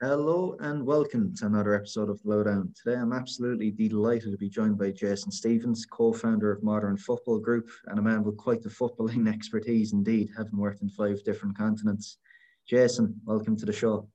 Hello 0.00 0.56
and 0.60 0.86
welcome 0.86 1.34
to 1.34 1.46
another 1.46 1.74
episode 1.74 2.08
of 2.08 2.20
Lowdown. 2.24 2.72
Today 2.80 2.96
I'm 2.96 3.12
absolutely 3.12 3.72
delighted 3.72 4.30
to 4.30 4.38
be 4.38 4.48
joined 4.48 4.78
by 4.78 4.92
Jason 4.92 5.32
Stephens, 5.32 5.84
co-founder 5.86 6.52
of 6.52 6.62
Modern 6.62 6.96
Football 6.96 7.40
Group 7.40 7.68
and 7.88 7.98
a 7.98 8.02
man 8.02 8.22
with 8.22 8.36
quite 8.36 8.62
the 8.62 8.68
footballing 8.68 9.28
expertise 9.34 9.92
indeed, 9.92 10.30
having 10.36 10.56
worked 10.56 10.82
in 10.82 10.88
five 10.88 11.24
different 11.24 11.58
continents. 11.58 12.18
Jason, 12.64 13.20
welcome 13.24 13.56
to 13.56 13.66
the 13.66 13.72
show. 13.72 14.08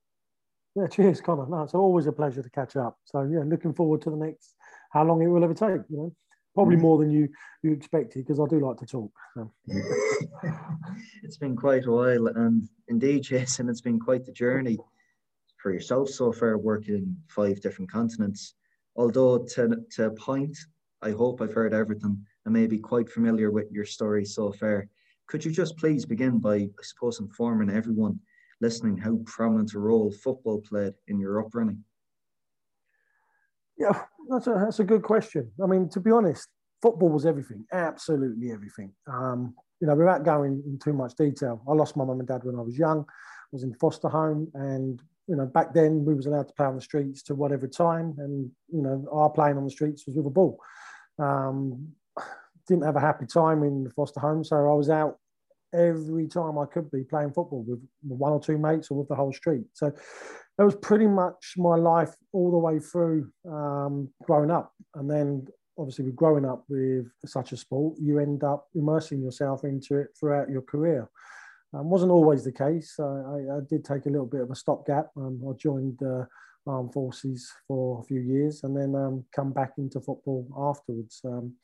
Yeah, 0.74 0.88
cheers, 0.88 1.20
Connor. 1.20 1.48
No, 1.50 1.64
it's 1.64 1.74
always 1.74 2.08
a 2.08 2.14
pleasure 2.14 2.42
to 2.42 2.50
catch 2.50 2.78
up. 2.78 2.98
So 3.04 3.24
yeah, 3.24 3.44
looking 3.46 3.74
forward 3.74 4.04
to 4.04 4.10
the 4.10 4.16
next 4.16 4.56
how 4.94 5.04
long 5.04 5.22
it 5.22 5.28
will 5.28 5.44
ever 5.44 5.54
take, 5.54 5.82
you 5.90 5.98
know 5.98 6.16
probably 6.56 6.76
mm-hmm. 6.76 6.84
more 6.84 7.00
than 7.00 7.10
you 7.10 7.28
you 7.64 7.72
expected 7.74 8.24
because 8.24 8.40
I 8.40 8.46
do 8.48 8.60
like 8.60 8.78
to 8.78 8.86
talk. 8.86 9.12
So. 9.34 9.52
it's 11.24 11.38
been 11.38 11.56
quite 11.56 11.88
a 11.88 11.92
while, 11.92 12.28
and 12.28 12.70
indeed, 12.88 13.24
Jason, 13.24 13.70
it's 13.70 13.82
been 13.82 14.00
quite 14.00 14.24
the 14.24 14.32
journey 14.32 14.78
for 15.64 15.72
yourself 15.72 16.10
so 16.10 16.32
far, 16.34 16.58
working 16.58 16.96
in 16.96 17.18
five 17.30 17.62
different 17.62 17.90
continents. 17.90 18.56
Although 18.98 19.40
to 19.56 19.78
to 19.92 20.06
a 20.08 20.12
point, 20.12 20.56
I 21.02 21.12
hope 21.12 21.42
I've 21.42 21.54
heard 21.54 21.74
everything 21.74 22.24
and 22.46 22.54
may 22.54 22.68
be 22.68 22.78
quite 22.78 23.10
familiar 23.10 23.50
with 23.50 23.72
your 23.72 23.86
story 23.86 24.26
so 24.26 24.52
far. 24.52 24.88
Could 25.28 25.44
you 25.46 25.52
just 25.52 25.78
please 25.78 26.06
begin 26.06 26.38
by, 26.38 26.56
I 26.56 26.70
suppose, 26.82 27.22
informing 27.22 27.76
everyone 27.76 28.20
listening 28.60 28.98
how 28.98 29.20
prominent 29.26 29.74
a 29.74 29.80
role 29.80 30.12
football 30.12 30.62
played 30.62 30.94
in 31.08 31.18
your 31.18 31.44
upbringing? 31.44 31.84
Yeah, 33.78 34.04
that's 34.30 34.48
a, 34.48 34.54
that's 34.54 34.80
a 34.80 34.84
good 34.84 35.02
question. 35.02 35.50
I 35.64 35.66
mean, 35.66 35.90
to 35.90 36.00
be 36.00 36.12
honest, 36.12 36.48
football 36.82 37.10
was 37.10 37.26
everything, 37.26 37.66
absolutely 37.72 38.52
everything. 38.52 38.92
Um, 39.08 39.56
you 39.80 39.88
know, 39.88 39.96
without 39.96 40.24
going 40.24 40.62
in 40.66 40.78
too 40.78 40.94
much 40.94 41.16
detail, 41.16 41.64
I 41.68 41.74
lost 41.74 41.98
my 41.98 42.06
mum 42.06 42.20
and 42.20 42.28
dad 42.28 42.44
when 42.44 42.58
I 42.58 42.62
was 42.62 42.78
young. 42.78 43.02
I 43.02 43.52
was 43.52 43.64
in 43.64 43.74
foster 43.76 44.10
home, 44.10 44.50
and 44.54 45.02
you 45.28 45.36
know, 45.36 45.46
back 45.46 45.74
then 45.74 46.06
we 46.06 46.14
was 46.14 46.26
allowed 46.26 46.48
to 46.48 46.54
play 46.54 46.66
on 46.66 46.76
the 46.76 46.82
streets 46.82 47.24
to 47.24 47.36
whatever 47.36 47.68
time, 47.68 48.16
and 48.18 48.52
you 48.72 48.82
know, 48.82 49.06
our 49.12 49.30
playing 49.30 49.58
on 49.58 49.64
the 49.64 49.72
streets 49.72 50.06
was 50.06 50.16
with 50.16 50.26
a 50.26 50.30
ball. 50.30 50.60
Um, 51.20 51.90
didn't 52.68 52.86
have 52.86 52.96
a 52.96 53.02
happy 53.02 53.26
time 53.26 53.64
in 53.64 53.84
the 53.84 53.90
foster 53.92 54.20
home, 54.20 54.44
so 54.44 54.56
I 54.56 54.74
was 54.74 54.90
out 54.90 55.18
every 55.74 56.28
time 56.28 56.58
I 56.58 56.66
could 56.66 56.90
be 56.92 57.04
playing 57.04 57.34
football 57.34 57.66
with 57.68 57.80
one 58.02 58.32
or 58.32 58.40
two 58.40 58.58
mates 58.58 58.92
or 58.92 58.98
with 58.98 59.08
the 59.08 59.16
whole 59.16 59.34
street. 59.34 59.66
So 59.74 59.92
that 60.58 60.64
was 60.64 60.76
pretty 60.76 61.08
much 61.08 61.54
my 61.58 61.76
life 61.76 62.14
all 62.32 62.52
the 62.52 62.58
way 62.58 62.80
through 62.80 63.32
um, 63.50 64.10
growing 64.24 64.52
up. 64.52 64.72
And 64.96 65.10
then 65.10 65.48
obviously 65.78 66.06
with 66.06 66.16
growing 66.16 66.46
up 66.46 66.64
with 66.70 67.08
such 67.26 67.52
a 67.52 67.58
sport, 67.58 67.98
you 68.00 68.20
end 68.20 68.44
up 68.44 68.68
immersing 68.76 69.22
yourself 69.22 69.64
into 69.64 69.98
it 69.98 70.10
throughout 70.20 70.50
your 70.50 70.62
career. 70.62 71.10
Um, 71.74 71.90
wasn't 71.90 72.12
always 72.12 72.44
the 72.44 72.52
case. 72.52 72.96
I, 73.00 73.04
I, 73.04 73.60
did 73.68 73.84
take 73.84 74.06
a 74.06 74.10
little 74.10 74.28
bit 74.28 74.42
of 74.42 74.52
a 74.52 74.56
stopgap. 74.56 75.10
Um, 75.18 75.42
I 75.48 75.54
joined 75.58 75.98
the 76.00 76.28
armed 76.68 76.94
forces 76.94 77.52
for 77.68 78.00
a 78.00 78.04
few 78.04 78.22
years 78.22 78.64
and 78.64 78.78
then 78.78 78.96
um, 78.96 79.26
come 79.36 79.52
back 79.52 79.74
into 79.78 80.00
football 80.00 80.48
afterwards. 80.56 81.22
Um, 81.26 81.56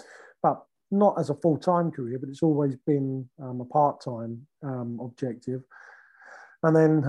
but 0.41 0.63
not 0.91 1.19
as 1.19 1.29
a 1.29 1.35
full-time 1.35 1.91
career, 1.91 2.17
but 2.19 2.29
it's 2.29 2.41
always 2.41 2.75
been 2.87 3.29
um, 3.41 3.61
a 3.61 3.65
part-time 3.65 4.47
um, 4.63 4.99
objective. 5.01 5.61
And 6.63 6.75
then, 6.75 7.03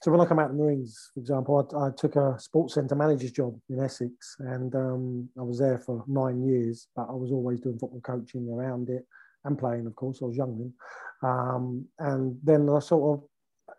so 0.00 0.10
when 0.10 0.20
I 0.20 0.24
come 0.24 0.38
out 0.38 0.50
of 0.50 0.56
the 0.56 0.62
Marines, 0.62 1.10
for 1.12 1.20
example, 1.20 1.68
I, 1.74 1.88
I 1.88 1.90
took 1.90 2.16
a 2.16 2.36
sports 2.38 2.74
centre 2.74 2.94
manager's 2.94 3.32
job 3.32 3.58
in 3.68 3.78
Essex, 3.82 4.36
and 4.38 4.74
I 4.74 5.42
was 5.42 5.58
there 5.58 5.78
for 5.78 6.02
nine 6.06 6.46
years. 6.46 6.86
But 6.96 7.08
I 7.10 7.12
was 7.12 7.30
always 7.30 7.60
doing 7.60 7.78
football 7.78 8.00
coaching 8.00 8.48
around 8.48 8.88
it 8.88 9.04
and 9.46 9.58
playing, 9.58 9.86
of 9.86 9.96
course. 9.96 10.20
I 10.20 10.26
was 10.26 10.36
young 10.36 10.58
then, 10.58 11.30
um, 11.30 11.86
and 11.98 12.38
then 12.42 12.68
I 12.68 12.78
sort 12.80 13.18
of 13.18 13.28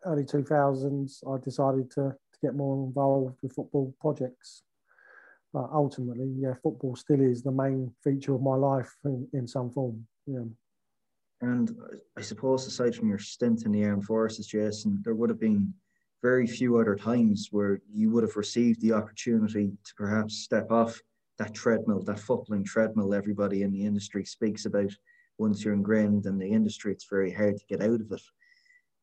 early 0.06 0.26
two 0.26 0.44
thousands, 0.44 1.23
I 1.30 1.38
decided 1.44 1.92
to, 1.92 2.16
to 2.34 2.40
get 2.42 2.56
more 2.56 2.88
involved 2.88 3.38
with 3.42 3.54
football 3.54 3.94
projects. 4.00 4.64
But 5.54 5.70
ultimately, 5.73 6.34
yeah, 6.38 6.54
football 6.62 6.95
still 6.95 7.22
is 7.22 7.42
the 7.42 7.52
main 7.52 7.92
feature 8.04 8.36
of 8.36 8.42
my 8.42 8.56
life 8.56 8.94
in, 9.06 9.28
in 9.34 9.48
some 9.48 9.72
form. 9.72 10.06
Yeah. 10.26 10.44
And 11.42 11.72
I 12.17 12.22
suppose, 12.22 12.67
aside 12.67 12.95
from 12.95 13.10
your 13.10 13.20
stint 13.20 13.66
in 13.66 13.72
the 13.72 13.86
armed 13.86 14.06
forces, 14.06 14.48
Jason, 14.48 15.02
there 15.04 15.16
would 15.16 15.30
have 15.30 15.39
been 15.39 15.73
very 16.22 16.48
few 16.48 16.77
other 16.77 16.95
times 16.95 17.50
where 17.52 17.80
you 17.89 18.10
would 18.11 18.23
have 18.23 18.36
received 18.36 18.82
the 18.82 18.92
opportunity 18.92 19.72
to 19.86 19.94
perhaps 19.95 20.39
step 20.39 20.72
off 20.72 21.00
that 21.38 21.54
treadmill, 21.54 22.02
that 22.02 22.17
footballing 22.17 22.66
treadmill 22.66 23.14
everybody 23.14 23.61
in 23.61 23.72
the 23.72 23.86
industry 23.86 24.26
speaks 24.26 24.66
about. 24.66 24.92
Once 25.37 25.64
you're 25.64 25.73
ingrained 25.73 26.25
in 26.25 26.37
the 26.37 26.48
industry, 26.48 26.92
it's 26.92 27.08
very 27.09 27.31
hard 27.31 27.58
to 27.58 27.65
get 27.67 27.81
out 27.81 28.02
of 28.02 28.11
it. 28.11 28.21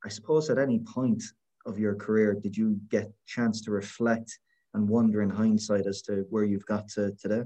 I 0.05 0.09
suppose 0.09 0.51
at 0.51 0.59
any 0.59 0.81
point 0.81 1.23
of 1.67 1.79
your 1.79 1.95
career, 1.95 2.35
did 2.35 2.57
you 2.57 2.79
get 2.91 3.13
chance 3.27 3.61
to 3.63 3.71
reflect 3.71 4.39
and 4.75 4.89
wonder 4.89 5.23
in 5.23 5.31
hindsight 5.31 5.87
as 5.87 6.03
to 6.03 6.27
where 6.31 6.45
you've 6.45 6.67
got 6.67 6.89
to 6.89 7.13
today? 7.13 7.45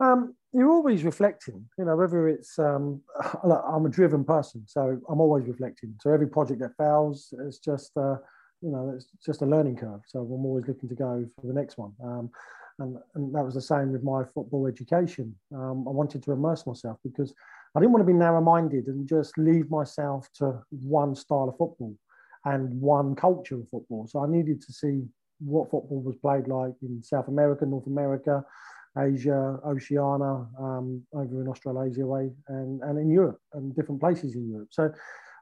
Um, 0.00 0.34
you're 0.52 0.70
always 0.70 1.04
reflecting, 1.04 1.64
you 1.78 1.84
know, 1.84 1.96
whether 1.96 2.28
it's, 2.28 2.58
um, 2.58 3.00
I'm 3.44 3.86
a 3.86 3.88
driven 3.88 4.24
person, 4.24 4.64
so 4.66 5.00
I'm 5.08 5.20
always 5.20 5.46
reflecting. 5.46 5.94
So 6.00 6.12
every 6.12 6.28
project 6.28 6.60
that 6.60 6.76
fails, 6.76 7.32
it's 7.46 7.58
just, 7.58 7.96
uh, 7.96 8.16
you 8.60 8.70
know, 8.70 8.92
it's 8.94 9.08
just 9.24 9.42
a 9.42 9.46
learning 9.46 9.76
curve. 9.76 10.00
So 10.06 10.20
I'm 10.20 10.44
always 10.44 10.66
looking 10.68 10.88
to 10.88 10.94
go 10.94 11.24
for 11.40 11.46
the 11.46 11.52
next 11.52 11.78
one. 11.78 11.92
Um, 12.04 12.30
and, 12.82 12.96
and 13.14 13.34
that 13.34 13.44
was 13.44 13.54
the 13.54 13.60
same 13.60 13.92
with 13.92 14.02
my 14.02 14.24
football 14.24 14.66
education. 14.66 15.34
Um, 15.54 15.86
I 15.88 15.90
wanted 15.90 16.22
to 16.24 16.32
immerse 16.32 16.66
myself 16.66 16.98
because 17.02 17.32
I 17.74 17.80
didn't 17.80 17.92
want 17.92 18.02
to 18.06 18.12
be 18.12 18.18
narrow 18.18 18.40
minded 18.40 18.86
and 18.88 19.06
just 19.06 19.38
leave 19.38 19.70
myself 19.70 20.28
to 20.38 20.62
one 20.70 21.14
style 21.14 21.48
of 21.48 21.56
football 21.56 21.94
and 22.44 22.68
one 22.80 23.14
culture 23.14 23.56
of 23.56 23.68
football. 23.70 24.06
So 24.06 24.22
I 24.22 24.28
needed 24.28 24.60
to 24.62 24.72
see 24.72 25.04
what 25.38 25.70
football 25.70 26.02
was 26.02 26.16
played 26.16 26.48
like 26.48 26.74
in 26.82 27.02
South 27.02 27.28
America, 27.28 27.64
North 27.64 27.86
America, 27.86 28.44
Asia, 28.98 29.58
Oceania, 29.64 30.46
um, 30.58 31.02
over 31.14 31.40
in 31.40 31.48
Australasia 31.48 32.04
way, 32.04 32.30
and, 32.48 32.82
and 32.82 32.98
in 32.98 33.10
Europe 33.10 33.40
and 33.54 33.74
different 33.74 34.00
places 34.00 34.34
in 34.34 34.50
Europe. 34.50 34.68
So 34.70 34.92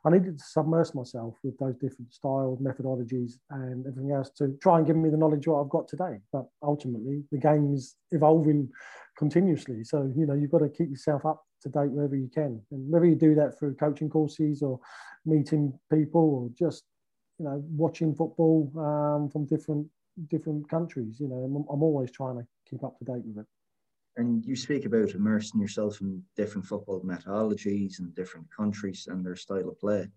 I 0.04 0.10
needed 0.10 0.38
to 0.38 0.44
submerge 0.44 0.94
myself 0.94 1.34
with 1.42 1.58
those 1.58 1.76
different 1.76 2.12
styles, 2.14 2.58
methodologies, 2.58 3.34
and 3.50 3.86
everything 3.86 4.12
else 4.12 4.30
to 4.38 4.56
try 4.62 4.78
and 4.78 4.86
give 4.86 4.96
me 4.96 5.10
the 5.10 5.16
knowledge 5.16 5.46
what 5.46 5.60
I've 5.60 5.68
got 5.68 5.88
today. 5.88 6.18
But 6.32 6.46
ultimately, 6.62 7.24
the 7.30 7.38
game 7.38 7.74
is 7.74 7.96
evolving 8.10 8.70
continuously. 9.18 9.84
So, 9.84 10.10
you 10.16 10.24
know, 10.26 10.34
you've 10.34 10.50
got 10.50 10.60
to 10.60 10.70
keep 10.70 10.88
yourself 10.88 11.26
up 11.26 11.44
to 11.62 11.68
date 11.68 11.90
wherever 11.90 12.16
you 12.16 12.30
can. 12.32 12.62
And 12.70 12.90
whether 12.90 13.04
you 13.04 13.14
do 13.14 13.34
that 13.34 13.58
through 13.58 13.74
coaching 13.74 14.08
courses 14.08 14.62
or 14.62 14.80
meeting 15.26 15.78
people 15.92 16.22
or 16.22 16.50
just, 16.58 16.84
you 17.38 17.44
know, 17.44 17.62
watching 17.68 18.14
football 18.14 18.72
um, 18.78 19.28
from 19.30 19.44
different 19.44 19.86
different 20.28 20.68
countries, 20.68 21.18
you 21.20 21.28
know, 21.28 21.36
I'm, 21.36 21.64
I'm 21.70 21.82
always 21.82 22.10
trying 22.10 22.36
to 22.38 22.46
keep 22.68 22.82
up 22.84 22.98
to 22.98 23.04
date 23.04 23.22
with 23.24 23.38
it. 23.38 23.46
And 24.16 24.44
you 24.44 24.56
speak 24.56 24.84
about 24.86 25.10
immersing 25.10 25.60
yourself 25.60 26.00
in 26.00 26.22
different 26.36 26.66
football 26.66 27.00
methodologies 27.02 28.00
and 28.00 28.14
different 28.14 28.46
countries 28.54 29.06
and 29.08 29.24
their 29.24 29.36
style 29.36 29.68
of 29.68 29.78
play. 29.78 30.08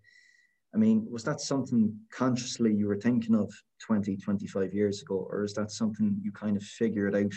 I 0.74 0.76
mean, 0.76 1.06
was 1.08 1.22
that 1.24 1.40
something 1.40 1.96
consciously 2.10 2.74
you 2.74 2.88
were 2.88 3.00
thinking 3.00 3.36
of 3.36 3.52
20, 3.80 4.16
25 4.16 4.74
years 4.74 5.02
ago, 5.02 5.26
or 5.30 5.44
is 5.44 5.54
that 5.54 5.70
something 5.70 6.18
you 6.20 6.32
kind 6.32 6.56
of 6.56 6.64
figured 6.64 7.14
out 7.14 7.32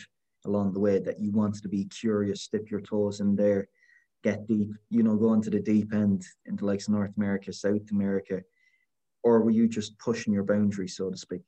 along 0.46 0.74
the 0.74 0.80
way 0.80 0.98
that 0.98 1.20
you 1.20 1.32
wanted 1.32 1.62
to 1.62 1.70
be 1.70 1.86
curious, 1.86 2.48
dip 2.48 2.72
your 2.72 2.82
toes 2.82 3.20
in 3.20 3.36
there, 3.36 3.68
get 4.24 4.48
deep, 4.48 4.72
you 4.90 5.04
know, 5.04 5.16
go 5.16 5.34
into 5.34 5.52
the 5.52 5.60
deep 5.60 5.94
end 5.94 6.26
into 6.48 6.66
like 6.66 6.82
North 6.90 7.12
America, 7.18 7.54
South 7.54 7.92
America, 7.92 8.42
or 9.24 9.42
were 9.42 9.52
you 9.52 9.68
just 9.68 9.98
pushing 10.00 10.34
your 10.34 10.44
boundaries, 10.44 10.96
so 10.96 11.12
to 11.12 11.18
speak? 11.18 11.42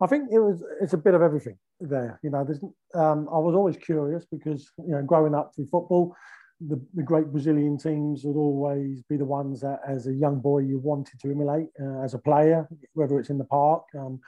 I 0.00 0.06
think 0.06 0.30
it 0.32 0.38
was 0.38 0.64
it's 0.80 0.94
a 0.94 0.98
bit 0.98 1.14
of 1.14 1.22
everything 1.22 1.58
there. 1.80 2.20
You 2.22 2.30
know, 2.30 2.44
there's 2.44 2.62
um, 2.94 3.28
I 3.32 3.38
was 3.38 3.54
always 3.54 3.76
curious 3.76 4.24
because 4.30 4.70
you 4.78 4.92
know 4.92 5.02
growing 5.02 5.34
up 5.34 5.54
through 5.54 5.66
football, 5.66 6.14
the, 6.60 6.80
the 6.94 7.02
great 7.02 7.26
Brazilian 7.26 7.78
teams 7.78 8.24
would 8.24 8.38
always 8.38 9.02
be 9.02 9.16
the 9.16 9.24
ones 9.24 9.60
that 9.60 9.80
as 9.86 10.06
a 10.06 10.12
young 10.12 10.40
boy 10.40 10.58
you 10.58 10.78
wanted 10.78 11.18
to 11.20 11.30
emulate 11.30 11.68
uh, 11.80 12.02
as 12.02 12.14
a 12.14 12.18
player, 12.18 12.68
whether 12.94 13.18
it's 13.18 13.30
in 13.30 13.38
the 13.38 13.44
park 13.44 13.84
um, 13.98 14.20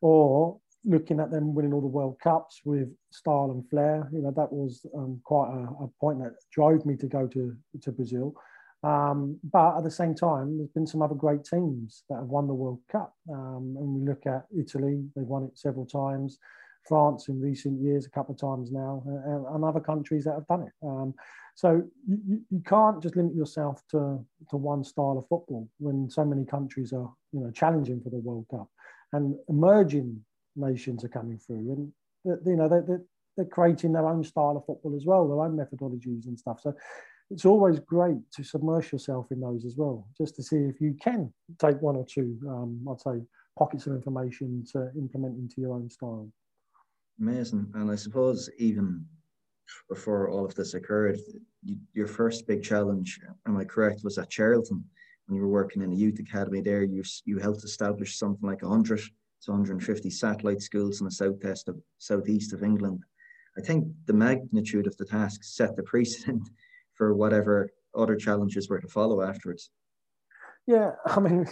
or 0.00 0.58
looking 0.84 1.20
at 1.20 1.30
them 1.30 1.54
winning 1.54 1.72
all 1.72 1.80
the 1.80 1.86
World 1.86 2.16
Cups 2.22 2.60
with 2.64 2.88
style 3.10 3.50
and 3.52 3.68
flair. 3.70 4.08
You 4.12 4.22
know, 4.22 4.32
that 4.32 4.52
was 4.52 4.84
um, 4.96 5.20
quite 5.24 5.48
a, 5.48 5.84
a, 5.84 5.88
point 6.00 6.18
that 6.20 6.34
drove 6.50 6.84
me 6.84 6.96
to 6.96 7.06
go 7.06 7.26
to 7.28 7.56
to 7.80 7.92
Brazil. 7.92 8.34
Um, 8.84 9.38
but 9.44 9.78
at 9.78 9.84
the 9.84 9.90
same 9.90 10.14
time, 10.14 10.58
there's 10.58 10.70
been 10.70 10.86
some 10.86 11.02
other 11.02 11.14
great 11.14 11.44
teams 11.44 12.02
that 12.08 12.16
have 12.16 12.26
won 12.26 12.48
the 12.48 12.54
World 12.54 12.80
Cup. 12.90 13.14
Um, 13.30 13.76
and 13.78 13.94
we 13.94 14.08
look 14.08 14.26
at 14.26 14.46
Italy, 14.58 15.04
they've 15.14 15.24
won 15.24 15.44
it 15.44 15.56
several 15.56 15.86
times. 15.86 16.38
France 16.86 17.28
in 17.28 17.40
recent 17.40 17.80
years, 17.80 18.06
a 18.06 18.10
couple 18.10 18.34
of 18.34 18.40
times 18.40 18.70
now, 18.70 19.02
and, 19.06 19.46
and 19.46 19.64
other 19.64 19.80
countries 19.80 20.24
that 20.24 20.34
have 20.34 20.46
done 20.46 20.62
it. 20.62 20.72
Um, 20.86 21.14
so 21.54 21.82
you, 22.06 22.40
you 22.50 22.62
can't 22.66 23.02
just 23.02 23.16
limit 23.16 23.34
yourself 23.34 23.82
to, 23.90 24.24
to 24.50 24.56
one 24.56 24.82
style 24.84 25.18
of 25.18 25.28
football 25.28 25.68
when 25.78 26.08
so 26.08 26.24
many 26.24 26.44
countries 26.44 26.92
are 26.92 27.10
you 27.32 27.40
know 27.40 27.50
challenging 27.50 28.00
for 28.00 28.10
the 28.10 28.18
World 28.18 28.46
Cup, 28.50 28.68
and 29.12 29.36
emerging 29.48 30.24
nations 30.56 31.04
are 31.04 31.08
coming 31.08 31.38
through, 31.38 31.92
and 32.24 32.38
you 32.46 32.56
know 32.56 32.68
they're, 32.68 33.02
they're 33.36 33.46
creating 33.46 33.92
their 33.92 34.08
own 34.08 34.24
style 34.24 34.56
of 34.56 34.66
football 34.66 34.96
as 34.96 35.04
well, 35.04 35.28
their 35.28 35.40
own 35.40 35.56
methodologies 35.56 36.26
and 36.26 36.38
stuff. 36.38 36.60
So 36.60 36.74
it's 37.30 37.46
always 37.46 37.80
great 37.80 38.18
to 38.32 38.44
submerge 38.44 38.92
yourself 38.92 39.26
in 39.30 39.40
those 39.40 39.64
as 39.64 39.76
well, 39.76 40.06
just 40.18 40.36
to 40.36 40.42
see 40.42 40.56
if 40.56 40.80
you 40.80 40.94
can 41.02 41.32
take 41.58 41.80
one 41.80 41.96
or 41.96 42.04
two, 42.04 42.38
um, 42.48 42.86
I'd 42.90 43.00
say, 43.00 43.22
pockets 43.58 43.86
of 43.86 43.94
information 43.94 44.64
to 44.72 44.90
implement 44.96 45.38
into 45.38 45.60
your 45.60 45.72
own 45.72 45.88
style. 45.88 46.28
Amazing. 47.22 47.68
And 47.74 47.88
I 47.88 47.94
suppose 47.94 48.50
even 48.58 49.06
before 49.88 50.28
all 50.28 50.44
of 50.44 50.56
this 50.56 50.74
occurred, 50.74 51.20
you, 51.62 51.76
your 51.94 52.08
first 52.08 52.48
big 52.48 52.64
challenge, 52.64 53.20
am 53.46 53.56
I 53.56 53.64
correct, 53.64 54.00
was 54.02 54.18
at 54.18 54.28
Charlton 54.28 54.84
when 55.26 55.36
you 55.36 55.42
were 55.42 55.48
working 55.48 55.82
in 55.82 55.92
a 55.92 55.94
youth 55.94 56.18
academy 56.18 56.60
there. 56.60 56.82
You, 56.82 57.04
you 57.24 57.38
helped 57.38 57.62
establish 57.62 58.18
something 58.18 58.44
like 58.44 58.62
100 58.62 58.98
to 58.98 59.50
150 59.52 60.10
satellite 60.10 60.62
schools 60.62 61.00
in 61.00 61.04
the 61.04 61.12
southeast 61.12 61.68
of, 61.68 61.80
southeast 61.98 62.52
of 62.54 62.64
England. 62.64 63.04
I 63.56 63.60
think 63.60 63.86
the 64.06 64.14
magnitude 64.14 64.88
of 64.88 64.96
the 64.96 65.04
task 65.04 65.44
set 65.44 65.76
the 65.76 65.84
precedent 65.84 66.48
for 66.94 67.14
whatever 67.14 67.70
other 67.96 68.16
challenges 68.16 68.68
were 68.68 68.80
to 68.80 68.88
follow 68.88 69.22
afterwards. 69.22 69.70
Yeah, 70.66 70.90
I 71.06 71.20
mean, 71.20 71.46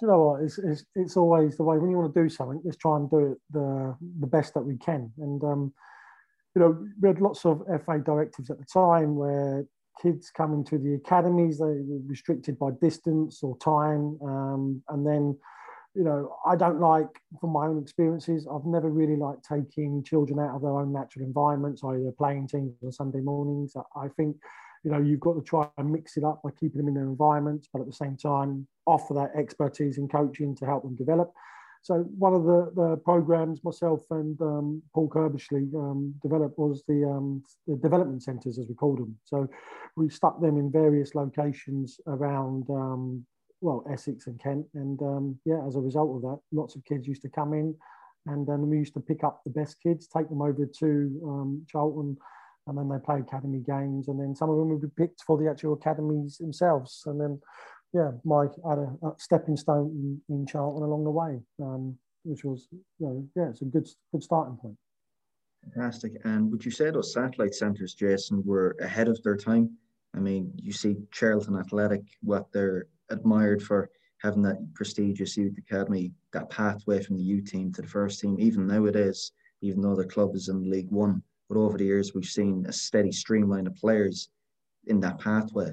you 0.00 0.08
know 0.08 0.22
what? 0.22 0.42
It's, 0.42 0.58
it's, 0.58 0.84
it's 0.94 1.16
always 1.16 1.56
the 1.56 1.62
way 1.62 1.78
when 1.78 1.90
you 1.90 1.98
want 1.98 2.12
to 2.14 2.22
do 2.22 2.28
something, 2.28 2.60
let's 2.64 2.76
try 2.76 2.96
and 2.96 3.10
do 3.10 3.32
it 3.32 3.38
the, 3.50 3.96
the 4.20 4.26
best 4.26 4.54
that 4.54 4.62
we 4.62 4.76
can. 4.76 5.12
And, 5.18 5.42
um, 5.44 5.72
you 6.54 6.60
know, 6.60 6.86
we 7.00 7.08
had 7.08 7.20
lots 7.20 7.44
of 7.44 7.62
FA 7.84 7.98
directives 8.04 8.50
at 8.50 8.58
the 8.58 8.64
time 8.64 9.16
where 9.16 9.64
kids 10.02 10.30
coming 10.30 10.64
to 10.64 10.78
the 10.78 10.94
academies, 10.94 11.58
they 11.58 11.64
were 11.64 12.00
restricted 12.06 12.58
by 12.58 12.70
distance 12.80 13.42
or 13.42 13.56
time. 13.58 14.18
Um, 14.22 14.82
and 14.88 15.06
then, 15.06 15.38
you 15.94 16.02
know, 16.02 16.36
I 16.44 16.56
don't 16.56 16.80
like, 16.80 17.08
from 17.40 17.50
my 17.50 17.66
own 17.66 17.80
experiences, 17.80 18.48
I've 18.52 18.66
never 18.66 18.90
really 18.90 19.16
liked 19.16 19.46
taking 19.48 20.02
children 20.02 20.40
out 20.40 20.56
of 20.56 20.62
their 20.62 20.76
own 20.76 20.92
natural 20.92 21.24
environments, 21.24 21.84
either 21.84 22.12
playing 22.18 22.48
teams 22.48 22.74
on 22.82 22.92
Sunday 22.92 23.20
mornings. 23.20 23.74
I 23.96 24.08
think 24.16 24.36
you 24.84 24.90
know, 24.90 25.00
you've 25.00 25.20
got 25.20 25.34
to 25.34 25.42
try 25.42 25.66
and 25.78 25.90
mix 25.90 26.16
it 26.16 26.24
up 26.24 26.42
by 26.44 26.50
keeping 26.50 26.78
them 26.78 26.88
in 26.88 26.94
their 26.94 27.04
environments, 27.04 27.68
but 27.72 27.80
at 27.80 27.86
the 27.86 27.92
same 27.92 28.16
time, 28.16 28.66
offer 28.86 29.14
that 29.14 29.32
expertise 29.34 29.96
in 29.98 30.06
coaching 30.08 30.54
to 30.56 30.66
help 30.66 30.82
them 30.82 30.94
develop. 30.94 31.32
So 31.82 31.96
one 32.16 32.34
of 32.34 32.44
the, 32.44 32.72
the 32.74 32.96
programs 33.04 33.62
myself 33.62 34.02
and 34.10 34.40
um, 34.40 34.82
Paul 34.94 35.08
Curbishley 35.08 35.74
um, 35.74 36.14
developed 36.22 36.58
was 36.58 36.82
the, 36.86 37.04
um, 37.04 37.42
the 37.66 37.76
development 37.76 38.22
centres, 38.22 38.58
as 38.58 38.68
we 38.68 38.74
called 38.74 38.98
them. 38.98 39.16
So 39.24 39.48
we 39.96 40.08
stuck 40.08 40.40
them 40.40 40.58
in 40.58 40.70
various 40.70 41.14
locations 41.14 42.00
around, 42.06 42.68
um, 42.70 43.26
well, 43.60 43.84
Essex 43.90 44.26
and 44.26 44.40
Kent. 44.40 44.66
And 44.74 45.00
um, 45.02 45.38
yeah, 45.44 45.60
as 45.66 45.76
a 45.76 45.80
result 45.80 46.16
of 46.16 46.22
that, 46.22 46.38
lots 46.52 46.74
of 46.74 46.84
kids 46.84 47.06
used 47.06 47.22
to 47.22 47.28
come 47.28 47.52
in 47.52 47.74
and 48.26 48.46
then 48.46 48.68
we 48.68 48.78
used 48.78 48.94
to 48.94 49.00
pick 49.00 49.22
up 49.22 49.42
the 49.44 49.50
best 49.50 49.82
kids, 49.82 50.06
take 50.06 50.28
them 50.28 50.40
over 50.40 50.64
to 50.64 51.20
um, 51.24 51.66
Charlton 51.68 52.16
and 52.66 52.78
then 52.78 52.88
they 52.88 52.98
play 53.04 53.20
academy 53.20 53.62
games, 53.66 54.08
and 54.08 54.20
then 54.20 54.34
some 54.34 54.50
of 54.50 54.56
them 54.56 54.70
would 54.70 54.82
be 54.82 54.88
picked 54.96 55.22
for 55.22 55.36
the 55.38 55.50
actual 55.50 55.74
academies 55.74 56.38
themselves, 56.38 57.02
and 57.06 57.20
then 57.20 57.40
yeah, 57.92 58.10
Mike 58.24 58.50
had 58.68 58.78
a, 58.78 58.92
a 59.06 59.12
stepping 59.18 59.56
stone 59.56 60.20
in, 60.28 60.34
in, 60.34 60.46
Charlton 60.46 60.82
along 60.82 61.04
the 61.04 61.10
way, 61.10 61.40
um, 61.62 61.96
which 62.24 62.44
was 62.44 62.66
you 62.72 62.82
know 63.06 63.28
yeah, 63.36 63.48
it's 63.50 63.62
a 63.62 63.66
good 63.66 63.88
good 64.12 64.22
starting 64.22 64.56
point. 64.56 64.76
Fantastic. 65.62 66.12
And 66.24 66.50
would 66.50 66.64
you 66.64 66.70
say 66.70 66.90
those 66.90 67.12
satellite 67.12 67.54
centres, 67.54 67.94
Jason, 67.94 68.42
were 68.44 68.76
ahead 68.80 69.08
of 69.08 69.22
their 69.22 69.36
time? 69.36 69.70
I 70.14 70.18
mean, 70.18 70.52
you 70.56 70.72
see 70.72 70.96
Charlton 71.10 71.56
Athletic, 71.56 72.02
what 72.22 72.52
they're 72.52 72.86
admired 73.10 73.62
for 73.62 73.90
having 74.22 74.42
that 74.42 74.58
prestigious 74.74 75.36
youth 75.36 75.56
academy, 75.58 76.12
that 76.32 76.50
pathway 76.50 77.02
from 77.02 77.16
the 77.16 77.22
U 77.22 77.40
team 77.42 77.72
to 77.72 77.82
the 77.82 77.88
first 77.88 78.20
team, 78.20 78.36
even 78.38 78.66
nowadays, 78.66 79.32
even 79.60 79.80
though 79.80 79.94
the 79.94 80.04
club 80.04 80.34
is 80.34 80.48
in 80.48 80.70
League 80.70 80.90
One. 80.90 81.22
But 81.54 81.60
over 81.60 81.78
the 81.78 81.84
years, 81.84 82.14
we've 82.14 82.24
seen 82.24 82.66
a 82.68 82.72
steady 82.72 83.12
streamline 83.12 83.68
of 83.68 83.76
players 83.76 84.28
in 84.86 84.98
that 85.00 85.20
pathway. 85.20 85.72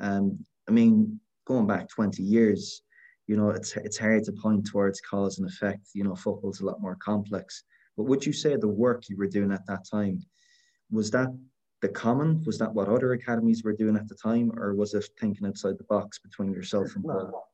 Um, 0.00 0.42
I 0.66 0.72
mean, 0.72 1.20
going 1.46 1.66
back 1.66 1.88
20 1.90 2.22
years, 2.22 2.82
you 3.26 3.36
know, 3.36 3.50
it's 3.50 3.76
it's 3.76 3.98
hard 3.98 4.24
to 4.24 4.32
point 4.32 4.66
towards 4.66 5.02
cause 5.02 5.38
and 5.38 5.46
effect. 5.46 5.88
You 5.92 6.04
know, 6.04 6.14
football's 6.14 6.60
a 6.60 6.64
lot 6.64 6.80
more 6.80 6.96
complex. 6.96 7.62
But 7.94 8.04
would 8.04 8.24
you 8.24 8.32
say 8.32 8.56
the 8.56 8.68
work 8.68 9.10
you 9.10 9.18
were 9.18 9.26
doing 9.26 9.52
at 9.52 9.66
that 9.66 9.84
time 9.90 10.22
was 10.90 11.10
that 11.10 11.28
the 11.82 11.88
common? 11.88 12.42
Was 12.46 12.58
that 12.58 12.72
what 12.72 12.88
other 12.88 13.12
academies 13.12 13.62
were 13.62 13.74
doing 13.74 13.96
at 13.96 14.08
the 14.08 14.14
time, 14.14 14.50
or 14.56 14.74
was 14.74 14.94
it 14.94 15.06
thinking 15.20 15.46
outside 15.46 15.76
the 15.76 15.84
box 15.84 16.18
between 16.18 16.52
yourself 16.52 16.96
and 16.96 17.04
Paul? 17.04 17.44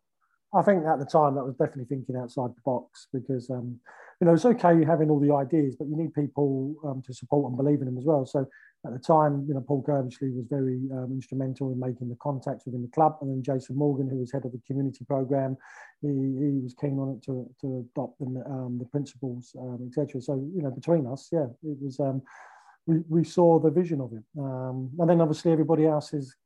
I 0.55 0.63
think 0.63 0.87
at 0.87 1.01
the 1.01 1.05
time 1.05 1.35
that 1.35 1.45
was 1.45 1.57
definitely 1.57 1.87
thinking 1.87 2.15
outside 2.15 2.51
the 2.51 2.63
box 2.65 3.09
because 3.13 3.51
um, 3.51 3.81
you 4.21 4.27
know 4.27 4.35
it's 4.35 4.45
okay 4.45 4.85
having 4.85 5.11
all 5.11 5.21
the 5.21 5.35
ideas, 5.35 5.77
but 5.79 5.89
you 5.89 5.97
need 5.97 6.15
people 6.15 6.75
um, 6.85 7.03
to 7.07 7.15
support 7.15 7.49
and 7.49 7.57
believe 7.57 7.81
in 7.81 7.87
them 7.87 7.99
as 7.99 8.05
well. 8.05 8.25
So 8.27 8.47
at 8.87 8.93
the 8.93 8.99
time, 8.99 9.45
you 9.49 9.55
know, 9.55 9.61
Paul 9.61 9.83
Curbishley 9.83 10.35
was 10.35 10.47
very 10.49 10.81
um, 10.93 11.09
instrumental 11.13 11.73
in 11.73 11.81
making 11.81 12.09
the 12.09 12.17
contacts 12.17 12.67
within 12.67 12.83
the 12.83 12.89
club, 12.89 13.17
and 13.21 13.31
then 13.31 13.43
Jason 13.43 13.77
Morgan, 13.77 14.09
who 14.09 14.19
was 14.19 14.33
head 14.33 14.45
of 14.45 14.53
the 14.53 14.61
community 14.67 15.05
program, 15.05 15.57
he, 16.03 16.09
he 16.09 16.61
was 16.63 16.75
keen 16.79 16.99
on 16.99 17.11
it 17.17 17.23
to, 17.25 17.49
to 17.61 17.87
adopt 17.91 18.19
the, 18.19 18.27
um, 18.47 18.79
the 18.79 18.87
principles, 18.87 19.55
um, 19.59 19.87
etc. 19.89 20.21
So 20.21 20.35
you 20.55 20.63
know, 20.63 20.71
between 20.71 21.07
us, 21.07 21.29
yeah, 21.33 21.47
it 21.63 21.79
was. 21.81 22.01
Um, 22.01 22.23
we, 22.87 22.99
we 23.09 23.25
saw 23.25 23.59
the 23.59 23.71
vision 23.71 24.03
of 24.03 24.13
it, 24.13 24.23
and 24.37 25.09
then 25.09 25.23
obviously 25.23 25.51
everybody 25.53 25.87
else 25.87 26.13
is 26.13 26.37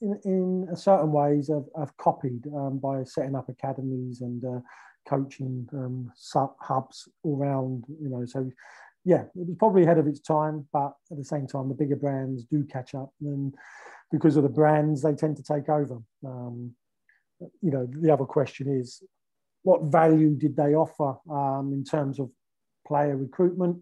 in, 0.00 0.20
in 0.24 0.76
certain 0.76 1.12
ways 1.12 1.48
have, 1.48 1.64
have 1.78 1.96
copied 1.96 2.46
um, 2.54 2.78
by 2.78 3.02
setting 3.04 3.34
up 3.34 3.48
academies 3.48 4.20
and 4.20 4.44
uh, 4.44 4.60
coaching 5.08 5.68
um, 5.72 6.12
hubs 6.60 7.08
all 7.22 7.38
around, 7.38 7.84
you 8.00 8.08
know, 8.08 8.24
so 8.26 8.50
yeah, 9.04 9.22
it 9.22 9.46
was 9.48 9.56
probably 9.58 9.82
ahead 9.82 9.98
of 9.98 10.06
its 10.06 10.20
time, 10.20 10.66
but 10.72 10.94
at 11.10 11.18
the 11.18 11.24
same 11.24 11.46
time, 11.46 11.68
the 11.68 11.74
bigger 11.74 11.96
brands 11.96 12.44
do 12.44 12.64
catch 12.64 12.94
up 12.94 13.12
and 13.20 13.54
because 14.10 14.36
of 14.36 14.42
the 14.42 14.48
brands, 14.48 15.02
they 15.02 15.14
tend 15.14 15.36
to 15.36 15.42
take 15.42 15.68
over. 15.68 15.98
Um, 16.24 16.72
you 17.60 17.70
know, 17.70 17.88
the 17.90 18.12
other 18.12 18.24
question 18.24 18.68
is, 18.68 19.02
what 19.62 19.82
value 19.84 20.34
did 20.34 20.56
they 20.56 20.74
offer 20.74 21.16
um, 21.30 21.72
in 21.72 21.84
terms 21.84 22.20
of 22.20 22.30
player 22.86 23.16
recruitment? 23.16 23.78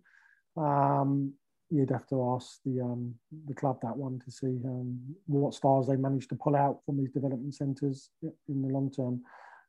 Um, 0.56 1.34
you'd 1.70 1.90
have 1.90 2.06
to 2.06 2.34
ask 2.34 2.60
the 2.64 2.80
um, 2.80 3.14
the 3.46 3.54
club 3.54 3.78
that 3.82 3.96
one 3.96 4.20
to 4.24 4.30
see 4.30 4.58
um, 4.64 4.98
what 5.26 5.54
stars 5.54 5.86
they 5.86 5.96
managed 5.96 6.28
to 6.30 6.36
pull 6.36 6.54
out 6.54 6.80
from 6.84 6.98
these 6.98 7.10
development 7.10 7.54
centres 7.54 8.10
in 8.22 8.62
the 8.62 8.68
long 8.68 8.90
term. 8.90 9.22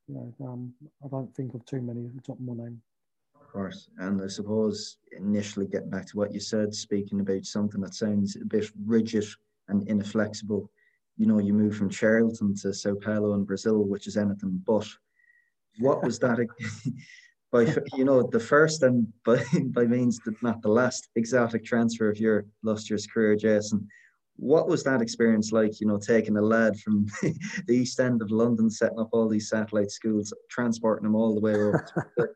You 0.07 0.15
know, 0.15 0.47
um, 0.47 0.73
I 1.03 1.07
don't 1.07 1.33
think 1.35 1.53
of 1.53 1.65
too 1.65 1.81
many 1.81 2.05
at 2.05 2.15
the 2.15 2.21
top 2.21 2.39
of 2.39 2.45
my 2.45 2.53
name. 2.63 2.81
Of 3.39 3.47
course, 3.47 3.89
and 3.99 4.21
I 4.21 4.27
suppose 4.27 4.97
initially 5.11 5.67
getting 5.67 5.89
back 5.89 6.07
to 6.07 6.17
what 6.17 6.33
you 6.33 6.39
said, 6.39 6.73
speaking 6.73 7.19
about 7.19 7.45
something 7.45 7.81
that 7.81 7.93
sounds 7.93 8.35
a 8.35 8.45
bit 8.45 8.69
rigid 8.85 9.25
and 9.69 9.87
inflexible. 9.87 10.69
You 11.17 11.27
know, 11.27 11.39
you 11.39 11.53
move 11.53 11.75
from 11.75 11.89
Charlton 11.89 12.55
to 12.57 12.73
Sao 12.73 12.95
Paulo 12.95 13.33
in 13.35 13.43
Brazil, 13.43 13.83
which 13.83 14.07
is 14.07 14.17
anything 14.17 14.61
but. 14.65 14.87
What 15.79 16.03
was 16.03 16.19
that? 16.19 16.39
by 17.53 17.71
you 17.95 18.03
know 18.03 18.23
the 18.23 18.39
first 18.39 18.81
and 18.81 19.07
by 19.23 19.41
by 19.67 19.85
means 19.85 20.19
that 20.25 20.41
not 20.41 20.61
the 20.61 20.69
last 20.69 21.07
exotic 21.15 21.63
transfer 21.63 22.09
of 22.09 22.19
your 22.19 22.45
illustrious 22.63 23.07
career, 23.07 23.35
Jason. 23.35 23.87
What 24.35 24.67
was 24.67 24.83
that 24.83 25.01
experience 25.01 25.51
like? 25.51 25.79
You 25.79 25.87
know, 25.87 25.97
taking 25.97 26.37
a 26.37 26.41
lad 26.41 26.79
from 26.79 27.05
the 27.21 27.75
east 27.75 27.99
end 27.99 28.21
of 28.21 28.31
London, 28.31 28.69
setting 28.69 28.99
up 28.99 29.09
all 29.11 29.29
these 29.29 29.49
satellite 29.49 29.91
schools, 29.91 30.33
transporting 30.49 31.03
them 31.03 31.15
all 31.15 31.33
the 31.35 31.41
way 31.41 31.53
over. 31.53 31.85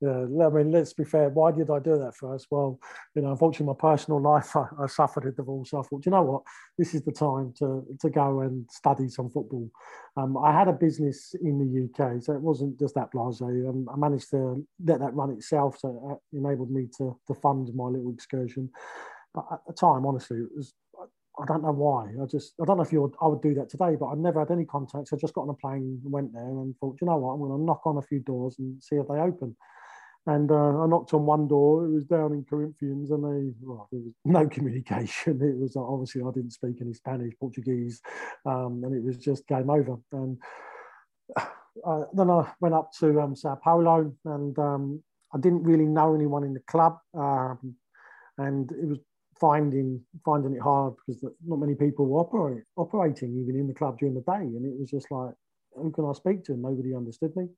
Yeah, 0.00 0.26
I 0.46 0.48
mean, 0.50 0.70
let's 0.70 0.92
be 0.92 1.04
fair. 1.04 1.28
Why 1.28 1.50
did 1.50 1.70
I 1.70 1.80
do 1.80 1.98
that 1.98 2.14
first? 2.14 2.46
Well, 2.52 2.78
you 3.16 3.22
know, 3.22 3.32
unfortunately, 3.32 3.74
my 3.74 3.90
personal 3.90 4.22
life, 4.22 4.54
I, 4.54 4.66
I 4.80 4.86
suffered 4.86 5.26
a 5.26 5.32
divorce. 5.32 5.70
So 5.70 5.80
I 5.80 5.82
thought, 5.82 6.06
you 6.06 6.12
know 6.12 6.22
what, 6.22 6.42
this 6.78 6.94
is 6.94 7.02
the 7.02 7.10
time 7.10 7.52
to 7.58 7.84
to 8.00 8.08
go 8.08 8.40
and 8.40 8.64
study 8.70 9.08
some 9.08 9.28
football. 9.28 9.68
Um, 10.16 10.36
I 10.36 10.52
had 10.52 10.68
a 10.68 10.72
business 10.72 11.34
in 11.42 11.58
the 11.58 11.84
UK, 12.04 12.22
so 12.22 12.32
it 12.32 12.40
wasn't 12.40 12.78
just 12.78 12.94
that 12.94 13.10
blasé. 13.12 13.68
Um, 13.68 13.88
I 13.92 13.96
managed 13.96 14.30
to 14.30 14.64
let 14.84 15.00
that 15.00 15.14
run 15.14 15.30
itself, 15.30 15.78
so 15.80 16.20
it 16.32 16.36
enabled 16.38 16.70
me 16.70 16.86
to 16.98 17.18
to 17.26 17.34
fund 17.34 17.68
my 17.74 17.86
little 17.86 18.12
excursion. 18.12 18.70
But 19.34 19.46
at 19.52 19.60
the 19.66 19.72
time, 19.72 20.06
honestly, 20.06 20.38
it 20.38 20.48
was 20.54 20.74
I 21.40 21.44
don't 21.46 21.62
know 21.62 21.72
why. 21.72 22.10
I 22.20 22.26
just 22.26 22.54
I 22.60 22.64
don't 22.64 22.78
know 22.78 22.82
if 22.82 22.92
you 22.92 23.02
would, 23.02 23.14
I 23.22 23.26
would 23.26 23.42
do 23.42 23.54
that 23.54 23.68
today, 23.68 23.96
but 23.98 24.06
I 24.06 24.14
never 24.14 24.40
had 24.40 24.50
any 24.50 24.64
contacts. 24.64 25.12
I 25.12 25.16
just 25.16 25.34
got 25.34 25.42
on 25.42 25.50
a 25.50 25.54
plane 25.54 26.00
went 26.02 26.32
there 26.32 26.42
and 26.42 26.74
thought, 26.78 26.98
you 27.00 27.06
know 27.06 27.16
what, 27.16 27.32
I'm 27.32 27.40
going 27.40 27.52
to 27.52 27.64
knock 27.64 27.82
on 27.84 27.98
a 27.98 28.02
few 28.02 28.20
doors 28.20 28.56
and 28.58 28.82
see 28.82 28.96
if 28.96 29.06
they 29.06 29.14
open. 29.14 29.56
And 30.26 30.50
uh, 30.50 30.82
I 30.82 30.86
knocked 30.86 31.14
on 31.14 31.24
one 31.24 31.48
door. 31.48 31.86
It 31.86 31.90
was 31.90 32.04
down 32.04 32.32
in 32.32 32.44
Corinthians, 32.44 33.10
and 33.12 33.24
they 33.24 33.54
well, 33.62 33.88
there 33.90 34.00
was 34.00 34.12
no 34.24 34.46
communication. 34.56 35.40
It 35.40 35.56
was 35.56 35.76
obviously 35.76 36.22
I 36.22 36.30
didn't 36.32 36.50
speak 36.50 36.76
any 36.80 36.92
Spanish, 36.92 37.34
Portuguese, 37.40 38.02
um, 38.44 38.82
and 38.84 38.94
it 38.94 39.02
was 39.02 39.16
just 39.16 39.46
game 39.46 39.70
over. 39.70 39.96
And 40.12 40.38
uh, 41.86 42.04
then 42.12 42.30
I 42.30 42.50
went 42.60 42.74
up 42.74 42.90
to 43.00 43.20
um, 43.20 43.36
Sao 43.36 43.54
Paulo, 43.54 44.12
and 44.24 44.58
um, 44.58 45.02
I 45.34 45.38
didn't 45.38 45.62
really 45.62 45.86
know 45.86 46.14
anyone 46.14 46.44
in 46.44 46.52
the 46.52 46.62
club, 46.68 46.98
um, 47.14 47.76
and 48.36 48.70
it 48.72 48.86
was 48.86 48.98
finding 49.40 50.00
finding 50.24 50.54
it 50.54 50.60
hard 50.60 50.94
because 50.96 51.22
not 51.46 51.58
many 51.58 51.74
people 51.74 52.06
were 52.06 52.20
operate, 52.20 52.64
operating 52.76 53.38
even 53.42 53.58
in 53.58 53.66
the 53.66 53.74
club 53.74 53.98
during 53.98 54.14
the 54.14 54.20
day, 54.20 54.42
and 54.42 54.64
it 54.64 54.78
was 54.78 54.90
just 54.90 55.10
like, 55.10 55.32
who 55.74 55.90
can 55.90 56.04
I 56.04 56.12
speak 56.12 56.44
to? 56.44 56.52
And 56.52 56.62
nobody 56.62 56.94
understood 56.94 57.34
me. 57.36 57.48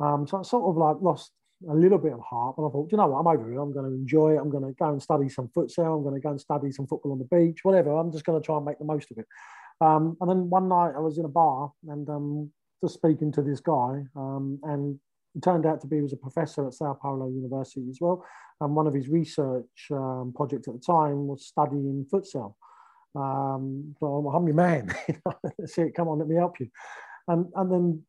Um, 0.00 0.26
so 0.26 0.38
I 0.38 0.42
sort 0.42 0.68
of 0.68 0.76
like 0.76 0.96
lost 1.02 1.32
a 1.68 1.74
little 1.74 1.98
bit 1.98 2.12
of 2.12 2.20
heart, 2.20 2.56
but 2.56 2.66
I 2.66 2.70
thought, 2.70 2.88
you 2.90 2.96
know 2.96 3.06
what, 3.06 3.18
I'm 3.18 3.26
over 3.26 3.52
it. 3.52 3.60
I'm 3.60 3.72
going 3.72 3.84
to 3.84 3.92
enjoy 3.92 4.34
it. 4.34 4.38
I'm 4.38 4.50
going 4.50 4.64
to 4.64 4.72
go 4.72 4.88
and 4.88 5.02
study 5.02 5.28
some 5.28 5.48
futsal. 5.48 5.96
I'm 5.96 6.02
going 6.02 6.14
to 6.14 6.20
go 6.20 6.30
and 6.30 6.40
study 6.40 6.72
some 6.72 6.86
football 6.86 7.12
on 7.12 7.18
the 7.18 7.24
beach, 7.36 7.60
whatever. 7.62 7.96
I'm 7.96 8.12
just 8.12 8.24
going 8.24 8.40
to 8.40 8.44
try 8.44 8.56
and 8.56 8.64
make 8.64 8.78
the 8.78 8.84
most 8.84 9.10
of 9.10 9.18
it. 9.18 9.26
Um, 9.80 10.16
and 10.20 10.30
then 10.30 10.50
one 10.50 10.68
night 10.68 10.92
I 10.96 11.00
was 11.00 11.18
in 11.18 11.24
a 11.24 11.28
bar 11.28 11.72
and 11.88 12.08
um, 12.08 12.50
just 12.82 12.94
speaking 12.94 13.32
to 13.32 13.42
this 13.42 13.60
guy, 13.60 14.04
um, 14.16 14.58
and 14.62 14.98
it 15.34 15.42
turned 15.42 15.66
out 15.66 15.80
to 15.80 15.86
be 15.86 15.96
he 15.96 16.02
was 16.02 16.12
a 16.12 16.16
professor 16.16 16.66
at 16.66 16.74
Sao 16.74 16.94
Paulo 16.94 17.28
University 17.28 17.86
as 17.88 17.98
well. 18.00 18.24
And 18.60 18.74
one 18.74 18.86
of 18.86 18.94
his 18.94 19.08
research 19.08 19.88
um, 19.90 20.32
projects 20.34 20.68
at 20.68 20.74
the 20.74 20.80
time 20.80 21.26
was 21.26 21.46
studying 21.46 22.06
futsal. 22.12 22.54
Um, 23.14 23.94
so 23.98 24.06
I'm 24.06 24.26
a 24.26 24.30
hungry 24.30 24.52
man. 24.52 24.94
See, 25.66 25.90
come 25.94 26.08
on, 26.08 26.18
let 26.18 26.28
me 26.28 26.36
help 26.36 26.60
you. 26.60 26.68
And, 27.28 27.46
and 27.54 27.70
then 27.70 28.02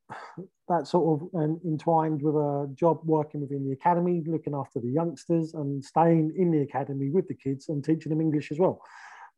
that 0.67 0.87
sort 0.87 1.21
of 1.21 1.39
um, 1.39 1.59
entwined 1.65 2.21
with 2.21 2.35
a 2.35 2.71
job 2.73 3.01
working 3.03 3.41
within 3.41 3.65
the 3.65 3.73
academy, 3.73 4.23
looking 4.25 4.55
after 4.55 4.79
the 4.79 4.89
youngsters 4.89 5.53
and 5.53 5.83
staying 5.83 6.33
in 6.37 6.51
the 6.51 6.61
academy 6.61 7.09
with 7.09 7.27
the 7.27 7.35
kids 7.35 7.69
and 7.69 7.83
teaching 7.83 8.09
them 8.09 8.21
English 8.21 8.51
as 8.51 8.59
well. 8.59 8.81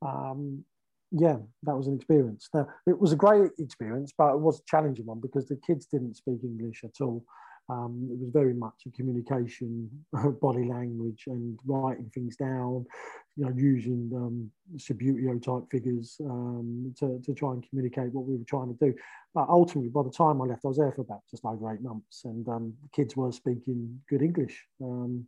Um, 0.02 0.64
yeah, 1.12 1.38
that 1.64 1.76
was 1.76 1.88
an 1.88 1.96
experience. 1.96 2.50
Now, 2.54 2.68
it 2.88 3.00
was 3.00 3.12
a 3.12 3.18
great 3.18 3.52
experience, 3.60 4.14
but 4.18 4.34
it 4.34 4.40
was 4.40 4.60
a 4.60 4.64
challenging 4.68 5.06
one 5.06 5.20
because 5.20 5.48
the 5.48 5.60
kids 5.68 5.86
didn't 5.86 6.16
speak 6.16 6.40
English 6.44 6.84
at 6.84 7.02
all. 7.02 7.24
Um, 7.70 8.10
it 8.12 8.20
was 8.20 8.30
very 8.32 8.54
much 8.54 8.74
a 8.86 8.92
communication, 8.92 9.90
body 10.42 10.66
language, 10.66 11.24
and 11.28 11.58
writing 11.66 12.12
things 12.14 12.36
down. 12.36 12.86
You 13.36 13.46
know, 13.46 13.54
using 13.56 14.12
um, 14.16 14.52
Subbuteo 14.78 15.42
type 15.42 15.70
figures 15.72 16.18
um, 16.24 16.94
to, 17.00 17.20
to 17.26 17.34
try 17.34 17.54
and 17.54 17.68
communicate 17.68 18.14
what 18.14 18.26
we 18.26 18.36
were 18.36 18.44
trying 18.44 18.76
to 18.76 18.86
do. 18.86 18.94
But 19.34 19.50
ultimately, 19.50 19.90
by 19.90 20.04
the 20.04 20.12
time 20.12 20.42
I 20.42 20.46
left, 20.46 20.66
I 20.66 20.68
was 20.68 20.78
there 20.78 20.92
for 20.92 21.02
about 21.02 21.22
just 21.32 21.44
over 21.46 21.74
eight 21.74 21.82
months, 21.82 22.26
and 22.26 22.48
um, 22.48 22.74
the 22.84 22.90
kids 22.90 23.16
were 23.16 23.32
speaking 23.32 24.00
good 24.10 24.22
English, 24.22 24.66
um, 24.82 25.26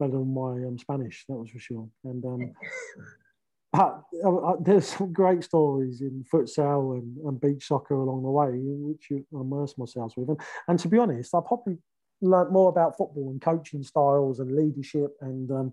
better 0.00 0.12
than 0.12 0.34
my 0.34 0.66
um, 0.66 0.78
Spanish, 0.78 1.24
that 1.28 1.36
was 1.36 1.50
for 1.50 1.60
sure. 1.60 1.88
And 2.04 2.24
um, 2.24 2.52
but 3.72 4.02
uh, 4.24 4.54
there's 4.60 4.88
some 4.88 5.12
great 5.12 5.44
stories 5.44 6.00
in 6.00 6.24
futsal 6.32 6.98
and, 6.98 7.16
and 7.18 7.40
beach 7.40 7.66
soccer 7.66 7.94
along 7.94 8.22
the 8.22 8.30
way, 8.30 8.50
which 8.54 9.06
you 9.10 9.26
immerse 9.32 9.76
myself 9.76 10.14
with. 10.16 10.28
And, 10.30 10.40
and 10.68 10.78
to 10.78 10.88
be 10.88 10.98
honest, 10.98 11.34
I 11.34 11.40
probably 11.46 11.78
learned 12.20 12.52
more 12.52 12.68
about 12.68 12.96
football 12.96 13.30
and 13.30 13.40
coaching 13.40 13.82
styles 13.82 14.40
and 14.40 14.56
leadership 14.56 15.12
and 15.20 15.50
um, 15.50 15.72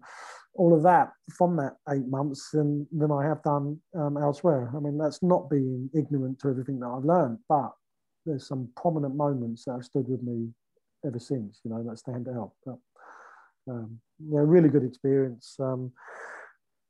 all 0.53 0.75
of 0.75 0.83
that 0.83 1.11
from 1.35 1.55
that 1.57 1.75
eight 1.89 2.07
months 2.07 2.51
than, 2.51 2.87
than 2.91 3.11
I 3.11 3.23
have 3.23 3.41
done 3.43 3.79
um, 3.95 4.17
elsewhere. 4.17 4.71
I 4.75 4.79
mean, 4.79 4.97
that's 4.97 5.23
not 5.23 5.49
being 5.49 5.89
ignorant 5.93 6.39
to 6.39 6.49
everything 6.49 6.79
that 6.81 6.87
I've 6.87 7.05
learned, 7.05 7.39
but 7.49 7.71
there's 8.25 8.47
some 8.47 8.69
prominent 8.75 9.15
moments 9.15 9.65
that 9.65 9.73
have 9.73 9.85
stood 9.85 10.07
with 10.07 10.21
me 10.21 10.49
ever 11.05 11.19
since, 11.19 11.61
you 11.63 11.71
know, 11.71 11.83
that 11.83 11.97
stand 11.97 12.27
out. 12.27 12.51
But, 12.65 12.77
um, 13.69 13.99
yeah, 14.19 14.41
really 14.43 14.69
good 14.69 14.83
experience. 14.83 15.55
Um, 15.59 15.91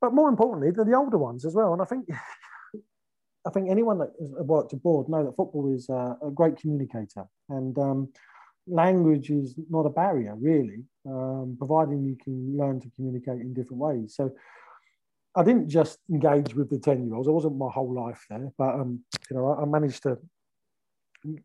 but 0.06 0.14
more 0.14 0.30
importantly, 0.30 0.70
they're 0.70 0.86
the 0.86 0.94
older 0.94 1.18
ones 1.18 1.46
as 1.46 1.56
well. 1.56 1.74
And 1.74 1.82
I 1.82 1.86
think 1.86 2.08
I 3.48 3.50
think 3.50 3.70
anyone 3.70 3.98
that 4.00 4.12
has 4.20 4.32
worked 4.46 4.74
abroad 4.74 5.10
know 5.10 5.24
that 5.26 5.36
football 5.36 5.74
is 5.74 5.90
a, 5.90 6.18
a 6.24 6.32
great 6.32 6.58
communicator, 6.58 7.26
and 7.50 7.78
um, 7.80 8.10
language 8.68 9.32
is 9.32 9.56
not 9.70 9.88
a 9.88 9.90
barrier 9.90 10.36
really, 10.36 10.84
um, 11.08 11.56
providing 11.58 12.06
you 12.06 12.18
can 12.24 12.56
learn 12.56 12.80
to 12.82 12.92
communicate 12.96 13.42
in 13.42 13.54
different 13.54 13.82
ways. 13.82 14.16
So. 14.16 14.32
I 15.38 15.44
didn't 15.44 15.68
just 15.68 16.00
engage 16.10 16.56
with 16.56 16.70
the 16.70 16.80
10 16.80 17.08
year 17.08 17.14
olds. 17.14 17.28
I 17.28 17.32
wasn't 17.32 17.58
my 17.58 17.70
whole 17.70 17.94
life 17.94 18.26
there, 18.30 18.54
but 18.58 18.76
um, 18.76 19.02
you 19.30 19.36
know, 19.36 19.52
I, 19.52 19.64
I 19.64 19.66
managed 19.66 20.04
to 20.04 20.18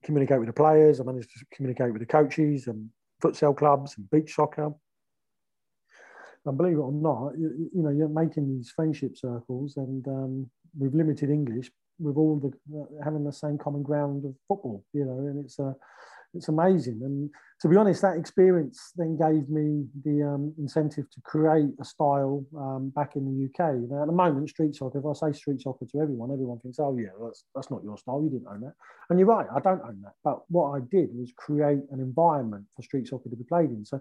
communicate 0.04 0.38
with 0.38 0.46
the 0.46 0.52
players. 0.52 1.00
I 1.00 1.02
managed 1.02 1.30
to 1.30 1.44
communicate 1.52 1.92
with 1.92 1.98
the 1.98 2.06
coaches 2.06 2.68
and 2.68 2.88
futsal 3.20 3.56
clubs 3.56 3.96
and 3.96 4.08
beach 4.08 4.32
soccer 4.32 4.72
and 6.46 6.56
believe 6.56 6.76
it 6.76 6.80
or 6.80 6.92
not, 6.92 7.38
you, 7.38 7.70
you 7.74 7.82
know, 7.82 7.90
you're 7.90 8.08
making 8.08 8.48
these 8.48 8.70
friendship 8.70 9.16
circles, 9.16 9.76
and 9.76 10.06
um, 10.08 10.50
with 10.78 10.94
limited 10.94 11.30
English, 11.30 11.70
with 11.98 12.16
all 12.16 12.38
the 12.38 12.78
uh, 12.78 13.04
having 13.04 13.24
the 13.24 13.32
same 13.32 13.58
common 13.58 13.82
ground 13.82 14.24
of 14.24 14.34
football, 14.48 14.84
you 14.92 15.04
know, 15.04 15.18
and 15.18 15.44
it's 15.44 15.58
a 15.58 15.74
it's 16.34 16.48
amazing. 16.48 17.00
And 17.02 17.30
to 17.60 17.68
be 17.68 17.76
honest, 17.76 18.02
that 18.02 18.16
experience 18.16 18.92
then 18.96 19.16
gave 19.16 19.48
me 19.48 19.86
the 20.04 20.22
um, 20.22 20.54
incentive 20.58 21.10
to 21.10 21.20
create 21.22 21.70
a 21.80 21.84
style 21.84 22.44
um, 22.56 22.92
back 22.94 23.16
in 23.16 23.24
the 23.24 23.44
UK. 23.46 23.74
Now, 23.90 24.02
at 24.02 24.06
the 24.06 24.12
moment, 24.12 24.48
street 24.48 24.74
soccer, 24.74 24.98
if 24.98 25.06
I 25.06 25.12
say 25.12 25.36
street 25.36 25.60
soccer 25.60 25.84
to 25.86 26.00
everyone, 26.00 26.30
everyone 26.32 26.58
thinks, 26.60 26.78
oh, 26.78 26.96
yeah, 26.96 27.10
that's, 27.22 27.44
that's 27.54 27.70
not 27.70 27.82
your 27.84 27.98
style. 27.98 28.22
You 28.22 28.30
didn't 28.30 28.48
own 28.48 28.60
that. 28.62 28.74
And 29.10 29.18
you're 29.18 29.28
right, 29.28 29.46
I 29.54 29.60
don't 29.60 29.82
own 29.82 30.00
that. 30.02 30.14
But 30.24 30.40
what 30.48 30.70
I 30.70 30.80
did 30.90 31.10
was 31.12 31.32
create 31.36 31.82
an 31.90 32.00
environment 32.00 32.64
for 32.76 32.82
street 32.82 33.08
soccer 33.08 33.28
to 33.28 33.36
be 33.36 33.44
played 33.44 33.70
in. 33.70 33.84
So 33.84 34.00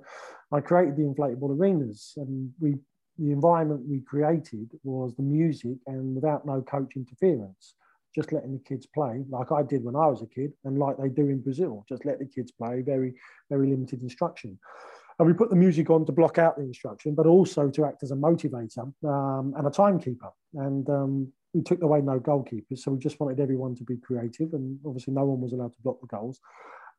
I 0.51 0.61
created 0.61 0.95
the 0.95 1.03
inflatable 1.03 1.57
arenas 1.57 2.13
and 2.17 2.51
we 2.59 2.75
the 3.17 3.31
environment 3.31 3.81
we 3.85 3.99
created 3.99 4.71
was 4.85 5.13
the 5.15 5.23
music 5.23 5.75
and 5.87 6.15
without 6.15 6.45
no 6.45 6.61
coach 6.61 6.93
interference 6.95 7.75
just 8.13 8.31
letting 8.31 8.53
the 8.53 8.59
kids 8.59 8.85
play 8.85 9.23
like 9.29 9.51
I 9.51 9.63
did 9.63 9.83
when 9.83 9.95
I 9.95 10.07
was 10.07 10.21
a 10.21 10.27
kid 10.27 10.51
and 10.63 10.79
like 10.79 10.97
they 10.97 11.09
do 11.09 11.27
in 11.29 11.41
Brazil, 11.41 11.85
just 11.87 12.05
let 12.05 12.19
the 12.19 12.25
kids 12.25 12.51
play, 12.51 12.81
very, 12.81 13.13
very 13.49 13.67
limited 13.67 14.01
instruction. 14.01 14.57
And 15.19 15.27
we 15.27 15.33
put 15.33 15.49
the 15.49 15.55
music 15.55 15.89
on 15.89 16.05
to 16.05 16.11
block 16.13 16.37
out 16.37 16.55
the 16.55 16.63
instruction, 16.63 17.13
but 17.13 17.25
also 17.25 17.69
to 17.69 17.85
act 17.85 18.03
as 18.03 18.11
a 18.11 18.15
motivator 18.15 18.91
um, 19.03 19.53
and 19.57 19.67
a 19.67 19.69
timekeeper. 19.69 20.31
And 20.53 20.89
um, 20.89 21.33
we 21.53 21.61
took 21.61 21.81
away 21.81 22.01
no 22.01 22.19
goalkeepers, 22.19 22.79
so 22.79 22.91
we 22.91 22.99
just 22.99 23.19
wanted 23.19 23.39
everyone 23.39 23.75
to 23.75 23.83
be 23.83 23.97
creative, 23.97 24.53
and 24.53 24.79
obviously 24.85 25.13
no 25.13 25.25
one 25.25 25.41
was 25.41 25.51
allowed 25.51 25.73
to 25.73 25.81
block 25.83 25.99
the 25.99 26.07
goals. 26.07 26.39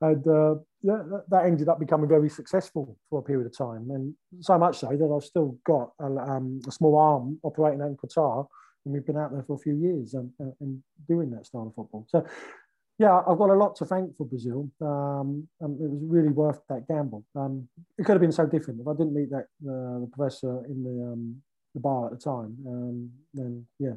And 0.02 0.26
uh, 0.26 0.56
yeah, 0.82 1.02
that 1.28 1.46
ended 1.46 1.68
up 1.68 1.78
becoming 1.78 2.08
very 2.08 2.28
successful 2.28 2.96
for 3.08 3.20
a 3.20 3.22
period 3.22 3.46
of 3.46 3.56
time, 3.56 3.90
and 3.90 4.14
so 4.40 4.58
much 4.58 4.78
so 4.78 4.88
that 4.88 5.14
I've 5.14 5.24
still 5.24 5.56
got 5.64 5.92
a, 6.00 6.04
um, 6.04 6.60
a 6.68 6.72
small 6.72 6.98
arm 6.98 7.38
operating 7.42 7.80
out 7.80 7.88
in 7.88 7.96
Qatar 7.96 8.46
and 8.84 8.94
we've 8.94 9.06
been 9.06 9.16
out 9.16 9.32
there 9.32 9.42
for 9.42 9.56
a 9.56 9.58
few 9.58 9.74
years 9.74 10.14
and, 10.14 10.30
and 10.60 10.82
doing 11.08 11.30
that 11.30 11.46
style 11.46 11.66
of 11.68 11.74
football. 11.74 12.06
So, 12.08 12.24
yeah, 12.98 13.18
I've 13.26 13.38
got 13.38 13.50
a 13.50 13.54
lot 13.54 13.76
to 13.76 13.84
thank 13.84 14.16
for 14.16 14.26
Brazil. 14.26 14.70
Um, 14.80 15.48
and 15.60 15.80
it 15.80 15.90
was 15.90 16.00
really 16.02 16.28
worth 16.28 16.60
that 16.68 16.86
gamble. 16.88 17.24
Um, 17.34 17.68
it 17.98 18.04
could 18.04 18.12
have 18.12 18.20
been 18.20 18.32
so 18.32 18.46
different 18.46 18.80
if 18.80 18.86
I 18.86 18.92
didn't 18.92 19.14
meet 19.14 19.30
that 19.30 19.46
uh, 19.64 20.00
the 20.00 20.10
professor 20.12 20.64
in 20.66 20.82
the 20.84 21.12
um, 21.12 21.42
the 21.74 21.80
bar 21.80 22.06
at 22.06 22.12
the 22.12 22.18
time. 22.18 22.56
Um, 22.66 23.10
then, 23.32 23.66
yeah, 23.78 23.94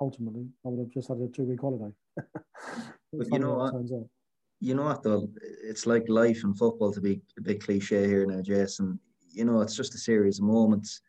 ultimately, 0.00 0.46
I 0.64 0.68
would 0.68 0.84
have 0.84 0.92
just 0.92 1.08
had 1.08 1.18
a 1.18 1.28
two 1.28 1.44
week 1.44 1.60
holiday. 1.60 1.92
but 2.16 3.26
you 3.32 3.38
know 3.38 3.54
what? 3.54 3.74
You 4.60 4.74
know 4.74 4.84
what 4.84 5.02
though? 5.02 5.28
It's 5.62 5.86
like 5.86 6.04
life 6.08 6.44
and 6.44 6.56
football 6.56 6.92
to 6.92 7.00
be 7.00 7.20
a 7.38 7.42
bit 7.42 7.62
cliche 7.62 8.06
here 8.06 8.26
now, 8.26 8.40
Jason. 8.40 8.98
You 9.28 9.44
know, 9.44 9.60
it's 9.60 9.76
just 9.76 9.94
a 9.94 9.98
series 9.98 10.38
of 10.38 10.46
moments 10.46 11.02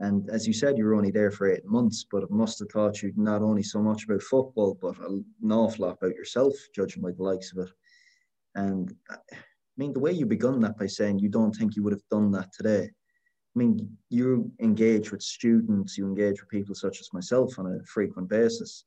and 0.00 0.28
as 0.28 0.46
you 0.46 0.52
said, 0.52 0.76
you 0.76 0.84
were 0.84 0.94
only 0.94 1.10
there 1.10 1.30
for 1.30 1.50
eight 1.50 1.64
months, 1.64 2.04
but 2.10 2.22
it 2.22 2.30
must 2.30 2.58
have 2.58 2.68
taught 2.68 3.02
you 3.02 3.12
not 3.16 3.42
only 3.42 3.62
so 3.62 3.80
much 3.80 4.04
about 4.04 4.22
football, 4.22 4.78
but 4.80 4.98
an 4.98 5.24
awful 5.50 5.86
lot 5.86 5.96
about 6.00 6.14
yourself, 6.14 6.54
judging 6.74 7.02
by 7.02 7.12
the 7.12 7.22
likes 7.22 7.52
of 7.52 7.66
it. 7.66 7.72
And 8.54 8.94
uh, 9.10 9.16
I 9.32 9.78
mean, 9.78 9.92
the 9.92 10.00
way 10.00 10.12
you 10.12 10.26
begun 10.26 10.60
that 10.60 10.78
by 10.78 10.86
saying 10.86 11.18
you 11.18 11.30
don't 11.30 11.52
think 11.52 11.76
you 11.76 11.82
would 11.82 11.92
have 11.94 12.08
done 12.10 12.30
that 12.32 12.52
today. 12.52 12.84
I 12.84 13.58
mean, 13.58 13.96
you 14.10 14.52
engage 14.60 15.12
with 15.12 15.22
students, 15.22 15.96
you 15.96 16.06
engage 16.06 16.42
with 16.42 16.50
people 16.50 16.74
such 16.74 17.00
as 17.00 17.12
myself 17.14 17.58
on 17.58 17.66
a 17.66 17.84
frequent 17.86 18.28
basis. 18.28 18.84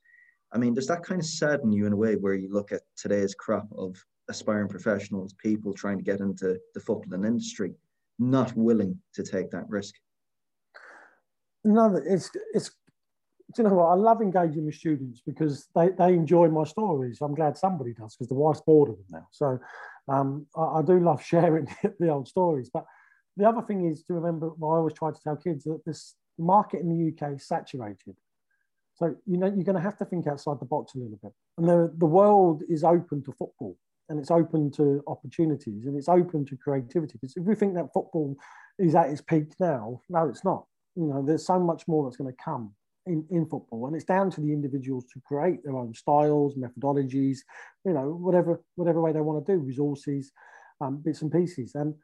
I 0.51 0.59
mean, 0.59 0.75
does 0.75 0.87
that 0.87 1.03
kind 1.03 1.21
of 1.21 1.25
sadden 1.25 1.71
you 1.71 1.87
in 1.87 1.93
a 1.93 1.97
way 1.97 2.15
where 2.15 2.35
you 2.35 2.51
look 2.51 2.71
at 2.71 2.81
today's 2.95 3.33
crop 3.33 3.67
of 3.75 3.95
aspiring 4.29 4.67
professionals, 4.67 5.33
people 5.33 5.73
trying 5.73 5.97
to 5.97 6.03
get 6.03 6.19
into 6.19 6.59
the 6.75 6.79
footballing 6.79 7.25
industry, 7.25 7.73
not 8.19 8.55
willing 8.55 8.99
to 9.15 9.23
take 9.23 9.49
that 9.51 9.67
risk? 9.69 9.95
No, 11.63 12.01
it's 12.05 12.31
it's. 12.53 12.71
Do 13.55 13.63
you 13.63 13.69
know 13.69 13.75
what? 13.75 13.87
I 13.87 13.95
love 13.95 14.21
engaging 14.21 14.67
with 14.67 14.75
students 14.75 15.21
because 15.25 15.67
they, 15.75 15.89
they 15.89 16.13
enjoy 16.13 16.49
my 16.49 16.65
stories. 16.65 17.17
I'm 17.19 17.33
glad 17.33 17.57
somebody 17.57 17.93
does 17.93 18.15
because 18.15 18.27
the 18.27 18.35
wife's 18.35 18.61
bored 18.61 18.91
of 18.91 18.97
them 18.97 19.05
now. 19.09 19.27
So 19.31 19.59
um, 20.07 20.45
I, 20.55 20.61
I, 20.61 20.81
do 20.83 20.99
love 20.99 21.23
sharing 21.25 21.67
the 21.99 22.09
old 22.09 22.27
stories. 22.27 22.69
But 22.71 22.85
the 23.37 23.49
other 23.49 23.63
thing 23.63 23.89
is 23.89 24.03
to 24.03 24.13
remember, 24.13 24.49
I 24.49 24.65
always 24.65 24.93
try 24.93 25.09
to 25.09 25.19
tell 25.23 25.35
kids 25.35 25.63
that 25.63 25.81
this 25.83 26.13
market 26.37 26.81
in 26.81 26.89
the 26.89 27.11
UK 27.11 27.37
is 27.37 27.47
saturated. 27.47 28.15
So 28.93 29.15
you 29.25 29.37
know 29.37 29.47
you're 29.47 29.63
going 29.63 29.75
to 29.75 29.81
have 29.81 29.97
to 29.97 30.05
think 30.05 30.27
outside 30.27 30.59
the 30.59 30.65
box 30.65 30.93
a 30.93 30.99
little 30.99 31.19
bit. 31.21 31.33
And 31.57 31.67
the, 31.67 31.91
the 31.97 32.05
world 32.05 32.61
is 32.69 32.83
open 32.83 33.23
to 33.23 33.31
football 33.31 33.75
and 34.09 34.19
it's 34.19 34.31
open 34.31 34.71
to 34.71 35.03
opportunities 35.07 35.85
and 35.85 35.97
it's 35.97 36.09
open 36.09 36.45
to 36.45 36.57
creativity. 36.57 37.13
Because 37.13 37.35
if 37.35 37.43
we 37.43 37.55
think 37.55 37.75
that 37.75 37.93
football 37.93 38.35
is 38.77 38.93
at 38.93 39.09
its 39.09 39.21
peak 39.21 39.53
now, 39.59 40.01
no, 40.09 40.27
it's 40.27 40.43
not 40.43 40.65
you 40.99 41.07
know, 41.07 41.23
there's 41.25 41.45
so 41.45 41.59
much 41.59 41.87
more 41.87 42.03
that's 42.03 42.17
going 42.17 42.31
to 42.31 42.43
come 42.43 42.73
in, 43.05 43.25
in 43.31 43.45
football, 43.45 43.87
and 43.87 43.95
it's 43.95 44.05
down 44.05 44.29
to 44.31 44.41
the 44.41 44.51
individuals 44.51 45.05
to 45.13 45.21
create 45.25 45.63
their 45.63 45.77
own 45.77 45.93
styles, 45.93 46.55
methodologies, 46.55 47.39
you 47.85 47.93
know, 47.93 48.09
whatever 48.11 48.61
whatever 48.75 49.01
way 49.01 49.13
they 49.13 49.21
want 49.21 49.45
to 49.45 49.53
do, 49.53 49.59
resources, 49.59 50.31
um, 50.81 50.97
bits 50.97 51.21
and 51.21 51.31
pieces, 51.31 51.75
and 51.75 51.95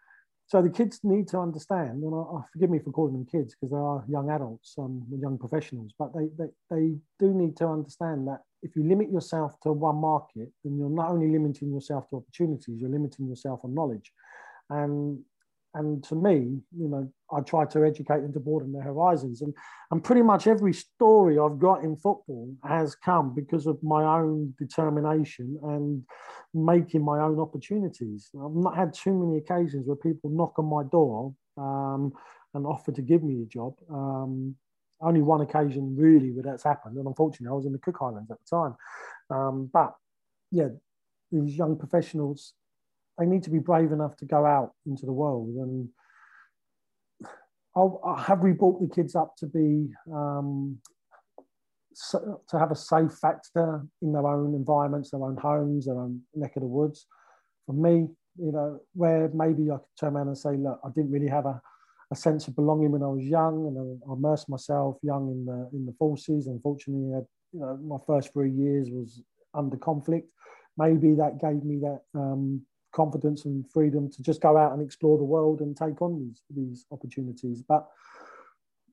so 0.47 0.61
the 0.61 0.69
kids 0.69 0.99
need 1.03 1.27
to 1.29 1.39
understand, 1.39 2.03
and 2.03 2.15
I, 2.15 2.41
forgive 2.53 2.69
me 2.69 2.79
for 2.79 2.91
calling 2.91 3.13
them 3.13 3.25
kids 3.25 3.55
because 3.55 3.71
they 3.71 3.77
are 3.77 4.05
young 4.07 4.29
adults, 4.29 4.75
um, 4.77 5.03
young 5.19 5.37
professionals, 5.39 5.91
but 5.97 6.11
they, 6.13 6.29
they 6.37 6.49
they 6.69 6.95
do 7.19 7.33
need 7.33 7.57
to 7.57 7.67
understand 7.67 8.27
that 8.27 8.41
if 8.61 8.75
you 8.75 8.87
limit 8.87 9.11
yourself 9.11 9.59
to 9.63 9.73
one 9.73 9.97
market, 9.97 10.49
then 10.63 10.77
you're 10.77 10.89
not 10.89 11.09
only 11.09 11.31
limiting 11.31 11.73
yourself 11.73 12.09
to 12.09 12.17
opportunities, 12.17 12.79
you're 12.79 12.89
limiting 12.89 13.27
yourself 13.27 13.59
on 13.63 13.73
knowledge, 13.73 14.11
and 14.69 15.19
and 15.75 16.01
to 16.05 16.15
me, 16.15 16.61
you 16.77 16.87
know, 16.87 17.11
I 17.35 17.41
try 17.41 17.65
to 17.65 17.83
educate 17.83 18.21
them 18.21 18.31
to 18.33 18.39
broaden 18.39 18.71
their 18.71 18.81
horizons. 18.81 19.41
And, 19.41 19.53
and 19.91 20.01
pretty 20.01 20.21
much 20.21 20.47
every 20.47 20.73
story 20.73 21.37
I've 21.37 21.59
got 21.59 21.83
in 21.83 21.97
football 21.97 22.55
has 22.63 22.95
come 22.95 23.35
because 23.35 23.67
of 23.67 23.83
my 23.83 24.03
own 24.03 24.53
determination 24.57 25.59
and 25.63 26.03
making 26.53 27.03
my 27.03 27.19
own 27.19 27.39
opportunities. 27.39 28.29
I've 28.33 28.55
not 28.55 28.77
had 28.77 28.93
too 28.93 29.13
many 29.13 29.37
occasions 29.37 29.85
where 29.85 29.97
people 29.97 30.29
knock 30.29 30.57
on 30.57 30.65
my 30.65 30.83
door 30.89 31.33
um, 31.57 32.13
and 32.53 32.65
offer 32.65 32.93
to 32.93 33.01
give 33.01 33.21
me 33.21 33.41
a 33.41 33.45
job. 33.45 33.73
Um, 33.91 34.55
only 35.01 35.21
one 35.21 35.41
occasion 35.41 35.93
really 35.97 36.31
where 36.31 36.43
that's 36.43 36.63
happened. 36.63 36.95
And 36.95 37.05
unfortunately, 37.05 37.51
I 37.51 37.57
was 37.57 37.65
in 37.65 37.73
the 37.73 37.79
Cook 37.79 37.97
Islands 38.01 38.31
at 38.31 38.37
the 38.39 38.55
time. 38.57 38.75
Um, 39.29 39.69
but 39.73 39.93
yeah, 40.51 40.69
these 41.33 41.57
young 41.57 41.77
professionals 41.77 42.53
they 43.17 43.25
need 43.25 43.43
to 43.43 43.49
be 43.49 43.59
brave 43.59 43.91
enough 43.91 44.17
to 44.17 44.25
go 44.25 44.45
out 44.45 44.71
into 44.85 45.05
the 45.05 45.13
world. 45.13 45.49
And 45.55 45.89
I'll, 47.75 48.01
I'll 48.03 48.15
have 48.15 48.39
we 48.39 48.51
brought 48.51 48.81
the 48.81 48.93
kids 48.93 49.15
up 49.15 49.35
to 49.37 49.47
be 49.47 49.89
um, 50.13 50.79
so, 51.93 52.41
to 52.49 52.59
have 52.59 52.71
a 52.71 52.75
safe 52.75 53.13
factor 53.13 53.85
in 54.01 54.11
their 54.11 54.27
own 54.27 54.53
environments, 54.53 55.11
their 55.11 55.23
own 55.23 55.37
homes, 55.37 55.85
their 55.85 55.99
own 55.99 56.21
neck 56.33 56.55
of 56.55 56.61
the 56.61 56.67
woods. 56.67 57.07
For 57.65 57.73
me, 57.73 58.07
you 58.37 58.51
know, 58.51 58.79
where 58.93 59.29
maybe 59.33 59.71
I 59.71 59.77
could 59.77 59.97
turn 59.99 60.15
around 60.15 60.27
and 60.27 60.37
say, 60.37 60.57
look, 60.57 60.79
I 60.85 60.89
didn't 60.89 61.11
really 61.11 61.29
have 61.29 61.45
a, 61.45 61.61
a 62.11 62.15
sense 62.15 62.47
of 62.47 62.55
belonging 62.55 62.91
when 62.91 63.03
I 63.03 63.07
was 63.07 63.23
young, 63.23 63.67
and 63.67 63.99
I, 64.09 64.13
immersed 64.13 64.49
myself 64.49 64.97
young 65.01 65.29
in 65.31 65.45
the 65.45 65.69
in 65.73 65.85
the 65.85 65.93
forces. 65.97 66.47
Unfortunately, 66.47 67.13
I, 67.15 67.21
you 67.53 67.59
know, 67.61 67.77
my 67.77 67.97
first 68.05 68.33
three 68.33 68.51
years 68.51 68.89
was 68.91 69.21
under 69.53 69.77
conflict. 69.77 70.29
Maybe 70.77 71.15
that 71.15 71.39
gave 71.39 71.63
me 71.63 71.79
that 71.79 72.01
um, 72.13 72.61
confidence 72.95 73.45
and 73.45 73.69
freedom 73.71 74.09
to 74.09 74.21
just 74.21 74.41
go 74.41 74.57
out 74.57 74.73
and 74.73 74.81
explore 74.81 75.17
the 75.17 75.23
world 75.23 75.59
and 75.61 75.75
take 75.75 76.01
on 76.01 76.19
these, 76.19 76.41
these 76.55 76.85
opportunities. 76.91 77.61
But 77.61 77.87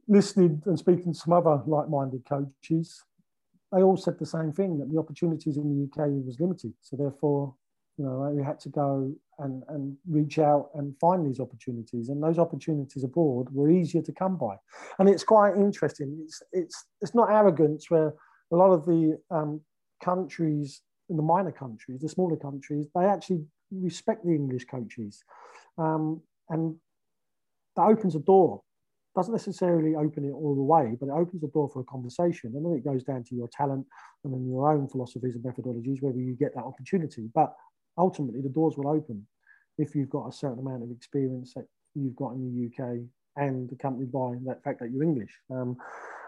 listening 0.08 0.62
and 0.66 0.78
speaking 0.78 1.12
to 1.12 1.18
some 1.18 1.32
other 1.32 1.62
like-minded 1.66 2.24
coaches, 2.28 3.02
they 3.70 3.82
all 3.82 3.96
said 3.96 4.18
the 4.18 4.26
same 4.26 4.52
thing 4.52 4.78
that 4.78 4.90
the 4.90 4.98
opportunities 4.98 5.56
in 5.56 5.68
the 5.68 5.84
UK 5.84 6.08
was 6.26 6.38
limited. 6.40 6.74
So 6.80 6.96
therefore, 6.96 7.54
you 7.96 8.04
know, 8.04 8.30
we 8.34 8.42
had 8.42 8.58
to 8.60 8.68
go 8.68 9.14
and, 9.38 9.62
and 9.68 9.96
reach 10.08 10.38
out 10.38 10.70
and 10.74 10.98
find 10.98 11.26
these 11.26 11.40
opportunities. 11.40 12.08
And 12.08 12.22
those 12.22 12.38
opportunities 12.38 13.04
abroad 13.04 13.48
were 13.50 13.70
easier 13.70 14.02
to 14.02 14.12
come 14.12 14.36
by. 14.36 14.56
And 14.98 15.08
it's 15.08 15.24
quite 15.24 15.56
interesting. 15.56 16.18
It's 16.24 16.42
it's 16.52 16.86
it's 17.00 17.14
not 17.14 17.30
arrogance 17.30 17.90
where 17.90 18.14
a 18.52 18.56
lot 18.56 18.72
of 18.72 18.84
the 18.84 19.18
um, 19.30 19.60
countries 20.02 20.82
the 21.16 21.22
minor 21.22 21.52
countries, 21.52 22.00
the 22.00 22.08
smaller 22.08 22.36
countries, 22.36 22.86
they 22.94 23.04
actually 23.04 23.44
respect 23.72 24.24
the 24.24 24.32
English 24.32 24.64
coaches. 24.66 25.22
Um, 25.78 26.20
and 26.48 26.76
that 27.76 27.82
opens 27.82 28.14
a 28.14 28.20
door. 28.20 28.62
Doesn't 29.14 29.32
necessarily 29.32 29.94
open 29.94 30.24
it 30.24 30.32
all 30.32 30.54
the 30.54 30.62
way, 30.62 30.96
but 30.98 31.08
it 31.08 31.12
opens 31.12 31.42
the 31.42 31.48
door 31.48 31.68
for 31.68 31.80
a 31.80 31.84
conversation. 31.84 32.52
And 32.54 32.64
then 32.64 32.72
it 32.72 32.84
goes 32.84 33.04
down 33.04 33.24
to 33.24 33.34
your 33.34 33.48
talent 33.48 33.86
and 34.24 34.32
then 34.32 34.48
your 34.48 34.70
own 34.70 34.88
philosophies 34.88 35.34
and 35.34 35.44
methodologies, 35.44 36.00
whether 36.00 36.18
you 36.18 36.34
get 36.34 36.54
that 36.54 36.64
opportunity. 36.64 37.28
But 37.34 37.54
ultimately, 37.98 38.40
the 38.40 38.48
doors 38.48 38.76
will 38.76 38.88
open 38.88 39.26
if 39.78 39.94
you've 39.94 40.10
got 40.10 40.28
a 40.28 40.32
certain 40.32 40.58
amount 40.58 40.82
of 40.82 40.90
experience 40.90 41.52
that 41.54 41.66
you've 41.94 42.16
got 42.16 42.32
in 42.32 42.72
the 42.78 42.84
UK 42.84 43.00
and 43.36 43.70
accompanied 43.72 44.12
by 44.12 44.34
that 44.46 44.62
fact 44.62 44.80
that 44.80 44.90
you're 44.90 45.02
English. 45.02 45.32
Um, 45.50 45.76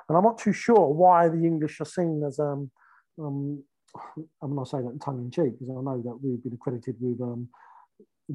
and 0.09 0.19
I'm 0.19 0.25
not 0.25 0.39
too 0.39 0.53
sure 0.53 0.89
why 0.89 1.29
the 1.29 1.45
English 1.45 1.81
are 1.81 1.87
seen 1.87 2.23
as 2.27 2.39
um, 2.39 2.71
um, 3.19 3.63
I 3.97 4.47
mean, 4.47 4.59
I 4.59 4.65
say 4.65 4.79
that 4.79 5.01
tongue 5.01 5.19
in 5.19 5.31
cheek 5.31 5.59
because 5.59 5.71
I 5.71 5.81
know 5.81 6.03
that 6.05 6.19
we've 6.23 6.43
been 6.43 6.55
accredited 6.55 6.97
with 7.01 7.21
um, 7.21 7.49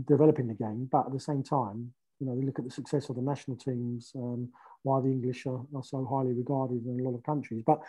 developing 0.07 0.47
the 0.47 0.53
game, 0.53 0.87
but 0.91 1.07
at 1.07 1.13
the 1.13 1.19
same 1.19 1.43
time, 1.43 1.93
you 2.19 2.27
know, 2.27 2.33
we 2.33 2.45
look 2.45 2.59
at 2.59 2.65
the 2.65 2.71
success 2.71 3.09
of 3.09 3.15
the 3.15 3.21
national 3.21 3.57
teams, 3.57 4.11
um, 4.15 4.49
why 4.83 4.99
the 5.01 5.07
English 5.07 5.45
are, 5.45 5.61
are, 5.75 5.83
so 5.83 6.05
highly 6.05 6.33
regarded 6.33 6.85
in 6.85 6.99
a 6.99 7.03
lot 7.03 7.15
of 7.15 7.23
countries. 7.23 7.63
But 7.65 7.79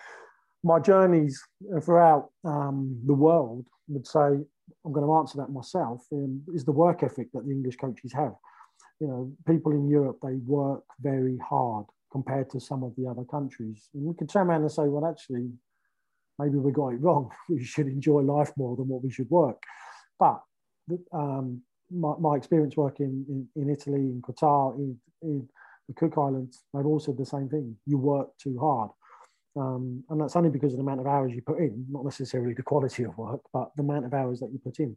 my 0.63 0.79
journeys 0.79 1.43
throughout 1.83 2.31
um, 2.45 3.01
the 3.07 3.15
world 3.15 3.67
would 3.89 4.07
say, 4.07 4.19
I'm 4.85 4.93
going 4.93 5.07
to 5.07 5.15
answer 5.15 5.39
that 5.39 5.51
myself, 5.51 6.07
um, 6.13 6.43
is 6.55 6.65
the 6.65 6.73
work 6.73 7.03
ethic 7.03 7.33
that 7.33 7.45
the 7.45 7.51
English 7.51 7.77
coaches 7.77 8.13
have. 8.13 8.35
You 9.01 9.09
know, 9.09 9.33
people 9.47 9.73
in 9.73 9.89
Europe, 9.89 10.19
they 10.23 10.35
work 10.47 10.85
very 11.01 11.39
hard 11.39 11.87
compared 12.13 12.51
to 12.51 12.61
some 12.61 12.83
of 12.83 12.95
the 12.97 13.07
other 13.09 13.25
countries. 13.25 13.89
And 13.95 14.05
we 14.05 14.15
could 14.15 14.29
turn 14.29 14.49
around 14.49 14.63
and 14.63 14.73
say, 14.73 14.85
well, 14.85 15.11
actually, 15.11 15.51
maybe 16.41 16.59
we 16.59 16.73
got 16.73 16.89
it 16.89 17.01
wrong. 17.01 17.31
We 17.49 17.65
should 17.65 17.87
enjoy 17.87 18.21
life 18.21 18.53
more 18.57 18.77
than 18.77 18.89
what 18.89 19.03
we 19.03 19.11
should 19.11 19.31
work. 19.31 19.63
But 20.19 20.41
um, 21.13 21.63
my, 21.91 22.15
my, 22.19 22.37
experience 22.37 22.77
working 22.77 23.25
in, 23.29 23.49
in, 23.61 23.71
Italy, 23.71 24.01
in 24.01 24.23
Qatar, 24.23 24.77
in, 24.77 24.97
in, 25.23 25.49
the 25.89 25.95
Cook 25.95 26.19
Islands, 26.19 26.63
they've 26.73 26.87
all 26.87 27.01
said 27.01 27.17
the 27.17 27.27
same 27.27 27.49
thing. 27.49 27.77
You 27.85 27.99
work 27.99 28.29
too 28.39 28.57
hard. 28.61 28.91
Um, 29.57 30.05
and 30.09 30.21
that's 30.21 30.37
only 30.37 30.51
because 30.51 30.73
of 30.73 30.77
the 30.79 30.85
amount 30.85 31.01
of 31.01 31.09
hours 31.09 31.33
you 31.35 31.43
put 31.43 31.59
in, 31.59 31.85
not 31.91 32.05
necessarily 32.05 32.55
the 32.55 32.63
quality 32.63 33.03
of 33.03 33.19
work, 33.19 33.41
but 33.53 33.71
the 33.77 33.83
amount 33.83 34.05
of 34.05 34.15
hours 34.15 34.39
that 34.39 34.53
you 34.53 34.61
put 34.63 34.79
in. 34.79 34.97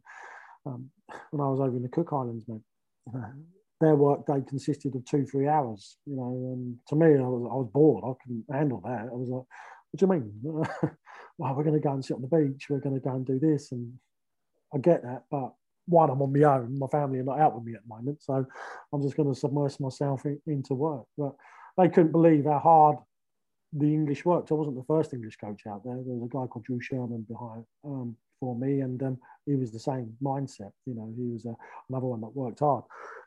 Um, 0.64 0.88
when 1.32 1.44
I 1.44 1.50
was 1.50 1.58
over 1.58 1.76
in 1.76 1.82
the 1.82 1.88
Cook 1.88 2.12
Islands, 2.12 2.44
uh, 2.48 3.18
their 3.80 3.96
work 3.96 4.24
day 4.26 4.42
consisted 4.48 4.94
of 4.94 5.04
two, 5.04 5.26
three 5.26 5.48
hours, 5.48 5.96
you 6.06 6.16
know, 6.16 6.52
and 6.52 6.76
to 6.88 6.94
me, 6.94 7.06
I 7.06 7.26
was, 7.26 7.48
I 7.50 7.54
was 7.56 7.70
bored. 7.72 8.04
I 8.06 8.14
couldn't 8.22 8.44
handle 8.52 8.80
that. 8.84 9.08
I 9.10 9.14
was 9.14 9.28
like, 9.28 9.44
what 9.90 9.98
do 9.98 10.06
you 10.06 10.12
mean? 10.12 10.64
well, 11.38 11.54
we're 11.54 11.64
going 11.64 11.74
to 11.74 11.80
go 11.80 11.92
and 11.92 12.04
sit 12.04 12.14
on 12.14 12.22
the 12.22 12.28
beach. 12.28 12.66
We're 12.68 12.80
going 12.80 12.94
to 12.94 13.00
go 13.00 13.14
and 13.14 13.26
do 13.26 13.38
this. 13.38 13.72
And 13.72 13.94
I 14.74 14.78
get 14.78 15.02
that. 15.02 15.24
But 15.30 15.52
one, 15.86 16.10
I'm 16.10 16.22
on 16.22 16.32
my 16.32 16.44
own. 16.44 16.78
My 16.78 16.86
family 16.86 17.18
are 17.18 17.24
not 17.24 17.40
out 17.40 17.54
with 17.54 17.64
me 17.64 17.74
at 17.74 17.82
the 17.82 17.94
moment. 17.94 18.22
So 18.22 18.46
I'm 18.92 19.02
just 19.02 19.16
going 19.16 19.32
to 19.32 19.38
submerge 19.38 19.80
myself 19.80 20.24
in, 20.24 20.40
into 20.46 20.74
work. 20.74 21.04
But 21.18 21.34
they 21.76 21.88
couldn't 21.88 22.12
believe 22.12 22.44
how 22.44 22.58
hard 22.58 22.96
the 23.72 23.86
English 23.86 24.24
worked. 24.24 24.50
I 24.50 24.54
wasn't 24.54 24.76
the 24.76 24.84
first 24.84 25.12
English 25.12 25.36
coach 25.36 25.62
out 25.68 25.84
there. 25.84 25.94
There 25.94 26.14
was 26.14 26.22
a 26.22 26.32
guy 26.32 26.46
called 26.46 26.64
Drew 26.64 26.80
Sherman 26.80 27.26
behind 27.28 27.64
um, 27.84 28.16
for 28.38 28.56
me, 28.56 28.80
and 28.80 29.02
um, 29.02 29.18
he 29.46 29.56
was 29.56 29.72
the 29.72 29.80
same 29.80 30.16
mindset. 30.22 30.70
You 30.86 30.94
know, 30.94 31.12
he 31.16 31.32
was 31.32 31.44
a, 31.44 31.54
another 31.90 32.06
one 32.06 32.20
that 32.20 32.36
worked 32.36 32.60
hard, 32.60 32.84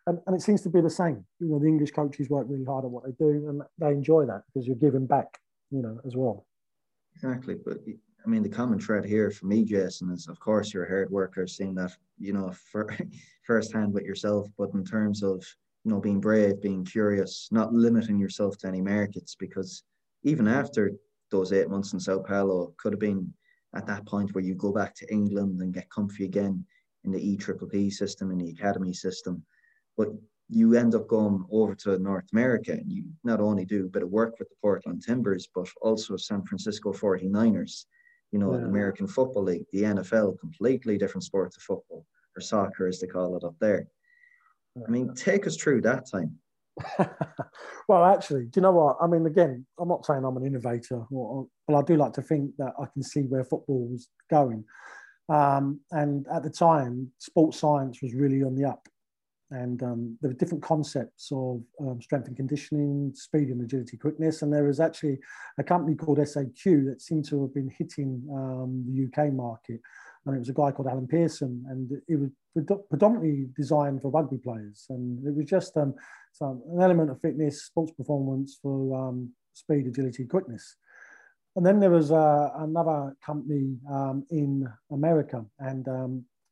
and, 0.07 0.19
and 0.25 0.35
it 0.35 0.41
seems 0.41 0.61
to 0.61 0.69
be 0.69 0.79
the 0.79 0.89
same. 0.89 1.25
You 1.39 1.47
know, 1.47 1.59
the 1.59 1.67
English 1.67 1.91
coaches 1.91 2.29
work 2.29 2.47
really 2.49 2.63
hard 2.63 2.85
at 2.85 2.91
what 2.91 3.03
they 3.03 3.11
do, 3.19 3.49
and 3.49 3.61
they 3.77 3.89
enjoy 3.89 4.25
that 4.25 4.43
because 4.47 4.65
you're 4.65 4.77
giving 4.77 5.05
back. 5.05 5.39
You 5.69 5.81
know, 5.81 5.99
as 6.05 6.15
well. 6.15 6.45
Exactly, 7.17 7.55
but 7.65 7.79
I 8.23 8.29
mean 8.29 8.43
the 8.43 8.49
common 8.49 8.79
thread 8.79 9.03
here 9.03 9.31
for 9.31 9.47
me, 9.47 9.65
Jason, 9.65 10.11
is 10.11 10.27
of 10.27 10.39
course 10.39 10.71
you're 10.71 10.85
a 10.85 10.87
hard 10.87 11.09
worker, 11.09 11.47
seeing 11.47 11.73
that 11.75 11.97
you 12.19 12.31
know 12.31 12.51
for, 12.71 12.95
firsthand 13.43 13.91
with 13.91 14.03
yourself. 14.03 14.47
But 14.55 14.69
in 14.75 14.85
terms 14.85 15.23
of 15.23 15.43
you 15.83 15.91
know 15.91 15.99
being 15.99 16.21
brave, 16.21 16.61
being 16.61 16.85
curious, 16.85 17.47
not 17.51 17.73
limiting 17.73 18.19
yourself 18.19 18.59
to 18.59 18.67
any 18.67 18.81
markets, 18.81 19.33
because 19.33 19.83
even 20.21 20.47
after 20.47 20.91
those 21.31 21.51
eight 21.53 21.69
months 21.71 21.93
in 21.93 21.99
Sao 21.99 22.19
Paulo, 22.19 22.75
could 22.77 22.93
have 22.93 22.99
been 22.99 23.33
at 23.75 23.87
that 23.87 24.05
point 24.05 24.35
where 24.35 24.43
you 24.43 24.53
go 24.53 24.71
back 24.71 24.93
to 24.97 25.11
England 25.11 25.59
and 25.61 25.73
get 25.73 25.89
comfy 25.89 26.25
again 26.25 26.63
in 27.03 27.11
the 27.11 27.19
E 27.19 27.35
Triple 27.35 27.67
P 27.67 27.89
system, 27.89 28.29
in 28.29 28.37
the 28.37 28.51
academy 28.51 28.93
system. 28.93 29.43
But 29.97 30.09
you 30.49 30.75
end 30.75 30.95
up 30.95 31.07
going 31.07 31.45
over 31.51 31.75
to 31.75 31.97
North 31.99 32.27
America 32.31 32.71
and 32.71 32.91
you 32.91 33.03
not 33.23 33.41
only 33.41 33.65
do 33.65 33.85
a 33.85 33.89
bit 33.89 34.03
of 34.03 34.09
work 34.09 34.39
with 34.39 34.49
the 34.49 34.55
Portland 34.61 35.03
Timbers, 35.05 35.47
but 35.53 35.67
also 35.81 36.15
San 36.15 36.43
Francisco 36.45 36.93
49ers, 36.93 37.85
you 38.31 38.39
know, 38.39 38.53
yeah. 38.53 38.65
American 38.65 39.07
Football 39.07 39.43
League, 39.43 39.65
the 39.73 39.83
NFL, 39.83 40.39
completely 40.39 40.97
different 40.97 41.23
sport 41.23 41.51
to 41.53 41.59
football 41.59 42.05
or 42.35 42.41
soccer 42.41 42.87
as 42.87 43.01
they 43.01 43.07
call 43.07 43.35
it 43.35 43.43
up 43.43 43.55
there. 43.59 43.87
I 44.85 44.89
mean, 44.89 45.13
take 45.15 45.47
us 45.47 45.57
through 45.57 45.81
that 45.81 46.09
time. 46.09 46.37
well, 47.89 48.05
actually, 48.05 48.45
do 48.45 48.59
you 48.59 48.61
know 48.61 48.71
what? 48.71 48.97
I 49.01 49.07
mean, 49.07 49.25
again, 49.25 49.65
I'm 49.79 49.89
not 49.89 50.05
saying 50.05 50.23
I'm 50.23 50.37
an 50.37 50.45
innovator, 50.45 51.03
or, 51.11 51.47
but 51.67 51.75
I 51.75 51.81
do 51.81 51.97
like 51.97 52.13
to 52.13 52.21
think 52.21 52.51
that 52.59 52.73
I 52.79 52.85
can 52.93 53.01
see 53.01 53.21
where 53.21 53.43
football 53.43 53.87
was 53.87 54.07
going. 54.29 54.63
Um, 55.29 55.81
and 55.91 56.27
at 56.31 56.43
the 56.43 56.51
time, 56.51 57.11
sports 57.17 57.59
science 57.59 58.01
was 58.01 58.13
really 58.13 58.43
on 58.43 58.55
the 58.55 58.65
up 58.65 58.87
and 59.51 59.81
um, 59.81 60.17
there 60.21 60.29
were 60.29 60.37
different 60.37 60.63
concepts 60.63 61.29
of 61.31 61.61
um, 61.79 62.01
strength 62.01 62.27
and 62.27 62.35
conditioning, 62.35 63.13
speed 63.15 63.47
and 63.47 63.61
agility, 63.61 63.95
quickness. 63.95 64.41
And 64.41 64.51
there 64.51 64.65
was 64.65 64.79
actually 64.79 65.19
a 65.57 65.63
company 65.63 65.95
called 65.95 66.17
SAQ 66.17 66.85
that 66.85 67.01
seemed 67.01 67.25
to 67.29 67.41
have 67.43 67.53
been 67.53 67.71
hitting 67.77 68.21
um, 68.33 68.83
the 68.87 69.05
UK 69.05 69.33
market. 69.33 69.79
And 70.25 70.35
it 70.35 70.39
was 70.39 70.49
a 70.49 70.53
guy 70.53 70.71
called 70.71 70.89
Alan 70.89 71.07
Pearson, 71.07 71.63
and 71.69 71.89
it 72.09 72.19
was 72.19 72.29
predominantly 72.89 73.47
designed 73.55 74.01
for 74.01 74.11
rugby 74.11 74.37
players. 74.37 74.85
And 74.89 75.25
it 75.25 75.33
was 75.33 75.45
just 75.45 75.77
um, 75.77 75.95
some, 76.33 76.61
an 76.73 76.81
element 76.81 77.09
of 77.09 77.21
fitness, 77.21 77.63
sports 77.63 77.91
performance 77.91 78.59
for 78.61 78.93
um, 79.07 79.31
speed, 79.53 79.87
agility, 79.87 80.25
quickness. 80.25 80.75
And 81.55 81.65
then 81.65 81.79
there 81.79 81.89
was 81.89 82.11
uh, 82.11 82.49
another 82.57 83.15
company 83.25 83.77
um, 83.89 84.25
in 84.29 84.67
America, 84.91 85.45
and 85.59 85.87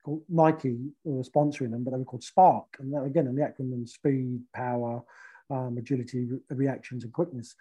called 0.06 0.22
Nike 0.30 0.78
were 1.04 1.24
sponsoring 1.24 1.72
them, 1.72 1.84
but 1.84 1.92
they 1.92 1.98
were 1.98 2.06
called 2.06 2.24
SPARQ. 2.24 2.66
And 2.80 2.94
that, 2.94 3.04
again, 3.04 3.28
in 3.28 3.36
the 3.36 3.42
acronym 3.42 3.90
speed, 3.90 4.42
power, 4.54 5.04
um, 5.50 5.78
agility, 5.78 6.26
re- 6.26 6.40
reactions, 6.50 7.04
and 7.04 7.12
quickness. 7.12 7.56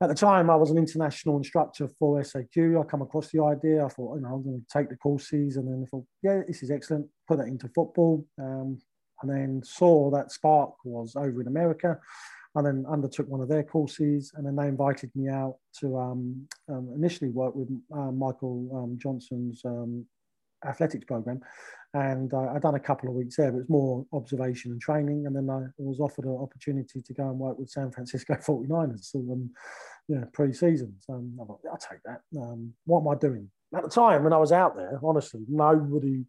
At 0.00 0.08
the 0.08 0.14
time, 0.14 0.48
I 0.50 0.56
was 0.56 0.70
an 0.70 0.78
international 0.78 1.36
instructor 1.36 1.88
for 1.98 2.20
SAQ. 2.22 2.80
I 2.80 2.84
come 2.84 3.02
across 3.02 3.30
the 3.30 3.42
idea. 3.42 3.84
I 3.84 3.88
thought, 3.88 4.16
you 4.16 4.22
know, 4.22 4.34
I'm 4.34 4.42
going 4.42 4.60
to 4.60 4.78
take 4.78 4.88
the 4.88 4.96
courses, 4.96 5.56
and 5.56 5.66
then 5.66 5.84
I 5.84 5.86
thought, 5.90 6.06
yeah, 6.22 6.42
this 6.46 6.62
is 6.62 6.70
excellent. 6.70 7.06
Put 7.28 7.38
that 7.38 7.48
into 7.48 7.68
football. 7.68 8.24
Um, 8.38 8.78
and 9.22 9.30
then 9.30 9.62
saw 9.64 10.10
that 10.10 10.32
SPARQ 10.32 10.72
was 10.84 11.16
over 11.16 11.40
in 11.40 11.46
America 11.46 11.98
and 12.54 12.66
then 12.66 12.84
undertook 12.90 13.28
one 13.28 13.40
of 13.40 13.48
their 13.48 13.62
courses 13.62 14.32
and 14.34 14.44
then 14.44 14.56
they 14.56 14.66
invited 14.66 15.10
me 15.14 15.28
out 15.28 15.56
to 15.80 15.96
um, 15.96 16.46
um, 16.68 16.92
initially 16.94 17.30
work 17.30 17.54
with 17.54 17.68
uh, 17.94 18.10
Michael 18.10 18.68
um, 18.74 18.98
Johnson's 19.00 19.62
um, 19.64 20.04
athletics 20.66 21.04
program 21.04 21.40
and 21.94 22.32
uh, 22.32 22.52
I'd 22.54 22.62
done 22.62 22.74
a 22.74 22.80
couple 22.80 23.08
of 23.08 23.14
weeks 23.14 23.36
there 23.36 23.50
but 23.50 23.58
it 23.58 23.60
was 23.60 23.68
more 23.68 24.06
observation 24.12 24.72
and 24.72 24.80
training 24.80 25.26
and 25.26 25.36
then 25.36 25.50
I 25.50 25.66
was 25.78 26.00
offered 26.00 26.24
an 26.24 26.36
opportunity 26.36 27.02
to 27.02 27.14
go 27.14 27.28
and 27.28 27.38
work 27.38 27.58
with 27.58 27.70
San 27.70 27.90
Francisco 27.90 28.34
49ers 28.46 29.10
so, 29.10 29.18
um, 29.18 29.50
yeah, 30.08 30.24
pre-season 30.32 30.94
so 31.00 31.14
um, 31.14 31.38
I 31.40 31.44
thought, 31.44 31.60
I'll 31.70 31.78
take 31.78 32.02
that 32.04 32.20
what 32.86 33.00
am 33.00 33.08
I 33.08 33.14
doing 33.14 33.50
at 33.74 33.82
the 33.82 33.88
time 33.90 34.24
when 34.24 34.32
I 34.32 34.38
was 34.38 34.52
out 34.52 34.76
there 34.76 34.98
honestly 35.02 35.40
nobody 35.48 36.24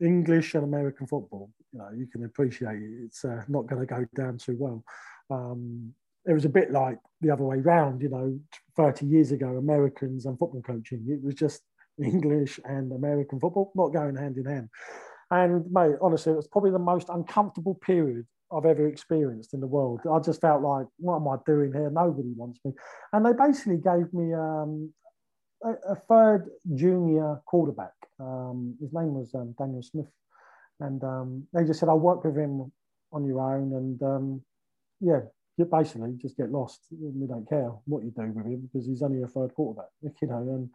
English 0.00 0.54
and 0.54 0.64
American 0.64 1.06
football, 1.06 1.50
you 1.72 1.78
know, 1.78 1.88
you 1.96 2.06
can 2.06 2.24
appreciate 2.24 2.76
it. 2.76 3.04
It's 3.04 3.24
uh, 3.24 3.42
not 3.48 3.66
going 3.66 3.80
to 3.80 3.86
go 3.86 4.04
down 4.14 4.38
too 4.38 4.56
well. 4.58 4.84
Um, 5.30 5.94
it 6.26 6.32
was 6.32 6.44
a 6.44 6.50
bit 6.50 6.70
like 6.70 6.98
the 7.20 7.30
other 7.30 7.44
way 7.44 7.58
round, 7.58 8.02
you 8.02 8.08
know, 8.08 8.38
30 8.76 9.06
years 9.06 9.32
ago, 9.32 9.56
Americans 9.56 10.26
and 10.26 10.38
football 10.38 10.62
coaching. 10.62 11.04
It 11.08 11.22
was 11.22 11.34
just 11.34 11.62
English 12.02 12.60
and 12.64 12.92
American 12.92 13.40
football, 13.40 13.72
not 13.74 13.88
going 13.88 14.16
hand 14.16 14.36
in 14.36 14.44
hand. 14.44 14.68
And 15.30 15.70
mate, 15.70 15.96
honestly, 16.00 16.32
it 16.32 16.36
was 16.36 16.46
probably 16.46 16.70
the 16.70 16.78
most 16.78 17.08
uncomfortable 17.08 17.74
period 17.74 18.26
I've 18.52 18.64
ever 18.64 18.86
experienced 18.86 19.54
in 19.54 19.60
the 19.60 19.66
world. 19.66 20.00
I 20.10 20.20
just 20.20 20.40
felt 20.40 20.62
like, 20.62 20.86
what 20.98 21.16
am 21.16 21.28
I 21.28 21.36
doing 21.44 21.72
here? 21.72 21.90
Nobody 21.90 22.32
wants 22.36 22.60
me. 22.64 22.72
And 23.12 23.26
they 23.26 23.32
basically 23.32 23.78
gave 23.78 24.12
me 24.12 24.32
um, 24.34 24.92
a, 25.64 25.72
a, 25.92 25.96
third 25.96 26.48
junior 26.74 27.40
quarterback. 27.46 27.92
Um, 28.20 28.76
his 28.80 28.92
name 28.92 29.14
was 29.14 29.34
um, 29.34 29.54
Daniel 29.58 29.82
Smith. 29.82 30.06
And 30.78 31.02
um, 31.02 31.46
they 31.52 31.64
just 31.64 31.80
said, 31.80 31.88
I'll 31.88 31.98
work 31.98 32.24
with 32.24 32.36
him 32.36 32.70
on 33.12 33.24
your 33.24 33.40
own. 33.40 33.72
And 33.72 34.02
um, 34.02 34.42
yeah, 35.00 35.20
you 35.56 35.64
basically 35.64 36.14
just 36.20 36.36
get 36.36 36.52
lost. 36.52 36.82
We 36.90 37.26
don't 37.26 37.48
care 37.48 37.70
what 37.86 38.04
you 38.04 38.12
do 38.16 38.30
with 38.30 38.46
him 38.46 38.68
because 38.72 38.86
he's 38.86 39.02
only 39.02 39.22
a 39.22 39.26
third 39.26 39.54
quarterback, 39.54 39.88
you 40.02 40.28
know. 40.28 40.38
And 40.38 40.70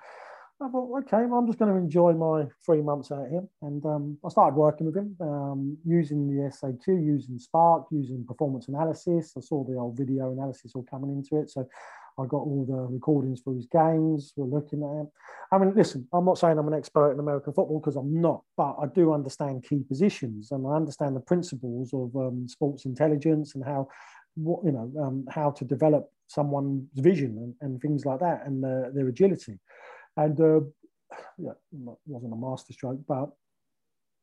I 0.62 0.69
thought, 0.69 0.95
okay, 1.00 1.26
well, 1.26 1.39
I'm 1.39 1.47
just 1.47 1.58
going 1.58 1.71
to 1.71 1.78
enjoy 1.78 2.13
my 2.13 2.45
three 2.63 2.82
months 2.82 3.12
out 3.12 3.28
here. 3.30 3.43
And 3.63 3.84
um, 3.86 4.17
I 4.24 4.30
started 4.30 4.56
working 4.56 4.86
with 4.86 4.95
him 4.95 5.15
um, 5.19 5.78
using 5.84 6.28
the 6.28 6.52
SAQ, 6.52 6.88
using 6.88 7.39
SPARQ, 7.39 7.86
using 7.89 8.24
performance 8.26 8.67
analysis. 8.67 9.34
I 9.36 9.41
saw 9.41 9.63
the 9.63 9.78
old 9.78 9.97
video 9.97 10.32
analysis 10.32 10.74
all 10.76 10.84
coming 10.84 11.10
into 11.10 11.41
it. 11.41 11.50
So 11.50 11.67
I 12.19 12.26
got 12.28 12.38
all 12.38 12.65
the 12.67 12.93
recordings 12.93 13.41
for 13.41 13.56
his 13.56 13.65
games. 13.65 14.34
We're 14.36 14.60
looking 14.60 14.84
at 14.84 15.02
him. 15.02 15.08
I 15.52 15.58
mean, 15.58 15.74
listen, 15.76 16.08
I'm 16.13 16.26
not 16.26 16.38
saying 16.38 16.60
I'm 16.60 16.67
an 16.67 16.76
expert 16.76 17.13
in 17.13 17.19
American 17.19 17.54
football 17.54 17.80
because 17.80 17.95
I'm 17.95 18.21
not, 18.21 18.43
but 18.56 18.76
I 18.80 18.86
do 18.86 19.13
understand 19.13 19.65
key 19.67 19.84
positions 19.88 20.52
and 20.52 20.67
I 20.67 20.76
understand 20.76 21.15
the 21.15 21.21
principles 21.21 21.91
of 21.93 22.15
um, 22.15 22.47
sports 22.47 22.86
intelligence 22.86 23.56
and 23.56 23.63
how, 23.65 23.88
what 24.36 24.63
you 24.63 24.71
know, 24.71 24.91
um, 25.02 25.26
how 25.30 25.50
to 25.52 25.65
develop 25.65 26.12
someone's 26.28 26.88
vision 26.95 27.38
and, 27.38 27.56
and 27.62 27.82
things 27.82 28.06
like 28.06 28.19
that 28.19 28.43
and 28.45 28.63
uh, 28.63 28.89
their 28.93 29.08
agility. 29.08 29.60
And 30.17 30.39
uh, 30.39 30.62
yeah, 31.38 31.52
it 31.52 31.97
wasn't 32.06 32.34
a 32.34 32.36
masterstroke, 32.36 33.00
but 33.08 33.30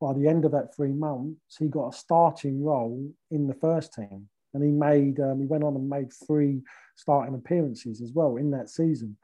by 0.01 0.13
the 0.13 0.29
end 0.29 0.45
of 0.45 0.53
that 0.53 0.75
three 0.75 0.93
months, 0.93 1.57
he 1.59 1.67
got 1.67 1.89
a 1.89 1.97
starting 1.97 2.63
role 2.63 3.11
in 3.31 3.47
the 3.47 3.55
first 3.55 3.93
team 3.93 4.29
and 4.55 4.65
he 4.65 4.71
made 4.71 5.21
um, 5.21 5.41
he 5.41 5.47
went 5.47 5.65
on 5.65 5.75
and 5.75 5.89
made 5.89 6.13
three 6.27 6.63
starting 6.97 7.35
appearances 7.35 8.01
as 8.01 8.13
well 8.13 8.37
in 8.37 8.51
that 8.51 8.71
season. 8.71 9.17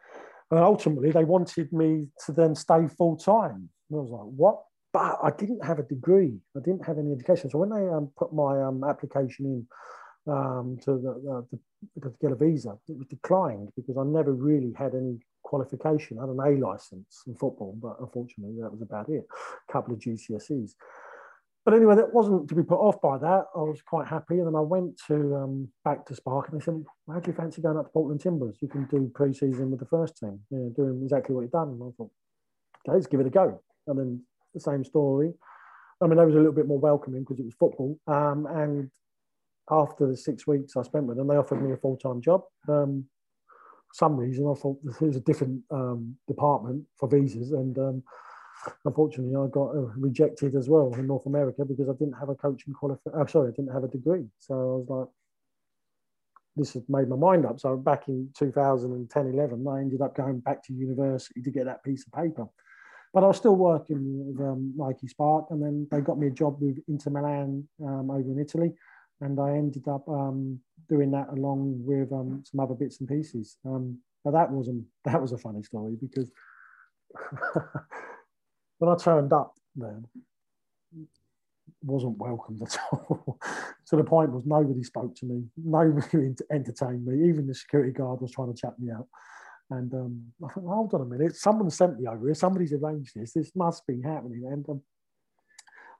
And 0.50 0.60
ultimately, 0.60 1.10
they 1.10 1.24
wanted 1.24 1.72
me 1.72 2.06
to 2.26 2.32
then 2.32 2.54
stay 2.54 2.86
full 2.86 3.16
time. 3.16 3.68
I 3.90 3.96
was 3.96 4.10
like, 4.10 4.32
what? 4.36 4.62
But 4.92 5.18
I 5.22 5.30
didn't 5.30 5.64
have 5.64 5.78
a 5.78 5.82
degree. 5.82 6.34
I 6.56 6.60
didn't 6.60 6.86
have 6.86 6.98
any 6.98 7.12
education. 7.12 7.50
So 7.50 7.58
when 7.58 7.70
they 7.70 7.88
um, 7.88 8.10
put 8.16 8.32
my 8.32 8.62
um, 8.62 8.84
application 8.84 9.66
in 10.26 10.32
um, 10.32 10.78
to, 10.84 10.98
the, 10.98 11.10
uh, 11.32 12.02
to 12.02 12.14
get 12.20 12.30
a 12.30 12.36
visa, 12.36 12.78
it 12.88 12.96
was 12.96 13.06
declined 13.08 13.70
because 13.74 13.96
I 13.96 14.04
never 14.04 14.32
really 14.32 14.72
had 14.76 14.94
any 14.94 15.18
qualification. 15.44 16.18
I 16.18 16.22
had 16.22 16.30
an 16.30 16.40
A 16.40 16.66
license 16.66 17.22
in 17.26 17.34
football, 17.34 17.78
but 17.80 17.96
unfortunately, 18.00 18.60
that 18.60 18.72
was 18.72 18.82
about 18.82 19.08
it. 19.08 19.24
A 19.68 19.72
couple 19.72 19.94
of 19.94 20.00
GCSEs 20.00 20.74
but 21.64 21.72
anyway, 21.72 21.96
that 21.96 22.12
wasn't 22.12 22.46
to 22.48 22.54
be 22.54 22.62
put 22.62 22.78
off 22.78 23.00
by 23.00 23.16
that. 23.18 23.46
I 23.54 23.60
was 23.60 23.80
quite 23.80 24.06
happy. 24.06 24.34
And 24.38 24.46
then 24.46 24.54
I 24.54 24.60
went 24.60 25.00
to 25.08 25.34
um, 25.36 25.68
back 25.82 26.04
to 26.06 26.14
SPARQ 26.14 26.50
and 26.50 26.60
they 26.60 26.64
said, 26.64 26.84
How 27.08 27.20
do 27.20 27.30
you 27.30 27.36
fancy 27.36 27.62
going 27.62 27.78
up 27.78 27.86
to 27.86 27.90
Portland 27.90 28.20
Timbers? 28.20 28.58
You 28.60 28.68
can 28.68 28.84
do 28.84 29.10
pre 29.14 29.32
season 29.32 29.70
with 29.70 29.80
the 29.80 29.86
first 29.86 30.18
team, 30.18 30.40
you 30.50 30.58
know, 30.58 30.68
doing 30.76 31.00
exactly 31.02 31.34
what 31.34 31.42
you've 31.42 31.52
done. 31.52 31.68
And 31.68 31.82
I 31.82 31.88
thought, 31.96 32.10
Okay, 32.86 32.94
let's 32.94 33.06
give 33.06 33.20
it 33.20 33.26
a 33.26 33.30
go. 33.30 33.62
And 33.86 33.98
then 33.98 34.22
the 34.52 34.60
same 34.60 34.84
story. 34.84 35.32
I 36.02 36.06
mean, 36.06 36.18
that 36.18 36.26
was 36.26 36.34
a 36.34 36.38
little 36.38 36.52
bit 36.52 36.66
more 36.66 36.78
welcoming 36.78 37.22
because 37.22 37.38
it 37.38 37.46
was 37.46 37.54
football. 37.54 37.98
Um, 38.06 38.46
and 38.46 38.90
after 39.70 40.06
the 40.06 40.18
six 40.18 40.46
weeks 40.46 40.76
I 40.76 40.82
spent 40.82 41.06
with 41.06 41.16
them, 41.16 41.28
they 41.28 41.36
offered 41.36 41.62
me 41.62 41.72
a 41.72 41.78
full 41.78 41.96
time 41.96 42.20
job. 42.20 42.42
Um, 42.68 43.06
some 43.94 44.16
reason, 44.16 44.44
I 44.50 44.54
thought 44.54 44.80
there 44.82 45.06
was 45.06 45.16
a 45.16 45.20
different 45.20 45.62
um, 45.70 46.16
department 46.26 46.84
for 46.96 47.08
visas. 47.08 47.52
And 47.52 47.78
um, 47.78 48.02
unfortunately, 48.84 49.36
I 49.36 49.46
got 49.46 49.68
uh, 49.68 49.86
rejected 49.96 50.56
as 50.56 50.68
well 50.68 50.92
in 50.94 51.06
North 51.06 51.26
America 51.26 51.64
because 51.64 51.88
I 51.88 51.92
didn't 51.92 52.18
have 52.18 52.28
a 52.28 52.34
coaching 52.34 52.74
qualification. 52.74 53.16
Oh, 53.20 53.26
sorry, 53.26 53.52
I 53.52 53.54
didn't 53.54 53.72
have 53.72 53.84
a 53.84 53.88
degree. 53.88 54.24
So 54.40 54.54
I 54.54 54.58
was 54.58 54.86
like, 54.88 55.08
this 56.56 56.72
has 56.72 56.82
made 56.88 57.08
my 57.08 57.14
mind 57.14 57.46
up. 57.46 57.60
So 57.60 57.76
back 57.76 58.08
in 58.08 58.30
2010, 58.36 59.26
11, 59.28 59.64
I 59.68 59.78
ended 59.78 60.00
up 60.00 60.16
going 60.16 60.40
back 60.40 60.64
to 60.64 60.72
university 60.72 61.40
to 61.40 61.50
get 61.52 61.66
that 61.66 61.84
piece 61.84 62.04
of 62.04 62.12
paper. 62.12 62.48
But 63.12 63.22
I 63.22 63.28
was 63.28 63.36
still 63.36 63.54
working 63.54 64.26
with 64.26 64.44
um, 64.44 64.72
Nike 64.76 65.06
SPARQ, 65.06 65.52
and 65.52 65.62
then 65.62 65.86
they 65.92 66.00
got 66.00 66.18
me 66.18 66.26
a 66.26 66.30
job 66.30 66.60
with 66.60 66.78
Inter 66.88 67.12
Milan 67.12 67.68
um, 67.80 68.10
over 68.10 68.28
in 68.28 68.40
Italy, 68.40 68.72
and 69.20 69.40
I 69.40 69.50
ended 69.50 69.88
up 69.88 70.08
um, 70.08 70.60
doing 70.88 71.10
that 71.12 71.28
along 71.30 71.76
with 71.84 72.12
um, 72.12 72.42
some 72.44 72.60
other 72.60 72.74
bits 72.74 73.00
and 73.00 73.08
pieces. 73.08 73.56
Um, 73.64 73.98
that 74.24 74.50
wasn't 74.50 74.84
that 75.04 75.20
was 75.20 75.32
a 75.32 75.38
funny 75.38 75.62
story 75.62 75.96
because 76.00 76.30
when 78.78 78.90
I 78.90 78.96
turned 78.96 79.32
up 79.32 79.54
there, 79.76 80.00
wasn't 81.82 82.18
welcomed 82.18 82.62
at 82.62 82.76
all. 82.90 83.38
to 83.86 83.96
the 83.96 84.04
point 84.04 84.32
was 84.32 84.44
nobody 84.46 84.82
spoke 84.82 85.14
to 85.16 85.26
me, 85.26 85.44
nobody 85.56 86.34
entertained 86.50 87.04
me. 87.04 87.28
Even 87.28 87.46
the 87.46 87.54
security 87.54 87.92
guard 87.92 88.20
was 88.20 88.32
trying 88.32 88.52
to 88.52 88.60
chat 88.60 88.78
me 88.78 88.90
out. 88.90 89.06
And 89.70 89.92
um, 89.94 90.22
I 90.44 90.52
thought, 90.52 90.66
hold 90.66 90.94
on 90.94 91.00
a 91.00 91.04
minute, 91.04 91.36
someone 91.36 91.70
sent 91.70 91.98
me 91.98 92.06
over 92.06 92.26
here. 92.26 92.34
Somebody's 92.34 92.72
arranged 92.72 93.12
this. 93.14 93.32
This 93.32 93.50
must 93.54 93.86
be 93.86 94.00
happening. 94.02 94.44
And 94.50 94.68
um, 94.68 94.82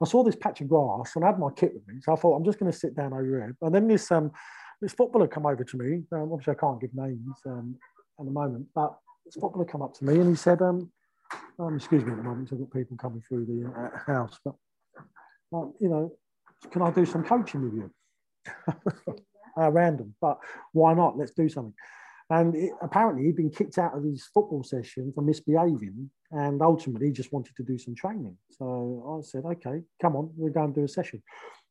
I 0.03 0.07
saw 0.07 0.23
this 0.25 0.37
patch 0.37 0.61
of 0.61 0.69
grass 0.69 1.17
and 1.17 1.25
I 1.25 1.29
had 1.29 1.39
my 1.39 1.51
kit 1.55 1.73
with 1.75 1.87
me. 1.87 2.01
So 2.01 2.13
I 2.13 2.17
thought, 2.17 2.37
I'm 2.37 2.45
just 2.45 2.59
going 2.59 2.71
to 2.71 2.77
sit 2.77 2.97
down 2.97 3.13
over 3.13 3.25
here. 3.25 3.57
And 3.63 3.75
then 3.75 3.89
this 3.89 4.11
um, 4.11 4.33
this 4.81 4.93
footballer 4.93 5.29
come 5.29 5.47
over 5.47 5.65
to 5.65 5.77
me. 5.79 6.03
Um, 6.13 6.33
obviously, 6.33 6.53
I 6.53 6.57
can't 6.61 6.81
give 6.81 6.95
names 6.95 7.37
um, 7.47 7.77
at 8.19 8.27
the 8.27 8.33
moment, 8.33 8.67
but 8.75 8.95
this 9.25 9.35
footballer 9.37 9.65
come 9.65 9.83
up 9.83 9.95
to 9.95 10.05
me 10.05 10.19
and 10.21 10.29
he 10.29 10.37
said, 10.37 10.61
um, 10.63 10.91
um, 11.59 11.77
excuse 11.77 12.05
me 12.05 12.11
at 12.11 12.19
the 12.19 12.23
moment, 12.23 12.51
I've 12.53 12.59
got 12.59 12.71
people 12.71 12.97
coming 12.97 13.23
through 13.27 13.47
the 13.47 13.71
uh, 13.71 14.13
house, 14.13 14.39
but 14.45 14.55
um, 15.53 15.73
you 15.81 15.89
know, 15.89 16.13
can 16.71 16.83
I 16.83 16.91
do 16.91 17.07
some 17.07 17.25
coaching 17.25 17.63
with 17.63 17.75
you? 17.75 17.91
uh, 19.57 19.71
random, 19.71 20.15
but 20.21 20.39
why 20.73 20.95
not? 20.95 21.17
Let's 21.17 21.33
do 21.33 21.49
something. 21.49 21.75
And 22.31 22.55
it, 22.55 22.73
apparently, 22.81 23.25
he'd 23.25 23.37
been 23.37 23.51
kicked 23.51 23.79
out 23.79 23.97
of 23.97 24.05
his 24.05 24.25
football 24.33 24.63
session 24.63 25.13
for 25.15 25.23
misbehaving, 25.23 26.11
and 26.31 26.63
ultimately, 26.63 27.09
he 27.09 27.13
just 27.13 27.33
wanted 27.33 27.55
to 27.57 27.63
do 27.63 27.79
some 27.79 27.95
training. 27.95 28.37
So 28.51 29.19
I 29.19 29.23
said, 29.23 29.45
"Okay, 29.45 29.83
come 30.01 30.17
on, 30.17 30.31
we're 30.37 30.51
going 30.51 30.73
to 30.73 30.81
do 30.81 30.85
a 30.85 30.89
session." 30.89 31.23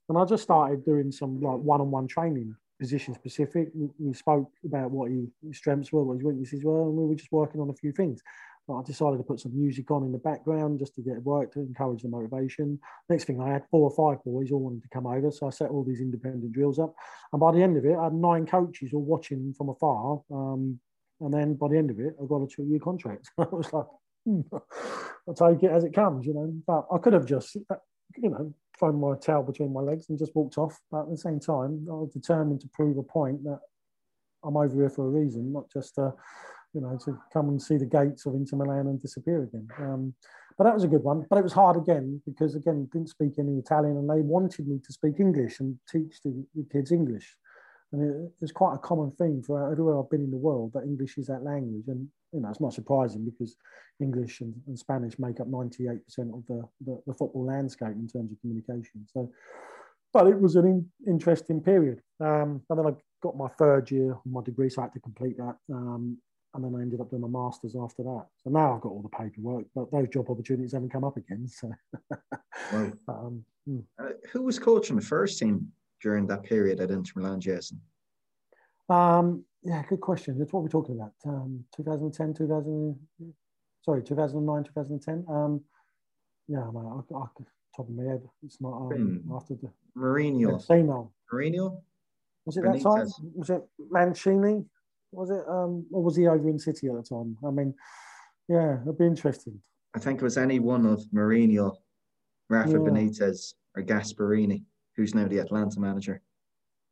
And 0.09 0.17
I 0.17 0.25
just 0.25 0.43
started 0.43 0.85
doing 0.85 1.11
some 1.11 1.41
like 1.41 1.57
one-on-one 1.57 2.07
training, 2.07 2.55
position 2.79 3.13
specific. 3.15 3.69
We, 3.73 3.87
we 3.97 4.13
spoke 4.13 4.51
about 4.65 4.91
what 4.91 5.09
his 5.09 5.57
strengths 5.57 5.91
were, 5.91 6.03
what 6.03 6.15
his 6.15 6.23
weaknesses 6.23 6.63
were, 6.63 6.83
and 6.83 6.93
we 6.95 7.05
were 7.07 7.15
just 7.15 7.31
working 7.31 7.61
on 7.61 7.69
a 7.69 7.75
few 7.75 7.91
things. 7.91 8.21
I 8.69 8.81
decided 8.85 9.17
to 9.17 9.23
put 9.23 9.41
some 9.41 9.55
music 9.55 9.91
on 9.91 10.03
in 10.03 10.11
the 10.11 10.17
background 10.17 10.79
just 10.79 10.95
to 10.95 11.01
get 11.01 11.21
work 11.23 11.53
to 11.53 11.59
encourage 11.59 12.01
the 12.01 12.07
motivation. 12.07 12.79
Next 13.09 13.25
thing 13.25 13.41
I 13.41 13.49
had 13.49 13.65
four 13.69 13.89
or 13.89 13.91
five 13.91 14.23
boys 14.23 14.51
all 14.51 14.61
wanted 14.61 14.83
to 14.83 14.89
come 14.89 15.05
over. 15.05 15.31
So 15.31 15.47
I 15.47 15.49
set 15.49 15.69
all 15.69 15.83
these 15.83 15.99
independent 15.99 16.53
drills 16.53 16.79
up. 16.79 16.95
And 17.33 17.39
by 17.41 17.51
the 17.51 17.61
end 17.61 17.77
of 17.77 17.85
it, 17.85 17.97
I 17.97 18.05
had 18.05 18.13
nine 18.13 18.45
coaches 18.45 18.93
all 18.93 19.03
watching 19.03 19.53
from 19.57 19.69
afar. 19.69 20.21
Um, 20.31 20.79
and 21.19 21.33
then 21.33 21.55
by 21.55 21.67
the 21.69 21.77
end 21.77 21.89
of 21.89 21.99
it, 21.99 22.15
I 22.21 22.25
got 22.25 22.41
a 22.41 22.47
two 22.47 22.63
year 22.63 22.79
contract. 22.79 23.29
I 23.37 23.43
was 23.51 23.71
like, 23.73 23.85
hmm, 24.25 24.41
I'll 25.27 25.33
take 25.33 25.63
it 25.63 25.71
as 25.71 25.83
it 25.83 25.93
comes, 25.93 26.25
you 26.25 26.33
know. 26.33 26.53
But 26.65 26.85
I 26.93 26.99
could 26.99 27.13
have 27.13 27.25
just, 27.25 27.55
you 27.55 28.29
know, 28.29 28.53
thrown 28.79 28.99
my 28.99 29.15
towel 29.17 29.43
between 29.43 29.73
my 29.73 29.81
legs 29.81 30.07
and 30.07 30.17
just 30.17 30.35
walked 30.35 30.57
off. 30.57 30.79
But 30.89 31.03
at 31.03 31.09
the 31.09 31.17
same 31.17 31.39
time, 31.39 31.85
I 31.89 31.93
was 31.93 32.11
determined 32.11 32.61
to 32.61 32.69
prove 32.69 32.97
a 32.97 33.03
point 33.03 33.43
that 33.43 33.59
I'm 34.43 34.57
over 34.57 34.75
here 34.75 34.89
for 34.89 35.05
a 35.05 35.09
reason, 35.09 35.51
not 35.51 35.69
just 35.71 35.97
uh, 35.97 36.11
you 36.73 36.81
know, 36.81 36.97
to 37.05 37.17
come 37.31 37.49
and 37.49 37.61
see 37.61 37.77
the 37.77 37.85
gates 37.85 38.25
of 38.25 38.35
Inter 38.35 38.57
Milan 38.57 38.87
and 38.87 39.01
disappear 39.01 39.43
again. 39.43 39.67
Um, 39.79 40.13
but 40.57 40.65
that 40.65 40.73
was 40.73 40.83
a 40.83 40.87
good 40.87 41.03
one. 41.03 41.25
But 41.29 41.39
it 41.39 41.43
was 41.43 41.53
hard 41.53 41.77
again 41.77 42.21
because 42.25 42.55
again, 42.55 42.89
didn't 42.91 43.09
speak 43.09 43.33
any 43.39 43.57
Italian, 43.57 43.97
and 43.97 44.09
they 44.09 44.21
wanted 44.21 44.67
me 44.67 44.79
to 44.85 44.93
speak 44.93 45.19
English 45.19 45.59
and 45.59 45.77
teach 45.91 46.21
the, 46.23 46.45
the 46.55 46.65
kids 46.71 46.91
English. 46.91 47.35
And 47.91 48.01
it, 48.01 48.31
it's 48.41 48.51
quite 48.51 48.75
a 48.75 48.79
common 48.79 49.11
theme 49.11 49.43
for 49.43 49.71
everywhere 49.71 49.99
I've 49.99 50.09
been 50.09 50.23
in 50.23 50.31
the 50.31 50.37
world 50.37 50.73
that 50.73 50.83
English 50.83 51.17
is 51.17 51.27
that 51.27 51.43
language. 51.43 51.87
And 51.87 52.07
you 52.31 52.41
know, 52.41 52.49
it's 52.49 52.61
not 52.61 52.73
surprising 52.73 53.25
because 53.25 53.55
English 53.99 54.41
and, 54.41 54.53
and 54.67 54.77
Spanish 54.77 55.19
make 55.19 55.39
up 55.39 55.47
98% 55.47 55.99
of 56.33 56.45
the, 56.47 56.63
the, 56.85 57.01
the 57.05 57.13
football 57.13 57.45
landscape 57.45 57.93
in 57.93 58.07
terms 58.07 58.31
of 58.31 58.41
communication. 58.41 59.05
So 59.13 59.31
but 60.13 60.27
it 60.27 60.39
was 60.39 60.55
an 60.55 60.65
in, 60.65 61.11
interesting 61.11 61.59
period. 61.59 62.01
Um, 62.19 62.61
and 62.69 62.79
then 62.79 62.85
I 62.85 62.91
got 63.21 63.35
my 63.35 63.47
third 63.47 63.89
year 63.89 64.13
on 64.13 64.31
my 64.31 64.43
degree, 64.43 64.69
so 64.69 64.81
I 64.81 64.85
had 64.85 64.93
to 64.93 64.99
complete 64.99 65.37
that. 65.37 65.55
Um, 65.71 66.17
and 66.53 66.63
then 66.63 66.75
I 66.75 66.81
ended 66.81 67.01
up 67.01 67.09
doing 67.09 67.21
my 67.21 67.27
masters 67.27 67.75
after 67.79 68.03
that. 68.03 68.25
So 68.43 68.49
now 68.49 68.75
I've 68.75 68.81
got 68.81 68.89
all 68.89 69.01
the 69.01 69.09
paperwork, 69.09 69.65
but 69.73 69.91
those 69.91 70.09
job 70.09 70.29
opportunities 70.29 70.73
haven't 70.73 70.91
come 70.91 71.03
up 71.03 71.17
again. 71.17 71.47
So, 71.47 71.71
wow. 72.71 72.91
um, 73.07 73.45
hmm. 73.65 73.79
uh, 73.99 74.09
who 74.31 74.43
was 74.43 74.59
coaching 74.59 74.95
the 74.95 75.01
first 75.01 75.39
team 75.39 75.71
during 76.01 76.27
that 76.27 76.43
period 76.43 76.79
at 76.79 76.91
Inter 76.91 77.13
Milan, 77.15 77.39
Jason? 77.39 77.81
Um, 78.89 79.45
yeah, 79.63 79.81
good 79.87 80.01
question. 80.01 80.37
That's 80.37 80.53
what 80.53 80.63
we're 80.63 80.69
talking 80.69 80.95
about. 80.95 81.13
Um, 81.25 81.63
2010, 81.75 82.33
2000, 82.35 82.99
sorry, 83.81 84.03
2009, 84.03 84.63
2010. 84.65 85.25
Um, 85.33 85.61
yeah, 86.47 86.59
I, 86.59 86.63
I, 86.63 86.99
I, 86.99 87.27
top 87.75 87.89
of 87.89 87.89
my 87.89 88.03
head, 88.03 88.21
it's 88.43 88.61
not 88.61 88.73
um, 88.73 89.21
hmm. 89.25 89.35
after 89.35 89.55
the 89.55 89.71
Mourinho. 89.97 90.63
Mourinho. 90.67 91.09
Mourinho. 91.31 91.81
Was 92.45 92.57
it 92.57 92.63
Benitez. 92.63 92.83
that 92.83 92.89
time? 92.89 93.31
Was 93.35 93.49
it 93.49 93.63
Mancini? 93.89 94.65
Was 95.13 95.29
it, 95.29 95.43
um, 95.47 95.85
or 95.91 96.03
was 96.03 96.15
he 96.15 96.27
over 96.27 96.49
in 96.49 96.59
City 96.59 96.87
at 96.87 96.95
the 96.95 97.03
time? 97.03 97.37
I 97.45 97.51
mean, 97.51 97.73
yeah, 98.47 98.81
it'd 98.81 98.97
be 98.97 99.05
interesting. 99.05 99.59
I 99.95 99.99
think 99.99 100.19
it 100.19 100.23
was 100.23 100.37
any 100.37 100.59
one 100.59 100.85
of 100.85 101.03
Mourinho, 101.13 101.75
Rafa 102.49 102.71
yeah. 102.71 102.77
Benitez, 102.77 103.53
or 103.75 103.83
Gasperini, 103.83 104.63
who's 104.95 105.13
now 105.13 105.27
the 105.27 105.39
Atalanta 105.39 105.79
manager. 105.79 106.21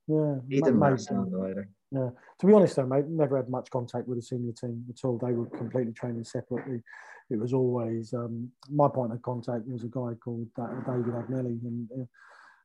Yeah, 0.08 0.36
he 0.50 0.62
didn't 0.62 0.80
last 0.80 1.12
long 1.12 1.34
either. 1.50 1.68
Yeah, 1.92 2.10
to 2.40 2.48
be 2.48 2.54
honest, 2.54 2.76
though, 2.76 2.86
mate, 2.86 3.08
never 3.08 3.38
had 3.38 3.50
much 3.50 3.70
contact 3.70 4.08
with 4.08 4.18
the 4.18 4.22
senior 4.22 4.54
team 4.54 4.86
at 4.90 5.04
all. 5.04 5.18
They 5.18 5.34
were 5.34 5.46
completely 5.48 5.94
training 5.94 6.24
separately. 6.24 6.82
It 7.30 7.40
was 7.40 7.54
always 7.54 8.14
um, 8.14 8.50
my 8.70 8.88
point 8.88 9.14
of 9.14 9.22
contact 9.22 9.68
was 9.68 9.84
a 9.84 9.88
guy 9.88 10.14
called 10.24 10.48
David 10.56 11.14
Agnelli, 11.14 11.64
and 11.64 11.90
uh, 11.92 12.06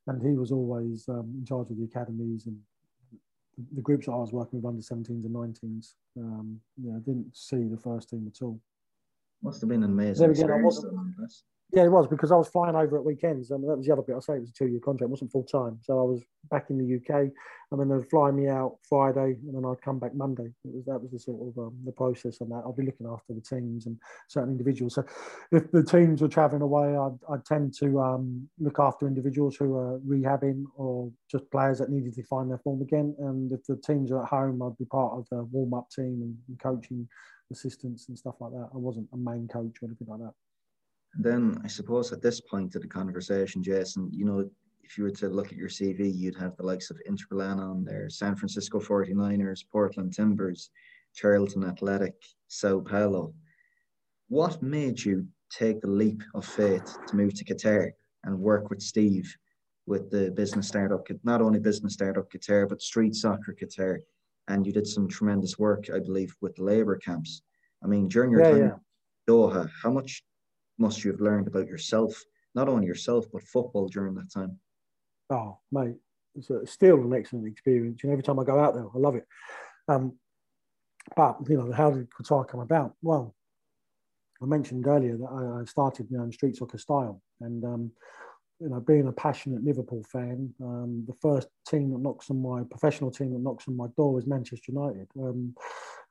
and 0.08 0.22
he 0.22 0.36
was 0.36 0.52
always 0.52 1.08
um, 1.08 1.34
in 1.38 1.44
charge 1.44 1.70
of 1.70 1.78
the 1.78 1.84
academies 1.84 2.46
and 2.46 2.58
the 3.74 3.80
groups 3.80 4.06
that 4.06 4.12
I 4.12 4.16
was 4.16 4.32
working 4.32 4.60
with 4.60 4.68
under 4.68 4.82
17s 4.82 5.24
and 5.24 5.34
19s. 5.34 5.94
Um, 6.18 6.60
yeah, 6.82 6.96
I 6.96 6.98
didn't 6.98 7.34
see 7.34 7.64
the 7.64 7.78
first 7.78 8.10
team 8.10 8.30
at 8.32 8.42
all. 8.42 8.60
Must 9.42 9.60
have 9.60 9.68
been 9.68 9.82
an 9.82 9.90
amazing. 9.90 10.22
There 10.22 10.30
again, 10.30 10.50
I 10.50 10.62
wasn't, 10.62 10.94
yeah, 11.72 11.84
it 11.84 11.90
was 11.90 12.06
because 12.06 12.30
I 12.30 12.36
was 12.36 12.48
flying 12.48 12.76
over 12.76 12.96
at 12.96 13.04
weekends. 13.04 13.50
and 13.50 13.62
that 13.64 13.76
was 13.76 13.86
the 13.86 13.92
other 13.92 14.02
bit. 14.02 14.14
I 14.16 14.20
say 14.20 14.34
it 14.34 14.40
was 14.40 14.50
a 14.50 14.52
two-year 14.52 14.80
contract, 14.80 15.08
it 15.08 15.10
wasn't 15.10 15.32
full 15.32 15.42
time. 15.42 15.78
So 15.82 15.98
I 15.98 16.02
was 16.02 16.22
back 16.48 16.70
in 16.70 16.78
the 16.78 16.96
UK, 16.96 17.32
and 17.72 17.80
then 17.80 17.88
they'd 17.88 18.08
fly 18.08 18.30
me 18.30 18.48
out 18.48 18.78
Friday, 18.88 19.36
and 19.44 19.54
then 19.54 19.64
I'd 19.64 19.82
come 19.82 19.98
back 19.98 20.14
Monday. 20.14 20.44
It 20.64 20.72
was 20.72 20.84
that 20.84 21.02
was 21.02 21.10
the 21.10 21.18
sort 21.18 21.48
of 21.48 21.58
um, 21.58 21.76
the 21.84 21.90
process 21.90 22.40
on 22.40 22.50
that. 22.50 22.62
I'd 22.66 22.76
be 22.76 22.84
looking 22.84 23.08
after 23.08 23.34
the 23.34 23.40
teams 23.40 23.86
and 23.86 23.98
certain 24.28 24.50
individuals. 24.50 24.94
So 24.94 25.04
if 25.50 25.70
the 25.72 25.82
teams 25.82 26.22
were 26.22 26.28
travelling 26.28 26.62
away, 26.62 26.96
I'd, 26.96 27.18
I'd 27.34 27.44
tend 27.44 27.74
to 27.80 28.00
um, 28.00 28.48
look 28.60 28.78
after 28.78 29.08
individuals 29.08 29.56
who 29.56 29.76
are 29.76 29.98
rehabbing 30.06 30.64
or 30.76 31.10
just 31.28 31.50
players 31.50 31.78
that 31.80 31.90
needed 31.90 32.14
to 32.14 32.22
find 32.22 32.48
their 32.48 32.58
form 32.58 32.80
again. 32.80 33.16
And 33.18 33.50
if 33.50 33.64
the 33.64 33.76
teams 33.84 34.12
are 34.12 34.22
at 34.22 34.28
home, 34.28 34.62
I'd 34.62 34.78
be 34.78 34.84
part 34.84 35.18
of 35.18 35.26
the 35.30 35.42
warm-up 35.42 35.90
team 35.90 36.36
and 36.48 36.60
coaching 36.60 37.08
assistants 37.50 38.08
and 38.08 38.16
stuff 38.16 38.36
like 38.40 38.52
that. 38.52 38.68
I 38.72 38.76
wasn't 38.76 39.08
a 39.12 39.16
main 39.16 39.48
coach 39.48 39.82
or 39.82 39.86
anything 39.86 40.06
like 40.06 40.20
that. 40.20 40.32
Then 41.18 41.60
I 41.64 41.68
suppose 41.68 42.12
at 42.12 42.22
this 42.22 42.40
point 42.40 42.74
of 42.74 42.82
the 42.82 42.88
conversation, 42.88 43.62
Jason, 43.62 44.10
you 44.12 44.24
know, 44.24 44.48
if 44.82 44.96
you 44.96 45.04
were 45.04 45.10
to 45.10 45.28
look 45.28 45.48
at 45.48 45.58
your 45.58 45.68
CV, 45.68 46.14
you'd 46.14 46.36
have 46.36 46.56
the 46.56 46.66
likes 46.66 46.90
of 46.90 47.00
Inter 47.06 47.24
Milan 47.30 47.58
on 47.58 47.84
there, 47.84 48.08
San 48.08 48.36
Francisco 48.36 48.78
49ers, 48.78 49.64
Portland 49.70 50.14
Timbers, 50.14 50.70
Charlton 51.14 51.64
Athletic, 51.64 52.14
Sao 52.48 52.80
Paulo. 52.80 53.34
What 54.28 54.62
made 54.62 55.04
you 55.04 55.26
take 55.50 55.80
the 55.80 55.90
leap 55.90 56.22
of 56.34 56.44
faith 56.44 56.96
to 57.08 57.16
move 57.16 57.34
to 57.34 57.44
Qatar 57.44 57.90
and 58.24 58.38
work 58.38 58.70
with 58.70 58.80
Steve 58.80 59.34
with 59.86 60.10
the 60.10 60.30
business 60.32 60.68
startup, 60.68 61.06
not 61.24 61.40
only 61.40 61.58
business 61.58 61.94
startup 61.94 62.30
Qatar, 62.30 62.68
but 62.68 62.82
street 62.82 63.14
soccer 63.14 63.56
Qatar? 63.60 63.98
And 64.48 64.64
you 64.66 64.72
did 64.72 64.86
some 64.86 65.08
tremendous 65.08 65.58
work, 65.58 65.86
I 65.92 65.98
believe, 65.98 66.34
with 66.40 66.54
the 66.54 66.62
labor 66.62 66.96
camps. 66.96 67.42
I 67.82 67.88
mean, 67.88 68.06
during 68.08 68.30
your 68.30 68.42
yeah, 68.42 68.50
time 68.50 68.58
yeah. 68.58 68.76
Doha, 69.28 69.68
how 69.82 69.90
much 69.90 70.22
must 70.78 71.04
you 71.04 71.10
have 71.10 71.20
learned 71.20 71.46
about 71.46 71.66
yourself, 71.68 72.24
not 72.54 72.68
only 72.68 72.86
yourself, 72.86 73.26
but 73.32 73.42
football 73.42 73.88
during 73.88 74.14
that 74.14 74.32
time? 74.32 74.58
Oh, 75.30 75.58
mate, 75.72 75.96
it's 76.34 76.50
a, 76.50 76.66
still 76.66 76.96
an 76.96 77.14
excellent 77.14 77.46
experience. 77.46 78.02
You 78.02 78.08
know, 78.08 78.12
every 78.12 78.22
time 78.22 78.38
I 78.38 78.44
go 78.44 78.58
out 78.58 78.74
there, 78.74 78.86
I 78.86 78.98
love 78.98 79.16
it. 79.16 79.26
Um, 79.88 80.18
but, 81.14 81.36
you 81.48 81.56
know, 81.56 81.72
how 81.72 81.90
did 81.90 82.08
Qatar 82.10 82.48
come 82.48 82.60
about? 82.60 82.94
Well, 83.02 83.34
I 84.42 84.46
mentioned 84.46 84.86
earlier 84.86 85.16
that 85.16 85.60
I, 85.60 85.64
started 85.64 86.08
you 86.10 86.18
know, 86.18 86.24
in 86.24 86.32
street 86.32 86.56
soccer 86.56 86.78
style. 86.78 87.22
And, 87.40 87.64
um, 87.64 87.92
you 88.60 88.68
know, 88.68 88.80
being 88.80 89.06
a 89.06 89.12
passionate 89.12 89.64
Liverpool 89.64 90.02
fan, 90.10 90.52
um, 90.62 91.04
the 91.06 91.14
first 91.20 91.48
team 91.68 91.90
that 91.90 92.00
knocks 92.00 92.30
on 92.30 92.40
my 92.40 92.62
professional 92.70 93.10
team 93.10 93.32
that 93.32 93.42
knocks 93.42 93.68
on 93.68 93.76
my 93.76 93.86
door 93.96 94.14
was 94.14 94.26
Manchester 94.26 94.72
United. 94.72 95.08
Um, 95.18 95.54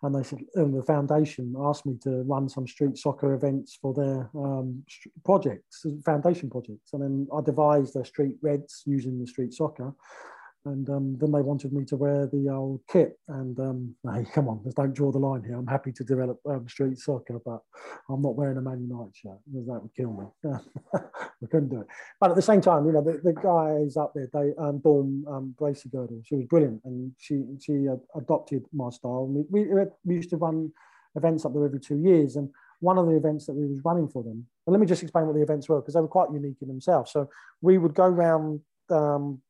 and 0.04 0.14
they 0.14 0.24
said 0.24 0.40
and 0.56 0.74
the 0.74 0.84
foundation 0.84 1.56
asked 1.58 1.86
me 1.86 1.98
to 2.04 2.24
run 2.24 2.48
some 2.50 2.68
street 2.68 2.98
soccer 2.98 3.34
events 3.34 3.78
for 3.82 3.94
their 3.94 4.30
um, 4.36 4.84
projects, 5.24 5.86
foundation 6.06 6.50
projects, 6.50 6.94
and 6.94 7.02
then 7.02 7.28
I 7.36 7.42
devised 7.42 7.94
the 7.94 8.06
street 8.06 8.36
reds 8.42 8.84
using 8.86 9.20
the 9.20 9.26
street 9.26 9.54
soccer, 9.54 9.94
and 10.66 10.90
um, 10.90 11.18
then 11.20 11.32
they 11.32 11.42
wanted 11.42 11.72
me 11.72 11.86
to 11.86 11.96
wear 11.96 12.28
the 12.28 12.50
old 12.50 12.82
kit. 12.92 13.18
And 13.28 13.60
um, 13.60 13.96
hey, 14.14 14.26
come 14.34 14.48
on, 14.48 14.62
let's 14.64 14.76
don't 14.76 14.94
draw 14.94 15.12
the 15.12 15.20
line 15.20 15.44
here. 15.44 15.56
I'm 15.56 15.68
happy 15.68 15.92
to 15.92 16.04
develop 16.04 16.40
um, 16.50 16.68
street 16.68 16.98
soccer, 16.98 17.40
but 17.46 17.62
I'm 18.10 18.22
not 18.22 18.36
wearing 18.36 18.58
a 18.58 18.62
Man 18.62 18.82
United 18.82 19.16
shirt 19.16 19.38
because 19.46 19.68
that 19.68 19.82
would 19.82 19.96
kill 19.96 20.14
me. 20.14 20.52
we 21.42 21.48
couldn't 21.48 21.70
do 21.70 21.82
it. 21.82 21.88
But 22.20 22.32
at 22.32 22.36
the 22.36 22.42
same 22.42 22.62
time, 22.62 22.86
you 22.86 22.92
know, 22.92 23.02
the, 23.02 23.22
the 23.24 23.34
guys 23.34 23.98
up 23.98 24.14
there, 24.16 24.30
they 24.34 24.54
um, 24.58 24.80
Dawn 24.80 25.24
um, 25.28 25.56
she 26.24 26.36
was 26.36 26.46
brilliant, 26.48 26.82
and 26.86 27.12
she 27.18 27.44
she 27.62 27.88
uh, 27.88 27.98
adopted 28.16 28.66
my 28.74 28.90
style. 28.90 29.28
We, 29.28 29.66
we, 29.66 29.86
we 30.04 30.16
used 30.16 30.32
to 30.32 30.38
run 30.38 30.72
events 31.16 31.46
up 31.46 31.54
there 31.54 31.66
every 31.66 31.80
two 31.80 31.98
years, 31.98 32.36
and 32.36 32.50
one 32.80 32.98
of 32.98 33.06
the 33.06 33.16
events 33.16 33.46
that 33.46 33.54
we 33.54 33.66
was 33.68 33.84
running 33.86 34.08
for 34.08 34.24
them. 34.24 34.46
And 34.66 34.74
let 34.74 34.80
me 34.80 34.86
just 34.86 35.04
explain 35.04 35.26
what 35.26 35.36
the 35.36 35.42
events 35.42 35.70
were 35.70 35.82
because 35.82 35.94
they 35.94 36.02
were 36.02 36.08
quite 36.08 36.32
unique 36.32 36.58
in 36.62 36.68
themselves. 36.68 37.12
So 37.12 37.30
we 37.62 37.78
would 37.78 37.94
go 37.94 38.06
around 38.06 38.62
um, 38.90 39.42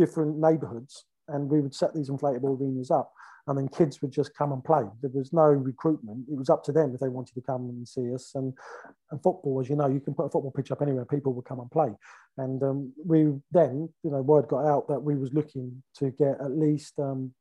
different 0.00 0.38
neighborhoods 0.38 1.04
and 1.28 1.48
we 1.48 1.60
would 1.60 1.74
set 1.74 1.94
these 1.94 2.10
inflatable 2.10 2.58
arenas 2.58 2.90
up 2.90 3.12
and 3.46 3.58
then 3.58 3.68
kids 3.68 4.00
would 4.00 4.12
just 4.12 4.34
come 4.34 4.52
and 4.52 4.62
play. 4.64 4.82
There 5.02 5.10
was 5.12 5.32
no 5.32 5.42
recruitment. 5.42 6.26
It 6.30 6.38
was 6.38 6.50
up 6.50 6.62
to 6.64 6.72
them 6.72 6.92
if 6.94 7.00
they 7.00 7.08
wanted 7.08 7.34
to 7.34 7.40
come 7.40 7.68
and 7.68 7.88
see 7.88 8.14
us. 8.14 8.32
And, 8.34 8.52
and 9.10 9.22
football, 9.22 9.60
as 9.60 9.68
you 9.68 9.76
know, 9.76 9.88
you 9.88 10.00
can 10.00 10.14
put 10.14 10.26
a 10.26 10.30
football 10.30 10.52
pitch 10.54 10.70
up 10.70 10.82
anywhere, 10.82 11.04
people 11.04 11.32
would 11.34 11.46
come 11.46 11.60
and 11.60 11.70
play. 11.70 11.90
And 12.38 12.62
um, 12.62 12.92
we 13.04 13.32
then, 13.50 13.88
you 14.04 14.10
know, 14.10 14.22
word 14.22 14.48
got 14.48 14.66
out 14.66 14.88
that 14.88 15.00
we 15.00 15.16
was 15.16 15.32
looking 15.32 15.82
to 15.98 16.10
get 16.10 16.36
at 16.40 16.52
least 16.52 16.98
um, 16.98 17.32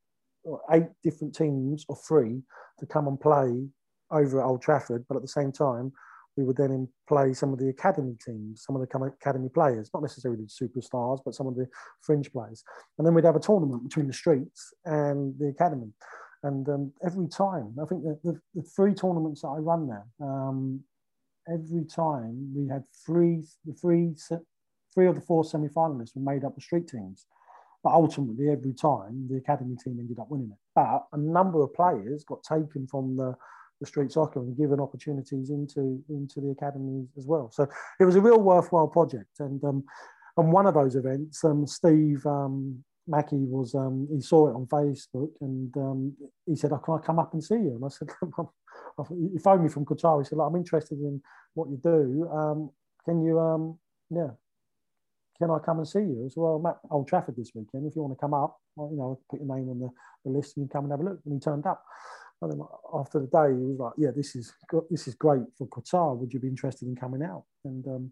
eight 0.72 0.90
different 1.04 1.36
teams 1.36 1.86
or 1.88 1.96
three 1.96 2.42
to 2.80 2.86
come 2.86 3.08
and 3.08 3.20
play 3.20 3.68
over 4.12 4.42
at 4.42 4.46
Old 4.46 4.62
Trafford, 4.62 5.06
but 5.08 5.16
at 5.16 5.22
the 5.22 5.28
same 5.28 5.52
time, 5.52 5.92
we 6.40 6.46
would 6.46 6.56
then 6.56 6.88
play 7.06 7.34
some 7.34 7.52
of 7.52 7.60
the 7.60 7.68
academy 7.68 8.16
teams, 8.26 8.64
some 8.64 8.76
of 8.76 8.82
the 8.82 9.14
academy 9.22 9.50
players, 9.50 9.90
not 9.94 10.02
necessarily 10.02 10.42
the 10.42 10.48
superstars, 10.48 11.20
but 11.26 11.36
some 11.36 11.48
of 11.48 11.56
the 11.56 11.68
fringe 12.02 12.32
players. 12.32 12.64
And 12.98 13.06
then 13.06 13.14
we'd 13.14 13.26
have 13.26 13.36
a 13.36 13.42
tournament 13.42 13.84
between 13.84 14.08
the 14.08 14.14
streets 14.14 14.74
and 14.86 15.38
the 15.38 15.50
academy. 15.50 15.92
And 16.44 16.68
um, 16.70 16.94
every 17.06 17.28
time, 17.28 17.76
I 17.82 17.86
think 17.86 18.04
the, 18.04 18.18
the, 18.24 18.40
the, 18.56 18.62
three 18.62 18.94
tournaments 18.94 19.42
that 19.42 19.50
I 19.50 19.58
run 19.58 19.88
there, 19.88 20.06
um, 20.22 20.82
every 21.54 21.84
time 21.84 22.54
we 22.56 22.70
had 22.70 22.84
three, 23.06 23.44
the 23.66 23.74
three, 23.74 24.16
three 24.94 25.08
of 25.08 25.16
the 25.16 25.22
four 25.22 25.44
semi-finalists 25.44 26.16
were 26.16 26.34
made 26.34 26.46
up 26.46 26.56
of 26.56 26.64
street 26.64 26.88
teams. 26.88 27.26
But 27.84 27.92
ultimately, 27.92 28.50
every 28.50 28.74
time 28.74 29.28
the 29.30 29.38
academy 29.38 29.76
team 29.76 29.98
ended 30.00 30.20
up 30.20 30.32
winning 30.32 30.52
it. 30.52 30.58
But 30.74 31.06
a 31.12 31.18
number 31.18 31.62
of 31.62 31.74
players 31.74 32.24
got 32.24 32.44
taken 32.44 32.88
from 32.88 33.18
the 33.18 33.36
the 33.80 33.86
street 33.86 34.12
soccer 34.12 34.40
and 34.40 34.58
given 34.58 34.80
opportunities 34.80 35.50
into 35.50 36.04
into 36.10 36.42
the 36.42 36.52
academies 36.52 37.08
as 37.18 37.26
well. 37.26 37.50
So 37.52 37.68
it 38.00 38.06
was 38.06 38.16
a 38.16 38.22
real 38.22 38.40
worthwhile 38.40 38.88
project. 38.88 39.40
And 39.40 39.64
um, 39.64 39.84
and 40.38 40.52
one 40.52 40.68
of 40.68 40.74
those 40.74 40.96
events, 40.96 41.44
um, 41.44 41.66
Steve 41.68 42.26
um, 42.26 42.84
Mackey 43.08 43.38
was 43.38 43.76
um, 43.76 44.08
he 44.14 44.22
saw 44.22 44.50
it 44.50 44.56
on 44.56 44.66
Facebook 44.68 45.32
and 45.42 45.76
um, 45.78 46.14
he 46.46 46.56
said, 46.56 46.72
oh, 46.72 46.78
"Can 46.78 46.96
I 46.96 47.06
come 47.06 47.20
up 47.20 47.34
and 47.34 47.44
see 47.44 47.56
you?" 47.56 47.76
And 47.76 47.86
I 47.86 47.90
said, 47.90 48.10
"He 49.34 49.40
phoned 49.40 49.64
me 49.64 49.70
from 49.70 49.86
Qatar. 49.86 50.22
He 50.22 50.28
said, 50.28 50.40
I'm 50.40 50.56
interested 50.56 51.00
in 51.00 51.22
what 51.54 51.70
you 51.70 51.80
do. 51.82 52.30
Um, 52.32 52.72
can 53.06 53.24
you, 53.24 53.40
um, 53.40 53.80
yeah." 54.10 54.32
Can 55.40 55.52
I 55.52 55.58
come 55.60 55.78
and 55.78 55.88
see 55.88 56.00
you? 56.00 56.26
I 56.26 56.28
said, 56.28 56.42
well, 56.42 56.56
I'm 56.56 56.66
at 56.66 56.80
Old 56.92 57.08
Trafford 57.08 57.38
this 57.38 57.52
weekend. 57.56 57.88
If 57.88 57.96
you 57.96 58.02
want 58.02 58.14
to 58.14 58.20
come 58.20 58.34
up, 58.34 58.60
well, 58.76 58.90
you 58.92 58.98
know, 58.98 59.20
put 59.30 59.40
your 59.40 59.48
name 59.48 59.70
on 59.70 59.80
the, 59.80 59.90
the 60.26 60.32
list 60.38 60.58
and 60.58 60.66
you 60.66 60.70
come 60.70 60.84
and 60.84 60.92
have 60.92 61.00
a 61.00 61.04
look. 61.04 61.20
And 61.24 61.34
he 61.34 61.40
turned 61.40 61.66
up. 61.66 61.82
And 62.42 62.52
then 62.52 62.62
after 62.94 63.20
the 63.20 63.28
day, 63.28 63.54
he 63.54 63.66
was 63.66 63.80
like, 63.80 63.94
"Yeah, 63.98 64.12
this 64.16 64.36
is 64.36 64.54
this 64.90 65.08
is 65.08 65.16
great 65.16 65.44
for 65.58 65.68
Qatar. 65.68 66.18
Would 66.18 66.34
you 66.34 66.40
be 66.40 66.48
interested 66.48 66.88
in 66.88 66.96
coming 66.96 67.24
out?" 67.24 67.44
And 67.66 67.86
um, 67.88 68.12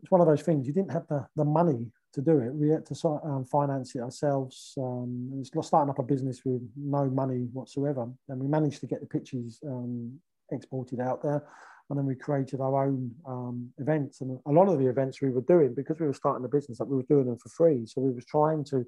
it's 0.00 0.10
one 0.10 0.20
of 0.20 0.26
those 0.26 0.42
things. 0.42 0.66
You 0.66 0.72
didn't 0.72 0.92
have 0.92 1.06
the, 1.08 1.26
the 1.34 1.44
money 1.44 1.90
to 2.14 2.22
do 2.22 2.38
it. 2.38 2.54
We 2.54 2.70
had 2.70 2.86
to 2.86 3.08
um, 3.24 3.44
finance 3.44 3.94
it 3.94 4.00
ourselves. 4.00 4.74
Um, 4.78 5.30
it's 5.40 5.50
starting 5.66 5.90
up 5.90 5.98
a 5.98 6.02
business 6.02 6.42
with 6.44 6.62
no 6.76 7.06
money 7.06 7.48
whatsoever, 7.52 8.08
and 8.28 8.40
we 8.40 8.46
managed 8.46 8.80
to 8.80 8.86
get 8.86 9.00
the 9.00 9.06
pitches 9.06 9.58
um, 9.66 10.18
exported 10.50 11.00
out 11.00 11.22
there. 11.22 11.44
and 11.90 11.98
then 11.98 12.06
we 12.06 12.14
created 12.14 12.60
our 12.60 12.86
own 12.86 13.10
um, 13.26 13.70
events. 13.78 14.20
And 14.20 14.38
a 14.46 14.52
lot 14.52 14.68
of 14.68 14.78
the 14.78 14.86
events 14.86 15.22
we 15.22 15.30
were 15.30 15.42
doing, 15.42 15.74
because 15.74 15.98
we 15.98 16.06
were 16.06 16.14
starting 16.14 16.42
the 16.42 16.48
business, 16.48 16.78
that 16.78 16.84
we 16.88 16.96
were 16.96 17.02
doing 17.08 17.26
them 17.26 17.38
for 17.38 17.48
free. 17.48 17.86
So 17.86 18.00
we 18.00 18.12
were 18.12 18.22
trying 18.28 18.64
to 18.64 18.84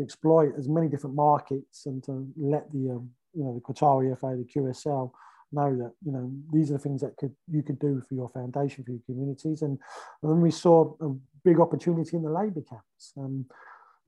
exploit 0.00 0.52
as 0.58 0.68
many 0.68 0.88
different 0.88 1.16
markets 1.16 1.86
and 1.86 2.02
to 2.04 2.26
let 2.36 2.70
the 2.72 2.90
um, 2.90 3.10
you 3.34 3.44
know 3.44 3.54
the 3.54 3.60
Qatari 3.60 4.18
FA, 4.18 4.36
the 4.36 4.60
QSL 4.60 5.10
know 5.52 5.76
that 5.76 5.92
you 6.04 6.12
know 6.12 6.30
these 6.52 6.70
are 6.70 6.74
the 6.74 6.78
things 6.78 7.00
that 7.00 7.16
could 7.16 7.34
you 7.50 7.62
could 7.62 7.78
do 7.78 8.02
for 8.08 8.14
your 8.14 8.28
foundation 8.28 8.84
for 8.84 8.92
your 8.92 9.00
communities. 9.06 9.62
And, 9.62 9.78
and 10.22 10.30
then 10.30 10.40
we 10.40 10.50
saw 10.50 10.94
a 11.00 11.10
big 11.44 11.60
opportunity 11.60 12.16
in 12.16 12.22
the 12.22 12.30
labour 12.30 12.62
camps. 12.62 13.12
Um, 13.16 13.46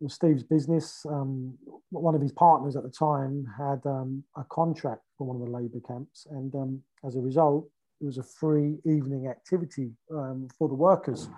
Steve's 0.08 0.42
business. 0.42 1.06
Um, 1.08 1.56
one 1.90 2.14
of 2.14 2.20
his 2.20 2.32
partners 2.32 2.76
at 2.76 2.82
the 2.82 2.90
time 2.90 3.46
had 3.56 3.80
um, 3.86 4.24
a 4.36 4.44
contract 4.44 5.02
for 5.16 5.26
one 5.26 5.36
of 5.36 5.46
the 5.46 5.56
labour 5.56 5.80
camps. 5.86 6.26
And 6.30 6.52
um, 6.54 6.82
as 7.04 7.16
a 7.16 7.20
result 7.20 7.68
it 8.00 8.06
was 8.06 8.18
a 8.18 8.22
free 8.24 8.78
evening 8.84 9.28
activity 9.28 9.92
um, 10.10 10.48
for 10.58 10.68
the 10.68 10.74
workers. 10.74 11.28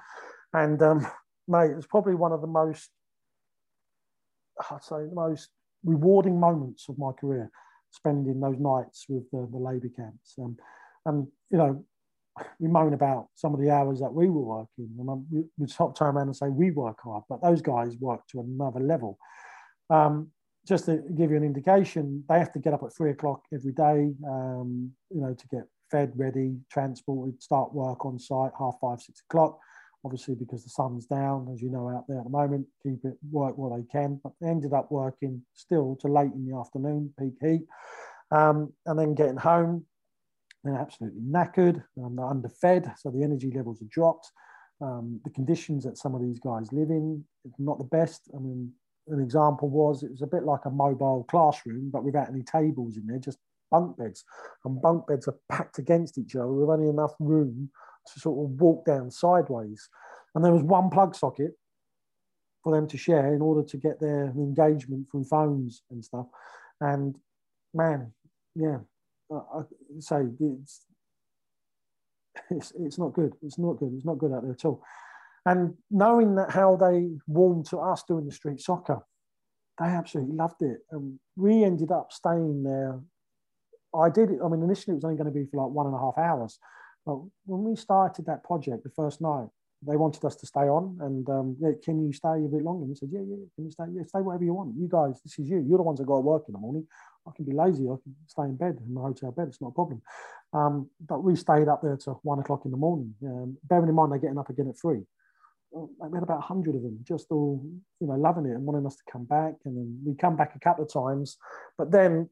And 0.54 0.80
um, 0.82 1.06
mate 1.46 1.72
it 1.72 1.76
was 1.76 1.86
probably 1.86 2.14
one 2.14 2.32
of 2.32 2.40
the 2.40 2.46
most 2.46 2.90
I'd 4.70 4.82
say 4.82 4.96
the 5.08 5.14
most 5.14 5.50
rewarding 5.84 6.40
moments 6.40 6.88
of 6.88 6.96
my 6.96 7.12
career 7.12 7.50
spending 7.94 8.40
those 8.40 8.58
nights 8.58 9.06
with 9.08 9.30
the, 9.30 9.48
the 9.50 9.58
labour 9.58 9.90
camps. 9.96 10.34
Um, 10.38 10.56
and, 11.06 11.26
you 11.50 11.58
know, 11.58 11.84
we 12.58 12.68
moan 12.68 12.94
about 12.94 13.28
some 13.36 13.54
of 13.54 13.60
the 13.60 13.70
hours 13.70 14.00
that 14.00 14.12
we 14.12 14.28
were 14.28 14.42
working, 14.58 14.90
and 14.98 15.08
I'm, 15.08 15.26
we, 15.30 15.44
we 15.56 15.68
stop 15.68 15.96
turn 15.96 16.16
around 16.16 16.28
and 16.28 16.36
say 16.36 16.48
we 16.48 16.70
work 16.72 16.98
hard, 17.04 17.22
but 17.28 17.40
those 17.40 17.62
guys 17.62 17.96
work 17.98 18.26
to 18.28 18.40
another 18.40 18.80
level. 18.80 19.18
Um, 19.88 20.30
just 20.66 20.86
to 20.86 21.02
give 21.14 21.30
you 21.30 21.36
an 21.36 21.44
indication, 21.44 22.24
they 22.28 22.38
have 22.38 22.52
to 22.52 22.58
get 22.58 22.72
up 22.72 22.82
at 22.82 22.96
three 22.96 23.12
o'clock 23.12 23.42
every 23.52 23.72
day, 23.72 24.12
um, 24.26 24.90
you 25.10 25.20
know, 25.20 25.34
to 25.34 25.48
get 25.48 25.64
fed, 25.90 26.12
ready, 26.16 26.56
transported, 26.72 27.40
start 27.40 27.72
work 27.72 28.04
on 28.04 28.18
site 28.18 28.50
half 28.58 28.74
five, 28.80 29.00
six 29.00 29.22
o'clock 29.28 29.58
obviously 30.04 30.34
because 30.34 30.62
the 30.64 30.70
sun's 30.70 31.06
down, 31.06 31.48
as 31.52 31.62
you 31.62 31.70
know, 31.70 31.88
out 31.88 32.04
there 32.08 32.18
at 32.18 32.24
the 32.24 32.30
moment, 32.30 32.66
keep 32.82 33.04
it 33.04 33.16
work 33.30 33.56
what 33.56 33.76
they 33.76 33.84
can. 33.90 34.20
But 34.22 34.32
they 34.40 34.48
ended 34.48 34.72
up 34.72 34.90
working 34.90 35.42
still 35.54 35.96
to 36.00 36.08
late 36.08 36.32
in 36.34 36.46
the 36.46 36.56
afternoon, 36.56 37.12
peak 37.18 37.34
heat, 37.40 37.62
um, 38.30 38.72
and 38.86 38.98
then 38.98 39.14
getting 39.14 39.36
home. 39.36 39.86
They're 40.62 40.78
absolutely 40.78 41.20
knackered, 41.20 41.82
um, 42.02 42.16
they're 42.16 42.26
underfed, 42.26 42.90
so 42.98 43.10
the 43.10 43.22
energy 43.22 43.52
levels 43.54 43.82
are 43.82 43.88
dropped. 43.90 44.30
Um, 44.80 45.20
the 45.24 45.30
conditions 45.30 45.84
that 45.84 45.98
some 45.98 46.14
of 46.14 46.22
these 46.22 46.40
guys 46.40 46.72
live 46.72 46.90
in 46.90 47.24
not 47.58 47.78
the 47.78 47.84
best. 47.84 48.30
I 48.34 48.38
mean, 48.38 48.72
an 49.08 49.20
example 49.20 49.68
was 49.68 50.02
it 50.02 50.10
was 50.10 50.22
a 50.22 50.26
bit 50.26 50.44
like 50.44 50.64
a 50.64 50.70
mobile 50.70 51.24
classroom, 51.30 51.90
but 51.92 52.04
without 52.04 52.28
any 52.28 52.42
tables 52.42 52.96
in 52.96 53.06
there, 53.06 53.18
just 53.18 53.38
bunk 53.70 53.96
beds. 53.98 54.24
And 54.64 54.80
bunk 54.80 55.06
beds 55.06 55.28
are 55.28 55.38
packed 55.50 55.78
against 55.78 56.18
each 56.18 56.36
other 56.36 56.48
with 56.48 56.70
only 56.70 56.88
enough 56.88 57.14
room 57.18 57.70
to 58.12 58.20
sort 58.20 58.44
of 58.44 58.60
walk 58.60 58.84
down 58.84 59.10
sideways. 59.10 59.88
And 60.34 60.44
there 60.44 60.52
was 60.52 60.62
one 60.62 60.90
plug 60.90 61.14
socket 61.14 61.52
for 62.62 62.74
them 62.74 62.88
to 62.88 62.96
share 62.96 63.34
in 63.34 63.42
order 63.42 63.62
to 63.62 63.76
get 63.76 64.00
their 64.00 64.26
engagement 64.36 65.08
from 65.10 65.24
phones 65.24 65.82
and 65.90 66.04
stuff. 66.04 66.26
And 66.80 67.16
man, 67.72 68.12
yeah, 68.54 68.78
I 69.30 69.62
say 70.00 70.22
it's, 70.40 70.86
it's 72.50 72.72
it's 72.78 72.98
not 72.98 73.12
good. 73.12 73.34
It's 73.42 73.58
not 73.58 73.74
good. 73.74 73.92
It's 73.94 74.04
not 74.04 74.18
good 74.18 74.32
out 74.32 74.42
there 74.42 74.52
at 74.52 74.64
all. 74.64 74.82
And 75.46 75.74
knowing 75.90 76.36
that 76.36 76.50
how 76.50 76.76
they 76.76 77.10
warmed 77.26 77.66
to 77.66 77.78
us 77.78 78.02
doing 78.02 78.24
the 78.24 78.32
street 78.32 78.60
soccer, 78.60 79.00
they 79.78 79.86
absolutely 79.86 80.34
loved 80.34 80.62
it. 80.62 80.78
And 80.90 81.18
we 81.36 81.64
ended 81.64 81.90
up 81.90 82.12
staying 82.12 82.62
there. 82.62 83.00
I 83.94 84.08
did 84.08 84.30
it. 84.30 84.40
I 84.44 84.48
mean, 84.48 84.62
initially 84.62 84.92
it 84.92 84.96
was 84.96 85.04
only 85.04 85.16
going 85.16 85.32
to 85.32 85.38
be 85.38 85.46
for 85.50 85.62
like 85.62 85.74
one 85.74 85.86
and 85.86 85.94
a 85.94 85.98
half 85.98 86.16
hours, 86.18 86.58
but 87.04 87.16
when 87.46 87.64
we 87.64 87.76
started 87.76 88.26
that 88.26 88.44
project 88.44 88.84
the 88.84 88.90
first 88.90 89.20
night, 89.20 89.48
they 89.86 89.96
wanted 89.96 90.24
us 90.24 90.36
to 90.36 90.46
stay 90.46 90.62
on 90.62 90.98
and 91.02 91.28
um, 91.28 91.56
yeah, 91.60 91.72
can 91.82 92.04
you 92.04 92.12
stay 92.12 92.44
a 92.44 92.48
bit 92.48 92.62
longer? 92.62 92.82
And 92.82 92.88
we 92.88 92.94
said, 92.94 93.10
yeah, 93.12 93.20
yeah, 93.20 93.36
can 93.54 93.64
you 93.64 93.70
stay? 93.70 93.84
Yeah, 93.92 94.02
stay 94.06 94.20
whatever 94.20 94.44
you 94.44 94.54
want. 94.54 94.74
You 94.76 94.88
guys, 94.88 95.20
this 95.22 95.38
is 95.38 95.48
you. 95.48 95.64
You're 95.68 95.78
the 95.78 95.84
ones 95.84 95.98
that 95.98 96.06
got 96.06 96.16
to 96.16 96.20
work 96.20 96.44
in 96.48 96.52
the 96.52 96.58
morning. 96.58 96.86
I 97.26 97.32
can 97.36 97.44
be 97.44 97.52
lazy. 97.52 97.84
I 97.84 97.96
can 98.02 98.14
stay 98.26 98.44
in 98.44 98.56
bed 98.56 98.78
in 98.84 98.94
my 98.94 99.02
hotel 99.02 99.32
bed. 99.32 99.48
It's 99.48 99.60
not 99.60 99.68
a 99.68 99.72
problem. 99.72 100.02
Um, 100.52 100.88
but 101.06 101.22
we 101.22 101.36
stayed 101.36 101.68
up 101.68 101.82
there 101.82 101.96
till 101.96 102.20
one 102.22 102.38
o'clock 102.38 102.62
in 102.64 102.70
the 102.70 102.76
morning. 102.76 103.14
Um, 103.22 103.58
bearing 103.64 103.88
in 103.88 103.94
mind 103.94 104.12
they're 104.12 104.18
getting 104.18 104.38
up 104.38 104.50
again 104.50 104.68
at 104.68 104.78
three. 104.78 105.02
we 105.72 106.16
had 106.16 106.22
about 106.22 106.38
100 106.38 106.76
of 106.76 106.82
them 106.82 106.98
just 107.02 107.26
all, 107.30 107.62
you 108.00 108.06
know, 108.06 108.14
loving 108.14 108.46
it 108.46 108.54
and 108.54 108.64
wanting 108.64 108.86
us 108.86 108.96
to 108.96 109.02
come 109.10 109.24
back. 109.24 109.54
And 109.64 109.76
then 109.76 109.98
we 110.04 110.14
come 110.14 110.36
back 110.36 110.54
a 110.54 110.60
couple 110.60 110.84
of 110.84 110.92
times, 110.92 111.36
but 111.76 111.90
then 111.90 112.30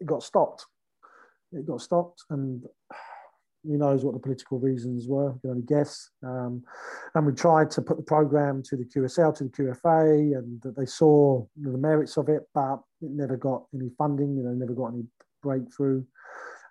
it 0.00 0.06
got 0.06 0.22
stopped. 0.22 0.66
It 1.52 1.66
got 1.66 1.80
stopped 1.80 2.24
and 2.30 2.64
who 3.66 3.76
knows 3.76 4.04
what 4.04 4.14
the 4.14 4.20
political 4.20 4.58
reasons 4.58 5.06
were, 5.08 5.32
you 5.32 5.40
can 5.40 5.50
only 5.50 5.62
guess. 5.62 6.10
Um, 6.22 6.62
and 7.14 7.26
we 7.26 7.32
tried 7.32 7.70
to 7.72 7.82
put 7.82 7.96
the 7.96 8.02
program 8.02 8.62
to 8.64 8.76
the 8.76 8.84
QSL, 8.84 9.36
to 9.36 9.44
the 9.44 9.50
QFA, 9.50 10.36
and 10.38 10.62
they 10.76 10.86
saw 10.86 11.44
the 11.56 11.78
merits 11.78 12.16
of 12.16 12.28
it, 12.28 12.42
but 12.54 12.80
it 13.02 13.10
never 13.10 13.36
got 13.36 13.64
any 13.74 13.90
funding, 13.98 14.36
you 14.36 14.42
know, 14.42 14.50
never 14.50 14.74
got 14.74 14.88
any 14.88 15.04
breakthrough. 15.42 16.04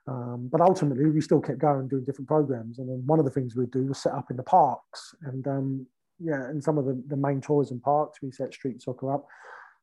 Um, 0.07 0.49
but 0.51 0.61
ultimately, 0.61 1.09
we 1.09 1.21
still 1.21 1.41
kept 1.41 1.59
going 1.59 1.87
doing 1.87 2.05
different 2.05 2.27
programs. 2.27 2.79
And 2.79 2.87
then 2.87 3.03
one 3.05 3.19
of 3.19 3.25
the 3.25 3.31
things 3.31 3.55
we'd 3.55 3.71
do 3.71 3.87
was 3.87 3.97
set 3.97 4.13
up 4.13 4.29
in 4.29 4.37
the 4.37 4.43
parks. 4.43 5.15
And 5.23 5.47
um, 5.47 5.87
yeah, 6.19 6.49
in 6.49 6.61
some 6.61 6.77
of 6.77 6.85
the, 6.85 7.01
the 7.07 7.17
main 7.17 7.41
tourism 7.41 7.79
parks, 7.79 8.19
we 8.21 8.31
set 8.31 8.53
street 8.53 8.81
soccer 8.81 9.13
up. 9.13 9.25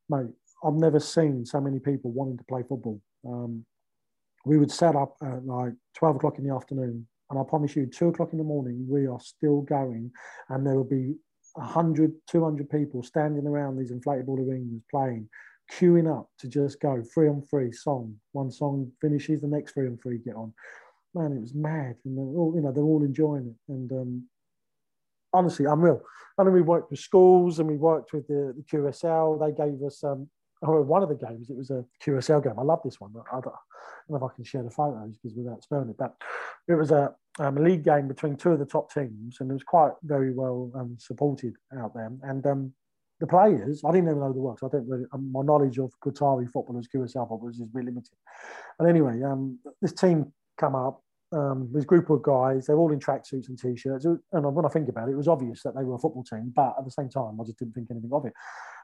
Mate, 0.09 0.31
I've 0.63 0.73
never 0.73 0.99
seen 0.99 1.45
so 1.45 1.59
many 1.59 1.79
people 1.79 2.11
wanting 2.11 2.37
to 2.37 2.43
play 2.45 2.61
football. 2.61 3.01
Um, 3.27 3.65
we 4.45 4.57
would 4.57 4.71
set 4.71 4.95
up 4.95 5.15
at 5.21 5.45
like 5.45 5.73
12 5.95 6.17
o'clock 6.17 6.37
in 6.37 6.47
the 6.47 6.53
afternoon. 6.53 7.07
And 7.29 7.39
I 7.39 7.43
promise 7.43 7.75
you, 7.75 7.85
two 7.85 8.09
o'clock 8.09 8.29
in 8.31 8.37
the 8.37 8.43
morning, 8.43 8.85
we 8.87 9.07
are 9.07 9.19
still 9.19 9.61
going. 9.61 10.11
And 10.49 10.65
there 10.65 10.75
will 10.75 10.83
be 10.83 11.15
100, 11.53 12.13
200 12.27 12.69
people 12.69 13.03
standing 13.03 13.47
around 13.47 13.77
these 13.77 13.91
inflatable 13.91 14.39
arenas 14.39 14.81
playing, 14.91 15.29
queuing 15.71 16.13
up 16.13 16.29
to 16.39 16.47
just 16.47 16.79
go 16.79 17.01
three 17.13 17.29
on 17.29 17.41
three 17.41 17.71
song. 17.71 18.15
One 18.33 18.51
song 18.51 18.91
finishes, 19.01 19.41
the 19.41 19.47
next 19.47 19.73
three 19.73 19.87
on 19.87 19.97
three 19.97 20.17
get 20.17 20.35
on. 20.35 20.53
Man, 21.15 21.31
it 21.31 21.41
was 21.41 21.53
mad. 21.53 21.95
And 22.05 22.17
they're 22.17 22.23
all, 22.23 22.53
you 22.55 22.61
know, 22.61 22.71
they're 22.71 22.83
all 22.83 23.03
enjoying 23.03 23.47
it. 23.47 23.71
And 23.71 23.91
um, 23.91 24.23
honestly, 25.31 25.65
unreal. 25.65 26.01
And 26.37 26.47
then 26.47 26.53
we 26.53 26.61
worked 26.61 26.91
with 26.91 26.99
schools 26.99 27.59
and 27.59 27.67
we 27.67 27.77
worked 27.77 28.13
with 28.13 28.27
the, 28.27 28.53
the 28.55 28.63
QSL. 28.63 29.39
They 29.39 29.55
gave 29.55 29.81
us 29.83 30.03
um, 30.03 30.27
oh, 30.63 30.81
one 30.81 31.03
of 31.03 31.09
the 31.09 31.15
games, 31.15 31.49
it 31.49 31.57
was 31.57 31.69
a 31.69 31.85
QSL 32.03 32.43
game. 32.43 32.57
I 32.57 32.63
love 32.63 32.81
this 32.83 32.99
one. 32.99 33.13
I 33.31 33.39
don't, 33.39 33.53
know 34.09 34.17
if 34.17 34.23
I 34.23 34.35
can 34.35 34.43
share 34.43 34.63
the 34.63 34.69
photos 34.69 35.17
because 35.17 35.37
without 35.37 35.63
spelling 35.63 35.89
it, 35.89 35.97
but 35.97 36.15
it 36.67 36.75
was 36.75 36.91
a, 36.91 37.13
um, 37.39 37.57
a 37.57 37.61
league 37.61 37.83
game 37.83 38.07
between 38.07 38.35
two 38.35 38.51
of 38.51 38.59
the 38.59 38.65
top 38.65 38.93
teams, 38.93 39.37
and 39.39 39.49
it 39.49 39.53
was 39.53 39.63
quite 39.63 39.91
very 40.03 40.33
well 40.33 40.71
um, 40.75 40.95
supported 40.99 41.55
out 41.77 41.93
there. 41.93 42.11
And 42.23 42.45
um, 42.45 42.73
the 43.19 43.27
players, 43.27 43.83
I 43.85 43.91
didn't 43.91 44.09
even 44.09 44.19
know 44.19 44.33
the 44.33 44.41
works. 44.41 44.63
I 44.63 44.67
don't 44.69 44.87
really, 44.87 45.05
um, 45.13 45.31
my 45.31 45.41
knowledge 45.43 45.79
of 45.79 45.93
Qatari 46.03 46.49
footballers, 46.49 46.87
QSL 46.93 47.27
footballers, 47.29 47.59
is 47.59 47.67
really 47.73 47.87
limited. 47.87 48.15
And 48.79 48.89
anyway, 48.89 49.21
um, 49.23 49.59
this 49.81 49.93
team 49.93 50.31
come 50.57 50.75
up. 50.75 51.02
Um, 51.33 51.69
this 51.73 51.85
group 51.85 52.09
of 52.09 52.21
guys, 52.21 52.67
they're 52.67 52.77
all 52.77 52.91
in 52.91 52.99
tracksuits 52.99 53.49
and 53.49 53.57
t-shirts. 53.57 54.05
And 54.05 54.19
when 54.55 54.65
I 54.65 54.69
think 54.69 54.87
about 54.87 55.09
it, 55.09 55.13
it 55.13 55.17
was 55.17 55.27
obvious 55.27 55.63
that 55.63 55.75
they 55.75 55.83
were 55.83 55.95
a 55.95 55.99
football 55.99 56.23
team, 56.23 56.53
but 56.55 56.75
at 56.77 56.85
the 56.85 56.91
same 56.91 57.09
time, 57.09 57.39
I 57.39 57.43
just 57.43 57.59
didn't 57.59 57.73
think 57.73 57.87
anything 57.89 58.11
of 58.13 58.25
it. 58.25 58.33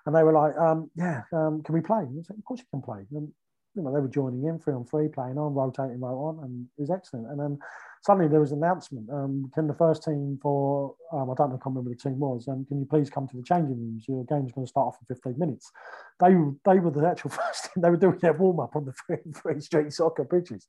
And 0.05 0.15
they 0.15 0.23
were 0.23 0.33
like, 0.33 0.57
um, 0.57 0.89
yeah, 0.95 1.23
um, 1.31 1.61
can 1.63 1.75
we 1.75 1.81
play? 1.81 1.99
And 1.99 2.19
I 2.19 2.23
said, 2.23 2.37
of 2.37 2.43
course 2.45 2.59
you 2.59 2.65
can 2.71 2.81
play. 2.81 3.05
And, 3.13 3.31
you 3.75 3.83
know, 3.83 3.93
they 3.93 4.01
were 4.01 4.07
joining 4.07 4.45
in 4.45 4.57
three 4.59 4.73
on 4.73 4.85
three, 4.85 5.07
playing 5.07 5.37
on, 5.37 5.53
rotating, 5.53 5.99
right 5.99 6.09
on, 6.09 6.43
and 6.43 6.65
it 6.77 6.81
was 6.81 6.89
excellent. 6.89 7.27
And 7.27 7.39
then 7.39 7.59
suddenly 8.01 8.27
there 8.27 8.39
was 8.39 8.51
an 8.51 8.63
announcement. 8.63 9.09
Um, 9.09 9.51
can 9.53 9.67
the 9.67 9.73
first 9.73 10.03
team 10.03 10.39
for, 10.41 10.95
um, 11.13 11.29
I 11.29 11.33
don't 11.35 11.49
know, 11.49 11.55
I 11.55 11.63
can't 11.63 11.75
remember 11.75 11.91
the 11.91 11.95
team 11.95 12.19
was, 12.19 12.47
um, 12.47 12.65
can 12.65 12.79
you 12.79 12.85
please 12.85 13.09
come 13.09 13.27
to 13.27 13.37
the 13.37 13.43
changing 13.43 13.77
rooms? 13.77 14.05
Your 14.07 14.23
game's 14.25 14.51
going 14.51 14.65
to 14.65 14.69
start 14.69 14.87
off 14.87 14.97
in 15.01 15.15
15 15.15 15.37
minutes. 15.37 15.71
They, 16.19 16.33
they 16.65 16.79
were 16.79 16.91
the 16.91 17.07
actual 17.07 17.29
first 17.29 17.65
team. 17.65 17.83
They 17.83 17.89
were 17.89 17.97
doing 17.97 18.17
their 18.19 18.33
warm 18.33 18.59
up 18.59 18.75
on 18.75 18.85
the 18.85 18.93
three, 19.05 19.31
three 19.35 19.61
street 19.61 19.93
soccer 19.93 20.25
pitches. 20.25 20.65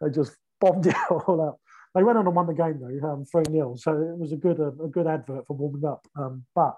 They 0.00 0.10
just 0.10 0.36
bombed 0.60 0.86
it 0.86 0.96
all 1.10 1.42
out. 1.42 1.58
They 1.94 2.02
went 2.02 2.18
on 2.18 2.26
and 2.26 2.34
won 2.34 2.46
the 2.46 2.54
game 2.54 2.80
though, 2.80 3.08
um, 3.08 3.24
3 3.24 3.44
0. 3.50 3.76
So 3.76 3.92
it 3.92 4.18
was 4.18 4.32
a 4.32 4.36
good, 4.36 4.58
a, 4.58 4.68
a, 4.82 4.88
good 4.88 5.06
advert 5.06 5.46
for 5.46 5.56
warming 5.56 5.84
up. 5.84 6.04
Um, 6.18 6.44
but, 6.54 6.76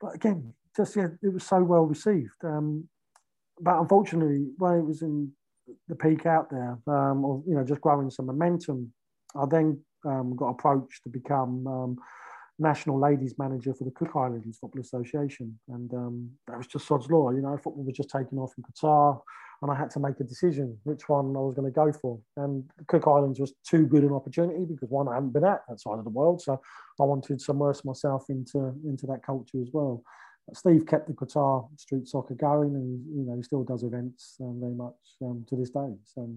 but 0.00 0.14
again, 0.14 0.54
just 0.76 0.96
yeah, 0.96 1.08
it 1.22 1.32
was 1.32 1.44
so 1.44 1.62
well 1.62 1.84
received. 1.84 2.42
Um, 2.42 2.88
but 3.60 3.78
unfortunately, 3.78 4.46
when 4.56 4.78
it 4.78 4.84
was 4.84 5.02
in 5.02 5.32
the 5.88 5.96
peak 5.96 6.24
out 6.24 6.50
there, 6.50 6.78
um, 6.86 7.24
or 7.24 7.42
you 7.46 7.54
know, 7.54 7.64
just 7.64 7.80
growing 7.80 8.10
some 8.10 8.26
momentum, 8.26 8.92
I 9.36 9.44
then 9.50 9.80
um, 10.06 10.34
got 10.36 10.50
approached 10.50 11.02
to 11.02 11.08
become 11.10 11.66
um, 11.66 11.96
national 12.58 12.98
ladies 12.98 13.34
manager 13.38 13.74
for 13.74 13.84
the 13.84 13.90
Cook 13.90 14.10
Islands 14.16 14.58
Football 14.58 14.80
Association, 14.80 15.58
and 15.68 15.92
um, 15.92 16.30
that 16.46 16.56
was 16.56 16.66
just 16.66 16.86
sod's 16.86 17.10
law. 17.10 17.30
You 17.30 17.42
know, 17.42 17.56
football 17.56 17.84
was 17.84 17.96
just 17.96 18.10
taking 18.10 18.38
off 18.38 18.52
in 18.56 18.64
Qatar, 18.64 19.20
and 19.62 19.70
I 19.70 19.74
had 19.74 19.90
to 19.90 20.00
make 20.00 20.20
a 20.20 20.24
decision 20.24 20.78
which 20.84 21.08
one 21.08 21.36
I 21.36 21.40
was 21.40 21.54
going 21.54 21.70
to 21.70 21.74
go 21.74 21.92
for. 21.92 22.20
And 22.36 22.64
Cook 22.86 23.06
Islands 23.06 23.40
was 23.40 23.52
too 23.68 23.86
good 23.86 24.04
an 24.04 24.12
opportunity 24.12 24.64
because 24.64 24.88
one 24.88 25.08
I 25.08 25.14
hadn't 25.14 25.32
been 25.32 25.44
at 25.44 25.62
that 25.68 25.80
side 25.80 25.98
of 25.98 26.04
the 26.04 26.10
world, 26.10 26.40
so 26.40 26.60
I 27.00 27.04
wanted 27.04 27.40
to 27.40 27.50
immerse 27.50 27.84
myself 27.84 28.26
into 28.28 28.74
into 28.84 29.06
that 29.06 29.24
culture 29.24 29.60
as 29.60 29.70
well. 29.72 30.02
Steve 30.54 30.86
kept 30.86 31.08
the 31.08 31.12
Qatar 31.12 31.68
street 31.78 32.08
soccer 32.08 32.34
going, 32.34 32.74
and 32.74 33.04
you 33.14 33.24
know 33.24 33.36
he 33.36 33.42
still 33.42 33.64
does 33.64 33.82
events 33.82 34.36
um, 34.40 34.58
very 34.60 34.74
much 34.74 34.94
um, 35.22 35.44
to 35.48 35.56
this 35.56 35.70
day. 35.70 35.94
So 36.04 36.30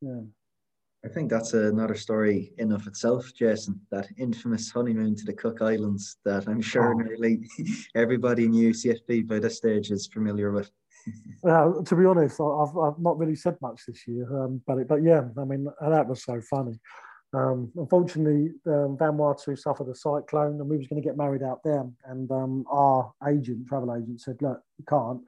yeah. 0.00 0.20
I 1.04 1.08
think 1.08 1.30
that's 1.30 1.54
another 1.54 1.94
story 1.94 2.52
in 2.58 2.72
of 2.72 2.86
itself, 2.86 3.32
Jason. 3.32 3.80
That 3.90 4.08
infamous 4.18 4.70
honeymoon 4.70 5.14
to 5.16 5.24
the 5.24 5.32
Cook 5.32 5.62
Islands 5.62 6.16
that 6.24 6.48
I'm 6.48 6.60
sure 6.60 6.94
oh. 6.94 6.98
nearly 6.98 7.48
everybody 7.94 8.44
in 8.44 8.52
UCFB 8.52 9.26
by 9.26 9.38
this 9.38 9.56
stage 9.56 9.90
is 9.90 10.06
familiar 10.06 10.50
with. 10.50 10.70
Uh, 11.48 11.82
to 11.84 11.96
be 11.96 12.04
honest, 12.04 12.40
I've, 12.40 12.76
I've 12.76 12.98
not 12.98 13.18
really 13.18 13.36
said 13.36 13.56
much 13.60 13.82
this 13.86 14.06
year, 14.06 14.26
um, 14.42 14.62
but 14.66 14.78
it, 14.78 14.88
but 14.88 15.02
yeah, 15.02 15.22
I 15.38 15.44
mean 15.44 15.66
that 15.80 16.06
was 16.06 16.24
so 16.24 16.40
funny. 16.40 16.78
Um, 17.34 17.70
unfortunately, 17.76 18.52
um, 18.66 18.96
Vanuatu 18.96 19.58
suffered 19.58 19.88
a 19.88 19.94
cyclone, 19.94 20.60
and 20.60 20.68
we 20.68 20.78
was 20.78 20.86
going 20.86 21.02
to 21.02 21.06
get 21.06 21.16
married 21.16 21.42
out 21.42 21.60
there. 21.64 21.84
And 22.06 22.30
um, 22.30 22.64
our 22.70 23.12
agent, 23.28 23.66
travel 23.68 23.94
agent, 23.94 24.20
said, 24.20 24.36
"Look, 24.40 24.60
you 24.78 24.84
can't. 24.88 25.20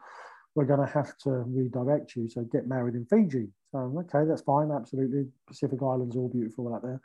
We're 0.55 0.65
going 0.65 0.81
to 0.81 0.93
have 0.93 1.17
to 1.25 1.31
redirect 1.31 2.17
you. 2.17 2.29
So 2.29 2.43
get 2.43 2.67
married 2.67 2.95
in 2.95 3.05
Fiji." 3.07 3.49
So 3.73 3.79
okay, 4.01 4.27
that's 4.27 4.43
fine. 4.43 4.71
Absolutely, 4.71 5.27
Pacific 5.47 5.81
Islands 5.83 6.17
all 6.17 6.29
beautiful 6.29 6.75
out 6.75 6.83
there. 6.83 7.01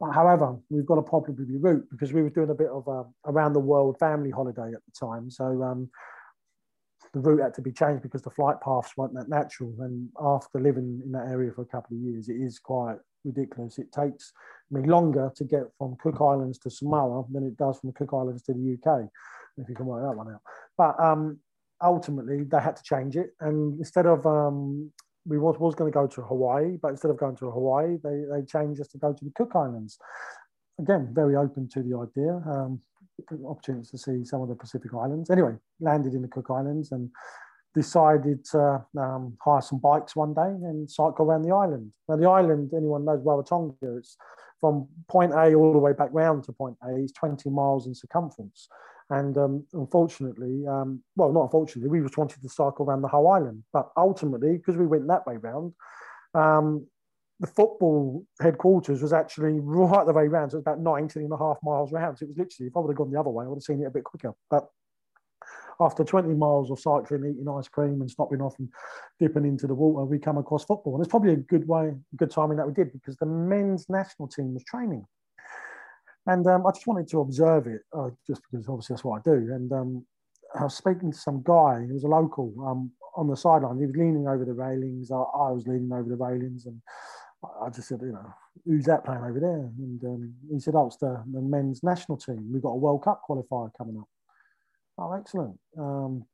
But 0.00 0.12
however, 0.12 0.56
we've 0.70 0.86
got 0.86 0.98
a 0.98 1.02
problem 1.02 1.36
with 1.36 1.48
your 1.48 1.60
route 1.60 1.86
because 1.90 2.12
we 2.12 2.22
were 2.22 2.30
doing 2.30 2.50
a 2.50 2.54
bit 2.54 2.68
of 2.68 2.86
a 2.86 3.04
around 3.26 3.52
the 3.52 3.60
world 3.60 3.98
family 3.98 4.30
holiday 4.30 4.72
at 4.74 4.84
the 4.84 4.92
time. 5.06 5.30
So 5.30 5.62
um, 5.62 5.90
the 7.22 7.30
route 7.30 7.42
had 7.42 7.54
to 7.54 7.62
be 7.62 7.72
changed 7.72 8.02
because 8.02 8.22
the 8.22 8.30
flight 8.30 8.60
paths 8.60 8.92
weren't 8.96 9.14
that 9.14 9.28
natural. 9.28 9.74
And 9.80 10.08
after 10.20 10.60
living 10.60 11.00
in 11.04 11.12
that 11.12 11.28
area 11.28 11.52
for 11.52 11.62
a 11.62 11.66
couple 11.66 11.96
of 11.96 12.02
years, 12.02 12.28
it 12.28 12.36
is 12.36 12.58
quite 12.58 12.96
ridiculous. 13.24 13.78
It 13.78 13.92
takes 13.92 14.32
me 14.70 14.82
longer 14.82 15.32
to 15.36 15.44
get 15.44 15.64
from 15.76 15.96
Cook 16.00 16.20
Islands 16.20 16.58
to 16.58 16.70
Samoa 16.70 17.24
than 17.30 17.44
it 17.44 17.56
does 17.56 17.78
from 17.78 17.90
the 17.90 17.94
Cook 17.94 18.10
Islands 18.12 18.42
to 18.42 18.52
the 18.52 18.74
UK, 18.74 19.08
if 19.56 19.68
you 19.68 19.74
can 19.74 19.86
work 19.86 20.02
that 20.02 20.16
one 20.16 20.32
out. 20.32 20.40
But 20.76 20.98
um, 21.02 21.38
ultimately, 21.82 22.44
they 22.44 22.60
had 22.60 22.76
to 22.76 22.82
change 22.82 23.16
it. 23.16 23.30
And 23.40 23.78
instead 23.78 24.06
of, 24.06 24.26
um, 24.26 24.92
we 25.26 25.38
was, 25.38 25.58
was 25.58 25.74
going 25.74 25.90
to 25.90 25.94
go 25.94 26.06
to 26.06 26.22
Hawaii, 26.22 26.76
but 26.80 26.88
instead 26.88 27.10
of 27.10 27.18
going 27.18 27.36
to 27.36 27.50
Hawaii, 27.50 27.96
they, 28.02 28.24
they 28.30 28.44
changed 28.46 28.80
us 28.80 28.88
to 28.88 28.98
go 28.98 29.12
to 29.12 29.24
the 29.24 29.32
Cook 29.32 29.52
Islands. 29.54 29.98
Again, 30.80 31.10
very 31.12 31.36
open 31.36 31.68
to 31.70 31.82
the 31.82 31.98
idea. 31.98 32.40
Um, 32.50 32.80
opportunities 33.46 33.90
to 33.90 33.98
see 33.98 34.24
some 34.24 34.42
of 34.42 34.48
the 34.48 34.54
Pacific 34.54 34.92
Islands. 34.94 35.30
Anyway, 35.30 35.54
landed 35.80 36.14
in 36.14 36.22
the 36.22 36.28
Cook 36.28 36.50
Islands 36.50 36.92
and 36.92 37.10
decided 37.74 38.44
to 38.46 38.84
um, 38.98 39.36
hire 39.40 39.60
some 39.60 39.78
bikes 39.78 40.16
one 40.16 40.34
day 40.34 40.40
and 40.42 40.90
cycle 40.90 41.26
around 41.26 41.42
the 41.42 41.54
island. 41.54 41.92
Now, 42.08 42.16
the 42.16 42.28
island, 42.28 42.72
anyone 42.74 43.04
knows 43.04 43.22
Rarotonga, 43.22 43.98
it's 43.98 44.16
from 44.60 44.88
point 45.08 45.32
A 45.32 45.54
all 45.54 45.72
the 45.72 45.78
way 45.78 45.92
back 45.92 46.10
round 46.12 46.44
to 46.44 46.52
point 46.52 46.76
A, 46.82 46.96
it's 46.96 47.12
20 47.12 47.50
miles 47.50 47.86
in 47.86 47.94
circumference. 47.94 48.68
And 49.10 49.38
um, 49.38 49.66
unfortunately, 49.72 50.66
um, 50.66 51.02
well, 51.16 51.32
not 51.32 51.44
unfortunately, 51.44 51.88
we 51.88 52.04
just 52.04 52.18
wanted 52.18 52.42
to 52.42 52.48
cycle 52.48 52.84
around 52.84 53.02
the 53.02 53.08
whole 53.08 53.28
island. 53.28 53.64
But 53.72 53.90
ultimately, 53.96 54.58
because 54.58 54.76
we 54.76 54.86
went 54.86 55.06
that 55.08 55.26
way 55.26 55.36
round, 55.36 55.72
um, 56.34 56.86
the 57.40 57.46
football 57.46 58.24
headquarters 58.40 59.00
was 59.00 59.12
actually 59.12 59.60
right 59.60 60.06
the 60.06 60.12
way 60.12 60.26
round. 60.26 60.50
So 60.50 60.56
it 60.56 60.58
was 60.58 60.62
about 60.62 60.80
19 60.80 61.22
and 61.22 61.32
a 61.32 61.36
half 61.36 61.58
miles 61.62 61.92
round. 61.92 62.18
So 62.18 62.24
it 62.24 62.30
was 62.30 62.38
literally, 62.38 62.68
if 62.68 62.76
I 62.76 62.80
would 62.80 62.90
have 62.90 62.96
gone 62.96 63.12
the 63.12 63.20
other 63.20 63.30
way, 63.30 63.44
I 63.44 63.48
would 63.48 63.56
have 63.56 63.62
seen 63.62 63.80
it 63.80 63.86
a 63.86 63.90
bit 63.90 64.04
quicker. 64.04 64.34
But 64.50 64.68
after 65.80 66.02
20 66.02 66.34
miles 66.34 66.70
of 66.70 66.80
cycling, 66.80 67.30
eating 67.30 67.48
ice 67.48 67.68
cream 67.68 68.00
and 68.00 68.10
stopping 68.10 68.42
off 68.42 68.58
and 68.58 68.68
dipping 69.20 69.44
into 69.44 69.68
the 69.68 69.74
water, 69.74 70.04
we 70.04 70.18
come 70.18 70.38
across 70.38 70.64
football. 70.64 70.96
And 70.96 71.04
it's 71.04 71.10
probably 71.10 71.32
a 71.32 71.36
good 71.36 71.68
way, 71.68 71.94
good 72.16 72.32
timing 72.32 72.56
that 72.56 72.66
we 72.66 72.72
did 72.72 72.92
because 72.92 73.16
the 73.16 73.26
men's 73.26 73.88
national 73.88 74.26
team 74.28 74.54
was 74.54 74.64
training. 74.64 75.04
And 76.26 76.46
um, 76.48 76.66
I 76.66 76.72
just 76.72 76.86
wanted 76.86 77.08
to 77.08 77.20
observe 77.20 77.68
it, 77.68 77.82
uh, 77.96 78.10
just 78.26 78.42
because 78.50 78.68
obviously 78.68 78.94
that's 78.94 79.04
what 79.04 79.20
I 79.20 79.30
do. 79.30 79.52
And 79.52 79.72
um, 79.72 80.06
I 80.58 80.64
was 80.64 80.74
speaking 80.74 81.12
to 81.12 81.18
some 81.18 81.42
guy, 81.42 81.84
he 81.86 81.92
was 81.92 82.04
a 82.04 82.08
local 82.08 82.52
um, 82.66 82.90
on 83.16 83.28
the 83.28 83.36
sideline. 83.36 83.78
He 83.78 83.86
was 83.86 83.96
leaning 83.96 84.26
over 84.28 84.44
the 84.44 84.52
railings. 84.52 85.10
I, 85.10 85.16
I, 85.16 85.50
was 85.50 85.66
leaning 85.66 85.92
over 85.92 86.08
the 86.08 86.16
railings. 86.16 86.66
And 86.66 86.80
I 87.44 87.70
just 87.70 87.88
said, 87.88 88.00
you 88.02 88.12
know, 88.12 88.34
who's 88.64 88.84
that 88.86 89.04
playing 89.04 89.22
over 89.22 89.38
there? 89.38 89.70
And 89.78 90.04
um, 90.04 90.34
he 90.52 90.58
said, 90.58 90.74
oh, 90.74 90.86
it's 90.86 90.96
the, 90.96 91.22
the 91.32 91.40
men's 91.40 91.82
national 91.82 92.18
team. 92.18 92.50
We've 92.52 92.62
got 92.62 92.70
a 92.70 92.76
World 92.76 93.04
Cup 93.04 93.22
qualifier 93.28 93.70
coming 93.78 93.98
up. 93.98 94.08
Oh, 94.98 95.12
excellent. 95.12 95.58
Um, 95.78 96.24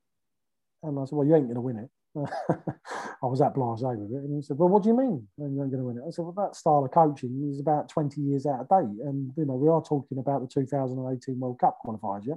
and 0.83 0.99
I 0.99 1.05
said, 1.05 1.17
well, 1.17 1.27
you 1.27 1.35
ain't 1.35 1.47
going 1.47 1.55
to 1.57 1.61
win 1.61 1.79
it. 1.79 1.91
I 2.17 3.27
was 3.27 3.41
that 3.41 3.55
blasé 3.55 3.97
with 3.97 4.13
it. 4.13 4.25
And 4.25 4.37
he 4.37 4.43
said, 4.43 4.57
well, 4.57 4.69
what 4.69 4.83
do 4.83 4.89
you 4.89 4.97
mean 4.97 5.27
you 5.37 5.45
ain't 5.45 5.57
going 5.57 5.71
to 5.73 5.85
win 5.85 5.99
it? 5.99 6.05
I 6.07 6.11
said, 6.11 6.25
well, 6.25 6.47
that 6.47 6.57
style 6.57 6.85
of 6.85 6.91
coaching 6.91 7.51
is 7.53 7.61
about 7.61 7.89
20 7.89 8.21
years 8.21 8.47
out 8.47 8.61
of 8.61 8.69
date. 8.69 9.05
And, 9.05 9.33
you 9.37 9.45
know, 9.45 9.55
we 9.55 9.69
are 9.69 9.83
talking 9.83 10.19
about 10.19 10.41
the 10.41 10.49
2018 10.49 11.39
World 11.39 11.59
Cup 11.59 11.79
qualifiers, 11.85 12.23
yeah? 12.27 12.35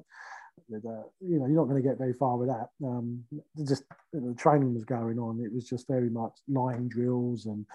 With, 0.69 0.85
uh, 0.85 1.03
you 1.21 1.39
know, 1.39 1.45
you're 1.47 1.55
not 1.55 1.69
going 1.69 1.81
to 1.81 1.87
get 1.87 1.97
very 1.97 2.13
far 2.13 2.37
with 2.37 2.49
that. 2.49 2.69
Um, 2.85 3.23
just 3.67 3.83
you 4.13 4.21
know, 4.21 4.29
the 4.29 4.35
training 4.35 4.73
was 4.73 4.83
going 4.83 5.19
on. 5.19 5.39
It 5.43 5.53
was 5.53 5.67
just 5.67 5.87
very 5.87 6.09
much 6.09 6.33
line 6.47 6.89
drills 6.89 7.45
and 7.45 7.65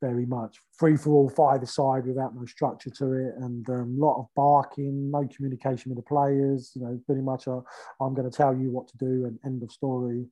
very 0.00 0.24
much 0.24 0.58
free 0.78 0.96
for 0.96 1.10
all, 1.10 1.28
five 1.28 1.68
side 1.68 2.06
without 2.06 2.34
no 2.34 2.46
structure 2.46 2.90
to 2.90 3.12
it, 3.12 3.34
and 3.38 3.68
a 3.68 3.74
um, 3.74 3.98
lot 3.98 4.18
of 4.18 4.26
barking, 4.34 5.10
no 5.10 5.28
communication 5.34 5.90
with 5.90 5.98
the 5.98 6.08
players. 6.08 6.72
You 6.74 6.82
know, 6.82 7.00
pretty 7.06 7.22
much, 7.22 7.46
uh, 7.46 7.60
I'm 8.00 8.14
going 8.14 8.30
to 8.30 8.36
tell 8.36 8.56
you 8.56 8.70
what 8.70 8.88
to 8.88 8.96
do, 8.98 9.26
and 9.26 9.38
end 9.44 9.62
of 9.62 9.70
story. 9.70 10.26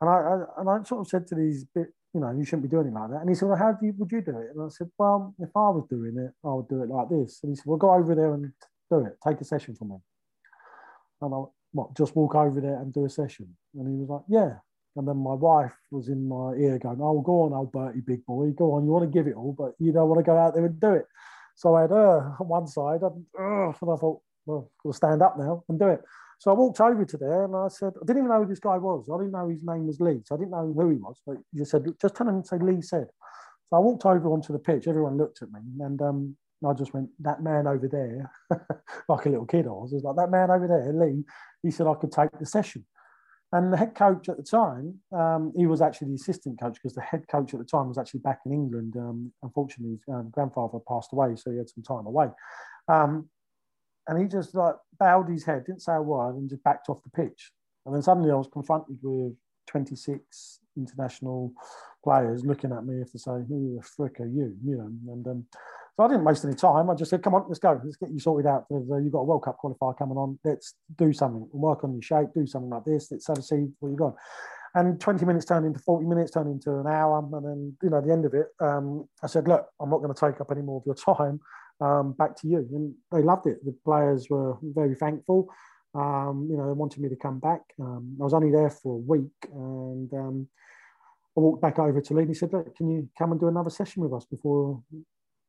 And 0.00 0.08
I, 0.08 0.14
I, 0.14 0.60
and 0.60 0.70
I 0.70 0.82
sort 0.84 1.00
of 1.00 1.08
said 1.08 1.26
to 1.28 1.34
these 1.34 1.66
bit, 1.74 1.88
you 2.14 2.20
know, 2.20 2.30
you 2.30 2.44
shouldn't 2.44 2.62
be 2.62 2.68
doing 2.68 2.88
it 2.88 2.94
like 2.94 3.10
that. 3.10 3.20
And 3.20 3.28
he 3.28 3.34
said, 3.34 3.48
well, 3.48 3.58
how 3.58 3.72
do 3.72 3.86
you, 3.86 3.94
would 3.98 4.10
you 4.10 4.20
do 4.20 4.38
it? 4.38 4.48
And 4.54 4.64
I 4.64 4.68
said, 4.68 4.90
well, 4.98 5.34
if 5.38 5.50
I 5.54 5.70
was 5.70 5.86
doing 5.88 6.16
it, 6.18 6.32
I 6.44 6.54
would 6.54 6.68
do 6.68 6.82
it 6.82 6.88
like 6.88 7.08
this. 7.08 7.40
And 7.42 7.50
he 7.50 7.56
said, 7.56 7.66
well, 7.66 7.76
go 7.76 7.92
over 7.92 8.14
there 8.14 8.34
and 8.34 8.52
do 8.90 9.04
it. 9.04 9.16
Take 9.26 9.40
a 9.40 9.44
session 9.44 9.76
from 9.76 9.90
me. 9.90 9.96
And 11.22 11.34
I, 11.34 11.42
what, 11.72 11.96
just 11.96 12.16
walk 12.16 12.34
over 12.34 12.60
there 12.60 12.80
and 12.80 12.92
do 12.92 13.04
a 13.04 13.10
session? 13.10 13.54
And 13.74 13.88
he 13.88 13.94
was 13.94 14.08
like, 14.08 14.22
yeah. 14.28 14.58
And 14.96 15.06
then 15.06 15.18
my 15.18 15.34
wife 15.34 15.76
was 15.90 16.08
in 16.08 16.28
my 16.28 16.54
ear 16.54 16.78
going, 16.78 16.98
Oh, 17.00 17.20
go 17.20 17.42
on, 17.42 17.52
old 17.52 17.70
Bertie, 17.70 18.00
big 18.00 18.24
boy, 18.26 18.50
go 18.50 18.72
on. 18.72 18.84
You 18.84 18.90
want 18.90 19.10
to 19.10 19.18
give 19.18 19.28
it 19.28 19.36
all, 19.36 19.54
but 19.56 19.72
you 19.78 19.92
don't 19.92 20.08
want 20.08 20.18
to 20.18 20.24
go 20.24 20.36
out 20.36 20.54
there 20.54 20.66
and 20.66 20.80
do 20.80 20.94
it. 20.94 21.06
So 21.54 21.76
I 21.76 21.82
had 21.82 21.90
her 21.90 22.36
on 22.40 22.48
one 22.48 22.66
side, 22.66 23.02
and, 23.02 23.24
and 23.38 23.70
I 23.70 23.96
thought, 23.96 24.20
Well, 24.46 24.70
I'll 24.84 24.92
stand 24.92 25.22
up 25.22 25.38
now 25.38 25.62
and 25.68 25.78
do 25.78 25.88
it. 25.88 26.00
So 26.40 26.50
I 26.50 26.54
walked 26.54 26.80
over 26.80 27.04
to 27.04 27.16
there 27.18 27.44
and 27.44 27.54
I 27.54 27.68
said, 27.68 27.92
I 27.96 28.06
didn't 28.06 28.22
even 28.22 28.30
know 28.30 28.42
who 28.42 28.48
this 28.48 28.60
guy 28.60 28.78
was. 28.78 29.06
I 29.12 29.18
didn't 29.18 29.32
know 29.32 29.50
his 29.50 29.62
name 29.62 29.86
was 29.86 30.00
Lee. 30.00 30.22
So 30.24 30.34
I 30.34 30.38
didn't 30.38 30.52
know 30.52 30.72
who 30.74 30.88
he 30.88 30.96
was. 30.96 31.20
But 31.26 31.36
just 31.54 31.70
said, 31.70 31.84
Just 32.00 32.16
tell 32.16 32.28
him 32.28 32.36
and 32.36 32.46
say 32.46 32.56
Lee 32.56 32.80
said. 32.80 33.08
So 33.68 33.76
I 33.76 33.78
walked 33.78 34.06
over 34.06 34.32
onto 34.32 34.52
the 34.52 34.58
pitch. 34.58 34.88
Everyone 34.88 35.18
looked 35.18 35.42
at 35.42 35.52
me. 35.52 35.60
And 35.80 36.00
um, 36.00 36.36
I 36.66 36.72
just 36.74 36.92
went, 36.92 37.08
that 37.20 37.42
man 37.42 37.66
over 37.66 37.88
there, 37.88 38.30
like 39.08 39.26
a 39.26 39.28
little 39.28 39.46
kid 39.46 39.66
I 39.66 39.70
was, 39.70 39.92
was 39.92 40.04
like, 40.04 40.16
that 40.16 40.30
man 40.30 40.50
over 40.50 40.66
there, 40.66 40.92
Lee, 40.92 41.24
he 41.62 41.70
said 41.70 41.86
I 41.86 41.94
could 41.94 42.12
take 42.12 42.30
the 42.38 42.46
session. 42.46 42.84
And 43.52 43.72
the 43.72 43.76
head 43.76 43.94
coach 43.96 44.28
at 44.28 44.36
the 44.36 44.44
time, 44.44 45.00
um, 45.12 45.52
he 45.56 45.66
was 45.66 45.80
actually 45.80 46.08
the 46.08 46.14
assistant 46.14 46.60
coach 46.60 46.74
because 46.74 46.94
the 46.94 47.00
head 47.00 47.26
coach 47.28 47.52
at 47.52 47.58
the 47.58 47.66
time 47.66 47.88
was 47.88 47.98
actually 47.98 48.20
back 48.20 48.40
in 48.46 48.52
England. 48.52 48.94
Um, 48.96 49.32
unfortunately, 49.42 49.96
his 49.96 50.14
um, 50.14 50.30
grandfather 50.30 50.78
passed 50.86 51.12
away, 51.12 51.34
so 51.34 51.50
he 51.50 51.58
had 51.58 51.68
some 51.68 51.82
time 51.82 52.06
away. 52.06 52.28
Um, 52.86 53.28
and 54.06 54.20
he 54.20 54.28
just 54.28 54.54
like 54.54 54.76
bowed 54.98 55.28
his 55.28 55.44
head, 55.44 55.64
didn't 55.64 55.82
say 55.82 55.94
a 55.94 56.02
word, 56.02 56.36
and 56.36 56.48
just 56.48 56.62
backed 56.62 56.88
off 56.88 57.02
the 57.02 57.10
pitch. 57.10 57.50
And 57.86 57.94
then 57.94 58.02
suddenly 58.02 58.30
I 58.30 58.34
was 58.34 58.48
confronted 58.52 58.98
with 59.02 59.34
26 59.66 60.60
international 60.76 61.52
players 62.04 62.44
looking 62.44 62.72
at 62.72 62.84
me 62.84 63.00
if 63.00 63.12
to 63.12 63.18
say, 63.18 63.32
"Who 63.48 63.76
the 63.76 63.82
frick 63.82 64.20
are 64.20 64.26
you?" 64.26 64.56
You 64.64 64.76
know, 64.76 65.12
and 65.12 65.26
um, 65.26 65.46
so 65.96 66.04
I 66.04 66.08
didn't 66.08 66.24
waste 66.24 66.44
any 66.44 66.54
time. 66.54 66.90
I 66.90 66.94
just 66.94 67.10
said, 67.10 67.22
come 67.22 67.34
on, 67.34 67.44
let's 67.48 67.58
go. 67.58 67.80
Let's 67.82 67.96
get 67.96 68.10
you 68.10 68.20
sorted 68.20 68.46
out. 68.46 68.66
Uh, 68.72 68.96
you've 68.98 69.12
got 69.12 69.20
a 69.20 69.24
World 69.24 69.44
Cup 69.44 69.58
qualifier 69.62 69.96
coming 69.98 70.16
on. 70.16 70.38
Let's 70.44 70.74
do 70.96 71.12
something. 71.12 71.48
Work 71.52 71.84
on 71.84 71.92
your 71.92 72.02
shape. 72.02 72.28
Do 72.34 72.46
something 72.46 72.70
like 72.70 72.84
this. 72.84 73.10
Let's 73.10 73.26
have 73.28 73.38
a 73.38 73.42
see 73.42 73.68
where 73.80 73.90
you're 73.90 73.98
going. 73.98 74.14
And 74.74 75.00
20 75.00 75.24
minutes 75.26 75.46
turned 75.46 75.66
into 75.66 75.80
40 75.80 76.06
minutes, 76.06 76.30
turned 76.30 76.48
into 76.48 76.78
an 76.78 76.86
hour. 76.86 77.18
And 77.18 77.44
then, 77.44 77.76
you 77.82 77.90
know, 77.90 78.00
the 78.00 78.12
end 78.12 78.24
of 78.24 78.34
it, 78.34 78.46
um, 78.60 79.08
I 79.22 79.26
said, 79.26 79.48
look, 79.48 79.66
I'm 79.80 79.90
not 79.90 79.98
going 79.98 80.14
to 80.14 80.20
take 80.20 80.40
up 80.40 80.50
any 80.52 80.62
more 80.62 80.78
of 80.78 80.86
your 80.86 80.94
time. 81.16 81.40
Um, 81.80 82.12
back 82.12 82.36
to 82.36 82.48
you. 82.48 82.58
And 82.72 82.94
they 83.10 83.22
loved 83.22 83.46
it. 83.46 83.64
The 83.64 83.74
players 83.84 84.28
were 84.30 84.56
very 84.62 84.94
thankful. 84.94 85.48
Um, 85.94 86.46
you 86.48 86.56
know, 86.56 86.66
they 86.66 86.72
wanted 86.72 87.00
me 87.00 87.08
to 87.08 87.16
come 87.16 87.40
back. 87.40 87.62
Um, 87.80 88.16
I 88.20 88.24
was 88.24 88.34
only 88.34 88.52
there 88.52 88.70
for 88.70 88.94
a 88.94 88.98
week 88.98 89.32
and 89.52 90.12
um, 90.14 90.48
I 91.36 91.40
walked 91.40 91.62
back 91.62 91.78
over 91.78 92.00
to 92.00 92.14
Lee 92.14 92.22
and 92.22 92.30
he 92.30 92.34
said, 92.34 92.52
Look, 92.52 92.76
can 92.76 92.90
you 92.90 93.08
come 93.18 93.32
and 93.32 93.40
do 93.40 93.48
another 93.48 93.70
session 93.70 94.02
with 94.02 94.12
us 94.12 94.24
before 94.24 94.82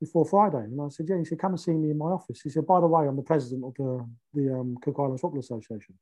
before 0.01 0.25
Friday. 0.25 0.57
And 0.57 0.81
I 0.81 0.89
said, 0.89 1.05
yeah. 1.07 1.17
He 1.17 1.23
said, 1.23 1.39
come 1.39 1.51
and 1.51 1.59
see 1.59 1.71
me 1.71 1.91
in 1.91 1.97
my 1.97 2.07
office. 2.07 2.41
He 2.41 2.49
said, 2.49 2.67
by 2.67 2.81
the 2.81 2.87
way, 2.87 3.07
I'm 3.07 3.15
the 3.15 3.21
president 3.21 3.63
of 3.63 3.73
the, 3.75 4.05
the 4.33 4.53
um, 4.53 4.75
Cook 4.81 4.95
Islands 4.99 5.21
Football 5.21 5.39
Association. 5.39 5.95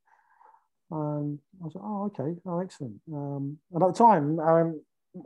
And 0.89 1.37
I 1.61 1.65
like, 1.65 1.73
oh, 1.83 2.05
okay. 2.05 2.39
Oh, 2.45 2.59
excellent. 2.59 2.99
Um, 3.13 3.59
and 3.73 3.83
at 3.83 3.89
the 3.89 3.93
time, 3.93 4.39
um, 4.39 4.81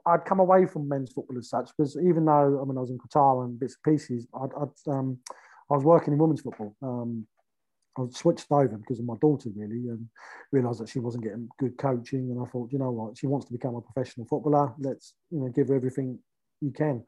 I'd 0.05 0.26
come 0.26 0.39
away 0.39 0.65
from 0.65 0.89
men's 0.89 1.13
football 1.13 1.38
as 1.38 1.49
such 1.49 1.69
because 1.78 1.95
even 1.97 2.26
though, 2.26 2.59
I 2.61 2.65
mean, 2.65 2.78
I 2.78 2.82
was 2.82 2.89
in 2.89 2.97
Qatar 2.97 3.45
and 3.45 3.59
bits 3.59 3.78
and 3.84 3.93
pieces, 3.93 4.28
I'd, 4.34 4.49
I'd 4.59 4.91
um, 4.91 5.19
I 5.71 5.76
was 5.76 5.84
working 5.84 6.13
in 6.13 6.19
women's 6.19 6.41
football. 6.41 6.76
Um, 6.82 7.28
I 7.97 8.05
switched 8.11 8.51
over 8.51 8.76
because 8.78 8.99
of 8.99 9.05
my 9.05 9.15
daughter 9.21 9.49
really 9.55 9.88
and 9.88 10.07
realised 10.51 10.82
that 10.82 10.89
she 10.89 10.99
wasn't 10.99 11.26
getting 11.26 11.47
good 11.59 11.78
coaching 11.78 12.32
and 12.32 12.41
I 12.41 12.45
thought, 12.49 12.71
you 12.71 12.80
know 12.80 12.91
what, 12.91 13.17
she 13.17 13.28
wants 13.28 13.45
to 13.47 13.53
become 13.53 13.76
a 13.76 13.82
professional 13.82 14.26
footballer. 14.26 14.74
Let's, 14.80 15.13
you 15.30 15.39
know, 15.39 15.49
give 15.49 15.67
her 15.67 15.76
everything 15.76 16.17
you 16.59 16.71
can. 16.71 17.03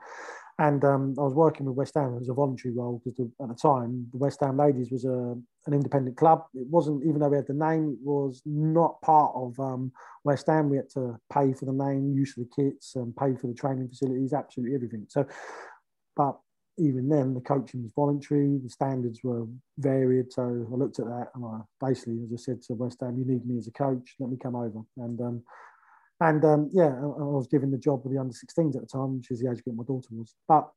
And 0.57 0.85
um, 0.85 1.15
I 1.19 1.23
was 1.23 1.33
working 1.33 1.65
with 1.65 1.75
West 1.75 1.95
Ham. 1.95 2.13
It 2.13 2.19
was 2.19 2.29
a 2.29 2.33
voluntary 2.33 2.73
role 2.73 3.01
because 3.03 3.19
at 3.41 3.49
the 3.49 3.55
time, 3.55 4.07
the 4.11 4.17
West 4.17 4.39
Ham 4.39 4.57
Ladies 4.57 4.89
was 4.89 5.03
a, 5.03 5.09
an 5.67 5.73
independent 5.73 6.15
club. 6.15 6.45
It 6.53 6.67
wasn't, 6.67 7.03
even 7.03 7.19
though 7.19 7.27
we 7.27 7.35
had 7.35 7.47
the 7.47 7.53
name, 7.53 7.97
it 7.99 8.05
was 8.07 8.41
not 8.45 9.01
part 9.01 9.33
of 9.35 9.59
um, 9.59 9.91
West 10.23 10.47
Ham. 10.47 10.69
We 10.69 10.77
had 10.77 10.89
to 10.91 11.19
pay 11.31 11.51
for 11.53 11.65
the 11.65 11.73
name, 11.73 12.13
use 12.13 12.37
of 12.37 12.45
the 12.47 12.63
kits, 12.63 12.95
and 12.95 13.15
pay 13.15 13.35
for 13.35 13.47
the 13.47 13.53
training 13.53 13.89
facilities, 13.89 14.31
absolutely 14.31 14.75
everything. 14.75 15.05
So 15.09 15.25
but 16.15 16.37
even 16.77 17.07
then, 17.09 17.33
the 17.33 17.41
coaching 17.41 17.83
was 17.83 17.91
voluntary. 17.95 18.57
The 18.61 18.69
standards 18.69 19.21
were 19.23 19.45
varied. 19.77 20.31
So 20.31 20.43
I 20.43 20.75
looked 20.75 20.99
at 20.99 21.05
that 21.05 21.29
and 21.35 21.45
I 21.45 21.59
basically, 21.85 22.19
as 22.23 22.33
I 22.33 22.37
said 22.37 22.61
to 22.63 22.73
West 22.73 22.99
Ham, 23.01 23.17
you 23.17 23.25
need 23.25 23.45
me 23.45 23.57
as 23.57 23.67
a 23.67 23.71
coach. 23.71 24.15
Let 24.19 24.29
me 24.29 24.37
come 24.41 24.55
over. 24.55 24.81
And 24.97 25.19
um, 25.21 25.43
and 26.21 26.43
um, 26.45 26.69
yeah, 26.73 26.87
I, 26.87 27.05
I 27.05 27.23
was 27.23 27.47
given 27.47 27.71
the 27.71 27.77
job 27.77 28.01
with 28.03 28.13
the 28.13 28.19
under 28.19 28.33
16s 28.33 28.75
at 28.75 28.81
the 28.81 28.87
time, 28.87 29.17
which 29.17 29.31
is 29.31 29.39
the 29.39 29.51
age 29.51 29.63
group 29.63 29.75
my 29.75 29.83
daughter 29.83 30.07
was. 30.11 30.33
But 30.47 30.69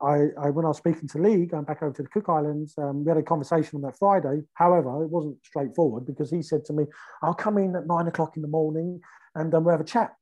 I, 0.00 0.28
I, 0.40 0.50
when 0.50 0.64
I 0.64 0.68
was 0.68 0.78
speaking 0.78 1.08
to 1.08 1.18
Lee, 1.18 1.46
going 1.46 1.64
back 1.64 1.82
over 1.82 1.92
to 1.92 2.02
the 2.02 2.08
Cook 2.08 2.28
Islands, 2.28 2.74
um, 2.78 3.04
we 3.04 3.08
had 3.08 3.18
a 3.18 3.22
conversation 3.22 3.76
on 3.76 3.82
that 3.82 3.98
Friday. 3.98 4.42
However, 4.54 5.02
it 5.02 5.10
wasn't 5.10 5.36
straightforward 5.44 6.06
because 6.06 6.30
he 6.30 6.42
said 6.42 6.64
to 6.66 6.72
me, 6.72 6.84
"I'll 7.22 7.34
come 7.34 7.58
in 7.58 7.74
at 7.76 7.86
nine 7.86 8.06
o'clock 8.06 8.36
in 8.36 8.42
the 8.42 8.48
morning 8.48 9.00
and 9.34 9.52
um, 9.54 9.64
we'll 9.64 9.72
have 9.72 9.80
a 9.80 9.84
chat." 9.84 10.14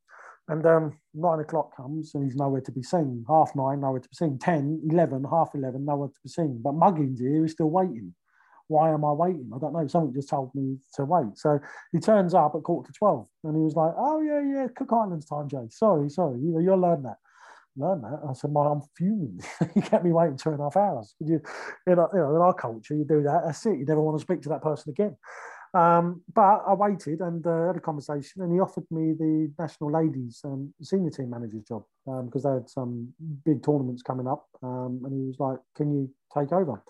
And 0.49 0.65
um, 0.65 0.99
nine 1.13 1.41
o'clock 1.41 1.77
comes 1.77 2.15
and 2.15 2.25
he's 2.25 2.37
nowhere 2.37 2.61
to 2.61 2.73
be 2.73 2.83
seen. 2.83 3.25
Half 3.29 3.55
nine, 3.57 3.81
nowhere 3.81 4.01
to 4.01 4.09
be 4.09 4.15
seen. 4.15 4.39
10, 4.39 4.83
11, 4.91 5.25
half 5.29 5.51
11, 5.55 5.85
nowhere 5.85 6.09
to 6.09 6.21
be 6.23 6.29
seen. 6.29 6.61
But 6.63 6.75
Muggins 6.75 7.21
here 7.21 7.45
is 7.45 7.53
still 7.53 7.71
waiting. 7.71 8.15
Why 8.69 8.93
am 8.93 9.05
I 9.05 9.13
waiting? 9.13 9.51
I 9.55 9.59
don't 9.59 9.73
know. 9.73 9.87
Something 9.87 10.15
just 10.15 10.29
told 10.29 10.55
me 10.55 10.77
to 10.95 11.05
wait. 11.05 11.37
So 11.37 11.59
he 11.93 11.99
turns 11.99 12.35
up 12.35 12.55
at 12.55 12.63
quarter 12.63 12.93
to 12.93 12.99
12 12.99 13.27
and 13.45 13.57
he 13.57 13.63
was 13.63 13.75
like, 13.75 13.93
Oh, 13.97 14.21
yeah, 14.21 14.41
yeah, 14.41 14.67
Cook 14.75 14.93
Islands 14.93 15.27
time, 15.27 15.49
Jay. 15.49 15.67
Sorry, 15.71 16.09
sorry. 16.09 16.41
You, 16.41 16.61
you'll 16.61 16.81
learn 16.81 17.03
that 17.05 17.17
learn 17.77 18.01
that. 18.03 18.21
I 18.29 18.33
said, 18.33 18.53
"My, 18.53 18.67
I'm 18.67 18.83
fuming. 18.97 19.41
you 19.75 19.83
kept 19.83 20.05
me 20.05 20.13
waiting 20.13 20.37
two 20.37 20.51
and 20.51 20.61
a 20.61 20.65
half 20.65 20.77
hours. 20.77 21.15
You, 21.21 21.41
you 21.87 21.95
know, 21.95 22.09
you 22.13 22.19
know, 22.19 22.37
in 22.37 22.43
our 22.43 22.55
culture, 22.55 22.95
you 22.95 23.05
do 23.05 23.23
that. 23.23 23.43
That's 23.45 23.65
it. 23.67 23.79
You 23.79 23.85
never 23.85 24.01
want 24.01 24.19
to 24.19 24.23
speak 24.23 24.43
to 24.43 24.49
that 24.51 24.63
person 24.63 24.91
again." 24.91 25.17
Um, 25.75 26.23
but 26.33 26.63
I 26.67 26.73
waited 26.73 27.21
and 27.21 27.47
uh, 27.47 27.67
had 27.67 27.77
a 27.77 27.81
conversation, 27.81 28.43
and 28.43 28.53
he 28.53 28.61
offered 28.61 28.87
me 28.91 29.13
the 29.13 29.53
national 29.59 29.93
ladies 29.93 30.41
um, 30.45 30.73
senior 30.81 31.11
team 31.11 31.29
manager's 31.31 31.65
job 31.65 31.85
because 32.25 32.47
um, 32.47 32.53
they 32.53 32.55
had 32.61 32.71
some 32.71 33.13
big 33.45 33.63
tournaments 33.63 34.03
coming 34.03 34.27
up, 34.27 34.47
um, 34.63 35.03
and 35.05 35.13
he 35.13 35.27
was 35.27 35.39
like, 35.39 35.59
"Can 35.77 35.93
you 35.93 36.11
take 36.35 36.53
over?" 36.53 36.83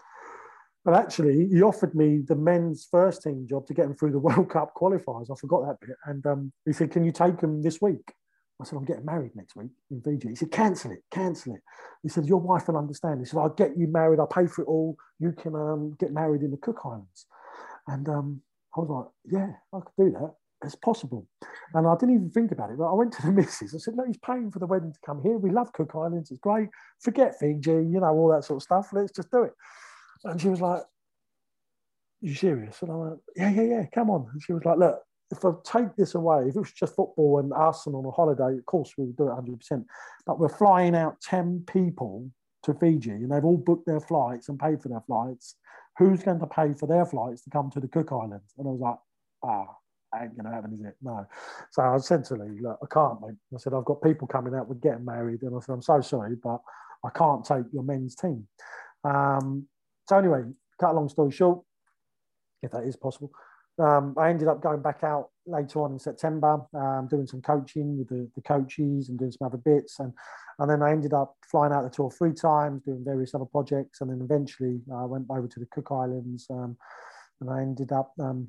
But 0.87 0.95
actually, 0.95 1.49
he 1.49 1.63
offered 1.63 1.97
me 1.97 2.21
the 2.27 2.37
men's 2.37 2.87
first 2.89 3.23
team 3.23 3.45
job 3.47 3.67
to 3.67 3.75
get 3.75 3.83
them 3.83 3.97
through 3.97 4.13
the 4.13 4.19
World 4.27 4.49
Cup 4.49 4.73
qualifiers. 4.75 5.31
I 5.31 5.35
forgot 5.39 5.67
that 5.67 5.87
bit, 5.87 5.97
and 6.07 6.25
um, 6.27 6.53
he 6.65 6.73
said, 6.73 6.93
"Can 6.93 7.05
you 7.05 7.13
take 7.13 7.41
them 7.41 7.61
this 7.61 7.83
week?" 7.83 8.15
I 8.61 8.65
said, 8.65 8.77
I'm 8.77 8.85
getting 8.87 9.05
married 9.05 9.33
next 9.35 9.55
week 9.55 9.71
in 9.91 10.01
Fiji. 10.01 10.31
He 10.31 10.35
said, 10.35 10.51
cancel 10.51 10.91
it, 10.91 11.01
cancel 11.11 11.55
it. 11.55 11.61
He 12.03 12.09
said, 12.09 12.25
your 12.25 12.41
wife 12.41 12.69
will 12.69 12.79
understand. 12.79 13.21
He 13.21 13.27
said, 13.27 13.39
I'll 13.39 13.51
get 13.51 13.77
you 13.77 13.87
married. 13.87 14.19
I'll 14.19 14.27
pay 14.27 14.47
for 14.47 14.63
it 14.63 14.67
all. 14.67 14.97
You 15.19 15.33
can 15.33 15.55
um, 15.55 15.95
get 16.01 16.11
married 16.11 16.41
in 16.41 16.51
the 16.51 16.57
Cook 16.57 16.81
Islands. 16.83 17.27
And 17.87 18.09
um, 18.09 18.41
I 18.75 18.81
was 18.81 18.89
like, 18.89 19.35
yeah, 19.35 19.53
I 19.75 19.81
could 19.81 20.07
do 20.07 20.11
that. 20.13 20.35
It's 20.65 20.75
possible. 20.75 21.27
And 21.75 21.87
I 21.87 21.97
didn't 21.97 22.15
even 22.15 22.31
think 22.31 22.51
about 22.51 22.71
it. 22.71 22.79
But 22.79 22.91
I 22.91 22.95
went 22.95 23.13
to 23.13 23.23
the 23.27 23.33
missus. 23.41 23.75
I 23.75 23.79
said, 23.79 23.95
look, 23.95 24.07
he's 24.07 24.17
paying 24.25 24.51
for 24.51 24.59
the 24.59 24.67
wedding 24.67 24.93
to 24.93 24.99
come 25.05 25.21
here. 25.23 25.37
We 25.37 25.51
love 25.51 25.73
Cook 25.75 25.93
Islands. 25.95 26.31
It's 26.31 26.41
great. 26.41 26.71
Forget 27.01 27.39
Fiji, 27.39 27.71
you 27.71 28.01
know, 28.01 28.07
all 28.07 28.33
that 28.33 28.45
sort 28.45 28.57
of 28.57 28.63
stuff. 28.63 28.89
Let's 28.93 29.13
just 29.13 29.31
do 29.31 29.43
it. 29.43 29.53
And 30.27 30.41
she 30.41 30.49
was 30.49 30.61
like, 30.61 30.83
you 32.21 32.35
serious? 32.35 32.83
And 32.83 32.91
I 32.91 32.95
went, 32.95 33.19
yeah, 33.37 33.51
yeah, 33.51 33.63
yeah, 33.63 33.87
come 33.95 34.11
on. 34.11 34.29
And 34.33 34.43
she 34.43 34.53
was 34.53 34.65
like, 34.65 34.79
look, 34.79 35.01
if 35.31 35.45
I 35.45 35.51
take 35.65 35.95
this 35.97 36.15
away, 36.15 36.45
if 36.49 36.57
it 36.57 36.59
was 36.59 36.73
just 36.73 36.95
football 36.95 37.39
and 37.39 37.53
Arsenal 37.53 38.01
on 38.01 38.07
a 38.07 38.11
holiday, 38.11 38.59
of 38.59 38.67
course 38.67 38.93
we 38.97 39.05
would 39.05 39.17
do 39.17 39.29
it 39.29 39.33
100%. 39.33 39.85
But 40.27 40.39
we're 40.39 40.49
flying 40.49 40.95
out 40.95 41.21
10 41.21 41.65
people 41.67 42.31
to 42.65 42.75
Fiji 42.75 43.11
and 43.11 43.31
they've 43.31 43.45
all 43.45 43.57
booked 43.57 43.87
their 43.87 44.01
flights 44.01 44.49
and 44.49 44.59
paid 44.59 44.83
for 44.83 44.89
their 44.89 45.03
flights. 45.07 45.57
Who's 45.99 46.23
going 46.23 46.41
to 46.41 46.47
pay 46.47 46.75
for 46.75 46.87
their 46.87 47.07
flights 47.07 47.43
to 47.43 47.51
come 47.51 47.71
to 47.71 47.81
the 47.81 47.89
Cook 47.89 48.13
Islands? 48.13 48.55
And 48.59 48.69
I 48.69 48.71
was 48.71 48.81
like, 48.81 48.99
ah, 49.43 50.23
ain't 50.23 50.37
going 50.37 50.47
to 50.47 50.55
happen, 50.55 50.73
is 50.73 50.81
it? 50.81 50.97
No. 51.03 51.27
So 51.71 51.83
I 51.83 51.97
said 51.99 52.25
to 52.27 52.35
Lee, 52.35 52.61
look, 52.61 52.79
I 52.83 52.87
can't, 52.93 53.21
mate. 53.21 53.37
I 53.55 53.59
said, 53.59 53.75
I've 53.75 53.85
got 53.85 54.03
people 54.03 54.27
coming 54.27 54.55
out, 54.55 54.69
we're 54.69 54.77
getting 54.77 55.05
married. 55.05 55.43
And 55.43 55.57
I 55.57 55.61
said, 55.61 55.73
I'm 55.73 55.83
so 55.83 56.01
sorry, 56.01 56.37
but 56.43 56.61
I 57.05 57.11
can't 57.11 57.45
take 57.45 57.65
your 57.73 57.83
men's 57.83 58.15
team. 58.15 58.47
Um, 59.05 59.67
so 60.09 60.19
anyway, 60.19 60.43
cut 60.81 60.91
a 60.91 60.95
long 60.95 61.09
story 61.09 61.33
short, 61.33 61.61
if 62.63 62.71
that 62.73 62.85
is 62.85 62.97
possible, 62.97 63.31
um, 63.79 64.15
I 64.19 64.31
ended 64.31 64.49
up 64.49 64.63
going 64.63 64.81
back 64.81 65.05
out 65.05 65.31
later 65.47 65.83
on 65.83 65.93
in 65.93 65.99
September, 65.99 66.61
um, 66.75 67.09
doing 67.11 67.27
some 67.27 67.43
coaching 67.43 67.99
with 67.99 68.09
the, 68.09 68.29
the, 68.35 68.41
coaches 68.41 69.09
and 69.09 69.19
doing 69.19 69.33
some 69.33 69.47
other 69.47 69.59
bits. 69.59 70.01
And, 70.01 70.13
and 70.59 70.71
then 70.71 70.83
I 70.83 70.91
ended 70.91 71.13
up 71.13 71.37
flying 71.51 71.73
out 71.73 71.85
the 71.85 71.91
tour 71.91 72.11
three 72.11 72.33
times, 72.33 72.83
doing 72.85 73.05
various 73.05 73.35
other 73.35 73.45
projects. 73.45 74.01
And 74.01 74.11
then 74.11 74.23
eventually 74.23 74.81
I 74.95 75.05
went 75.05 75.27
over 75.31 75.47
to 75.47 75.61
the 75.61 75.67
Cook 75.67 75.89
Islands. 75.91 76.47
Um, 76.51 76.77
and 77.43 77.51
I 77.51 77.61
ended 77.61 77.93
up 77.93 78.13
um, 78.19 78.49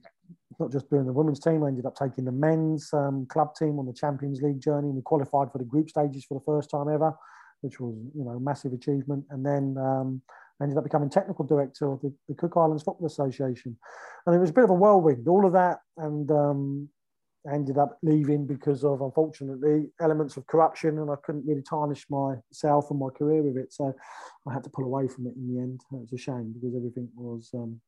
not 0.60 0.72
just 0.72 0.90
doing 0.90 1.06
the 1.06 1.12
women's 1.12 1.42
team, 1.42 1.64
I 1.64 1.68
ended 1.68 1.86
up 1.86 1.96
taking 1.96 2.24
the 2.24 2.32
men's 2.32 2.90
um, 2.94 3.26
club 3.30 3.54
team 3.54 3.80
on 3.80 3.86
the 3.86 3.94
Champions 3.94 4.42
League 4.42 4.62
journey. 4.62 4.88
And 4.88 4.96
we 4.96 5.02
qualified 5.02 5.52
for 5.52 5.58
the 5.58 5.66
group 5.66 5.90
stages 5.90 6.24
for 6.24 6.36
the 6.36 6.46
first 6.46 6.70
time 6.70 6.88
ever, 6.88 7.14
which 7.60 7.82
was, 7.82 7.96
you 8.16 8.24
know, 8.24 8.32
a 8.32 8.40
massive 8.40 8.72
achievement. 8.72 9.26
And 9.30 9.46
then 9.46 9.76
um, 9.78 10.22
I 10.60 10.64
ended 10.64 10.78
up 10.78 10.84
becoming 10.84 11.10
technical 11.10 11.46
director 11.46 11.92
of 11.92 12.02
the, 12.02 12.14
the, 12.28 12.36
Cook 12.36 12.54
Islands 12.58 12.84
Football 12.84 13.08
Association. 13.08 13.78
And 14.26 14.36
it 14.36 14.40
was 14.40 14.50
a 14.50 14.54
bit 14.54 14.64
of 14.64 14.72
a 14.72 14.74
whirlwind, 14.74 15.28
all 15.28 15.46
of 15.46 15.54
that. 15.54 15.80
And 15.98 16.30
um, 16.32 16.90
I 17.48 17.54
ended 17.54 17.78
up 17.78 17.98
leaving 18.02 18.48
because 18.48 18.84
of, 18.84 19.02
unfortunately, 19.02 19.92
elements 20.02 20.36
of 20.36 20.48
corruption. 20.48 20.98
And 20.98 21.12
I 21.12 21.16
couldn't 21.24 21.46
really 21.46 21.62
tarnish 21.62 22.08
myself 22.10 22.90
and 22.90 23.00
my 23.00 23.10
career 23.10 23.44
with 23.44 23.58
it. 23.58 23.72
So 23.72 23.94
I 24.48 24.54
had 24.54 24.64
to 24.64 24.70
pull 24.70 24.86
away 24.86 25.08
from 25.08 25.28
it 25.28 25.36
in 25.36 25.54
the 25.54 25.62
end. 25.62 25.82
It 25.92 26.02
was 26.02 26.14
a 26.14 26.18
shame 26.18 26.54
because 26.54 26.76
everything 26.76 27.10
was 27.16 27.52
um, 27.54 27.80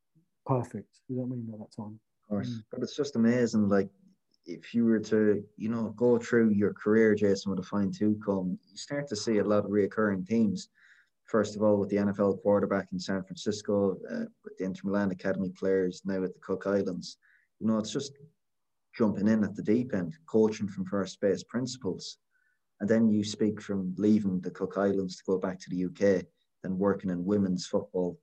perfect. 0.45 0.99
You 1.07 1.17
know 1.17 1.23
what 1.23 1.35
I 1.35 1.37
mean 1.37 1.49
at 1.53 1.59
that 1.59 1.75
time? 1.75 1.99
Of 2.23 2.29
course. 2.29 2.49
Mm. 2.49 2.63
But 2.71 2.83
it's 2.83 2.95
just 2.95 3.15
amazing. 3.15 3.67
Like, 3.67 3.89
if 4.45 4.73
you 4.73 4.85
were 4.85 4.99
to, 4.99 5.43
you 5.57 5.69
know, 5.69 5.93
go 5.97 6.17
through 6.17 6.51
your 6.51 6.73
career, 6.73 7.15
Jason, 7.15 7.51
with 7.51 7.59
a 7.59 7.67
fine 7.67 7.91
tooth 7.91 8.17
comb, 8.23 8.57
you 8.69 8.77
start 8.77 9.07
to 9.07 9.15
see 9.15 9.39
a 9.39 9.43
lot 9.43 9.65
of 9.65 9.71
reoccurring 9.71 10.27
themes 10.27 10.69
first 11.29 11.55
of 11.55 11.61
all 11.61 11.77
with 11.77 11.89
the 11.89 11.97
NFL 11.97 12.41
quarterback 12.41 12.91
in 12.91 12.99
San 12.99 13.23
Francisco, 13.23 13.97
uh, 14.11 14.25
with 14.43 14.57
the 14.57 14.65
Inter 14.65 14.81
Milan 14.85 15.11
Academy 15.11 15.49
players, 15.49 16.01
now 16.03 16.23
at 16.23 16.33
the 16.33 16.39
Cook 16.41 16.65
Islands. 16.65 17.17
You 17.59 17.67
know, 17.67 17.77
it's 17.77 17.93
just 17.93 18.13
jumping 18.97 19.27
in 19.27 19.43
at 19.43 19.55
the 19.55 19.61
deep 19.61 19.93
end, 19.93 20.15
coaching 20.25 20.67
from 20.67 20.85
first 20.85 21.21
base 21.21 21.43
principles. 21.43 22.17
And 22.79 22.89
then 22.89 23.09
you 23.09 23.23
speak 23.23 23.61
from 23.61 23.93
leaving 23.97 24.39
the 24.41 24.51
Cook 24.51 24.77
Islands 24.77 25.17
to 25.17 25.23
go 25.27 25.37
back 25.37 25.59
to 25.59 25.69
the 25.69 25.85
UK, 25.85 26.25
then 26.63 26.77
working 26.77 27.11
in 27.11 27.23
women's 27.23 27.67
football, 27.67 28.17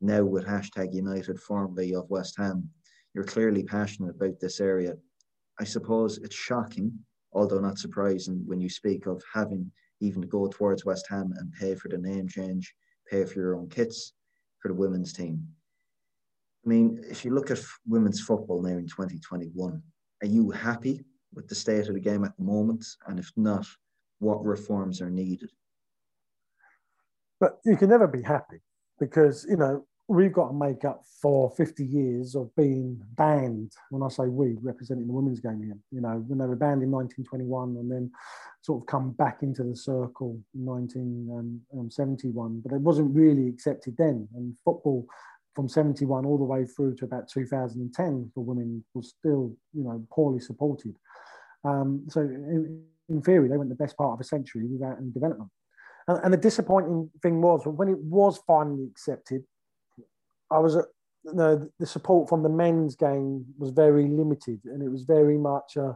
now 0.00 0.22
with 0.22 0.46
hashtag 0.46 0.94
United, 0.94 1.40
formerly 1.40 1.94
of 1.94 2.10
West 2.10 2.36
Ham. 2.38 2.68
You're 3.14 3.24
clearly 3.24 3.64
passionate 3.64 4.14
about 4.14 4.38
this 4.40 4.60
area. 4.60 4.94
I 5.58 5.64
suppose 5.64 6.18
it's 6.18 6.36
shocking, 6.36 6.92
although 7.32 7.60
not 7.60 7.78
surprising, 7.78 8.42
when 8.46 8.60
you 8.60 8.68
speak 8.68 9.06
of 9.06 9.22
having 9.34 9.70
even 10.02 10.20
to 10.20 10.28
go 10.28 10.48
towards 10.48 10.84
West 10.84 11.06
Ham 11.08 11.32
and 11.38 11.52
pay 11.52 11.74
for 11.74 11.88
the 11.88 11.96
name 11.96 12.28
change, 12.28 12.74
pay 13.08 13.24
for 13.24 13.38
your 13.38 13.56
own 13.56 13.68
kits 13.68 14.12
for 14.60 14.68
the 14.68 14.74
women's 14.74 15.12
team. 15.12 15.46
I 16.64 16.68
mean, 16.68 17.02
if 17.08 17.24
you 17.24 17.32
look 17.32 17.50
at 17.50 17.60
women's 17.86 18.20
football 18.20 18.62
now 18.62 18.76
in 18.76 18.86
2021, 18.86 19.82
are 20.22 20.26
you 20.26 20.50
happy 20.50 21.04
with 21.32 21.48
the 21.48 21.54
state 21.54 21.88
of 21.88 21.94
the 21.94 22.00
game 22.00 22.24
at 22.24 22.36
the 22.36 22.44
moment? 22.44 22.84
And 23.06 23.18
if 23.18 23.30
not, 23.36 23.66
what 24.18 24.44
reforms 24.44 25.00
are 25.00 25.10
needed? 25.10 25.50
But 27.40 27.58
you 27.64 27.76
can 27.76 27.88
never 27.88 28.06
be 28.06 28.22
happy 28.22 28.60
because, 29.00 29.46
you 29.48 29.56
know, 29.56 29.86
we've 30.08 30.32
got 30.32 30.48
to 30.48 30.54
make 30.54 30.84
up 30.84 31.04
for 31.20 31.50
50 31.56 31.84
years 31.84 32.34
of 32.34 32.54
being 32.56 33.00
banned. 33.16 33.72
When 33.90 34.02
I 34.02 34.08
say 34.08 34.24
we, 34.24 34.56
representing 34.60 35.06
the 35.06 35.12
women's 35.12 35.40
game 35.40 35.62
here, 35.62 35.78
you 35.90 36.00
know, 36.00 36.24
when 36.26 36.38
they 36.38 36.46
were 36.46 36.56
banned 36.56 36.82
in 36.82 36.90
1921 36.90 37.76
and 37.76 37.90
then 37.90 38.10
sort 38.62 38.82
of 38.82 38.86
come 38.86 39.12
back 39.12 39.42
into 39.42 39.62
the 39.62 39.76
circle 39.76 40.38
in 40.54 40.66
1971, 40.66 42.46
um, 42.46 42.52
um, 42.52 42.62
but 42.64 42.74
it 42.74 42.80
wasn't 42.80 43.14
really 43.14 43.48
accepted 43.48 43.96
then. 43.96 44.28
And 44.34 44.54
football 44.64 45.06
from 45.54 45.68
71 45.68 46.24
all 46.24 46.38
the 46.38 46.44
way 46.44 46.64
through 46.64 46.96
to 46.96 47.04
about 47.04 47.28
2010 47.28 48.30
for 48.34 48.44
women 48.44 48.84
was 48.94 49.14
still, 49.18 49.54
you 49.72 49.84
know, 49.84 50.04
poorly 50.10 50.40
supported. 50.40 50.96
Um, 51.64 52.04
so 52.08 52.20
in, 52.20 52.82
in 53.08 53.22
theory, 53.22 53.48
they 53.48 53.56
went 53.56 53.70
the 53.70 53.76
best 53.76 53.96
part 53.96 54.14
of 54.14 54.20
a 54.20 54.24
century 54.24 54.66
without 54.66 54.98
any 54.98 55.10
development. 55.10 55.50
And 56.08 56.32
the 56.32 56.38
disappointing 56.38 57.10
thing 57.22 57.40
was 57.40 57.62
when 57.64 57.88
it 57.88 57.98
was 57.98 58.40
finally 58.44 58.88
accepted, 58.90 59.44
I 60.52 60.58
was 60.58 60.76
uh, 60.76 60.82
the, 61.24 61.70
the 61.78 61.86
support 61.86 62.28
from 62.28 62.42
the 62.42 62.48
men's 62.48 62.96
game 62.96 63.44
was 63.58 63.70
very 63.70 64.08
limited, 64.08 64.60
and 64.64 64.82
it 64.82 64.90
was 64.90 65.04
very 65.04 65.38
much, 65.38 65.76
uh, 65.76 65.92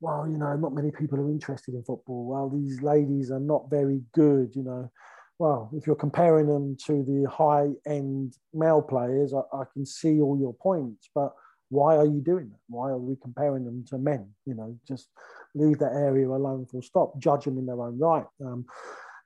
well, 0.00 0.26
you 0.28 0.38
know, 0.38 0.56
not 0.56 0.74
many 0.74 0.90
people 0.90 1.18
are 1.18 1.30
interested 1.30 1.74
in 1.74 1.82
football. 1.82 2.26
Well, 2.26 2.48
these 2.48 2.80
ladies 2.82 3.30
are 3.30 3.40
not 3.40 3.70
very 3.70 4.00
good, 4.12 4.54
you 4.54 4.62
know. 4.62 4.90
Well, 5.38 5.70
if 5.74 5.86
you're 5.86 5.96
comparing 5.96 6.46
them 6.48 6.76
to 6.86 7.02
the 7.02 7.28
high 7.30 7.68
end 7.86 8.34
male 8.52 8.82
players, 8.82 9.32
I, 9.32 9.40
I 9.56 9.64
can 9.72 9.86
see 9.86 10.20
all 10.20 10.38
your 10.38 10.54
points, 10.54 11.08
but 11.14 11.32
why 11.70 11.96
are 11.96 12.04
you 12.04 12.20
doing 12.20 12.50
that? 12.50 12.58
Why 12.68 12.90
are 12.90 12.98
we 12.98 13.16
comparing 13.22 13.64
them 13.64 13.84
to 13.88 13.98
men? 13.98 14.28
You 14.44 14.54
know, 14.54 14.76
just 14.86 15.08
leave 15.54 15.78
that 15.78 15.92
area 15.92 16.28
alone. 16.28 16.66
Full 16.66 16.82
stop. 16.82 17.18
Judge 17.18 17.44
them 17.44 17.58
in 17.58 17.66
their 17.66 17.80
own 17.80 17.98
right. 17.98 18.26
Um, 18.44 18.66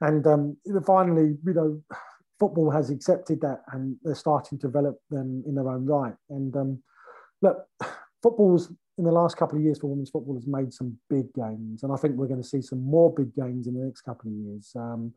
and 0.00 0.26
um, 0.26 0.56
finally, 0.86 1.36
you 1.44 1.54
know, 1.54 1.82
football 2.44 2.70
has 2.70 2.90
accepted 2.90 3.40
that 3.40 3.62
and 3.72 3.96
they're 4.02 4.14
starting 4.14 4.58
to 4.58 4.66
develop 4.66 4.98
them 5.08 5.42
in 5.46 5.54
their 5.54 5.70
own 5.70 5.86
right. 5.86 6.12
And 6.28 6.54
um, 6.54 6.82
look, 7.40 7.66
football's 8.22 8.70
in 8.98 9.04
the 9.04 9.10
last 9.10 9.38
couple 9.38 9.56
of 9.56 9.64
years 9.64 9.78
for 9.78 9.86
women's 9.86 10.10
football 10.10 10.34
has 10.34 10.46
made 10.46 10.72
some 10.72 10.98
big 11.08 11.32
gains, 11.32 11.82
and 11.82 11.92
I 11.92 11.96
think 11.96 12.16
we're 12.16 12.28
going 12.28 12.42
to 12.42 12.46
see 12.46 12.60
some 12.60 12.80
more 12.84 13.12
big 13.12 13.34
gains 13.34 13.66
in 13.66 13.74
the 13.74 13.84
next 13.84 14.02
couple 14.02 14.30
of 14.30 14.36
years. 14.36 14.72
Um, 14.76 15.14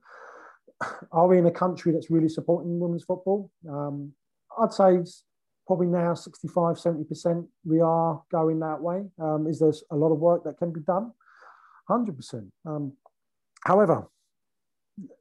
are 1.12 1.28
we 1.28 1.38
in 1.38 1.46
a 1.46 1.52
country 1.52 1.92
that's 1.92 2.10
really 2.10 2.30
supporting 2.30 2.80
women's 2.80 3.04
football? 3.04 3.52
Um, 3.70 4.14
I'd 4.58 4.72
say 4.72 5.00
probably 5.68 5.88
now 5.88 6.14
65, 6.14 6.78
70% 6.78 7.46
we 7.66 7.82
are 7.82 8.24
going 8.32 8.60
that 8.62 8.82
way. 8.82 9.04
Um, 9.20 9.48
is 9.48 9.60
there 9.60 9.74
a 9.92 9.96
lot 9.98 10.14
of 10.14 10.20
work 10.20 10.46
that 10.46 10.58
can 10.58 10.72
be 10.72 10.80
done? 10.80 11.12
100%. 11.90 12.50
Um, 12.66 12.94
however, 13.66 14.08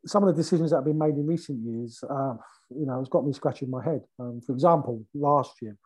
some 0.06 0.22
of 0.22 0.34
the 0.34 0.42
decisions 0.42 0.70
that 0.70 0.76
have 0.76 0.84
been 0.84 0.98
made 0.98 1.14
in 1.14 1.26
recent 1.26 1.58
years, 1.64 2.02
uh, 2.08 2.34
you 2.70 2.86
know, 2.86 2.98
has 2.98 3.08
got 3.08 3.26
me 3.26 3.32
scratching 3.32 3.70
my 3.70 3.84
head. 3.84 4.02
Um, 4.18 4.40
for 4.44 4.52
example, 4.52 5.04
last 5.14 5.60
year, 5.60 5.76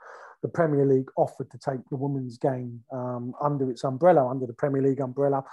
the 0.43 0.49
Premier 0.49 0.86
League 0.86 1.11
offered 1.16 1.51
to 1.51 1.59
take 1.59 1.80
the 1.91 1.97
women's 1.97 2.38
game 2.38 2.82
um, 2.93 3.34
under 3.41 3.70
its 3.70 3.84
umbrella, 3.84 4.26
under 4.26 4.47
the 4.47 4.53
Premier 4.53 4.82
League 4.82 5.01
umbrella. 5.01 5.45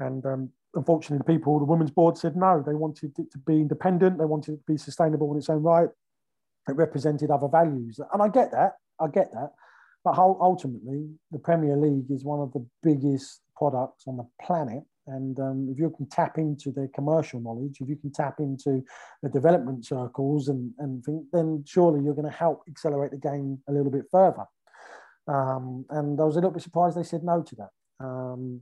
And 0.00 0.24
um, 0.26 0.50
unfortunately, 0.74 1.18
the 1.18 1.38
people, 1.38 1.58
the 1.58 1.64
women's 1.64 1.90
board 1.90 2.18
said 2.18 2.36
no. 2.36 2.62
They 2.66 2.74
wanted 2.74 3.12
it 3.18 3.30
to 3.32 3.38
be 3.38 3.54
independent. 3.54 4.18
They 4.18 4.24
wanted 4.24 4.54
it 4.54 4.56
to 4.58 4.72
be 4.72 4.76
sustainable 4.76 5.32
in 5.32 5.38
its 5.38 5.48
own 5.48 5.62
right. 5.62 5.88
It 6.68 6.76
represented 6.76 7.30
other 7.30 7.48
values. 7.48 8.00
And 8.12 8.22
I 8.22 8.28
get 8.28 8.50
that. 8.52 8.72
I 9.00 9.06
get 9.08 9.32
that. 9.32 9.52
But 10.04 10.18
ultimately, 10.18 11.08
the 11.30 11.38
Premier 11.38 11.76
League 11.76 12.10
is 12.10 12.24
one 12.24 12.40
of 12.40 12.52
the 12.52 12.64
biggest 12.82 13.40
products 13.56 14.04
on 14.06 14.16
the 14.18 14.26
planet. 14.40 14.82
And 15.06 15.38
um, 15.38 15.68
if 15.70 15.78
you 15.78 15.90
can 15.96 16.08
tap 16.08 16.38
into 16.38 16.72
their 16.72 16.88
commercial 16.88 17.40
knowledge, 17.40 17.78
if 17.80 17.88
you 17.88 17.96
can 17.96 18.12
tap 18.12 18.40
into 18.40 18.82
the 19.22 19.28
development 19.28 19.86
circles 19.86 20.48
and, 20.48 20.72
and 20.78 21.04
think, 21.04 21.24
then 21.32 21.64
surely 21.66 22.02
you're 22.02 22.14
going 22.14 22.30
to 22.30 22.36
help 22.36 22.62
accelerate 22.68 23.12
the 23.12 23.16
game 23.16 23.58
a 23.68 23.72
little 23.72 23.90
bit 23.90 24.06
further. 24.10 24.44
Um, 25.28 25.84
and 25.90 26.20
I 26.20 26.24
was 26.24 26.36
a 26.36 26.38
little 26.38 26.50
bit 26.50 26.62
surprised 26.62 26.96
they 26.96 27.02
said 27.02 27.24
no 27.24 27.42
to 27.42 27.56
that. 27.56 27.70
Um, 28.04 28.60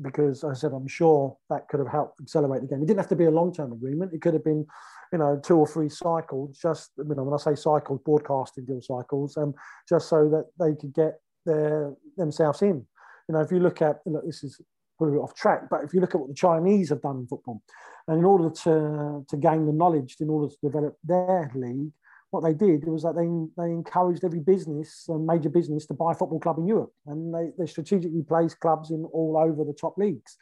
because 0.00 0.42
I 0.42 0.54
said 0.54 0.72
I'm 0.72 0.88
sure 0.88 1.36
that 1.50 1.68
could 1.68 1.80
have 1.80 1.88
helped 1.88 2.20
accelerate 2.20 2.62
the 2.62 2.68
game. 2.68 2.82
It 2.82 2.86
didn't 2.86 2.98
have 2.98 3.08
to 3.08 3.16
be 3.16 3.26
a 3.26 3.30
long-term 3.30 3.72
agreement. 3.72 4.12
It 4.12 4.22
could 4.22 4.34
have 4.34 4.44
been, 4.44 4.66
you 5.12 5.18
know, 5.18 5.40
two 5.42 5.56
or 5.56 5.66
three 5.66 5.88
cycles. 5.88 6.58
Just 6.58 6.90
you 6.98 7.14
know, 7.14 7.22
when 7.22 7.34
I 7.34 7.36
say 7.36 7.54
cycles, 7.54 8.00
broadcasting 8.04 8.64
deal 8.64 8.82
cycles, 8.82 9.36
um, 9.36 9.54
just 9.88 10.08
so 10.08 10.28
that 10.30 10.46
they 10.58 10.74
could 10.74 10.92
get 10.92 11.20
their 11.46 11.94
themselves 12.16 12.62
in. 12.62 12.84
You 13.28 13.34
know, 13.34 13.40
if 13.40 13.52
you 13.52 13.60
look 13.60 13.82
at 13.82 14.00
look, 14.06 14.26
this 14.26 14.42
is 14.42 14.60
probably 15.04 15.18
off 15.18 15.34
track, 15.34 15.62
but 15.70 15.84
if 15.84 15.92
you 15.92 16.00
look 16.00 16.14
at 16.14 16.20
what 16.20 16.28
the 16.28 16.34
Chinese 16.34 16.90
have 16.90 17.02
done 17.02 17.18
in 17.18 17.26
football, 17.26 17.62
and 18.08 18.18
in 18.18 18.24
order 18.24 18.50
to 18.50 19.24
to 19.28 19.36
gain 19.36 19.66
the 19.66 19.72
knowledge, 19.72 20.16
in 20.20 20.28
order 20.28 20.52
to 20.52 20.56
develop 20.62 20.96
their 21.04 21.50
league, 21.54 21.92
what 22.30 22.42
they 22.42 22.54
did 22.54 22.86
was 22.86 23.02
that 23.02 23.14
they, 23.14 23.28
they 23.62 23.70
encouraged 23.70 24.24
every 24.24 24.40
business, 24.40 25.06
a 25.08 25.18
major 25.18 25.48
business, 25.48 25.86
to 25.86 25.94
buy 25.94 26.12
a 26.12 26.14
football 26.14 26.40
club 26.40 26.58
in 26.58 26.66
Europe. 26.66 26.92
And 27.06 27.32
they, 27.32 27.52
they 27.56 27.66
strategically 27.66 28.22
placed 28.22 28.58
clubs 28.58 28.90
in 28.90 29.04
all 29.12 29.36
over 29.38 29.64
the 29.64 29.72
top 29.72 29.96
leagues. 29.96 30.36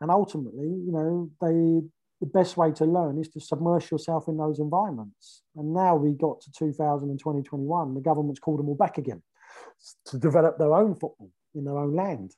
And 0.00 0.10
ultimately, 0.10 0.68
you 0.68 0.92
know, 0.92 1.30
they 1.40 1.86
the 2.20 2.26
best 2.26 2.56
way 2.56 2.70
to 2.70 2.84
learn 2.84 3.18
is 3.18 3.28
to 3.30 3.40
submerge 3.40 3.90
yourself 3.90 4.28
in 4.28 4.36
those 4.36 4.60
environments. 4.60 5.42
And 5.56 5.74
now 5.74 5.96
we 5.96 6.12
got 6.12 6.40
to 6.42 6.52
2020, 6.52 7.42
21, 7.42 7.94
the 7.94 8.00
government's 8.00 8.38
called 8.38 8.60
them 8.60 8.68
all 8.68 8.76
back 8.76 8.96
again 8.96 9.20
to 10.06 10.18
develop 10.18 10.56
their 10.56 10.72
own 10.72 10.94
football 10.94 11.32
in 11.56 11.64
their 11.64 11.76
own 11.76 11.96
land. 11.96 12.32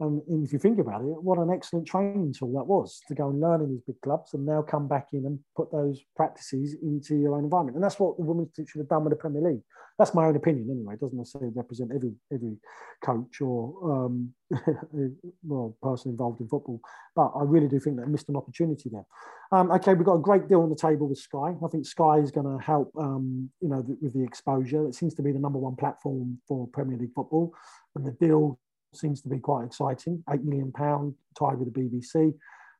And, 0.00 0.22
if 0.44 0.52
you 0.52 0.58
think 0.58 0.78
about 0.78 1.00
it, 1.00 1.22
what 1.22 1.38
an 1.38 1.50
excellent 1.50 1.86
training 1.86 2.32
tool 2.32 2.52
that 2.52 2.64
was 2.64 3.00
to 3.08 3.14
go 3.14 3.30
and 3.30 3.40
learn 3.40 3.60
in 3.60 3.70
these 3.70 3.82
big 3.86 4.00
clubs 4.00 4.32
and 4.34 4.46
now 4.46 4.62
come 4.62 4.86
back 4.86 5.08
in 5.12 5.26
and 5.26 5.38
put 5.56 5.72
those 5.72 6.00
practices 6.14 6.76
into 6.82 7.16
your 7.16 7.34
own 7.34 7.44
environment. 7.44 7.74
And 7.74 7.82
that's 7.82 7.98
what 7.98 8.16
the 8.16 8.24
women's 8.24 8.52
team 8.52 8.66
should 8.66 8.78
have 8.78 8.88
done 8.88 9.04
with 9.04 9.12
the 9.12 9.16
Premier 9.16 9.42
League. 9.42 9.62
That's 9.98 10.14
my 10.14 10.26
own 10.26 10.36
opinion 10.36 10.70
anyway. 10.70 10.94
It 10.94 11.00
doesn't 11.00 11.18
necessarily 11.18 11.50
represent 11.52 11.90
every 11.92 12.12
every 12.32 12.56
coach 13.04 13.40
or 13.40 14.06
um, 14.06 14.32
well 15.42 15.76
person 15.82 16.12
involved 16.12 16.40
in 16.40 16.46
football. 16.46 16.80
But 17.16 17.32
I 17.34 17.42
really 17.42 17.66
do 17.66 17.80
think 17.80 17.96
they 17.96 18.04
missed 18.04 18.28
an 18.28 18.36
opportunity 18.36 18.90
there. 18.90 19.06
Um, 19.50 19.72
okay, 19.72 19.94
we've 19.94 20.06
got 20.06 20.14
a 20.14 20.20
great 20.20 20.46
deal 20.46 20.62
on 20.62 20.70
the 20.70 20.76
table 20.76 21.08
with 21.08 21.18
Sky. 21.18 21.56
I 21.64 21.68
think 21.72 21.84
Sky 21.84 22.18
is 22.18 22.30
going 22.30 22.46
to 22.46 22.62
help, 22.64 22.92
um, 22.96 23.50
you 23.60 23.68
know, 23.68 23.84
with 24.00 24.14
the 24.14 24.22
exposure. 24.22 24.86
It 24.86 24.94
seems 24.94 25.14
to 25.14 25.22
be 25.22 25.32
the 25.32 25.40
number 25.40 25.58
one 25.58 25.74
platform 25.74 26.38
for 26.46 26.68
Premier 26.68 26.96
League 26.96 27.14
football, 27.16 27.52
and 27.96 28.06
the 28.06 28.12
deal 28.12 28.60
seems 28.94 29.20
to 29.22 29.28
be 29.28 29.38
quite 29.38 29.66
exciting. 29.66 30.22
Eight 30.30 30.44
million 30.44 30.72
pound 30.72 31.14
tied 31.38 31.58
with 31.58 31.72
the 31.72 31.80
BBC. 31.80 32.34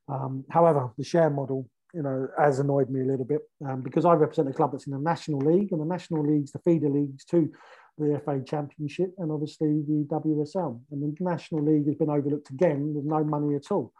Um, 0.08 0.44
however, 0.50 0.90
the 0.96 1.04
share 1.04 1.30
model, 1.30 1.68
you 1.94 2.02
know, 2.02 2.28
has 2.38 2.58
annoyed 2.58 2.90
me 2.90 3.00
a 3.00 3.04
little 3.04 3.24
bit 3.24 3.40
um, 3.66 3.82
because 3.82 4.04
I 4.04 4.14
represent 4.14 4.48
a 4.48 4.52
club 4.52 4.72
that's 4.72 4.86
in 4.86 4.92
the 4.92 4.98
National 4.98 5.40
League, 5.40 5.72
and 5.72 5.80
the 5.80 5.86
National 5.86 6.24
League's 6.24 6.52
the 6.52 6.60
feeder 6.60 6.88
leagues 6.88 7.24
to 7.26 7.50
the 7.98 8.20
FA 8.24 8.40
Championship 8.44 9.12
and 9.18 9.30
obviously 9.30 9.82
the 9.86 10.06
WSL. 10.08 10.80
And 10.90 11.02
the 11.02 11.24
National 11.24 11.64
League 11.64 11.86
has 11.86 11.96
been 11.96 12.10
overlooked 12.10 12.50
again 12.50 12.94
with 12.94 13.04
no 13.04 13.24
money 13.24 13.56
at 13.56 13.70
all. 13.70 13.92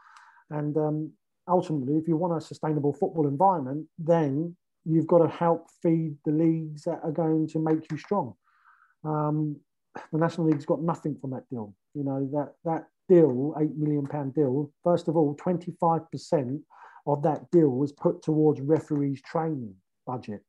And 0.51 0.77
um, 0.77 1.13
ultimately, 1.49 1.97
if 1.97 2.09
you 2.09 2.17
want 2.17 2.37
a 2.37 2.45
sustainable 2.45 2.93
football 2.93 3.27
environment, 3.27 3.87
then 3.99 4.57
you've 4.85 5.07
got 5.07 5.19
to 5.19 5.29
help 5.29 5.67
feed 5.83 6.17
the 6.25 6.33
leagues 6.33 6.83
that 6.85 7.01
are 7.03 7.13
going 7.13 7.49
to 7.49 7.59
make 7.59 7.91
you 7.91 7.99
strong. 7.99 8.35
Um, 9.05 9.57
the 10.13 10.19
National 10.19 10.47
League's 10.47 10.67
got 10.67 10.83
nothing 10.83 11.17
from 11.21 11.31
that 11.31 11.49
deal. 11.51 11.75
You 11.95 12.05
know, 12.05 12.29
that, 12.33 12.55
that 12.65 12.87
deal, 13.09 13.55
£8 13.59 13.77
million 13.77 14.31
deal, 14.31 14.71
first 14.85 15.09
of 15.09 15.17
all, 15.17 15.37
25% 15.37 16.61
of 17.07 17.23
that 17.23 17.51
deal 17.51 17.71
was 17.71 17.93
put 17.93 18.23
towards 18.23 18.61
referees' 18.61 19.23
training 19.23 19.75
budget. 20.07 20.43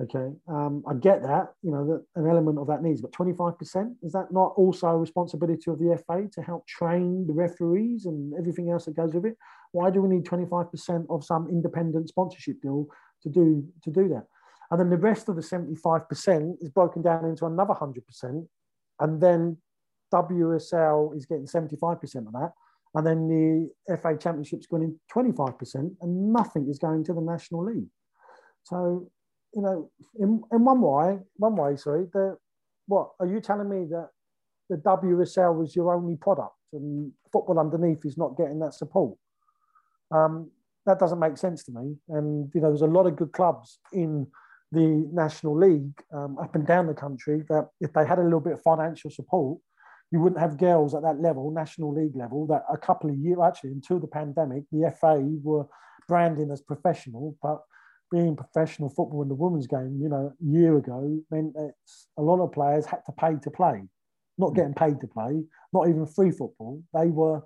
Okay, 0.00 0.32
um, 0.46 0.84
I 0.86 0.94
get 0.94 1.22
that, 1.24 1.54
you 1.60 1.72
know, 1.72 1.84
that 1.84 2.04
an 2.14 2.30
element 2.30 2.56
of 2.58 2.68
that 2.68 2.84
needs, 2.84 3.00
but 3.00 3.10
25%, 3.10 3.96
is 4.02 4.12
that 4.12 4.30
not 4.30 4.52
also 4.56 4.86
a 4.86 4.96
responsibility 4.96 5.68
of 5.68 5.80
the 5.80 6.00
FA 6.06 6.28
to 6.34 6.40
help 6.40 6.68
train 6.68 7.26
the 7.26 7.32
referees 7.32 8.06
and 8.06 8.32
everything 8.38 8.70
else 8.70 8.84
that 8.84 8.94
goes 8.94 9.12
with 9.12 9.24
it? 9.24 9.36
Why 9.72 9.90
do 9.90 10.00
we 10.00 10.08
need 10.08 10.24
25% 10.24 11.06
of 11.10 11.24
some 11.24 11.48
independent 11.48 12.08
sponsorship 12.08 12.62
deal 12.62 12.86
to 13.24 13.28
do, 13.28 13.66
to 13.82 13.90
do 13.90 14.08
that? 14.10 14.26
And 14.70 14.78
then 14.78 14.90
the 14.90 14.98
rest 14.98 15.28
of 15.28 15.34
the 15.34 15.42
75% 15.42 16.54
is 16.60 16.68
broken 16.68 17.02
down 17.02 17.24
into 17.24 17.46
another 17.46 17.74
100%. 17.74 18.46
And 19.00 19.20
then 19.20 19.58
WSL 20.12 21.16
is 21.16 21.26
getting 21.26 21.46
75% 21.46 22.02
of 22.26 22.32
that. 22.32 22.52
And 22.94 23.06
then 23.06 23.28
the 23.28 23.96
FA 23.96 24.16
Championship's 24.18 24.66
going 24.66 24.82
in 24.82 24.98
25%, 25.14 25.74
and 26.00 26.32
nothing 26.32 26.68
is 26.68 26.78
going 26.78 27.04
to 27.04 27.12
the 27.12 27.20
National 27.20 27.64
League. 27.64 27.88
So, 28.62 29.10
you 29.54 29.62
know, 29.62 29.90
in, 30.18 30.42
in 30.52 30.64
one 30.64 30.80
way, 30.80 31.18
one 31.36 31.56
way, 31.56 31.76
sorry, 31.76 32.06
the, 32.12 32.36
what 32.86 33.10
are 33.20 33.26
you 33.26 33.40
telling 33.40 33.68
me 33.68 33.86
that 33.90 34.08
the 34.70 34.76
WSL 34.76 35.54
was 35.54 35.76
your 35.76 35.94
only 35.94 36.16
product 36.16 36.54
and 36.72 37.12
football 37.32 37.58
underneath 37.58 38.04
is 38.04 38.16
not 38.16 38.36
getting 38.36 38.58
that 38.60 38.74
support? 38.74 39.16
Um, 40.10 40.50
that 40.86 40.98
doesn't 40.98 41.18
make 41.18 41.36
sense 41.36 41.64
to 41.64 41.72
me. 41.72 41.96
And, 42.08 42.50
you 42.54 42.60
know, 42.62 42.68
there's 42.68 42.82
a 42.82 42.86
lot 42.86 43.06
of 43.06 43.16
good 43.16 43.32
clubs 43.32 43.78
in 43.92 44.26
the 44.72 45.08
National 45.12 45.56
League 45.56 46.02
um, 46.12 46.38
up 46.38 46.54
and 46.54 46.66
down 46.66 46.86
the 46.86 46.94
country 46.94 47.42
that 47.48 47.68
if 47.80 47.92
they 47.92 48.06
had 48.06 48.18
a 48.18 48.22
little 48.22 48.40
bit 48.40 48.54
of 48.54 48.62
financial 48.62 49.10
support, 49.10 49.58
you 50.10 50.20
wouldn't 50.20 50.40
have 50.40 50.58
girls 50.58 50.94
at 50.94 51.02
that 51.02 51.20
level, 51.20 51.50
National 51.50 51.92
League 51.92 52.16
level, 52.16 52.46
that 52.46 52.64
a 52.72 52.78
couple 52.78 53.10
of 53.10 53.16
years, 53.16 53.38
actually, 53.44 53.70
until 53.70 53.98
the 53.98 54.06
pandemic, 54.06 54.64
the 54.72 54.92
FA 55.00 55.20
were 55.42 55.66
branding 56.06 56.50
as 56.50 56.62
professional, 56.62 57.36
but 57.42 57.60
being 58.10 58.34
professional 58.34 58.88
football 58.88 59.22
in 59.22 59.28
the 59.28 59.34
women's 59.34 59.66
game, 59.66 59.98
you 60.00 60.08
know, 60.08 60.32
a 60.32 60.44
year 60.44 60.78
ago 60.78 61.20
meant 61.30 61.52
that 61.54 61.74
a 62.16 62.22
lot 62.22 62.42
of 62.42 62.52
players 62.52 62.86
had 62.86 63.04
to 63.04 63.12
pay 63.12 63.36
to 63.42 63.50
play, 63.50 63.82
not 64.38 64.54
getting 64.54 64.72
paid 64.72 65.00
to 65.00 65.06
play, 65.06 65.42
not 65.74 65.88
even 65.88 66.06
free 66.06 66.30
football. 66.30 66.82
They 66.94 67.08
were 67.08 67.42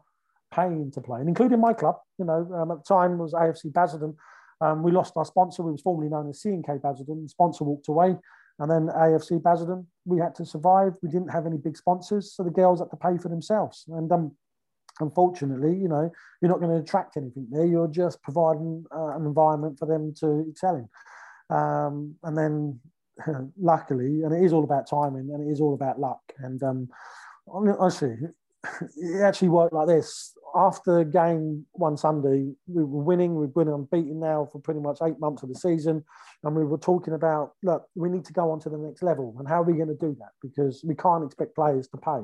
paying 0.54 0.92
to 0.92 1.00
play, 1.00 1.20
and 1.20 1.28
including 1.28 1.60
my 1.60 1.72
club, 1.72 1.96
you 2.18 2.24
know, 2.24 2.48
um, 2.54 2.70
at 2.70 2.78
the 2.78 2.94
time 2.94 3.18
was 3.18 3.32
AFC 3.32 3.72
Basildon. 3.72 4.14
Um, 4.62 4.82
we 4.82 4.92
lost 4.92 5.14
our 5.16 5.24
sponsor, 5.24 5.62
we 5.62 5.72
was 5.72 5.82
formerly 5.82 6.08
known 6.08 6.30
as 6.30 6.40
C&K 6.40 6.78
Basildon. 6.82 7.24
The 7.24 7.28
sponsor 7.28 7.64
walked 7.64 7.88
away. 7.88 8.16
And 8.58 8.70
then 8.70 8.86
AFC 8.94 9.42
Basildon, 9.42 9.86
we 10.04 10.18
had 10.18 10.34
to 10.36 10.46
survive. 10.46 10.92
We 11.02 11.08
didn't 11.08 11.32
have 11.32 11.46
any 11.46 11.56
big 11.56 11.76
sponsors, 11.76 12.32
so 12.32 12.44
the 12.44 12.50
girls 12.50 12.78
had 12.78 12.90
to 12.90 12.96
pay 12.96 13.18
for 13.18 13.28
themselves. 13.28 13.84
And 13.88 14.10
um, 14.12 14.36
unfortunately, 15.00 15.74
you 15.76 15.88
know, 15.88 16.10
you're 16.40 16.50
not 16.50 16.60
going 16.60 16.70
to 16.70 16.82
attract 16.82 17.16
anything 17.16 17.48
there. 17.50 17.66
You're 17.66 17.88
just 17.88 18.22
providing 18.22 18.84
uh, 18.94 19.16
an 19.16 19.26
environment 19.26 19.78
for 19.78 19.86
them 19.86 20.14
to 20.20 20.46
excel 20.48 20.76
in. 20.76 21.56
Um, 21.56 22.14
and 22.22 22.38
then, 22.38 22.80
luckily, 23.58 24.22
and 24.22 24.32
it 24.32 24.44
is 24.44 24.52
all 24.52 24.64
about 24.64 24.88
timing, 24.88 25.30
and 25.32 25.46
it 25.46 25.50
is 25.50 25.60
all 25.60 25.74
about 25.74 25.98
luck. 25.98 26.22
And 26.38 26.62
um, 26.62 26.88
honestly, 27.48 28.16
it 28.96 29.22
actually 29.22 29.48
worked 29.48 29.72
like 29.72 29.88
this. 29.88 30.34
After 30.55 30.98
the 30.98 31.05
game 31.05 31.66
one 31.72 31.96
Sunday, 31.96 32.53
we 32.66 32.84
were 32.84 33.03
winning. 33.03 33.36
We've 33.36 33.55
been 33.55 33.68
unbeaten 33.68 34.20
now 34.20 34.48
for 34.50 34.61
pretty 34.61 34.80
much 34.80 34.98
eight 35.03 35.18
months 35.18 35.42
of 35.42 35.48
the 35.48 35.55
season. 35.55 36.05
And 36.44 36.55
we 36.55 36.64
were 36.64 36.78
talking 36.78 37.14
about, 37.14 37.53
look, 37.62 37.86
we 37.94 38.09
need 38.09 38.24
to 38.26 38.32
go 38.32 38.50
on 38.50 38.61
to 38.61 38.68
the 38.68 38.78
next 38.78 39.03
level. 39.03 39.34
And 39.38 39.48
how 39.48 39.62
are 39.62 39.64
we 39.64 39.74
going 39.74 39.88
to 39.88 39.94
do 39.94 40.16
that? 40.18 40.32
Because 40.42 40.82
we 40.84 40.94
can't 40.94 41.24
expect 41.24 41.55
players 41.55 41.88
to 41.88 41.96
pay. 41.96 42.20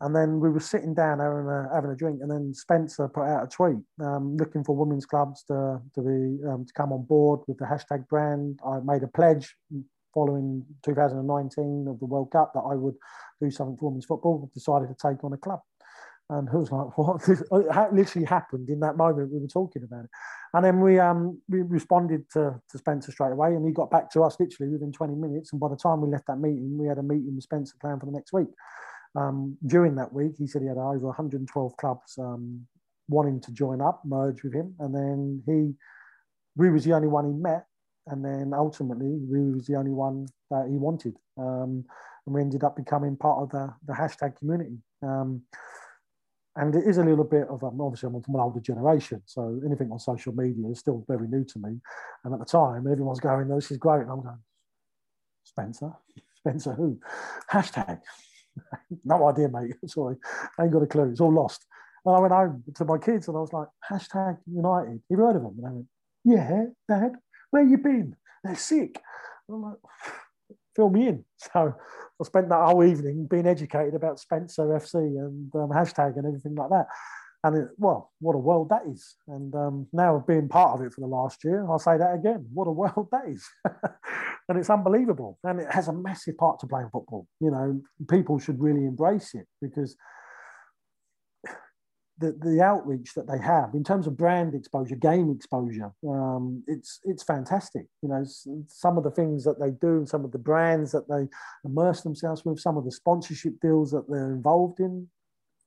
And 0.00 0.14
then 0.14 0.38
we 0.38 0.48
were 0.48 0.60
sitting 0.60 0.94
down 0.94 1.18
having 1.18 1.48
a, 1.48 1.68
having 1.74 1.90
a 1.90 1.96
drink, 1.96 2.20
and 2.22 2.30
then 2.30 2.54
Spencer 2.54 3.08
put 3.08 3.24
out 3.24 3.44
a 3.44 3.48
tweet 3.48 3.82
um, 4.00 4.36
looking 4.36 4.62
for 4.62 4.76
women's 4.76 5.06
clubs 5.06 5.42
to, 5.44 5.80
to 5.94 6.00
be 6.00 6.46
um, 6.46 6.64
to 6.64 6.72
come 6.72 6.92
on 6.92 7.02
board 7.04 7.40
with 7.48 7.58
the 7.58 7.64
hashtag 7.64 8.06
brand. 8.06 8.60
I 8.64 8.78
made 8.84 9.02
a 9.02 9.08
pledge 9.08 9.56
following 10.14 10.64
2019 10.84 11.86
of 11.88 11.98
the 11.98 12.06
World 12.06 12.30
Cup 12.30 12.52
that 12.54 12.60
I 12.60 12.76
would 12.76 12.94
do 13.40 13.50
something 13.50 13.76
for 13.76 13.86
women's 13.86 14.06
football. 14.06 14.48
Decided 14.54 14.88
to 14.88 14.94
take 14.94 15.24
on 15.24 15.32
a 15.32 15.36
club, 15.36 15.60
And 16.30 16.48
who 16.48 16.58
was 16.58 16.70
like, 16.70 16.98
what? 16.98 17.26
It 17.28 17.94
literally 17.94 18.26
happened 18.26 18.68
in 18.68 18.80
that 18.80 18.96
moment 18.96 19.32
we 19.32 19.40
were 19.40 19.48
talking 19.48 19.82
about 19.82 20.04
it. 20.04 20.10
And 20.54 20.64
then 20.64 20.80
we 20.80 20.98
um 20.98 21.40
we 21.48 21.62
responded 21.62 22.28
to, 22.32 22.60
to 22.70 22.78
Spencer 22.78 23.12
straight 23.12 23.32
away, 23.32 23.54
and 23.54 23.66
he 23.66 23.72
got 23.72 23.90
back 23.90 24.10
to 24.12 24.22
us 24.22 24.36
literally 24.38 24.72
within 24.72 24.92
20 24.92 25.14
minutes. 25.14 25.52
And 25.52 25.60
by 25.60 25.68
the 25.68 25.76
time 25.76 26.00
we 26.00 26.10
left 26.10 26.26
that 26.26 26.38
meeting, 26.38 26.78
we 26.78 26.86
had 26.86 26.98
a 26.98 27.02
meeting 27.02 27.34
with 27.34 27.44
Spencer 27.44 27.74
planned 27.80 28.00
for 28.00 28.06
the 28.06 28.12
next 28.12 28.32
week. 28.32 28.48
Um, 29.14 29.56
during 29.66 29.94
that 29.96 30.12
week, 30.12 30.32
he 30.38 30.46
said 30.46 30.62
he 30.62 30.68
had 30.68 30.76
over 30.76 31.06
112 31.06 31.76
clubs 31.76 32.18
um, 32.18 32.66
wanting 33.08 33.40
to 33.40 33.52
join 33.52 33.80
up, 33.80 34.02
merge 34.04 34.42
with 34.42 34.54
him, 34.54 34.74
and 34.78 34.94
then 34.94 35.42
he, 35.46 35.74
we 36.56 36.70
was 36.70 36.84
the 36.84 36.92
only 36.92 37.08
one 37.08 37.24
he 37.24 37.32
met, 37.32 37.66
and 38.06 38.24
then 38.24 38.52
ultimately 38.54 39.18
we 39.28 39.50
was 39.50 39.66
the 39.66 39.76
only 39.76 39.92
one 39.92 40.26
that 40.50 40.66
he 40.68 40.76
wanted, 40.76 41.16
um, 41.38 41.84
and 42.26 42.34
we 42.34 42.40
ended 42.40 42.64
up 42.64 42.76
becoming 42.76 43.16
part 43.16 43.42
of 43.42 43.50
the 43.50 43.72
the 43.86 43.92
hashtag 43.92 44.36
community. 44.36 44.76
Um, 45.02 45.42
and 46.58 46.74
it 46.74 46.84
is 46.86 46.98
a 46.98 47.04
little 47.04 47.24
bit 47.24 47.48
of 47.48 47.62
um, 47.64 47.80
obviously 47.80 48.08
I'm 48.08 48.22
from 48.22 48.34
an 48.34 48.40
older 48.40 48.60
generation, 48.60 49.22
so 49.26 49.60
anything 49.64 49.90
on 49.90 49.98
social 49.98 50.32
media 50.32 50.68
is 50.70 50.80
still 50.80 51.04
very 51.08 51.28
new 51.28 51.44
to 51.44 51.58
me. 51.58 51.80
And 52.24 52.34
at 52.34 52.40
the 52.40 52.46
time, 52.46 52.86
everyone's 52.86 53.20
going, 53.20 53.48
"This 53.48 53.70
is 53.70 53.78
great," 53.78 54.02
and 54.02 54.10
I'm 54.10 54.22
going, 54.22 54.42
"Spencer, 55.44 55.92
Spencer, 56.34 56.74
who? 56.74 56.98
Hashtag." 57.50 58.00
no 59.04 59.28
idea, 59.28 59.48
mate. 59.48 59.74
Sorry, 59.86 60.16
I 60.58 60.64
ain't 60.64 60.72
got 60.72 60.82
a 60.82 60.86
clue. 60.86 61.10
It's 61.10 61.20
all 61.20 61.32
lost. 61.32 61.64
And 62.04 62.16
I 62.16 62.20
went 62.20 62.32
home 62.32 62.64
to 62.74 62.84
my 62.84 62.98
kids 62.98 63.28
and 63.28 63.36
I 63.36 63.40
was 63.40 63.52
like, 63.52 63.68
hashtag 63.90 64.38
United. 64.46 65.02
You 65.08 65.16
heard 65.18 65.36
of 65.36 65.42
them? 65.42 65.56
And 65.58 65.66
they 65.66 65.74
went, 65.74 65.86
yeah, 66.24 66.64
Dad. 66.88 67.12
Where 67.50 67.62
you 67.62 67.78
been? 67.78 68.16
They're 68.44 68.56
sick. 68.56 69.00
And 69.48 69.56
I'm 69.56 69.62
like, 69.62 69.78
fill 70.78 70.90
me 70.90 71.08
in. 71.08 71.24
So 71.52 71.74
I 72.20 72.24
spent 72.24 72.48
that 72.48 72.64
whole 72.64 72.82
evening 72.82 73.28
being 73.30 73.46
educated 73.46 73.94
about 73.94 74.18
Spencer 74.18 74.64
FC 74.64 74.94
and 74.94 75.54
um, 75.54 75.70
hashtag 75.70 76.16
and 76.16 76.26
everything 76.26 76.56
like 76.56 76.70
that. 76.70 76.86
And 77.44 77.56
it, 77.56 77.68
well, 77.76 78.10
what 78.20 78.34
a 78.34 78.38
world 78.38 78.70
that 78.70 78.82
is. 78.90 79.14
And 79.28 79.54
um, 79.54 79.86
now 79.92 80.24
being 80.26 80.48
part 80.48 80.74
of 80.74 80.84
it 80.84 80.92
for 80.92 81.00
the 81.00 81.06
last 81.06 81.44
year, 81.44 81.64
I'll 81.70 81.78
say 81.78 81.96
that 81.96 82.14
again. 82.14 82.44
What 82.52 82.66
a 82.66 82.72
world 82.72 83.06
that 83.12 83.28
is. 83.28 83.46
and 84.48 84.58
it's 84.58 84.70
unbelievable. 84.70 85.38
And 85.44 85.60
it 85.60 85.70
has 85.70 85.86
a 85.86 85.92
massive 85.92 86.36
part 86.36 86.58
to 86.60 86.66
play 86.66 86.82
in 86.82 86.90
football. 86.90 87.28
You 87.40 87.52
know, 87.52 87.80
people 88.10 88.40
should 88.40 88.60
really 88.60 88.84
embrace 88.84 89.34
it 89.34 89.46
because 89.62 89.96
the, 92.18 92.36
the 92.40 92.60
outreach 92.60 93.14
that 93.14 93.28
they 93.28 93.38
have 93.38 93.74
in 93.74 93.84
terms 93.84 94.06
of 94.06 94.16
brand 94.16 94.54
exposure, 94.54 94.96
game 94.96 95.30
exposure, 95.30 95.92
um, 96.08 96.62
it's 96.66 97.00
it's 97.04 97.22
fantastic. 97.22 97.86
You 98.02 98.08
know, 98.08 98.24
some 98.66 98.98
of 98.98 99.04
the 99.04 99.10
things 99.10 99.44
that 99.44 99.60
they 99.60 99.70
do, 99.70 100.04
some 100.06 100.24
of 100.24 100.32
the 100.32 100.38
brands 100.38 100.92
that 100.92 101.08
they 101.08 101.28
immerse 101.64 102.02
themselves 102.02 102.44
with, 102.44 102.60
some 102.60 102.76
of 102.76 102.84
the 102.84 102.92
sponsorship 102.92 103.54
deals 103.60 103.90
that 103.92 104.08
they're 104.08 104.32
involved 104.32 104.80
in. 104.80 105.08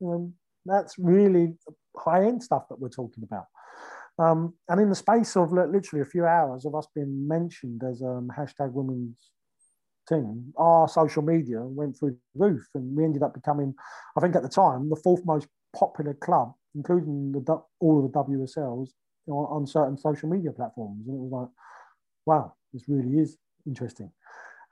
Um, 0.03 0.33
that's 0.65 0.97
really 0.97 1.53
high 1.97 2.25
end 2.25 2.43
stuff 2.43 2.67
that 2.69 2.79
we're 2.79 2.89
talking 2.89 3.23
about. 3.23 3.45
Um, 4.19 4.53
and 4.69 4.79
in 4.79 4.89
the 4.89 4.95
space 4.95 5.35
of 5.35 5.51
literally 5.51 6.01
a 6.01 6.05
few 6.05 6.25
hours 6.25 6.65
of 6.65 6.75
us 6.75 6.87
being 6.93 7.27
mentioned 7.27 7.81
as 7.83 8.01
um, 8.01 8.29
hashtag 8.37 8.71
women's 8.73 9.15
team, 10.07 10.53
our 10.57 10.87
social 10.87 11.21
media 11.21 11.61
went 11.61 11.97
through 11.97 12.17
the 12.35 12.45
roof 12.45 12.67
and 12.75 12.95
we 12.95 13.03
ended 13.03 13.23
up 13.23 13.33
becoming, 13.33 13.73
I 14.17 14.21
think 14.21 14.35
at 14.35 14.43
the 14.43 14.49
time, 14.49 14.89
the 14.89 14.95
fourth 14.97 15.25
most 15.25 15.47
popular 15.75 16.13
club, 16.13 16.53
including 16.75 17.31
the, 17.31 17.61
all 17.79 18.05
of 18.05 18.11
the 18.11 18.17
WSLs 18.17 18.89
on, 19.27 19.45
on 19.45 19.67
certain 19.67 19.97
social 19.97 20.29
media 20.29 20.51
platforms. 20.51 21.07
And 21.07 21.15
it 21.15 21.21
was 21.21 21.31
like, 21.31 21.49
wow, 22.25 22.53
this 22.73 22.83
really 22.87 23.19
is 23.19 23.37
interesting. 23.65 24.11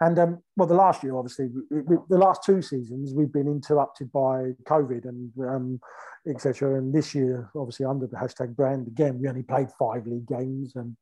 And 0.02 0.18
um, 0.18 0.44
well, 0.56 0.68
the 0.68 0.76
last 0.76 1.04
year, 1.04 1.18
obviously, 1.18 1.50
we, 1.70 1.82
we, 1.82 1.98
the 2.10 2.18
last 2.18 2.44
two 2.44 2.62
seasons, 2.62 3.14
we've 3.14 3.34
been 3.34 3.48
interrupted 3.48 4.12
by 4.14 4.54
COVID 4.64 5.06
and 5.06 5.32
um, 5.42 5.80
etc. 6.28 6.78
And 6.78 6.94
this 6.94 7.14
year, 7.14 7.50
obviously, 7.56 7.86
under 7.86 8.08
the 8.08 8.16
hashtag 8.16 8.56
brand, 8.56 8.88
again, 8.88 9.20
we 9.20 9.28
only 9.28 9.44
played 9.44 9.68
five 9.78 10.08
league 10.08 10.28
games 10.28 10.76
and 10.76 10.96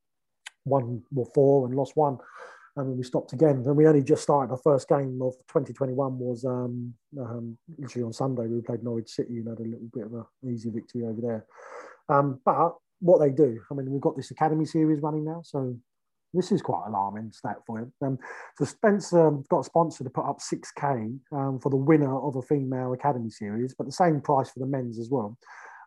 won 0.66 1.04
well, 1.12 1.30
four 1.34 1.68
and 1.68 1.76
lost 1.76 1.96
one. 1.96 2.18
And 2.78 2.98
we 2.98 3.04
stopped 3.04 3.34
again. 3.34 3.64
And 3.66 3.76
we 3.76 3.88
only 3.88 4.04
just 4.04 4.24
started 4.24 4.52
the 4.52 4.62
first 4.62 4.88
game 4.88 5.20
of 5.22 5.34
2021 5.48 6.20
was 6.20 6.46
um, 6.46 6.94
um, 7.20 7.58
literally 7.78 8.06
on 8.06 8.14
Sunday. 8.14 8.48
We 8.48 8.62
played 8.62 8.84
Norwich 8.84 9.10
City 9.10 9.38
and 9.38 9.50
had 9.50 9.60
a 9.60 9.64
little 9.64 9.90
bit 9.94 10.06
of 10.06 10.14
an 10.14 10.26
easy 10.54 10.70
victory 10.70 11.04
over 11.04 11.20
there. 11.22 11.46
Um, 12.10 12.40
but 12.46 12.76
what 13.00 13.20
they 13.20 13.32
do, 13.32 13.60
I 13.72 13.74
mean, 13.74 13.92
we've 13.92 14.02
got 14.02 14.16
this 14.16 14.32
academy 14.32 14.66
series 14.66 15.02
running 15.02 15.26
now. 15.26 15.42
So 15.44 15.76
this 16.34 16.52
is 16.52 16.62
quite 16.62 16.86
alarming 16.88 17.32
stat 17.32 17.58
for 17.66 17.80
him. 17.80 17.94
Um, 18.04 18.20
so 18.58 18.66
Spencer 18.66 19.28
um, 19.28 19.44
got 19.50 19.62
a 19.62 19.64
sponsor 19.64 20.04
to 20.04 20.10
put 20.10 20.26
up 20.26 20.40
6K 20.40 21.20
um, 21.32 21.60
for 21.60 21.70
the 21.70 21.76
winner 21.76 22.16
of 22.20 22.36
a 22.36 22.42
female 22.42 22.94
academy 22.94 23.30
series, 23.30 23.74
but 23.78 23.86
the 23.86 23.92
same 23.92 24.22
price 24.22 24.50
for 24.50 24.60
the 24.60 24.66
men's 24.66 25.00
as 25.00 25.10
well. 25.10 25.38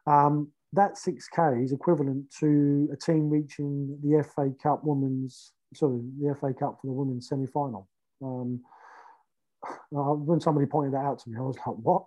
Um, 0.07 0.51
that 0.73 0.95
6K 0.95 1.65
is 1.65 1.73
equivalent 1.73 2.33
to 2.41 2.89
a 2.93 2.97
team 2.97 3.29
reaching 3.29 3.99
the 4.03 4.23
FA 4.23 4.53
Cup 4.63 4.83
women's, 4.85 5.53
sorry, 5.75 6.01
the 6.21 6.35
FA 6.41 6.53
Cup 6.53 6.79
for 6.81 6.87
the 6.87 6.93
women's 6.93 7.29
semi 7.29 7.47
final. 7.47 7.89
Um, 8.23 8.61
when 9.91 10.41
somebody 10.41 10.67
pointed 10.67 10.95
that 10.95 11.05
out 11.05 11.19
to 11.21 11.31
me, 11.31 11.37
I 11.39 11.43
was 11.43 11.57
like, 11.57 11.77
what? 11.77 12.05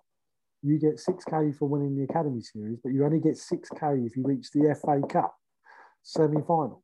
You 0.61 0.79
get 0.79 0.95
6K 0.95 1.57
for 1.57 1.67
winning 1.67 1.95
the 1.97 2.03
academy 2.03 2.41
series, 2.41 2.79
but 2.81 2.93
you 2.93 3.03
only 3.03 3.19
get 3.19 3.33
6K 3.33 4.05
if 4.05 4.15
you 4.15 4.23
reach 4.23 4.49
the 4.51 4.75
FA 4.81 5.01
Cup 5.07 5.35
semi 6.03 6.41
final 6.47 6.83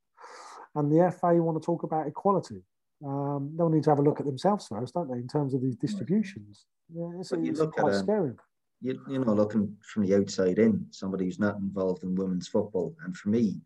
and 0.76 0.92
the 0.92 1.12
FA 1.12 1.36
want 1.36 1.62
to 1.62 1.66
talk 1.66 1.84
about 1.84 2.08
equality. 2.08 2.62
Um, 3.06 3.54
they'll 3.58 3.70
need 3.70 3.84
to 3.84 3.90
have 3.90 4.00
a 4.00 4.04
look 4.04 4.20
at 4.20 4.26
themselves 4.26 4.68
first, 4.68 4.94
don't 4.94 5.10
they, 5.10 5.18
in 5.18 5.28
terms 5.28 5.54
of 5.54 5.62
these 5.62 5.78
distributions? 5.78 6.66
Yeah, 6.94 7.10
it's, 7.20 7.32
it's 7.32 7.60
quite 7.60 7.94
at, 7.94 8.00
um, 8.00 8.04
scary. 8.04 8.34
You, 8.82 9.00
you 9.10 9.20
know, 9.20 9.34
looking 9.34 9.76
from 9.82 10.06
the 10.06 10.16
outside 10.16 10.60
in, 10.60 10.86
somebody 10.92 11.26
who's 11.26 11.40
not 11.40 11.58
involved 11.58 12.04
in 12.04 12.16
women's 12.16 12.48
football, 12.48 12.96
and 13.04 13.16
for 13.16 13.30
me, 13.30 13.62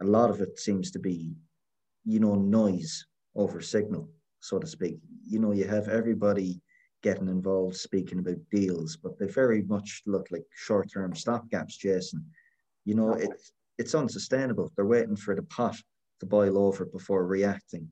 a 0.00 0.04
lot 0.04 0.30
of 0.30 0.40
it 0.40 0.58
seems 0.58 0.90
to 0.92 0.98
be, 0.98 1.34
you 2.04 2.20
know, 2.20 2.34
noise 2.34 3.06
over 3.34 3.60
signal, 3.60 4.08
so 4.40 4.58
to 4.58 4.66
speak. 4.66 4.98
You 5.26 5.38
know, 5.38 5.52
you 5.52 5.66
have 5.66 5.88
everybody 5.88 6.60
getting 7.02 7.28
involved 7.28 7.76
speaking 7.76 8.18
about 8.18 8.36
deals, 8.50 8.96
but 8.96 9.18
they 9.18 9.26
very 9.26 9.62
much 9.62 10.02
look 10.06 10.28
like 10.30 10.44
short-term 10.54 11.12
stopgaps, 11.12 11.78
Jason. 11.78 12.24
You 12.84 12.94
know, 12.94 13.12
it's 13.12 13.52
it's 13.78 13.94
unsustainable. 13.94 14.70
They're 14.76 14.84
waiting 14.84 15.16
for 15.16 15.34
the 15.34 15.42
pot 15.42 15.76
to 16.20 16.26
boil 16.26 16.58
over 16.58 16.84
before 16.84 17.26
reacting. 17.26 17.88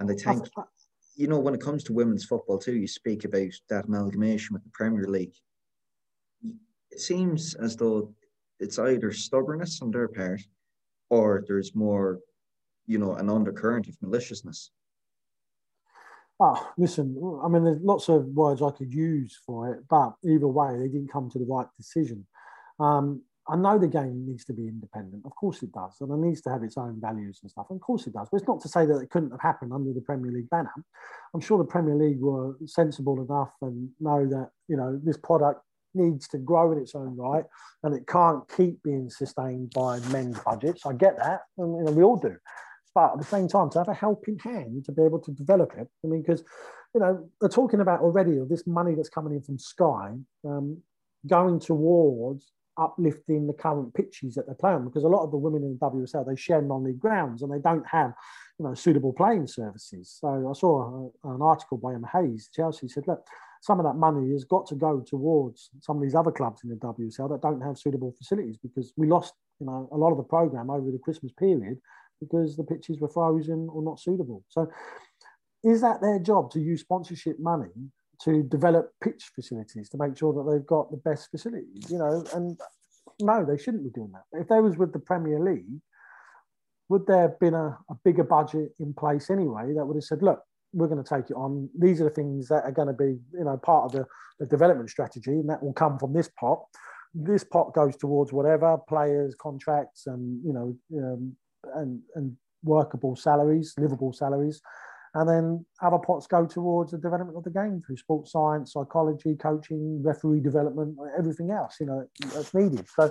And 0.00 0.10
I 0.10 0.14
think, 0.14 0.48
you 1.14 1.28
know, 1.28 1.38
when 1.38 1.54
it 1.54 1.60
comes 1.60 1.84
to 1.84 1.92
women's 1.92 2.24
football 2.24 2.58
too, 2.58 2.74
you 2.74 2.88
speak 2.88 3.24
about 3.24 3.52
that 3.68 3.84
amalgamation 3.84 4.54
with 4.54 4.64
the 4.64 4.70
Premier 4.72 5.06
League. 5.06 5.34
It 6.90 6.98
seems 6.98 7.54
as 7.54 7.76
though 7.76 8.12
it's 8.58 8.80
either 8.80 9.12
stubbornness 9.12 9.80
on 9.80 9.92
their 9.92 10.08
part 10.08 10.40
or 11.08 11.44
there's 11.46 11.74
more, 11.76 12.18
you 12.90 12.98
know, 12.98 13.14
an 13.14 13.30
undercurrent 13.30 13.86
of 13.88 13.96
maliciousness. 14.02 14.70
Oh, 16.40 16.72
listen, 16.76 17.16
I 17.44 17.48
mean, 17.48 17.64
there's 17.64 17.82
lots 17.82 18.08
of 18.08 18.24
words 18.26 18.62
I 18.62 18.70
could 18.70 18.92
use 18.92 19.38
for 19.46 19.72
it, 19.72 19.84
but 19.88 20.14
either 20.24 20.48
way, 20.48 20.76
they 20.76 20.88
didn't 20.88 21.12
come 21.12 21.30
to 21.30 21.38
the 21.38 21.44
right 21.44 21.66
decision. 21.76 22.26
Um, 22.80 23.22
I 23.48 23.56
know 23.56 23.78
the 23.78 23.86
game 23.86 24.26
needs 24.26 24.44
to 24.46 24.52
be 24.52 24.66
independent. 24.66 25.22
Of 25.24 25.34
course 25.36 25.62
it 25.62 25.72
does. 25.72 25.96
And 26.00 26.10
it 26.10 26.26
needs 26.26 26.40
to 26.42 26.50
have 26.50 26.62
its 26.62 26.78
own 26.78 27.00
values 27.00 27.40
and 27.42 27.50
stuff. 27.50 27.66
And 27.70 27.76
of 27.76 27.82
course 27.82 28.06
it 28.06 28.12
does. 28.14 28.28
But 28.30 28.38
it's 28.38 28.48
not 28.48 28.60
to 28.62 28.68
say 28.68 28.86
that 28.86 28.98
it 28.98 29.10
couldn't 29.10 29.32
have 29.32 29.40
happened 29.40 29.72
under 29.72 29.92
the 29.92 30.00
Premier 30.00 30.32
League 30.32 30.50
banner. 30.50 30.72
I'm 31.34 31.40
sure 31.40 31.58
the 31.58 31.64
Premier 31.64 31.94
League 31.94 32.20
were 32.20 32.56
sensible 32.66 33.20
enough 33.22 33.52
and 33.60 33.90
know 34.00 34.26
that, 34.26 34.50
you 34.68 34.76
know, 34.76 35.00
this 35.02 35.16
product 35.16 35.62
needs 35.94 36.28
to 36.28 36.38
grow 36.38 36.72
in 36.72 36.78
its 36.78 36.94
own 36.94 37.16
right 37.16 37.44
and 37.82 37.94
it 37.94 38.06
can't 38.06 38.44
keep 38.56 38.82
being 38.82 39.10
sustained 39.10 39.72
by 39.74 39.98
men's 40.12 40.38
budgets. 40.40 40.86
I 40.86 40.92
get 40.92 41.16
that. 41.18 41.40
And, 41.58 41.76
you 41.76 41.84
know, 41.84 41.92
we 41.92 42.02
all 42.02 42.16
do. 42.16 42.36
But 42.94 43.12
at 43.12 43.18
the 43.18 43.24
same 43.24 43.48
time, 43.48 43.70
to 43.70 43.78
have 43.78 43.88
a 43.88 43.94
helping 43.94 44.38
hand 44.38 44.84
to 44.84 44.92
be 44.92 45.02
able 45.02 45.20
to 45.20 45.30
develop 45.30 45.72
it, 45.78 45.88
I 46.04 46.08
mean, 46.08 46.22
because, 46.22 46.42
you 46.94 47.00
know, 47.00 47.28
they're 47.40 47.48
talking 47.48 47.80
about 47.80 48.00
already 48.00 48.38
this 48.48 48.66
money 48.66 48.94
that's 48.94 49.08
coming 49.08 49.34
in 49.34 49.42
from 49.42 49.58
Sky 49.58 50.14
um, 50.44 50.82
going 51.26 51.60
towards 51.60 52.52
uplifting 52.80 53.46
the 53.46 53.52
current 53.52 53.92
pitches 53.94 54.34
that 54.34 54.46
they're 54.46 54.54
playing 54.54 54.84
because 54.84 55.04
a 55.04 55.08
lot 55.08 55.22
of 55.22 55.30
the 55.30 55.36
women 55.36 55.62
in 55.62 55.76
the 55.78 55.90
WSL 55.90 56.26
they 56.26 56.36
share 56.36 56.62
non-league 56.62 56.98
grounds 56.98 57.42
and 57.42 57.52
they 57.52 57.58
don't 57.58 57.86
have 57.86 58.12
you 58.58 58.64
know 58.64 58.74
suitable 58.74 59.12
playing 59.12 59.46
services. 59.46 60.16
So 60.18 60.48
I 60.48 60.52
saw 60.58 61.10
a, 61.24 61.34
an 61.34 61.42
article 61.42 61.78
by 61.78 61.94
Emma 61.94 62.08
Hayes, 62.12 62.48
Chelsea 62.54 62.88
said, 62.88 63.06
look, 63.06 63.26
some 63.60 63.78
of 63.78 63.84
that 63.84 63.96
money 63.96 64.32
has 64.32 64.44
got 64.44 64.66
to 64.68 64.74
go 64.74 65.04
towards 65.06 65.70
some 65.80 65.96
of 65.96 66.02
these 66.02 66.14
other 66.14 66.30
clubs 66.30 66.62
in 66.64 66.70
the 66.70 66.76
WSL 66.76 67.28
that 67.30 67.42
don't 67.42 67.60
have 67.60 67.76
suitable 67.76 68.14
facilities 68.16 68.56
because 68.56 68.92
we 68.96 69.06
lost 69.06 69.34
you 69.60 69.66
know 69.66 69.88
a 69.92 69.96
lot 69.96 70.12
of 70.12 70.16
the 70.16 70.22
program 70.24 70.70
over 70.70 70.90
the 70.90 70.98
Christmas 70.98 71.32
period 71.32 71.78
because 72.20 72.56
the 72.56 72.64
pitches 72.64 73.00
were 73.00 73.08
frozen 73.08 73.68
or 73.72 73.82
not 73.82 74.00
suitable. 74.00 74.44
So 74.48 74.68
is 75.62 75.80
that 75.80 76.00
their 76.00 76.18
job 76.18 76.50
to 76.52 76.60
use 76.60 76.80
sponsorship 76.80 77.38
money 77.38 77.90
to 78.22 78.42
develop 78.42 78.92
pitch 79.02 79.30
facilities 79.34 79.88
to 79.90 79.98
make 79.98 80.16
sure 80.16 80.32
that 80.32 80.50
they've 80.50 80.66
got 80.66 80.90
the 80.90 80.96
best 80.98 81.30
facilities, 81.30 81.90
you 81.90 81.98
know, 81.98 82.24
and 82.34 82.58
no, 83.20 83.44
they 83.44 83.62
shouldn't 83.62 83.84
be 83.84 83.90
doing 83.90 84.12
that. 84.12 84.40
If 84.40 84.48
they 84.48 84.60
was 84.60 84.76
with 84.76 84.92
the 84.92 84.98
Premier 84.98 85.40
League, 85.40 85.80
would 86.88 87.06
there 87.06 87.22
have 87.22 87.38
been 87.38 87.54
a, 87.54 87.78
a 87.88 87.94
bigger 88.04 88.24
budget 88.24 88.72
in 88.78 88.92
place 88.92 89.30
anyway 89.30 89.72
that 89.74 89.84
would 89.84 89.96
have 89.96 90.04
said, 90.04 90.22
look, 90.22 90.40
we're 90.72 90.88
going 90.88 91.02
to 91.02 91.08
take 91.08 91.30
it 91.30 91.34
on. 91.34 91.68
These 91.78 92.00
are 92.00 92.04
the 92.04 92.10
things 92.10 92.48
that 92.48 92.64
are 92.64 92.72
going 92.72 92.88
to 92.88 92.94
be, 92.94 93.18
you 93.32 93.44
know, 93.44 93.56
part 93.56 93.86
of 93.86 93.92
the, 93.92 94.06
the 94.38 94.46
development 94.46 94.90
strategy, 94.90 95.32
and 95.32 95.48
that 95.48 95.62
will 95.62 95.72
come 95.72 95.98
from 95.98 96.12
this 96.12 96.28
pot. 96.38 96.62
This 97.14 97.42
pot 97.42 97.74
goes 97.74 97.96
towards 97.96 98.32
whatever 98.32 98.78
players, 98.88 99.34
contracts, 99.34 100.06
and 100.06 100.44
you 100.44 100.52
know, 100.52 100.76
um, 100.98 101.36
and 101.74 102.00
and 102.14 102.36
workable 102.62 103.16
salaries, 103.16 103.74
livable 103.78 104.12
salaries, 104.12 104.60
and 105.14 105.28
then 105.28 105.66
other 105.82 105.98
pots 105.98 106.26
go 106.26 106.46
towards 106.46 106.92
the 106.92 106.98
development 106.98 107.36
of 107.36 107.44
the 107.44 107.50
game 107.50 107.82
through 107.84 107.96
sports 107.96 108.32
science, 108.32 108.72
psychology, 108.72 109.34
coaching, 109.34 110.02
referee 110.02 110.40
development, 110.40 110.96
everything 111.18 111.50
else. 111.50 111.76
You 111.80 111.86
know, 111.86 112.06
that's 112.34 112.54
needed. 112.54 112.86
So 112.94 113.10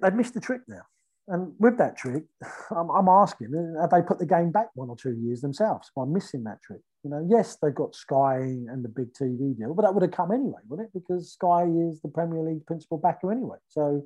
they've 0.00 0.14
missed 0.14 0.34
the 0.34 0.40
trick 0.40 0.62
there. 0.66 0.86
And 1.28 1.52
with 1.58 1.76
that 1.76 1.98
trick, 1.98 2.24
I'm, 2.70 2.88
I'm, 2.90 3.08
asking, 3.08 3.76
have 3.80 3.90
they 3.90 4.00
put 4.00 4.18
the 4.18 4.26
game 4.26 4.50
back 4.50 4.68
one 4.74 4.88
or 4.88 4.96
two 4.96 5.12
years 5.12 5.42
themselves 5.42 5.90
by 5.94 6.04
missing 6.06 6.44
that 6.44 6.62
trick? 6.62 6.80
You 7.04 7.10
know, 7.10 7.26
yes, 7.28 7.58
they've 7.62 7.74
got 7.74 7.94
Sky 7.94 8.38
and 8.38 8.82
the 8.82 8.88
big 8.88 9.12
TV 9.12 9.56
deal, 9.56 9.74
but 9.74 9.82
that 9.82 9.94
would 9.94 10.02
have 10.02 10.10
come 10.10 10.32
anyway, 10.32 10.60
wouldn't 10.68 10.88
it? 10.88 10.98
Because 10.98 11.32
Sky 11.32 11.64
is 11.64 12.00
the 12.00 12.08
Premier 12.08 12.40
League 12.40 12.64
principal 12.66 12.96
backer 12.96 13.30
anyway. 13.30 13.58
So, 13.68 14.04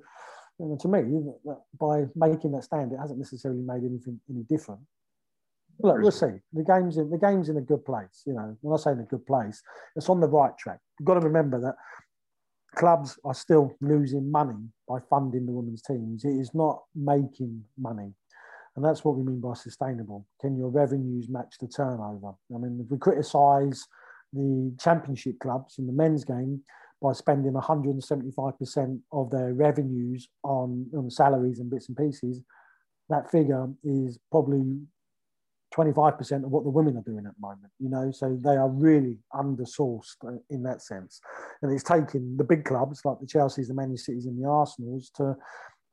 to 0.80 0.88
me, 0.88 1.32
by 1.78 2.04
making 2.14 2.52
that 2.52 2.64
stand, 2.64 2.92
it 2.92 2.98
hasn't 2.98 3.18
necessarily 3.18 3.62
made 3.62 3.82
anything 3.82 4.20
any 4.30 4.42
different. 4.42 4.80
Look, 5.80 5.98
we'll 6.00 6.10
see. 6.10 6.38
The 6.52 6.64
game's 6.64 6.98
in 6.98 7.10
the 7.10 7.18
game's 7.18 7.48
in 7.48 7.56
a 7.56 7.62
good 7.62 7.84
place. 7.84 8.22
You 8.26 8.34
know, 8.34 8.56
when 8.60 8.78
I 8.78 8.80
say 8.80 8.92
in 8.92 9.00
a 9.00 9.04
good 9.04 9.26
place, 9.26 9.62
it's 9.96 10.08
on 10.08 10.20
the 10.20 10.28
right 10.28 10.56
track. 10.58 10.78
You've 10.98 11.06
got 11.06 11.14
to 11.14 11.20
remember 11.20 11.60
that 11.60 11.74
clubs 12.76 13.18
are 13.24 13.34
still 13.34 13.74
losing 13.80 14.30
money 14.30 14.68
by 14.88 14.98
funding 15.10 15.46
the 15.46 15.52
women's 15.52 15.82
teams. 15.82 16.24
It 16.24 16.38
is 16.38 16.54
not 16.54 16.82
making 16.94 17.64
money. 17.78 18.12
And 18.76 18.84
that's 18.84 19.04
what 19.04 19.16
we 19.16 19.24
mean 19.24 19.40
by 19.40 19.54
sustainable. 19.54 20.26
Can 20.40 20.56
your 20.56 20.68
revenues 20.68 21.28
match 21.28 21.56
the 21.60 21.68
turnover? 21.68 22.32
I 22.54 22.58
mean, 22.58 22.80
if 22.82 22.90
we 22.90 22.96
criticise 22.98 23.86
the 24.32 24.74
championship 24.80 25.38
clubs 25.40 25.78
in 25.78 25.86
the 25.86 25.92
men's 25.92 26.24
game 26.24 26.62
by 27.02 27.12
spending 27.12 27.52
175% 27.52 29.00
of 29.12 29.30
their 29.30 29.52
revenues 29.54 30.28
on, 30.44 30.86
on 30.96 31.10
salaries 31.10 31.58
and 31.58 31.70
bits 31.70 31.88
and 31.88 31.96
pieces, 31.96 32.40
that 33.08 33.30
figure 33.30 33.68
is 33.82 34.18
probably 34.30 34.78
25% 35.74 36.44
of 36.44 36.50
what 36.50 36.64
the 36.64 36.70
women 36.70 36.96
are 36.96 37.02
doing 37.02 37.26
at 37.26 37.34
the 37.34 37.40
moment, 37.40 37.72
you 37.78 37.88
know, 37.88 38.10
so 38.12 38.38
they 38.44 38.56
are 38.56 38.68
really 38.68 39.18
undersourced 39.34 40.16
in 40.50 40.62
that 40.62 40.82
sense. 40.82 41.20
And 41.62 41.72
it's 41.72 41.82
taking 41.82 42.36
the 42.36 42.44
big 42.44 42.64
clubs 42.64 43.00
like 43.04 43.18
the 43.20 43.26
Chelseas, 43.26 43.68
the 43.68 43.74
Man 43.74 43.96
Cities, 43.96 44.26
and 44.26 44.42
the 44.42 44.48
Arsenals 44.48 45.10
to 45.16 45.36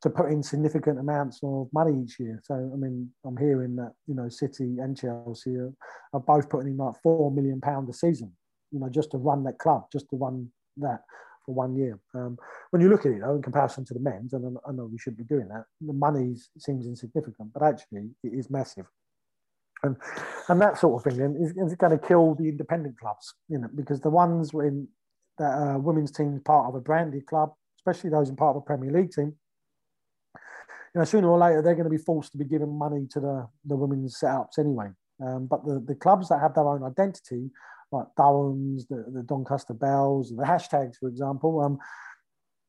to 0.02 0.10
put 0.10 0.32
in 0.32 0.42
significant 0.42 0.98
amounts 0.98 1.40
of 1.44 1.68
money 1.74 2.02
each 2.02 2.22
year. 2.22 2.40
So, 2.46 2.54
I 2.54 2.78
mean, 2.78 3.10
I'm 3.26 3.36
hearing 3.36 3.76
that, 3.76 3.92
you 4.08 4.16
know, 4.16 4.30
City 4.30 4.78
and 4.80 4.98
Chelsea 4.98 5.58
are, 5.58 5.74
are 6.14 6.22
both 6.22 6.50
putting 6.50 6.70
in 6.70 6.78
like 6.78 6.96
four 7.04 7.32
million 7.32 7.60
pounds 7.60 7.90
a 7.90 7.94
season, 7.94 8.32
you 8.72 8.80
know, 8.80 8.88
just 8.90 9.12
to 9.12 9.18
run 9.18 9.44
that 9.44 9.60
club, 9.60 9.88
just 9.92 10.10
to 10.12 10.16
run 10.16 10.50
that 10.82 11.02
for 11.46 11.56
one 11.56 11.76
year. 11.76 12.00
Um, 12.14 12.38
when 12.72 12.82
you 12.82 12.90
look 12.90 13.06
at 13.06 13.12
it, 13.12 13.22
though, 13.22 13.36
in 13.36 13.42
comparison 13.42 13.86
to 13.86 13.94
the 13.94 14.00
men's, 14.00 14.34
and 14.34 14.58
I 14.68 14.72
know 14.72 14.86
we 14.86 14.98
shouldn't 14.98 15.18
be 15.20 15.36
doing 15.36 15.48
that, 15.50 15.66
the 15.82 15.94
money 15.94 16.36
seems 16.58 16.86
insignificant, 16.86 17.54
but 17.54 17.64
actually 17.64 18.10
it 18.24 18.34
is 18.34 18.50
massive 18.50 18.86
and 19.84 19.96
and 20.48 20.62
that 20.62 20.78
sort 20.78 21.06
of 21.06 21.12
thing 21.12 21.36
is, 21.40 21.52
is 21.52 21.76
going 21.76 21.98
to 21.98 22.08
kill 22.08 22.36
the 22.36 22.50
independent 22.50 22.98
clubs 23.00 23.34
you 23.48 23.58
know 23.58 23.70
because 23.76 24.00
the 24.02 24.10
ones 24.10 24.54
when 24.54 24.88
that 25.38 25.52
uh, 25.52 25.78
women's 25.78 26.12
team 26.12 26.42
part 26.44 26.68
of 26.68 26.76
a 26.76 26.82
branded 26.82 27.26
club 27.26 27.54
especially 27.78 28.10
those 28.10 28.30
in 28.30 28.36
part 28.36 28.56
of 28.56 28.62
a 28.62 28.66
premier 28.66 28.92
league 28.92 29.12
team 29.12 29.34
you 30.94 31.00
know 31.00 31.04
sooner 31.04 31.30
or 31.30 31.38
later 31.38 31.62
they're 31.62 31.76
going 31.76 31.90
to 31.90 31.90
be 31.90 31.98
forced 31.98 32.32
to 32.32 32.38
be 32.38 32.46
giving 32.46 32.78
money 32.78 33.08
to 33.10 33.20
the 33.20 33.48
the 33.66 33.76
women's 33.76 34.20
setups 34.20 34.58
anyway 34.60 34.88
um, 35.26 35.48
but 35.48 35.66
the, 35.66 35.84
the 35.86 35.96
clubs 35.96 36.30
that 36.30 36.40
have 36.40 36.54
their 36.54 36.68
own 36.68 36.84
identity 36.84 37.50
like 37.92 38.08
Durham's, 38.18 38.88
the, 38.88 39.06
the 39.14 39.24
Doncaster 39.24 39.74
Belles, 39.74 40.30
the 40.36 40.44
hashtags, 40.44 40.98
for 41.00 41.08
example, 41.08 41.62
um, 41.62 41.80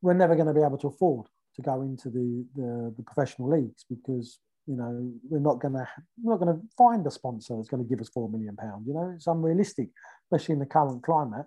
we're 0.03 0.14
never 0.14 0.35
going 0.35 0.47
to 0.47 0.55
be 0.55 0.62
able 0.62 0.79
to 0.79 0.89
afford 0.89 1.27
to 1.57 1.62
go 1.62 1.83
into 1.83 2.09
the, 2.09 2.45
the, 2.55 2.95
the 2.97 3.03
professional 3.03 3.51
leagues 3.51 3.85
because 3.89 4.39
you 4.66 4.77
know, 4.77 5.12
we're 5.29 5.41
not 5.41 5.61
going 5.61 5.75
to 5.75 5.89
we're 6.23 6.35
not 6.35 6.41
going 6.41 6.55
to 6.55 6.62
find 6.77 7.05
a 7.07 7.11
sponsor 7.11 7.57
that's 7.57 7.68
going 7.68 7.83
to 7.83 7.89
give 7.89 8.01
us 8.01 8.09
four 8.09 8.29
million 8.29 8.55
pounds. 8.57 8.87
You 8.87 8.95
know, 8.95 9.12
it's 9.16 9.27
unrealistic, 9.27 9.89
especially 10.27 10.53
in 10.53 10.59
the 10.61 10.66
current 10.66 11.03
climate. 11.03 11.47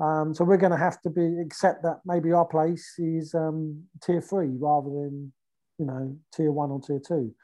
Um, 0.00 0.34
so 0.34 0.44
we're 0.44 0.56
going 0.56 0.72
to 0.72 0.78
have 0.78 1.00
to 1.02 1.10
be 1.10 1.38
accept 1.44 1.82
that 1.82 2.00
maybe 2.06 2.32
our 2.32 2.46
place 2.46 2.94
is 2.98 3.34
um, 3.34 3.82
tier 4.02 4.22
three 4.22 4.52
rather 4.58 4.88
than 4.88 5.32
you 5.78 5.84
know 5.84 6.16
tier 6.34 6.50
one 6.50 6.70
or 6.70 6.80
tier 6.80 7.00
two, 7.06 7.34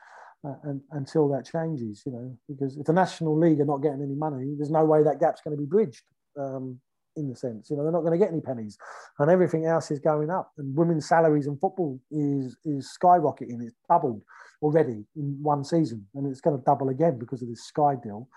and, 0.45 0.80
until 0.93 1.28
that 1.28 1.47
changes. 1.47 2.03
You 2.07 2.12
know, 2.12 2.39
because 2.49 2.76
if 2.76 2.86
the 2.86 2.93
national 2.93 3.39
league 3.39 3.61
are 3.61 3.66
not 3.66 3.82
getting 3.82 4.03
any 4.03 4.14
money, 4.14 4.55
there's 4.57 4.70
no 4.70 4.84
way 4.84 5.03
that 5.03 5.20
gap's 5.20 5.41
going 5.43 5.57
to 5.57 5.61
be 5.61 5.68
bridged. 5.68 6.03
Um, 6.39 6.80
in 7.16 7.28
the 7.28 7.34
sense, 7.34 7.68
you 7.68 7.76
know, 7.76 7.82
they're 7.82 7.91
not 7.91 8.03
going 8.03 8.12
to 8.12 8.18
get 8.18 8.30
any 8.32 8.41
pennies, 8.41 8.78
and 9.18 9.28
everything 9.28 9.66
else 9.66 9.91
is 9.91 9.99
going 9.99 10.30
up. 10.30 10.53
And 10.57 10.76
women's 10.76 11.09
salaries 11.09 11.49
in 11.49 11.59
football 11.59 12.01
is 12.12 12.57
is 12.64 12.97
skyrocketing. 13.03 13.61
It's 13.62 13.74
doubled 13.91 14.22
already 14.62 15.05
in 15.16 15.39
one 15.43 15.64
season, 15.64 16.07
and 16.14 16.26
it's 16.26 16.41
going 16.41 16.57
to 16.57 16.62
double 16.64 16.89
again 16.91 17.18
because 17.18 17.43
of 17.43 17.49
this 17.49 17.64
Sky 17.64 17.95
deal. 18.01 18.28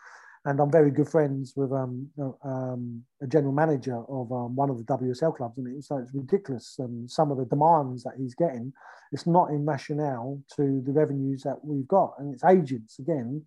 And 0.45 0.59
I'm 0.59 0.71
very 0.71 0.89
good 0.89 1.07
friends 1.07 1.53
with 1.55 1.71
um, 1.71 2.09
um, 2.43 3.03
a 3.21 3.27
general 3.27 3.53
manager 3.53 3.97
of 4.09 4.31
um, 4.31 4.55
one 4.55 4.71
of 4.71 4.77
the 4.77 4.83
WSL 4.83 5.35
clubs, 5.35 5.57
and 5.57 5.77
it's 5.77 5.91
ridiculous. 6.13 6.77
And 6.79 7.09
some 7.09 7.31
of 7.31 7.37
the 7.37 7.45
demands 7.45 8.03
that 8.03 8.13
he's 8.17 8.33
getting, 8.33 8.73
it's 9.11 9.27
not 9.27 9.51
in 9.51 9.65
rationale 9.65 10.41
to 10.55 10.81
the 10.83 10.91
revenues 10.91 11.43
that 11.43 11.63
we've 11.63 11.87
got, 11.87 12.15
and 12.17 12.33
it's 12.33 12.43
agents 12.43 12.97
again, 12.97 13.43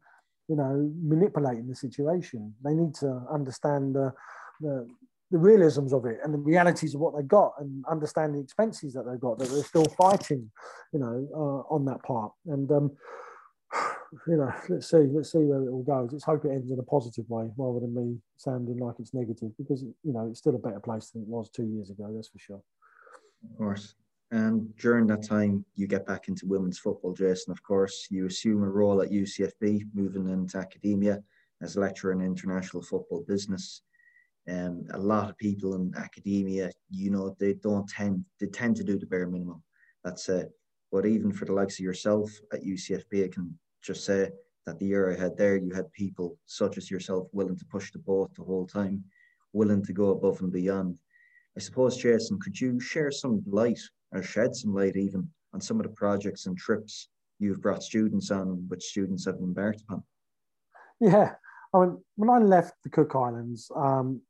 you 0.49 0.55
know, 0.55 0.93
manipulating 1.03 1.67
the 1.67 1.75
situation. 1.75 2.55
They 2.65 2.75
need 2.75 2.95
to 2.97 3.23
understand 3.33 3.97
the, 3.97 4.13
the 4.61 4.89
the 5.31 5.39
realisms 5.39 5.93
of 5.93 6.07
it 6.07 6.19
and 6.23 6.33
the 6.33 6.39
realities 6.39 6.95
of 6.95 7.01
what 7.01 7.17
they 7.17 7.23
got 7.23 7.55
and 7.59 7.85
understand 7.91 8.35
the 8.35 8.39
expenses 8.39 8.93
that 8.93 9.05
they've 9.05 9.19
got 9.19 9.37
that 9.37 9.49
they're 9.49 9.65
still 9.65 9.87
fighting 9.99 10.49
you 10.93 11.01
know 11.01 11.27
uh, 11.35 11.75
on 11.75 11.85
that 11.85 12.01
part 12.05 12.31
and 12.47 12.71
um, 12.71 12.93
you 14.27 14.37
know 14.37 14.53
let's 14.69 14.91
see 14.91 15.07
let's 15.13 15.33
see 15.33 15.39
where 15.39 15.63
it 15.63 15.71
all 15.71 15.83
goes. 15.83 16.13
Let's 16.13 16.25
hope 16.25 16.45
it 16.45 16.51
ends 16.51 16.71
in 16.71 16.79
a 16.79 16.83
positive 16.83 17.29
way 17.29 17.51
rather 17.57 17.81
than 17.81 17.95
me 17.95 18.19
sounding 18.37 18.79
like 18.79 18.97
it's 18.99 19.15
negative 19.15 19.53
because 19.59 19.83
you 19.83 20.13
know 20.13 20.29
it's 20.29 20.39
still 20.39 20.55
a 20.55 20.59
better 20.59 20.81
place 20.81 21.11
than 21.11 21.23
it 21.23 21.29
was 21.29 21.51
two 21.51 21.67
years 21.67 21.91
ago 21.91 22.11
that's 22.15 22.29
for 22.29 22.39
sure. 22.39 22.63
Of 23.51 23.59
course. 23.59 23.95
And 24.31 24.75
during 24.77 25.07
that 25.09 25.23
time 25.23 25.65
you 25.75 25.87
get 25.87 26.07
back 26.07 26.29
into 26.29 26.47
women's 26.47 26.79
football 26.79 27.13
jason 27.13 27.53
of 27.53 27.63
course. 27.63 28.09
You 28.11 28.27
assume 28.27 28.63
a 28.63 28.69
role 28.69 29.03
at 29.03 29.11
ucfb 29.11 29.83
moving 29.95 30.29
into 30.29 30.59
academia 30.59 31.23
as 31.63 31.77
a 31.77 31.81
lecturer 31.81 32.13
in 32.13 32.21
international 32.21 32.83
football 32.83 33.25
business. 33.27 33.83
Um, 34.49 34.85
a 34.93 34.99
lot 34.99 35.31
of 35.31 35.39
people 35.39 35.75
in 35.75 35.93
academia, 35.97 36.71
you 36.91 37.11
know, 37.11 37.35
they 37.41 37.55
don't 37.55 37.89
tend 37.89 38.25
they 38.41 38.47
tend 38.47 38.77
to 38.77 38.85
do 38.85 38.99
the 38.99 39.07
bare 39.07 39.27
minimum. 39.27 39.63
That's 40.05 40.29
it. 40.29 40.51
But 40.93 41.07
even 41.07 41.33
for 41.33 41.47
the 41.47 41.53
likes 41.53 41.75
of 41.75 41.85
yourself 41.85 42.31
at 42.53 42.63
UCFB, 42.63 43.25
I 43.25 43.29
can 43.29 43.59
just 43.85 44.05
say 44.05 44.31
that 44.67 44.79
the 44.79 44.87
year 44.87 45.13
I 45.13 45.21
had 45.21 45.37
there, 45.37 45.57
you 45.57 45.75
had 45.75 45.93
people 45.93 46.39
such 46.47 46.79
as 46.79 46.91
yourself 46.91 47.29
willing 47.33 47.57
to 47.57 47.65
push 47.67 47.93
the 47.93 47.99
boat 47.99 48.35
the 48.35 48.43
whole 48.43 48.67
time, 48.67 49.05
willing 49.53 49.85
to 49.85 49.93
go 49.93 50.11
above 50.11 50.41
and 50.41 50.51
beyond. 50.51 50.97
I 51.57 51.61
suppose, 51.61 51.97
Jason, 51.99 52.41
could 52.41 52.59
you 52.59 52.81
share 52.81 53.11
some 53.11 53.43
light 53.47 53.81
or 54.13 54.23
shed 54.23 54.57
some 54.57 54.75
light 54.75 54.97
even 54.97 55.29
on 55.53 55.61
some 55.61 55.79
of 55.79 55.85
the 55.85 55.93
projects 55.93 56.47
and 56.47 56.57
trips 56.57 57.09
you've 57.39 57.61
brought 57.61 57.83
students 57.83 58.31
on, 58.31 58.65
which 58.69 58.83
students 58.83 59.27
have 59.27 59.37
embarked 59.37 59.83
upon? 59.83 60.03
Yeah, 61.01 61.35
I 61.75 61.79
mean, 61.79 62.03
when 62.17 62.31
I 62.31 62.39
left 62.39 62.75
the 62.83 62.91
Cook 62.91 63.15
Islands, 63.15 63.71
um, 63.77 64.23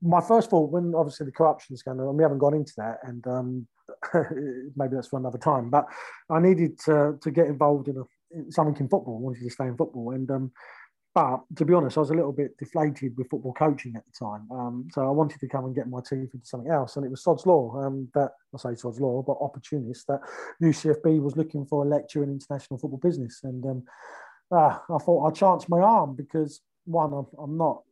my 0.00 0.20
first 0.20 0.50
thought 0.50 0.70
when 0.70 0.94
obviously 0.94 1.26
the 1.26 1.32
corruption 1.32 1.76
scandal, 1.76 2.08
and 2.08 2.16
we 2.16 2.22
haven't 2.22 2.38
gone 2.38 2.54
into 2.54 2.74
that, 2.76 2.98
and 3.02 3.26
um, 3.26 3.66
maybe 4.76 4.94
that's 4.94 5.08
for 5.08 5.18
another 5.18 5.38
time. 5.38 5.70
But 5.70 5.86
I 6.30 6.38
needed 6.40 6.78
to, 6.80 7.18
to 7.20 7.30
get 7.30 7.46
involved 7.46 7.88
in, 7.88 7.96
a, 7.96 8.02
something 8.50 8.76
in 8.80 8.88
football. 8.88 9.18
Wanted 9.18 9.42
to 9.42 9.50
stay 9.50 9.66
in 9.66 9.76
football, 9.76 10.12
and 10.12 10.30
um, 10.30 10.52
but 11.14 11.40
to 11.56 11.64
be 11.64 11.74
honest, 11.74 11.96
I 11.96 12.00
was 12.00 12.10
a 12.10 12.14
little 12.14 12.32
bit 12.32 12.56
deflated 12.58 13.16
with 13.16 13.28
football 13.30 13.52
coaching 13.54 13.94
at 13.96 14.04
the 14.04 14.26
time. 14.26 14.46
Um, 14.50 14.88
so 14.92 15.02
I 15.06 15.10
wanted 15.10 15.40
to 15.40 15.48
come 15.48 15.64
and 15.64 15.74
get 15.74 15.88
my 15.88 16.00
teeth 16.00 16.30
into 16.32 16.46
something 16.46 16.70
else, 16.70 16.96
and 16.96 17.04
it 17.04 17.10
was 17.10 17.22
Sod's 17.22 17.46
Law. 17.46 17.76
Um, 17.84 18.08
that 18.14 18.32
I 18.54 18.58
say 18.58 18.74
Sod's 18.76 19.00
Law, 19.00 19.22
but 19.22 19.38
opportunist 19.40 20.06
that 20.06 20.20
UCFB 20.62 21.20
was 21.20 21.36
looking 21.36 21.66
for 21.66 21.84
a 21.84 21.88
lecture 21.88 22.22
in 22.22 22.30
international 22.30 22.78
football 22.78 23.00
business, 23.02 23.40
and 23.42 23.64
um, 23.64 23.82
uh, 24.50 24.78
I 24.94 24.98
thought 24.98 25.26
I'd 25.26 25.34
chance 25.34 25.68
my 25.68 25.80
arm 25.80 26.14
because 26.14 26.60
one, 26.84 27.12
I'm, 27.12 27.26
I'm 27.38 27.56
not 27.56 27.82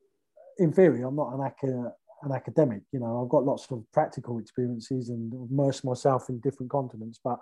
in 0.58 0.72
theory, 0.72 1.02
I'm 1.02 1.16
not 1.16 1.32
an, 1.34 1.92
an 2.22 2.32
academic. 2.32 2.82
You 2.92 3.00
know, 3.00 3.22
I've 3.22 3.28
got 3.28 3.44
lots 3.44 3.66
of 3.70 3.84
practical 3.92 4.38
experiences 4.38 5.10
and 5.10 5.32
immersed 5.50 5.84
myself 5.84 6.28
in 6.28 6.40
different 6.40 6.70
continents. 6.70 7.20
But 7.22 7.38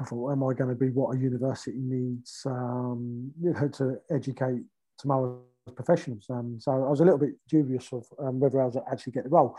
I 0.00 0.04
thought, 0.04 0.32
am 0.32 0.44
I 0.44 0.54
going 0.54 0.70
to 0.70 0.76
be 0.76 0.90
what 0.90 1.16
a 1.16 1.18
university 1.18 1.78
needs, 1.78 2.42
um, 2.46 3.30
you 3.40 3.52
know, 3.52 3.68
to 3.68 3.98
educate 4.10 4.62
tomorrow's 4.98 5.40
professionals? 5.74 6.26
Um, 6.30 6.58
so 6.60 6.72
I 6.72 6.88
was 6.88 7.00
a 7.00 7.04
little 7.04 7.18
bit 7.18 7.34
dubious 7.48 7.92
of 7.92 8.06
um, 8.18 8.40
whether 8.40 8.60
I 8.60 8.66
was 8.66 8.76
actually 8.90 9.12
get 9.12 9.24
the 9.24 9.30
role. 9.30 9.56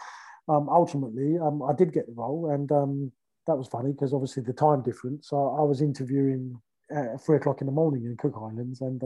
Um, 0.49 0.69
ultimately, 0.69 1.37
um, 1.37 1.61
I 1.63 1.73
did 1.73 1.93
get 1.93 2.07
the 2.07 2.13
role, 2.13 2.51
and 2.51 2.71
um, 2.71 3.11
that 3.47 3.57
was 3.57 3.67
funny 3.67 3.91
because 3.91 4.13
obviously 4.13 4.43
the 4.43 4.53
time 4.53 4.81
difference. 4.81 5.29
So 5.29 5.55
I 5.59 5.63
was 5.63 5.81
interviewing 5.81 6.59
at 6.89 7.21
three 7.25 7.37
o'clock 7.37 7.61
in 7.61 7.67
the 7.67 7.73
morning 7.73 8.05
in 8.05 8.15
Cook 8.17 8.35
Islands, 8.37 8.81
and 8.81 9.03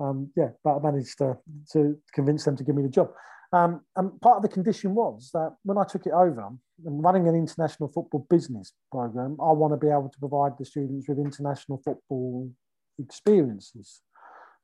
um, 0.00 0.30
yeah, 0.36 0.50
but 0.62 0.76
I 0.76 0.82
managed 0.82 1.18
to, 1.18 1.36
to 1.72 1.96
convince 2.12 2.44
them 2.44 2.56
to 2.56 2.64
give 2.64 2.74
me 2.74 2.82
the 2.82 2.88
job. 2.88 3.10
Um, 3.52 3.80
and 3.96 4.20
part 4.20 4.36
of 4.36 4.42
the 4.42 4.48
condition 4.48 4.94
was 4.94 5.30
that 5.32 5.54
when 5.62 5.78
I 5.78 5.84
took 5.84 6.06
it 6.06 6.12
over, 6.12 6.50
and 6.84 7.02
running 7.02 7.26
an 7.28 7.34
international 7.34 7.88
football 7.88 8.26
business 8.30 8.72
program, 8.92 9.36
I 9.40 9.52
want 9.52 9.72
to 9.72 9.76
be 9.84 9.90
able 9.90 10.10
to 10.10 10.18
provide 10.18 10.52
the 10.58 10.64
students 10.64 11.08
with 11.08 11.18
international 11.18 11.80
football 11.84 12.50
experiences. 12.98 14.02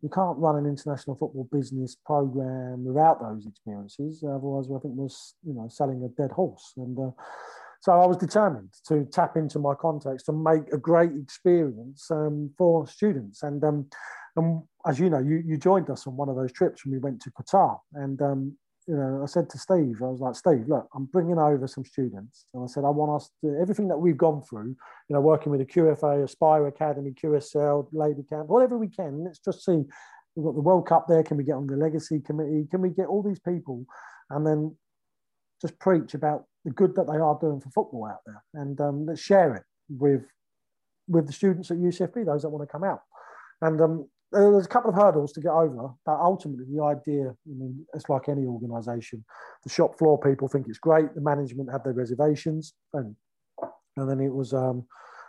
You 0.02 0.10
can't 0.10 0.38
run 0.38 0.56
an 0.56 0.66
international 0.66 1.16
football 1.16 1.48
business 1.50 1.96
program 2.04 2.84
without 2.84 3.20
those 3.20 3.46
experiences. 3.46 4.22
Otherwise, 4.22 4.66
I 4.66 4.78
think 4.80 4.94
we're 4.96 5.08
you 5.44 5.54
know 5.54 5.66
selling 5.68 6.04
a 6.04 6.08
dead 6.20 6.30
horse. 6.30 6.74
And 6.76 6.98
uh, 6.98 7.10
so 7.80 7.92
I 7.92 8.06
was 8.06 8.18
determined 8.18 8.74
to 8.88 9.06
tap 9.10 9.36
into 9.36 9.58
my 9.58 9.74
contacts 9.74 10.24
to 10.24 10.32
make 10.32 10.72
a 10.72 10.78
great 10.78 11.12
experience 11.16 12.10
um, 12.10 12.50
for 12.58 12.86
students. 12.86 13.42
And 13.42 13.64
um, 13.64 13.86
and 14.36 14.62
as 14.86 14.98
you 14.98 15.10
know, 15.10 15.20
you, 15.20 15.42
you 15.44 15.56
joined 15.56 15.90
us 15.90 16.06
on 16.06 16.16
one 16.16 16.28
of 16.28 16.36
those 16.36 16.52
trips 16.52 16.84
when 16.84 16.92
we 16.92 16.98
went 16.98 17.20
to 17.22 17.30
Qatar. 17.30 17.78
And 17.94 18.20
um, 18.20 18.56
you 18.86 18.96
know, 18.96 19.20
I 19.22 19.26
said 19.26 19.48
to 19.50 19.58
Steve, 19.58 20.02
I 20.02 20.06
was 20.06 20.20
like, 20.20 20.34
Steve, 20.34 20.64
look, 20.68 20.88
I'm 20.94 21.06
bringing 21.06 21.38
over 21.38 21.66
some 21.66 21.84
students. 21.84 22.44
And 22.52 22.62
I 22.62 22.66
said, 22.66 22.84
I 22.84 22.90
want 22.90 23.22
us 23.22 23.30
to, 23.40 23.58
everything 23.60 23.88
that 23.88 23.96
we've 23.96 24.16
gone 24.16 24.42
through, 24.42 24.76
you 25.08 25.14
know, 25.14 25.20
working 25.20 25.50
with 25.50 25.60
the 25.60 25.66
QFA, 25.66 26.24
Aspire 26.24 26.66
Academy, 26.66 27.12
QSL, 27.12 27.88
Lady 27.92 28.22
Camp, 28.22 28.48
whatever 28.48 28.76
we 28.76 28.88
can, 28.88 29.24
let's 29.24 29.38
just 29.38 29.64
see. 29.64 29.84
We've 30.36 30.44
got 30.44 30.54
the 30.54 30.60
World 30.60 30.86
Cup 30.86 31.06
there. 31.08 31.22
Can 31.22 31.36
we 31.36 31.44
get 31.44 31.54
on 31.54 31.66
the 31.66 31.76
legacy 31.76 32.20
committee? 32.20 32.66
Can 32.70 32.82
we 32.82 32.90
get 32.90 33.06
all 33.06 33.22
these 33.22 33.38
people 33.38 33.86
and 34.30 34.46
then 34.46 34.76
just 35.62 35.78
preach 35.78 36.14
about 36.14 36.44
the 36.64 36.72
good 36.72 36.94
that 36.96 37.06
they 37.06 37.18
are 37.18 37.38
doing 37.40 37.60
for 37.60 37.70
football 37.70 38.06
out 38.06 38.20
there? 38.26 38.42
And 38.52 38.78
um, 38.80 39.06
let's 39.06 39.20
share 39.20 39.54
it 39.54 39.62
with 39.88 40.26
with 41.06 41.26
the 41.26 41.32
students 41.32 41.70
at 41.70 41.76
UCFB, 41.76 42.24
those 42.24 42.42
that 42.42 42.48
want 42.48 42.66
to 42.66 42.72
come 42.72 42.82
out. 42.82 43.02
And 43.60 43.80
um, 43.80 44.08
there's 44.34 44.66
a 44.66 44.68
couple 44.68 44.90
of 44.90 44.96
hurdles 44.96 45.32
to 45.32 45.40
get 45.40 45.52
over, 45.52 45.90
but 46.04 46.18
ultimately 46.18 46.64
the 46.68 46.82
idea, 46.82 47.28
I 47.30 47.34
mean, 47.46 47.86
it's 47.94 48.08
like 48.08 48.28
any 48.28 48.44
organisation. 48.44 49.24
The 49.62 49.70
shop 49.70 49.96
floor 49.98 50.18
people 50.18 50.48
think 50.48 50.66
it's 50.68 50.78
great. 50.78 51.14
The 51.14 51.20
management 51.20 51.70
had 51.70 51.84
their 51.84 51.92
reservations, 51.92 52.74
and 52.92 53.14
and 53.96 54.10
then 54.10 54.20
it 54.20 54.34
was, 54.34 54.52
um, 54.52 54.86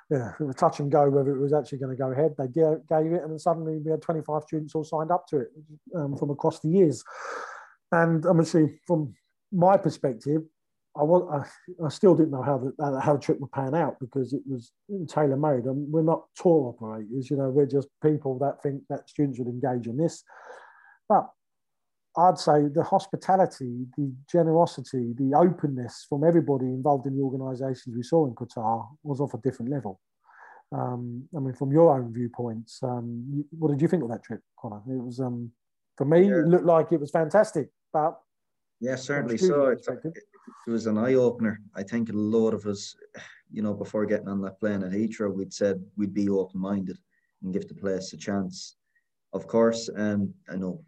yeah, 0.10 0.32
it 0.39 0.43
was 0.43 0.56
touch 0.56 0.80
and 0.80 0.91
go 0.91 1.10
whether 1.10 1.36
it 1.36 1.39
was 1.39 1.53
actually 1.53 1.78
going 1.78 1.95
to 1.95 2.01
go 2.01 2.12
ahead. 2.12 2.34
They 2.38 2.47
gave 2.47 3.12
it, 3.14 3.22
and 3.22 3.32
then 3.32 3.39
suddenly 3.39 3.78
we 3.78 3.91
had 3.91 4.01
25 4.01 4.43
students 4.43 4.74
all 4.74 4.84
signed 4.84 5.12
up 5.12 5.28
to 5.28 5.41
it 5.41 5.47
um, 5.95 6.18
from 6.18 6.32
across 6.32 6.60
the 6.60 6.70
years. 6.70 7.03
And 7.91 8.26
obviously, 8.26 8.80
from 8.88 9.14
my 9.51 9.78
perspective, 9.78 10.41
I 10.98 11.04
was 11.04 11.46
I, 11.82 11.86
I, 11.86 11.89
still 11.89 12.16
didn't 12.16 12.32
know 12.32 12.41
how 12.41 12.58
the 12.58 13.02
how 13.02 13.14
the 13.16 13.20
trip 13.20 13.39
would 13.41 13.52
pan 13.52 13.76
out 13.76 13.98
because 14.00 14.34
it 14.34 14.41
was 14.48 14.72
tailor 15.10 15.36
made, 15.36 15.66
and 15.66 15.91
we're 15.91 16.02
not 16.02 16.26
tour 16.36 16.70
operators. 16.70 17.30
You 17.30 17.38
know, 17.38 17.50
we're 17.50 17.66
just 17.66 17.89
people 18.02 18.39
that 18.39 18.62
think 18.64 18.84
that 18.89 19.10
students 19.10 19.39
would 19.39 19.50
engage 19.50 19.88
in 19.88 19.98
this. 19.98 20.24
But 21.10 21.30
I'd 22.18 22.38
say 22.38 22.68
the 22.74 22.84
hospitality, 22.84 23.88
the 23.98 24.14
generosity, 24.32 25.14
the 25.18 25.36
openness 25.36 26.06
from 26.08 26.24
everybody 26.24 26.66
involved 26.66 27.08
in 27.08 27.18
the 27.18 27.24
organisations 27.24 27.96
we 27.96 28.04
saw 28.04 28.26
in 28.26 28.34
Qatar 28.34 28.88
was 29.04 29.20
off 29.20 29.34
a 29.34 29.38
different 29.39 29.72
level. 29.72 30.00
Um, 30.72 31.28
I 31.36 31.39
mean, 31.39 31.54
from 31.54 31.72
your 31.72 31.96
own 31.96 32.14
viewpoints, 32.14 32.80
um, 32.84 33.46
what 33.52 33.70
did 33.70 33.82
you 33.82 33.88
think 33.88 34.04
of 34.04 34.10
that 34.10 34.24
trip, 34.24 34.41
Connor? 34.58 34.82
It 34.88 35.04
was 35.04 35.20
um, 35.20 35.52
for 35.98 36.06
me, 36.06 36.30
yeah. 36.30 36.39
it 36.39 36.48
looked 36.48 36.66
like 36.66 36.91
it 36.91 37.00
was 37.00 37.12
fantastic, 37.12 37.70
but 37.91 38.18
yeah, 38.80 38.96
certainly 38.96 39.38
so. 39.38 39.68
It, 39.68 39.88
it 40.68 40.72
was 40.72 40.88
an 40.88 40.98
eye 40.98 41.16
opener. 41.16 41.62
I 41.76 41.84
think 41.84 42.10
a 42.10 42.14
lot 42.14 42.54
of 42.54 42.66
us, 42.66 42.96
you 43.52 43.62
know, 43.62 43.74
before 43.74 44.06
getting 44.06 44.28
on 44.28 44.41
that 44.41 44.60
plane 44.60 44.84
at 44.84 44.91
Heathrow, 44.91 45.34
we'd 45.34 45.54
said 45.54 45.84
we'd 45.96 46.14
be 46.14 46.30
open 46.30 46.60
minded 46.60 46.98
and 47.43 47.54
give 47.54 47.68
the 47.68 47.76
place 47.76 48.14
a 48.14 48.18
chance. 48.18 48.76
Of 49.34 49.48
course, 49.48 49.89
um, 49.96 50.34
I 50.50 50.56
know 50.56 50.84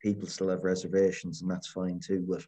people 0.00 0.28
still 0.28 0.50
have 0.50 0.64
reservations, 0.64 1.42
and 1.42 1.50
that's 1.50 1.68
fine 1.68 2.00
too. 2.00 2.24
But 2.28 2.44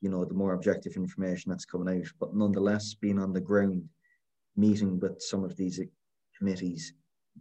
you 0.00 0.10
know, 0.10 0.24
the 0.24 0.34
more 0.34 0.54
objective 0.54 0.96
information 0.96 1.50
that's 1.50 1.64
coming 1.64 2.00
out, 2.00 2.06
but 2.18 2.34
nonetheless, 2.34 2.94
being 2.94 3.18
on 3.18 3.32
the 3.32 3.40
ground, 3.40 3.88
meeting 4.56 4.98
with 4.98 5.20
some 5.22 5.44
of 5.44 5.56
these 5.56 5.80
committees, 6.36 6.92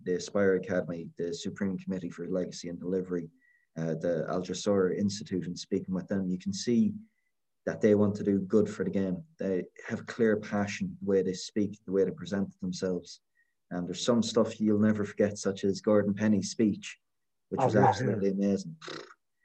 the 0.04 0.16
Aspire 0.16 0.56
Academy, 0.56 1.10
the 1.18 1.34
Supreme 1.34 1.78
Committee 1.78 2.10
for 2.10 2.28
Legacy 2.28 2.70
and 2.70 2.80
Delivery, 2.80 3.30
uh, 3.78 3.96
the 3.96 4.26
Al 4.30 4.42
Jazeera 4.42 4.98
Institute, 4.98 5.48
and 5.48 5.58
speaking 5.58 5.94
with 5.94 6.08
them, 6.08 6.28
you 6.28 6.38
can 6.38 6.54
see 6.54 6.94
that 7.66 7.82
they 7.82 7.96
want 7.96 8.16
to 8.16 8.24
do 8.24 8.40
good 8.40 8.70
for 8.70 8.84
the 8.84 8.90
game. 8.90 9.24
They 9.40 9.64
have 9.88 10.00
a 10.00 10.04
clear 10.04 10.38
passion, 10.38 10.98
the 11.02 11.10
way 11.10 11.22
they 11.22 11.34
speak, 11.34 11.78
the 11.86 11.92
way 11.92 12.04
they 12.04 12.12
present 12.12 12.50
themselves. 12.62 13.22
And 13.70 13.88
there's 13.88 14.04
some 14.04 14.24
stuff 14.24 14.60
you'll 14.60 14.80
never 14.80 15.06
forget, 15.06 15.38
such 15.38 15.64
as 15.64 15.82
Gordon 15.82 16.14
Penny's 16.14 16.50
speech, 16.50 16.98
which 17.50 17.62
oh, 17.62 17.66
was 17.66 17.76
absolutely 17.76 18.32
amazing. 18.32 18.76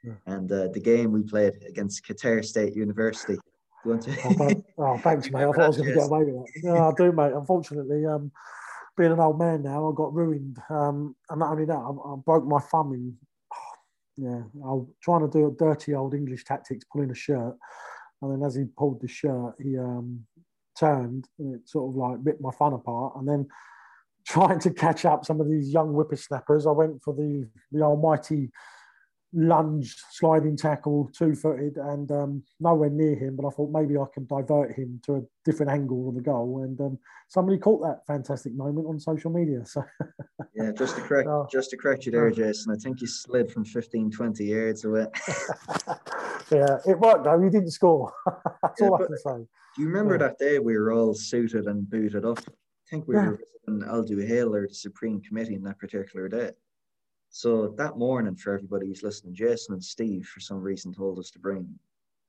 Yeah. 0.03 0.13
And 0.25 0.51
uh, 0.51 0.67
the 0.69 0.79
game 0.79 1.11
we 1.11 1.23
played 1.23 1.53
against 1.67 2.05
Qatar 2.05 2.43
State 2.43 2.75
University. 2.75 3.35
Do 3.35 3.41
you 3.85 3.91
want 3.91 4.03
to? 4.03 4.63
oh, 4.77 4.85
oh 4.85 4.97
thanks, 4.97 5.29
mate. 5.31 5.43
I 5.43 5.51
thought 5.51 5.59
I 5.59 5.67
was 5.67 5.77
going 5.77 5.89
to 5.89 5.95
get 5.95 6.07
away 6.07 6.23
with 6.23 6.35
that. 6.35 6.63
No, 6.63 6.89
I 6.89 6.91
do, 6.97 7.11
mate. 7.11 7.33
Unfortunately, 7.33 8.05
um, 8.05 8.31
being 8.97 9.11
an 9.11 9.19
old 9.19 9.39
man 9.39 9.61
now, 9.63 9.89
I 9.89 9.95
got 9.95 10.13
ruined. 10.13 10.57
Um, 10.69 11.15
and 11.29 11.39
not 11.39 11.51
only 11.51 11.65
that, 11.65 11.77
I, 11.77 11.89
I 11.89 12.15
broke 12.25 12.45
my 12.45 12.59
thumb 12.59 12.93
in. 12.93 13.15
Oh, 13.53 13.57
yeah, 14.17 14.41
I 14.65 14.73
was 14.73 14.87
trying 15.01 15.21
to 15.21 15.31
do 15.31 15.47
a 15.47 15.51
dirty 15.51 15.93
old 15.93 16.15
English 16.15 16.43
tactics, 16.43 16.85
pulling 16.91 17.11
a 17.11 17.15
shirt 17.15 17.55
and 18.21 18.31
then 18.31 18.45
as 18.45 18.55
he 18.55 18.65
pulled 18.65 19.01
the 19.01 19.07
shirt, 19.07 19.55
he 19.61 19.77
um, 19.77 20.25
turned 20.77 21.27
and 21.39 21.55
it 21.55 21.67
sort 21.67 21.89
of 21.89 21.95
like 21.95 22.17
ripped 22.23 22.41
my 22.41 22.51
fun 22.51 22.73
apart. 22.73 23.13
And 23.17 23.27
then 23.27 23.47
trying 24.27 24.59
to 24.59 24.71
catch 24.71 25.05
up 25.05 25.25
some 25.25 25.39
of 25.39 25.49
these 25.49 25.69
young 25.69 25.93
whippersnappers, 25.93 26.67
I 26.67 26.71
went 26.71 27.01
for 27.03 27.13
the 27.13 27.47
the 27.71 27.81
almighty 27.81 28.51
lunge, 29.33 29.95
sliding 30.11 30.55
tackle, 30.55 31.09
two 31.15 31.35
footed, 31.35 31.77
and 31.77 32.11
um, 32.11 32.43
nowhere 32.59 32.89
near 32.89 33.15
him. 33.15 33.35
But 33.35 33.47
I 33.47 33.49
thought 33.51 33.71
maybe 33.71 33.97
I 33.97 34.05
can 34.13 34.25
divert 34.25 34.75
him 34.75 34.99
to 35.05 35.15
a 35.15 35.21
different 35.45 35.71
angle 35.71 36.09
of 36.09 36.15
the 36.15 36.21
goal. 36.21 36.63
And 36.63 36.79
um, 36.79 36.99
somebody 37.27 37.57
caught 37.57 37.81
that 37.81 38.05
fantastic 38.07 38.53
moment 38.53 38.87
on 38.87 38.99
social 38.99 39.31
media. 39.31 39.65
So 39.65 39.83
yeah, 40.55 40.71
just 40.77 40.95
to 40.95 41.01
correct, 41.01 41.29
just 41.51 41.69
to 41.71 41.77
correct 41.77 42.05
you 42.05 42.11
there, 42.11 42.31
Jason. 42.31 42.73
I 42.73 42.77
think 42.77 43.01
you 43.01 43.07
slid 43.07 43.51
from 43.51 43.65
15, 43.65 44.11
20 44.11 44.43
yards 44.45 44.85
away. 44.85 45.07
yeah, 46.51 46.77
it 46.85 46.99
worked 46.99 47.25
though. 47.25 47.39
You 47.41 47.49
didn't 47.49 47.71
score. 47.71 48.11
That's 48.63 48.81
yeah, 48.81 48.87
all 48.87 48.95
I 48.95 49.05
can 49.05 49.17
say. 49.17 49.47
Do 49.75 49.81
you 49.81 49.87
remember 49.87 50.13
yeah. 50.13 50.27
that 50.27 50.39
day 50.39 50.59
we 50.59 50.77
were 50.77 50.91
all 50.93 51.13
suited 51.13 51.65
and 51.65 51.87
booted 51.89 52.25
up? 52.25 52.39
I 52.39 52.89
think 52.89 53.07
we 53.07 53.15
yeah. 53.15 53.27
were 53.27 53.39
visiting 53.67 53.87
Al 53.87 54.03
Duhail 54.03 54.55
or 54.55 54.67
the 54.67 54.73
Supreme 54.73 55.21
Committee 55.21 55.55
in 55.55 55.63
that 55.63 55.77
particular 55.77 56.27
day. 56.29 56.51
So 57.29 57.73
that 57.77 57.97
morning, 57.97 58.35
for 58.35 58.53
everybody 58.53 58.87
who's 58.87 59.03
listening, 59.03 59.35
Jason 59.35 59.73
and 59.73 59.83
Steve, 59.83 60.25
for 60.25 60.39
some 60.39 60.59
reason, 60.59 60.93
told 60.93 61.19
us 61.19 61.29
to 61.31 61.39
bring 61.39 61.67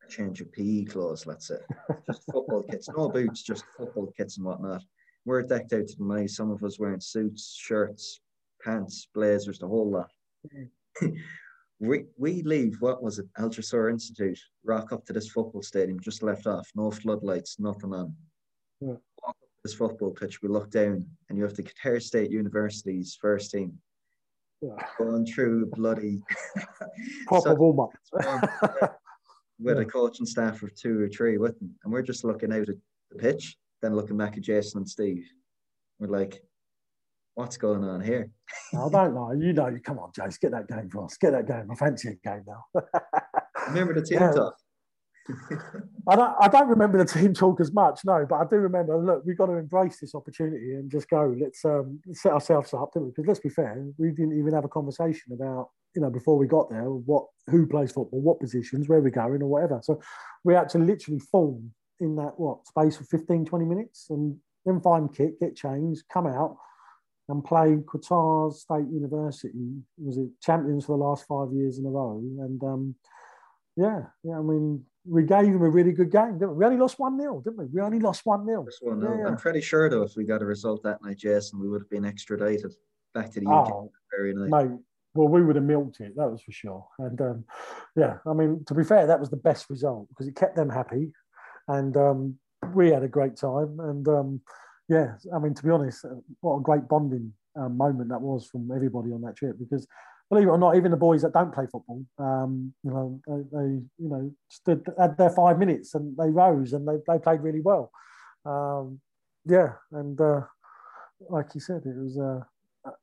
a 0.04 0.10
change 0.10 0.40
of 0.40 0.52
PE 0.52 0.84
clothes, 0.84 1.26
let's 1.26 1.48
say. 1.48 1.60
Just 2.06 2.24
football 2.30 2.62
kits, 2.64 2.88
no 2.88 3.08
boots, 3.08 3.42
just 3.42 3.64
football 3.76 4.12
kits 4.16 4.36
and 4.36 4.46
whatnot. 4.46 4.82
We're 5.24 5.42
decked 5.42 5.72
out 5.72 5.86
to 5.86 5.96
the 5.96 6.04
night. 6.04 6.30
Some 6.30 6.50
of 6.50 6.62
us 6.64 6.78
wearing 6.78 7.00
suits, 7.00 7.54
shirts, 7.58 8.20
pants, 8.62 9.08
blazers, 9.14 9.58
the 9.58 9.68
whole 9.68 9.90
lot. 9.90 10.10
Mm. 10.54 11.16
we, 11.80 12.04
we 12.16 12.42
leave, 12.42 12.76
what 12.80 13.02
was 13.02 13.18
it, 13.18 13.26
Al 13.38 13.50
Josoor 13.50 13.90
Institute, 13.90 14.38
rock 14.64 14.92
up 14.92 15.04
to 15.06 15.12
this 15.12 15.28
football 15.28 15.62
stadium, 15.62 16.00
just 16.00 16.22
left 16.22 16.46
off, 16.46 16.68
no 16.74 16.90
floodlights, 16.90 17.58
nothing 17.60 17.92
on. 17.92 18.14
Yeah. 18.80 18.88
Walk 19.22 19.28
up 19.28 19.36
to 19.36 19.60
this 19.64 19.74
football 19.74 20.10
pitch, 20.10 20.42
we 20.42 20.48
look 20.48 20.70
down, 20.70 21.06
and 21.28 21.38
you 21.38 21.44
have 21.44 21.54
the 21.54 21.62
Qatar 21.62 22.02
State 22.02 22.30
University's 22.30 23.16
first 23.20 23.50
team 23.50 23.78
yeah. 24.62 24.86
going 24.98 25.26
through 25.26 25.70
bloody 25.74 26.22
proper 27.26 27.54
warm 27.54 27.80
up 27.80 27.90
with 29.60 29.76
yeah. 29.76 29.82
a 29.82 29.84
coaching 29.84 30.26
staff 30.26 30.62
of 30.62 30.74
two 30.74 31.00
or 31.00 31.08
three 31.08 31.38
with 31.38 31.58
them, 31.58 31.74
and 31.84 31.92
we're 31.92 32.02
just 32.02 32.24
looking 32.24 32.52
out 32.52 32.68
at 32.68 32.76
the 33.10 33.18
pitch, 33.18 33.56
then 33.82 33.94
looking 33.94 34.16
back 34.16 34.36
at 34.36 34.42
Jason 34.42 34.78
and 34.78 34.88
Steve. 34.88 35.24
We're 35.98 36.08
like, 36.08 36.42
what's 37.34 37.56
going 37.56 37.84
on 37.84 38.00
here? 38.00 38.30
I 38.72 38.88
don't 38.88 39.14
know. 39.14 39.32
You 39.32 39.52
know, 39.52 39.76
come 39.84 39.98
on, 39.98 40.10
Jace, 40.12 40.40
get 40.40 40.52
that 40.52 40.68
game 40.68 40.88
for 40.90 41.04
us. 41.04 41.16
Get 41.16 41.32
that 41.32 41.46
game. 41.46 41.70
I 41.70 41.74
fancy 41.74 42.08
a 42.08 42.14
game 42.14 42.44
now. 42.46 42.64
Remember 43.68 43.94
the 43.94 44.02
team 44.02 44.20
yeah. 44.20 44.32
talk? 44.32 44.56
I 46.08 46.16
don't, 46.16 46.34
I 46.40 46.48
don't 46.48 46.68
remember 46.68 46.98
the 46.98 47.04
team 47.04 47.34
talk 47.34 47.60
as 47.60 47.72
much, 47.72 48.00
no, 48.04 48.26
but 48.28 48.36
I 48.36 48.44
do 48.44 48.56
remember. 48.56 48.96
Look, 48.98 49.24
we've 49.26 49.36
got 49.36 49.46
to 49.46 49.52
embrace 49.52 50.00
this 50.00 50.14
opportunity 50.14 50.74
and 50.74 50.90
just 50.90 51.08
go. 51.08 51.34
Let's 51.38 51.64
um, 51.64 52.00
set 52.12 52.32
ourselves 52.32 52.72
up, 52.72 52.92
didn't 52.92 53.06
we? 53.06 53.10
Because 53.10 53.26
let's 53.26 53.40
be 53.40 53.48
fair, 53.48 53.84
we 53.98 54.10
didn't 54.10 54.38
even 54.38 54.54
have 54.54 54.64
a 54.64 54.68
conversation 54.68 55.32
about 55.32 55.70
you 55.94 56.02
know 56.02 56.10
before 56.10 56.38
we 56.38 56.46
got 56.46 56.70
there 56.70 56.84
what 56.84 57.26
who 57.48 57.66
plays 57.66 57.92
football, 57.92 58.20
what 58.20 58.40
positions, 58.40 58.88
where 58.88 59.00
we're 59.00 59.10
going, 59.10 59.42
or 59.42 59.48
whatever. 59.48 59.80
So 59.82 60.00
we 60.44 60.54
had 60.54 60.68
to 60.70 60.78
literally 60.78 61.20
form 61.20 61.72
in 62.00 62.16
that 62.16 62.38
what 62.38 62.66
space 62.66 62.98
of 63.00 63.08
15, 63.08 63.44
20 63.44 63.64
minutes, 63.64 64.06
and 64.10 64.36
then 64.64 64.80
find 64.80 65.14
kit, 65.14 65.38
get 65.40 65.56
changed, 65.56 66.04
come 66.12 66.26
out, 66.26 66.56
and 67.28 67.44
play 67.44 67.76
Qatar 67.76 68.52
State 68.54 68.88
University. 68.90 69.74
Was 69.98 70.16
it 70.16 70.28
champions 70.42 70.86
for 70.86 70.96
the 70.96 71.04
last 71.04 71.26
five 71.26 71.52
years 71.52 71.78
in 71.78 71.86
a 71.86 71.90
row? 71.90 72.18
And 72.18 72.62
um, 72.62 72.94
yeah, 73.78 74.00
yeah. 74.24 74.38
I 74.38 74.42
mean, 74.42 74.84
we 75.06 75.22
gave 75.22 75.52
them 75.52 75.62
a 75.62 75.70
really 75.70 75.92
good 75.92 76.10
game, 76.10 76.38
didn't 76.38 76.50
we? 76.50 76.56
We 76.56 76.64
only 76.64 76.78
lost 76.78 76.98
1 76.98 77.18
0, 77.18 77.42
didn't 77.44 77.58
we? 77.58 77.66
We 77.66 77.80
only 77.80 78.00
lost 78.00 78.26
1 78.26 78.44
0. 78.44 78.66
Yeah. 78.82 79.26
I'm 79.26 79.36
pretty 79.36 79.60
sure, 79.60 79.88
though, 79.88 80.02
if 80.02 80.16
we 80.16 80.24
got 80.24 80.42
a 80.42 80.46
result 80.46 80.82
that 80.82 81.02
night, 81.02 81.18
Jason, 81.18 81.60
we 81.60 81.68
would 81.68 81.82
have 81.82 81.90
been 81.90 82.04
extradited 82.04 82.74
back 83.14 83.30
to 83.32 83.40
the 83.40 83.48
UK. 83.48 83.70
Oh, 83.70 83.92
very 84.10 84.34
nice. 84.34 84.50
Mate, 84.50 84.78
well, 85.14 85.28
we 85.28 85.42
would 85.42 85.56
have 85.56 85.64
milked 85.64 86.00
it, 86.00 86.16
that 86.16 86.28
was 86.28 86.42
for 86.42 86.52
sure. 86.52 86.86
And 86.98 87.20
um, 87.20 87.44
yeah, 87.96 88.18
I 88.26 88.32
mean, 88.32 88.64
to 88.66 88.74
be 88.74 88.84
fair, 88.84 89.06
that 89.06 89.20
was 89.20 89.30
the 89.30 89.36
best 89.36 89.70
result 89.70 90.08
because 90.08 90.26
it 90.26 90.34
kept 90.34 90.56
them 90.56 90.68
happy, 90.68 91.12
and 91.68 91.96
um, 91.96 92.34
we 92.74 92.90
had 92.90 93.04
a 93.04 93.08
great 93.08 93.36
time. 93.36 93.78
And 93.80 94.06
um, 94.08 94.40
yeah, 94.88 95.14
I 95.34 95.38
mean, 95.38 95.54
to 95.54 95.62
be 95.62 95.70
honest, 95.70 96.04
uh, 96.04 96.16
what 96.40 96.56
a 96.56 96.62
great 96.62 96.88
bonding 96.88 97.32
um, 97.56 97.76
moment 97.76 98.10
that 98.10 98.20
was 98.20 98.46
from 98.46 98.70
everybody 98.74 99.12
on 99.12 99.22
that 99.22 99.36
trip 99.36 99.56
because. 99.58 99.86
Believe 100.30 100.48
it 100.48 100.50
or 100.50 100.58
not, 100.58 100.76
even 100.76 100.90
the 100.90 100.96
boys 100.96 101.22
that 101.22 101.32
don't 101.32 101.54
play 101.54 101.64
football, 101.70 102.04
um, 102.18 102.74
you 102.84 102.90
know, 102.90 103.20
they, 103.26 103.56
they, 103.56 103.68
you 103.98 104.08
know, 104.08 104.30
stood 104.48 104.86
had 104.98 105.16
their 105.16 105.30
five 105.30 105.58
minutes 105.58 105.94
and 105.94 106.16
they 106.18 106.28
rose 106.28 106.74
and 106.74 106.86
they, 106.86 106.96
they 107.06 107.18
played 107.18 107.40
really 107.40 107.60
well. 107.60 107.90
Um, 108.44 109.00
yeah, 109.46 109.72
and 109.92 110.20
uh, 110.20 110.42
like 111.30 111.54
you 111.54 111.60
said, 111.60 111.82
it 111.86 111.96
was 111.96 112.18
uh, 112.18 112.40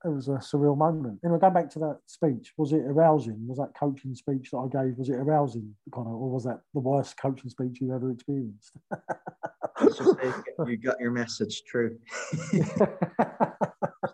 it 0.03 0.09
was 0.09 0.27
a 0.27 0.33
surreal 0.33 0.77
moment. 0.77 1.19
Anyway, 1.23 1.39
going 1.39 1.53
back 1.53 1.69
to 1.71 1.79
that 1.79 1.99
speech, 2.05 2.53
was 2.57 2.73
it 2.73 2.83
arousing? 2.85 3.47
Was 3.47 3.57
that 3.57 3.73
coaching 3.77 4.15
speech 4.15 4.49
that 4.51 4.57
I 4.57 4.67
gave, 4.83 4.97
was 4.97 5.09
it 5.09 5.15
arousing, 5.15 5.75
Connor, 5.91 6.15
or 6.15 6.29
was 6.29 6.43
that 6.45 6.61
the 6.73 6.79
worst 6.79 7.17
coaching 7.17 7.49
speech 7.49 7.79
you've 7.81 7.91
ever 7.91 8.11
experienced? 8.11 8.71
you 10.67 10.77
got 10.77 10.99
your 10.99 11.11
message 11.11 11.63
through. 11.69 11.97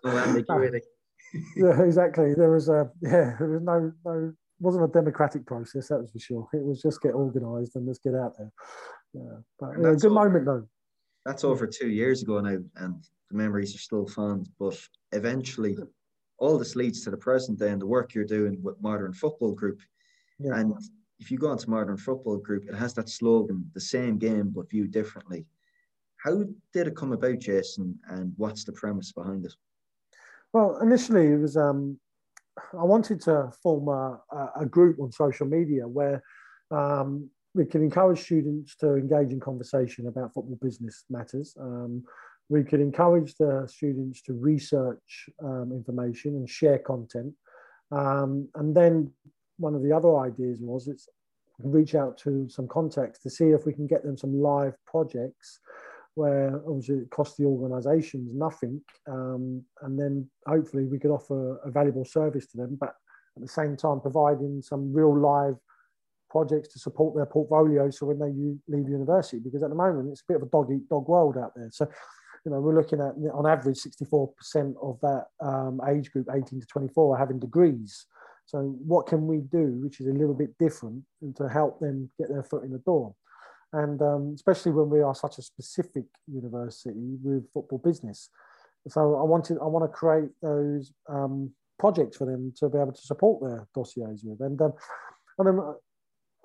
no 0.03 0.17
ambiguity. 0.17 0.81
Yeah, 1.55 1.81
exactly. 1.81 2.33
There 2.33 2.51
was 2.51 2.69
a 2.69 2.89
yeah, 3.01 3.35
there 3.39 3.49
was 3.49 3.61
no 3.61 3.91
no 4.05 4.33
wasn't 4.59 4.83
a 4.85 4.87
democratic 4.87 5.45
process, 5.45 5.87
that 5.87 5.99
was 5.99 6.11
for 6.11 6.19
sure. 6.19 6.47
It 6.53 6.63
was 6.63 6.81
just 6.81 7.01
get 7.01 7.13
organised 7.13 7.75
and 7.75 7.87
let's 7.87 7.99
get 7.99 8.13
out 8.15 8.37
there. 8.37 8.51
Yeah, 9.13 9.37
but 9.59 9.71
yeah, 9.81 9.95
good 9.99 10.11
moment 10.11 10.45
though. 10.45 10.67
That's 11.25 11.43
over 11.43 11.67
two 11.67 11.89
years 11.89 12.21
ago 12.21 12.39
now, 12.39 12.57
and 12.77 13.03
the 13.29 13.37
memories 13.37 13.75
are 13.75 13.79
still 13.79 14.07
fond. 14.07 14.49
But 14.59 14.79
eventually, 15.11 15.77
all 16.37 16.57
this 16.57 16.75
leads 16.75 17.03
to 17.03 17.11
the 17.11 17.17
present 17.17 17.59
day 17.59 17.69
and 17.69 17.81
the 17.81 17.87
work 17.87 18.13
you're 18.13 18.25
doing 18.25 18.61
with 18.61 18.81
Modern 18.81 19.13
Football 19.13 19.53
Group. 19.53 19.81
Yeah. 20.39 20.55
And 20.55 20.73
if 21.19 21.29
you 21.29 21.37
go 21.37 21.51
into 21.51 21.69
Modern 21.69 21.97
Football 21.97 22.37
Group, 22.37 22.67
it 22.67 22.75
has 22.75 22.93
that 22.95 23.09
slogan, 23.09 23.69
the 23.73 23.81
same 23.81 24.17
game 24.17 24.49
but 24.49 24.69
viewed 24.69 24.91
differently. 24.91 25.45
How 26.17 26.43
did 26.73 26.87
it 26.87 26.95
come 26.95 27.13
about, 27.13 27.39
Jason, 27.39 27.97
and 28.09 28.33
what's 28.37 28.63
the 28.63 28.71
premise 28.73 29.11
behind 29.11 29.45
it? 29.45 29.53
Well, 30.53 30.79
initially 30.81 31.27
it 31.27 31.37
was 31.37 31.55
um, 31.55 31.99
I 32.77 32.83
wanted 32.83 33.21
to 33.21 33.51
form 33.63 33.87
a, 33.87 34.19
a 34.59 34.65
group 34.65 34.99
on 34.99 35.11
social 35.11 35.47
media 35.47 35.87
where 35.87 36.21
um, 36.71 37.29
we 37.53 37.65
can 37.65 37.83
encourage 37.83 38.21
students 38.21 38.75
to 38.77 38.95
engage 38.95 39.31
in 39.31 39.39
conversation 39.39 40.07
about 40.07 40.33
football 40.33 40.57
business 40.61 41.03
matters. 41.09 41.55
Um, 41.59 42.03
we 42.49 42.63
could 42.63 42.81
encourage 42.81 43.35
the 43.35 43.65
students 43.69 44.21
to 44.23 44.33
research 44.33 45.29
um, 45.43 45.71
information 45.71 46.35
and 46.35 46.49
share 46.49 46.79
content. 46.79 47.33
Um, 47.91 48.49
and 48.55 48.75
then 48.75 49.11
one 49.57 49.75
of 49.75 49.83
the 49.83 49.93
other 49.93 50.17
ideas 50.17 50.59
was 50.61 50.87
it's 50.87 51.07
reach 51.59 51.93
out 51.93 52.17
to 52.17 52.49
some 52.49 52.67
contacts 52.67 53.19
to 53.19 53.29
see 53.29 53.49
if 53.49 53.65
we 53.65 53.73
can 53.73 53.85
get 53.85 54.03
them 54.03 54.17
some 54.17 54.41
live 54.41 54.73
projects 54.85 55.59
where 56.15 56.61
obviously 56.67 56.97
it 56.97 57.09
costs 57.09 57.37
the 57.37 57.45
organisations 57.45 58.33
nothing, 58.33 58.81
um, 59.07 59.63
and 59.81 59.99
then 59.99 60.29
hopefully 60.47 60.85
we 60.85 60.99
could 60.99 61.11
offer 61.11 61.59
a 61.65 61.71
valuable 61.71 62.05
service 62.05 62.47
to 62.47 62.57
them, 62.57 62.77
but 62.79 62.95
at 63.37 63.41
the 63.41 63.47
same 63.47 63.77
time 63.77 64.01
providing 64.01 64.61
some 64.61 64.93
real 64.93 65.17
live 65.17 65.55
projects 66.29 66.69
to 66.69 66.79
support 66.79 67.13
their 67.13 67.25
portfolio 67.25 67.89
so 67.89 68.05
when 68.05 68.17
they 68.17 68.31
leave 68.73 68.87
university 68.87 69.37
because 69.37 69.63
at 69.63 69.69
the 69.69 69.75
moment 69.75 70.09
it's 70.09 70.21
a 70.21 70.31
bit 70.31 70.37
of 70.37 70.43
a 70.43 70.49
dog 70.49 70.71
eat 70.71 70.87
dog 70.87 71.05
world 71.09 71.37
out 71.37 71.51
there 71.57 71.67
so 71.71 71.85
you 72.45 72.51
know, 72.51 72.59
we're 72.59 72.75
looking 72.75 72.99
at 72.99 73.13
on 73.33 73.45
average 73.45 73.77
64% 73.77 74.33
of 74.81 74.99
that 75.01 75.27
um, 75.41 75.79
age 75.89 76.11
group, 76.11 76.27
18 76.31 76.59
to 76.59 76.65
24, 76.65 77.15
are 77.15 77.19
having 77.19 77.39
degrees. 77.39 78.07
So, 78.45 78.75
what 78.85 79.05
can 79.05 79.27
we 79.27 79.37
do, 79.37 79.79
which 79.83 80.01
is 80.01 80.07
a 80.07 80.13
little 80.13 80.33
bit 80.33 80.57
different, 80.57 81.03
to 81.35 81.47
help 81.47 81.79
them 81.79 82.09
get 82.17 82.29
their 82.29 82.43
foot 82.43 82.63
in 82.63 82.71
the 82.71 82.79
door? 82.79 83.13
And 83.73 84.01
um, 84.01 84.31
especially 84.35 84.73
when 84.73 84.89
we 84.89 85.01
are 85.01 85.15
such 85.15 85.37
a 85.37 85.41
specific 85.41 86.05
university 86.27 87.17
with 87.23 87.51
football 87.53 87.79
business. 87.79 88.29
So, 88.87 89.15
I 89.15 89.23
wanted, 89.23 89.57
I 89.61 89.65
want 89.65 89.85
to 89.85 89.95
create 89.95 90.31
those 90.41 90.91
um, 91.07 91.51
projects 91.79 92.17
for 92.17 92.25
them 92.25 92.53
to 92.57 92.69
be 92.69 92.77
able 92.77 92.93
to 92.93 93.01
support 93.01 93.41
their 93.41 93.67
dossiers 93.73 94.23
with. 94.23 94.41
And, 94.41 94.61
um, 94.61 94.73
and 95.37 95.47
then 95.47 95.59
uh, 95.59 95.73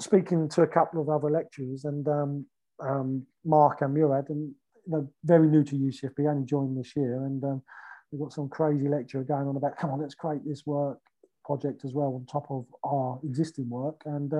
speaking 0.00 0.48
to 0.50 0.62
a 0.62 0.66
couple 0.66 1.00
of 1.00 1.08
other 1.08 1.30
lecturers 1.30 1.84
and 1.84 2.06
um, 2.08 2.46
um, 2.80 3.26
Mark 3.44 3.82
and 3.82 3.94
Murad, 3.94 4.28
and 4.28 4.54
you 4.86 4.92
know, 4.92 5.10
very 5.24 5.48
new 5.48 5.64
to 5.64 5.76
UCFB, 5.76 6.30
only 6.30 6.46
joined 6.46 6.78
this 6.78 6.94
year, 6.96 7.24
and 7.24 7.42
um, 7.44 7.62
we've 8.10 8.20
got 8.20 8.32
some 8.32 8.48
crazy 8.48 8.88
lecturer 8.88 9.24
going 9.24 9.48
on 9.48 9.56
about, 9.56 9.76
come 9.76 9.90
on, 9.90 10.00
let's 10.00 10.14
create 10.14 10.42
this 10.46 10.64
work 10.66 10.98
project 11.44 11.84
as 11.84 11.92
well 11.92 12.14
on 12.14 12.26
top 12.26 12.46
of 12.50 12.66
our 12.84 13.18
existing 13.24 13.68
work, 13.68 14.02
and 14.04 14.30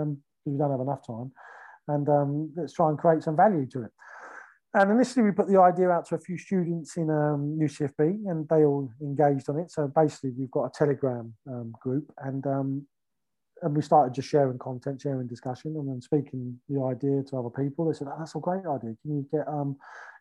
we 0.44 0.58
don't 0.58 0.70
have 0.70 0.80
enough 0.80 1.06
time, 1.06 1.32
and 1.88 2.08
um, 2.08 2.52
let's 2.56 2.72
try 2.72 2.88
and 2.88 2.98
create 2.98 3.22
some 3.22 3.36
value 3.36 3.66
to 3.66 3.84
it. 3.84 3.90
And 4.74 4.90
initially, 4.90 5.22
we 5.22 5.30
put 5.30 5.48
the 5.48 5.58
idea 5.58 5.88
out 5.88 6.06
to 6.08 6.16
a 6.16 6.20
few 6.20 6.36
students 6.36 6.98
in 6.98 7.08
um, 7.08 7.58
UCFB, 7.58 8.28
and 8.28 8.46
they 8.48 8.64
all 8.64 8.90
engaged 9.00 9.48
on 9.48 9.58
it. 9.58 9.70
So 9.70 9.88
basically, 9.88 10.32
we've 10.38 10.50
got 10.50 10.64
a 10.64 10.70
Telegram 10.70 11.32
um, 11.48 11.72
group, 11.80 12.12
and 12.18 12.46
um, 12.46 12.86
and 13.62 13.74
we 13.74 13.80
started 13.80 14.12
just 14.12 14.28
sharing 14.28 14.58
content, 14.58 15.00
sharing 15.00 15.26
discussion, 15.26 15.76
and 15.76 15.88
then 15.88 16.02
speaking 16.02 16.60
the 16.68 16.82
idea 16.82 17.22
to 17.22 17.38
other 17.38 17.48
people. 17.48 17.86
They 17.86 17.96
said, 17.96 18.08
oh, 18.10 18.16
"That's 18.18 18.34
a 18.34 18.38
great 18.38 18.66
idea. 18.66 18.94
Can 19.00 19.16
you 19.16 19.26
get 19.32 19.48
um, 19.48 19.76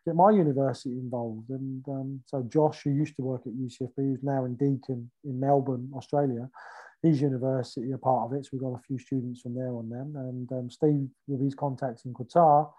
get 0.05 0.15
my 0.15 0.31
university 0.31 0.91
involved?" 0.91 1.49
And 1.49 1.83
um, 1.89 2.21
so 2.25 2.41
Josh, 2.43 2.83
who 2.83 2.91
used 2.91 3.17
to 3.17 3.23
work 3.23 3.41
at 3.45 3.51
UCFB, 3.51 3.97
who's 3.97 4.23
now 4.23 4.45
in 4.45 4.55
Deakin 4.55 5.11
in 5.25 5.39
Melbourne, 5.39 5.91
Australia, 5.95 6.49
his 7.03 7.21
university 7.21 7.91
are 7.93 7.97
part 7.97 8.31
of 8.31 8.37
it. 8.37 8.45
So 8.45 8.49
we've 8.53 8.61
got 8.61 8.79
a 8.79 8.81
few 8.87 8.97
students 8.97 9.41
from 9.41 9.55
there 9.55 9.73
on 9.73 9.89
them. 9.89 10.13
And 10.15 10.51
um, 10.51 10.69
Steve, 10.69 11.07
with 11.27 11.41
his 11.41 11.55
contacts 11.55 12.05
in 12.05 12.13
Qatar, 12.13 12.71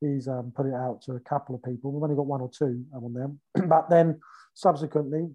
he's 0.00 0.28
um, 0.28 0.52
put 0.54 0.66
it 0.66 0.74
out 0.74 1.02
to 1.02 1.12
a 1.12 1.20
couple 1.20 1.54
of 1.54 1.62
people. 1.62 1.92
We've 1.92 2.02
only 2.02 2.16
got 2.16 2.26
one 2.26 2.40
or 2.40 2.50
two 2.50 2.84
on 2.94 3.12
them, 3.12 3.40
but 3.68 3.90
then 3.90 4.20
subsequently 4.54 5.28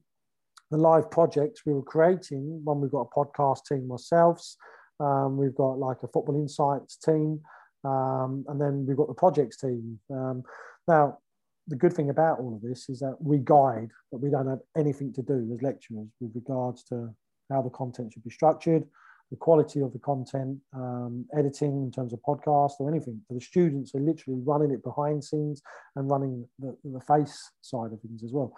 the 0.72 0.78
live 0.78 1.10
projects 1.10 1.66
we 1.66 1.74
were 1.74 1.84
creating 1.84 2.62
when 2.64 2.80
we've 2.80 2.92
got 2.92 3.08
a 3.12 3.20
podcast 3.20 3.66
team 3.66 3.92
ourselves 3.92 4.58
um, 5.00 5.38
we've 5.38 5.56
got 5.56 5.80
like 5.80 5.98
a 6.04 6.08
football 6.08 6.36
insights 6.36 6.98
team 6.98 7.40
um, 7.84 8.46
and 8.50 8.60
then 8.60 8.86
we've 8.86 8.98
got 8.98 9.08
the 9.08 9.14
projects 9.14 9.58
team 9.58 10.00
um, 10.12 10.44
now 10.88 11.18
the 11.68 11.76
good 11.76 11.94
thing 11.94 12.10
about 12.10 12.40
all 12.40 12.56
of 12.56 12.62
this 12.62 12.90
is 12.90 13.00
that 13.00 13.16
we 13.20 13.40
guide 13.40 13.90
but 14.12 14.22
we 14.22 14.30
don't 14.30 14.48
have 14.48 14.60
anything 14.78 15.14
to 15.14 15.22
do 15.22 15.50
as 15.54 15.62
lecturers 15.62 16.08
with 16.20 16.32
regards 16.36 16.84
to 16.84 17.14
how 17.50 17.62
the 17.62 17.70
content 17.70 18.14
should 18.14 18.24
be 18.24 18.30
structured 18.30 18.84
the 19.32 19.38
quality 19.38 19.82
of 19.82 19.94
the 19.94 20.00
content 20.00 20.58
um, 20.74 21.26
editing 21.38 21.84
in 21.84 21.92
terms 21.92 22.14
of 22.14 22.20
podcast 22.28 22.74
or 22.80 22.90
anything 22.90 23.22
so 23.28 23.36
the 23.36 23.42
students 23.42 23.94
are 23.94 24.00
literally 24.00 24.40
running 24.44 24.72
it 24.72 24.84
behind 24.84 25.24
scenes 25.24 25.62
and 25.96 26.10
running 26.10 26.48
the, 26.60 26.76
the 26.84 27.02
face 27.02 27.52
side 27.62 27.92
of 27.94 28.02
things 28.02 28.24
as 28.24 28.32
well 28.32 28.54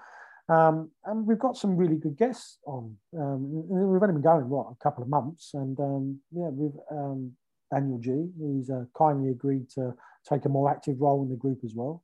um, 0.49 0.91
and 1.05 1.25
we've 1.25 1.39
got 1.39 1.55
some 1.55 1.77
really 1.77 1.95
good 1.95 2.17
guests 2.17 2.57
on. 2.65 2.97
Um, 3.17 3.69
we've 3.69 4.01
only 4.01 4.13
been 4.13 4.21
going, 4.21 4.49
what, 4.49 4.67
a 4.71 4.83
couple 4.83 5.01
of 5.01 5.09
months. 5.09 5.51
And 5.53 5.79
um, 5.79 6.19
yeah, 6.31 6.49
we've 6.49 6.77
um, 6.91 7.31
Daniel 7.73 7.99
Geey 7.99 8.29
He's 8.37 8.69
uh, 8.69 8.83
kindly 8.97 9.29
agreed 9.29 9.69
to 9.75 9.93
take 10.29 10.45
a 10.45 10.49
more 10.49 10.69
active 10.69 10.99
role 10.99 11.23
in 11.23 11.29
the 11.29 11.37
group 11.37 11.59
as 11.63 11.73
well. 11.73 12.03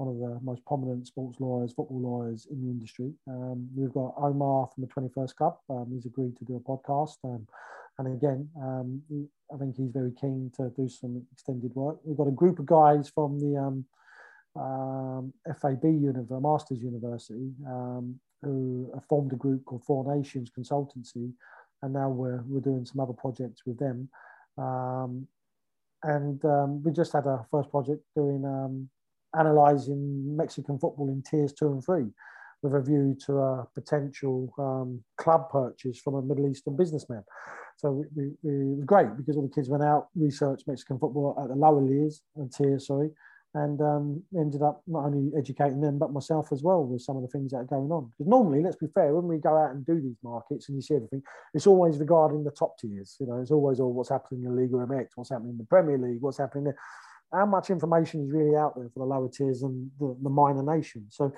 Um, 0.00 0.06
one 0.06 0.14
of 0.14 0.20
the 0.20 0.44
most 0.44 0.64
prominent 0.64 1.06
sports 1.06 1.40
lawyers, 1.40 1.72
football 1.72 2.00
lawyers 2.00 2.46
in 2.50 2.62
the 2.62 2.70
industry. 2.70 3.12
Um, 3.28 3.68
we've 3.74 3.92
got 3.92 4.14
Omar 4.16 4.68
from 4.74 4.84
the 4.84 4.88
21st 4.88 5.34
Club. 5.36 5.56
he's 5.92 6.06
agreed 6.06 6.36
to 6.38 6.44
do 6.44 6.56
a 6.56 6.60
podcast. 6.60 7.16
and 7.98 8.08
again, 8.08 8.48
I 9.52 9.56
think 9.58 9.76
he's 9.76 9.90
very 9.90 10.12
keen 10.12 10.50
to 10.56 10.70
do 10.76 10.88
some 10.88 11.24
extended 11.32 11.74
work. 11.74 11.98
We've 12.04 12.16
got 12.16 12.28
a 12.28 12.32
group 12.32 12.58
of 12.58 12.66
guys 12.66 13.08
from 13.08 13.38
the 13.38 13.56
um, 13.56 15.32
FAB 15.46 15.82
Univer, 15.82 16.40
Masters 16.40 16.82
University, 16.82 17.52
um, 17.66 18.18
who 18.42 18.90
formed 19.08 19.32
a 19.32 19.36
group 19.36 19.64
called 19.64 19.84
Four 19.84 20.16
Nations 20.16 20.50
Consultancy, 20.56 21.32
and 21.82 21.92
now 21.92 22.08
we're, 22.08 22.42
we're 22.46 22.60
doing 22.60 22.84
some 22.84 23.00
other 23.00 23.12
projects 23.12 23.62
with 23.66 23.78
them. 23.78 24.08
Um, 24.58 25.28
and 26.02 26.44
um, 26.44 26.82
we 26.82 26.92
just 26.92 27.12
had 27.12 27.26
our 27.26 27.46
first 27.50 27.70
project 27.70 28.02
doing 28.14 28.44
um, 28.44 28.90
analysing 29.34 30.36
Mexican 30.36 30.78
football 30.78 31.08
in 31.08 31.22
tiers 31.22 31.52
two 31.52 31.66
and 31.66 31.84
three 31.84 32.06
with 32.62 32.74
a 32.74 32.80
view 32.80 33.16
to 33.26 33.38
a 33.38 33.68
potential 33.74 34.52
um, 34.58 35.04
club 35.18 35.50
purchase 35.50 35.98
from 35.98 36.14
a 36.14 36.22
Middle 36.22 36.48
Eastern 36.48 36.76
businessman. 36.76 37.22
So 37.76 37.90
we, 37.90 38.04
we, 38.14 38.24
it 38.50 38.76
was 38.76 38.84
great 38.86 39.16
because 39.16 39.36
all 39.36 39.46
the 39.46 39.54
kids 39.54 39.68
went 39.68 39.84
out, 39.84 40.08
researched 40.16 40.66
Mexican 40.66 40.98
football 40.98 41.36
at 41.42 41.48
the 41.48 41.54
lower 41.54 41.86
tiers, 41.86 42.22
and 42.36 42.50
tiers, 42.50 42.86
sorry, 42.86 43.10
and 43.52 43.80
um, 43.80 44.22
ended 44.36 44.62
up 44.62 44.82
not 44.86 45.04
only 45.04 45.30
educating 45.36 45.80
them 45.80 45.98
but 45.98 46.12
myself 46.12 46.48
as 46.52 46.62
well 46.62 46.84
with 46.84 47.02
some 47.02 47.16
of 47.16 47.22
the 47.22 47.28
things 47.28 47.52
that 47.52 47.58
are 47.58 47.64
going 47.64 47.90
on. 47.92 48.10
Because 48.16 48.28
normally, 48.30 48.62
let's 48.62 48.76
be 48.76 48.86
fair, 48.94 49.14
when 49.14 49.28
we 49.28 49.38
go 49.38 49.56
out 49.56 49.72
and 49.72 49.84
do 49.84 50.00
these 50.00 50.18
markets 50.24 50.68
and 50.68 50.76
you 50.76 50.82
see 50.82 50.94
everything, 50.94 51.22
it's 51.52 51.66
always 51.66 51.98
regarding 51.98 52.44
the 52.44 52.50
top 52.50 52.78
tiers. 52.78 53.16
You 53.20 53.26
know, 53.26 53.40
it's 53.40 53.50
always 53.50 53.78
all 53.78 53.92
what's 53.92 54.10
happening 54.10 54.44
in 54.44 54.54
the 54.54 54.62
Liga 54.62 54.74
MX, 54.74 55.08
what's 55.16 55.30
happening 55.30 55.52
in 55.52 55.58
the 55.58 55.64
Premier 55.64 55.98
League, 55.98 56.22
what's 56.22 56.38
happening 56.38 56.64
there. 56.64 56.78
How 57.32 57.46
much 57.46 57.70
information 57.70 58.24
is 58.24 58.32
really 58.32 58.56
out 58.56 58.74
there 58.76 58.88
for 58.92 59.00
the 59.00 59.06
lower 59.06 59.28
tiers 59.28 59.62
and 59.62 59.90
the, 59.98 60.16
the 60.22 60.30
minor 60.30 60.62
nations? 60.62 61.16
So 61.16 61.32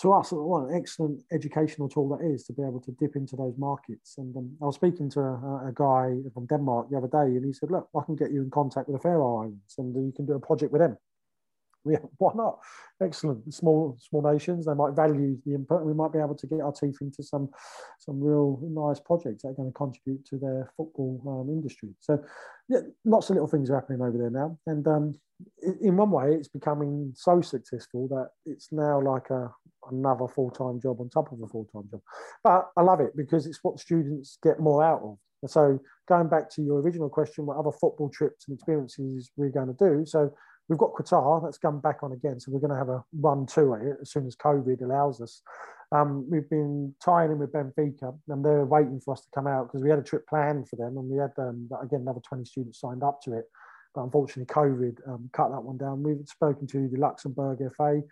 to 0.00 0.12
us, 0.12 0.32
what 0.32 0.68
an 0.68 0.74
excellent 0.74 1.22
educational 1.32 1.88
tool 1.88 2.08
that 2.16 2.24
is 2.24 2.44
to 2.44 2.52
be 2.52 2.62
able 2.62 2.80
to 2.80 2.92
dip 2.92 3.16
into 3.16 3.36
those 3.36 3.54
markets. 3.58 4.14
And 4.16 4.34
um, 4.36 4.50
I 4.62 4.66
was 4.66 4.76
speaking 4.76 5.10
to 5.10 5.20
a, 5.20 5.68
a, 5.68 5.72
guy 5.74 6.16
from 6.32 6.46
Denmark 6.46 6.88
the 6.90 6.96
other 6.96 7.08
day, 7.08 7.36
and 7.36 7.44
he 7.44 7.52
said, 7.52 7.70
"Look, 7.70 7.88
I 7.94 8.00
can 8.04 8.16
get 8.16 8.32
you 8.32 8.42
in 8.42 8.50
contact 8.50 8.88
with 8.88 8.96
the 8.96 9.02
Faroe 9.02 9.38
Islands, 9.38 9.74
and 9.78 9.94
you 9.94 10.12
can 10.14 10.26
do 10.26 10.34
a 10.34 10.40
project 10.40 10.72
with 10.72 10.80
them." 10.80 10.96
Yeah, 11.90 11.98
why 12.18 12.32
not? 12.34 12.58
Excellent. 13.02 13.52
Small 13.54 13.96
small 13.98 14.30
nations, 14.30 14.66
they 14.66 14.74
might 14.74 14.94
value 14.94 15.38
the 15.46 15.54
input. 15.54 15.84
We 15.84 15.94
might 15.94 16.12
be 16.12 16.18
able 16.18 16.34
to 16.34 16.46
get 16.46 16.60
our 16.60 16.72
teeth 16.72 16.98
into 17.00 17.22
some 17.22 17.48
some 17.98 18.20
real 18.20 18.60
nice 18.62 19.00
projects 19.00 19.42
that 19.42 19.48
are 19.48 19.54
going 19.54 19.72
to 19.72 19.76
contribute 19.76 20.24
to 20.26 20.38
their 20.38 20.70
football 20.76 21.22
um, 21.26 21.48
industry. 21.50 21.90
So, 22.00 22.22
yeah, 22.68 22.80
lots 23.04 23.30
of 23.30 23.36
little 23.36 23.48
things 23.48 23.70
are 23.70 23.76
happening 23.76 24.02
over 24.02 24.18
there 24.18 24.30
now. 24.30 24.58
And 24.66 24.86
um, 24.86 25.14
in 25.80 25.96
one 25.96 26.10
way, 26.10 26.34
it's 26.34 26.48
becoming 26.48 27.12
so 27.16 27.40
successful 27.40 28.08
that 28.08 28.28
it's 28.44 28.72
now 28.72 29.00
like 29.00 29.30
a 29.30 29.50
another 29.90 30.28
full 30.28 30.50
time 30.50 30.80
job 30.80 31.00
on 31.00 31.08
top 31.08 31.32
of 31.32 31.40
a 31.40 31.46
full 31.48 31.66
time 31.72 31.88
job. 31.90 32.00
But 32.44 32.68
I 32.76 32.82
love 32.82 33.00
it 33.00 33.16
because 33.16 33.46
it's 33.46 33.60
what 33.62 33.80
students 33.80 34.38
get 34.42 34.60
more 34.60 34.84
out 34.84 35.00
of. 35.02 35.18
So, 35.50 35.80
going 36.06 36.28
back 36.28 36.50
to 36.50 36.62
your 36.62 36.80
original 36.80 37.08
question, 37.08 37.46
what 37.46 37.56
other 37.56 37.72
football 37.72 38.10
trips 38.10 38.46
and 38.48 38.56
experiences 38.56 39.30
we're 39.36 39.48
going 39.48 39.74
to 39.74 39.76
do? 39.78 40.04
So 40.04 40.34
We've 40.70 40.78
got 40.78 40.94
Qatar 40.94 41.42
that's 41.42 41.58
come 41.58 41.80
back 41.80 42.04
on 42.04 42.12
again, 42.12 42.38
so 42.38 42.52
we're 42.52 42.60
going 42.60 42.70
to 42.70 42.76
have 42.76 42.88
a 42.88 43.04
run 43.18 43.44
to 43.46 43.74
it 43.74 43.96
as 44.00 44.12
soon 44.12 44.24
as 44.28 44.36
COVID 44.36 44.80
allows 44.82 45.20
us. 45.20 45.42
Um, 45.90 46.30
we've 46.30 46.48
been 46.48 46.94
tying 47.04 47.32
in 47.32 47.40
with 47.40 47.52
Benfica, 47.52 48.16
and 48.28 48.44
they're 48.44 48.64
waiting 48.64 49.00
for 49.04 49.14
us 49.14 49.20
to 49.22 49.28
come 49.34 49.48
out 49.48 49.66
because 49.66 49.82
we 49.82 49.90
had 49.90 49.98
a 49.98 50.04
trip 50.04 50.28
planned 50.28 50.68
for 50.68 50.76
them, 50.76 50.96
and 50.96 51.10
we 51.10 51.18
had 51.18 51.32
um, 51.38 51.68
again 51.82 52.02
another 52.02 52.20
20 52.20 52.44
students 52.44 52.78
signed 52.78 53.02
up 53.02 53.20
to 53.22 53.32
it. 53.32 53.46
But 53.96 54.02
unfortunately, 54.02 54.54
COVID 54.54 55.08
um, 55.08 55.28
cut 55.32 55.50
that 55.50 55.60
one 55.60 55.76
down. 55.76 56.04
We've 56.04 56.24
spoken 56.28 56.68
to 56.68 56.88
the 56.88 57.00
Luxembourg 57.00 57.58
FA. 57.76 58.02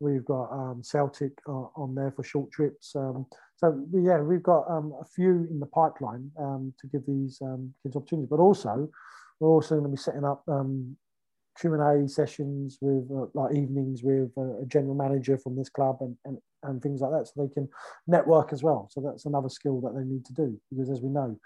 We've 0.00 0.24
got 0.24 0.50
um, 0.50 0.80
Celtic 0.82 1.32
uh, 1.46 1.68
on 1.76 1.94
there 1.94 2.12
for 2.12 2.22
short 2.22 2.50
trips. 2.50 2.96
Um, 2.96 3.26
so 3.56 3.78
yeah, 3.92 4.22
we've 4.22 4.42
got 4.42 4.64
um, 4.70 4.94
a 4.98 5.04
few 5.04 5.46
in 5.50 5.60
the 5.60 5.66
pipeline 5.66 6.30
to 6.38 6.86
give 6.90 7.04
these 7.06 7.42
kids 7.82 7.94
opportunities. 7.94 8.30
But 8.30 8.40
also, 8.40 8.88
we're 9.38 9.50
also 9.50 9.74
going 9.74 9.84
to 9.84 9.90
be 9.90 9.98
setting 9.98 10.24
up 10.24 10.42
um, 10.48 10.96
Q&A 11.60 12.08
sessions 12.08 12.78
with 12.80 13.10
uh, 13.10 13.26
like 13.34 13.54
evenings 13.54 14.02
with 14.02 14.30
uh, 14.36 14.62
a 14.62 14.66
general 14.66 14.94
manager 14.94 15.38
from 15.38 15.56
this 15.56 15.68
club 15.68 15.98
and, 16.00 16.16
and, 16.24 16.38
and 16.62 16.82
things 16.82 17.00
like 17.00 17.10
that 17.12 17.26
so 17.26 17.32
they 17.42 17.52
can 17.52 17.68
network 18.06 18.52
as 18.52 18.62
well. 18.62 18.88
So 18.90 19.00
that's 19.00 19.26
another 19.26 19.48
skill 19.48 19.80
that 19.82 19.94
they 19.94 20.04
need 20.04 20.24
to 20.26 20.32
do 20.32 20.60
because 20.70 20.90
as 20.90 21.00
we 21.00 21.08
know, 21.08 21.38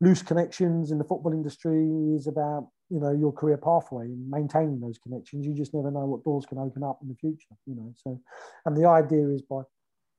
loose 0.00 0.22
connections 0.22 0.90
in 0.90 0.98
the 0.98 1.04
football 1.04 1.32
industry 1.32 1.88
is 2.14 2.26
about, 2.26 2.68
you 2.90 2.98
know, 2.98 3.12
your 3.12 3.32
career 3.32 3.56
pathway 3.56 4.06
and 4.06 4.28
maintaining 4.28 4.80
those 4.80 4.98
connections. 4.98 5.46
You 5.46 5.54
just 5.54 5.74
never 5.74 5.90
know 5.90 6.06
what 6.06 6.24
doors 6.24 6.44
can 6.44 6.58
open 6.58 6.82
up 6.82 6.98
in 7.02 7.08
the 7.08 7.14
future, 7.14 7.54
you 7.66 7.76
know. 7.76 7.94
So, 7.96 8.20
and 8.66 8.76
the 8.76 8.88
idea 8.88 9.28
is 9.28 9.42
by 9.42 9.62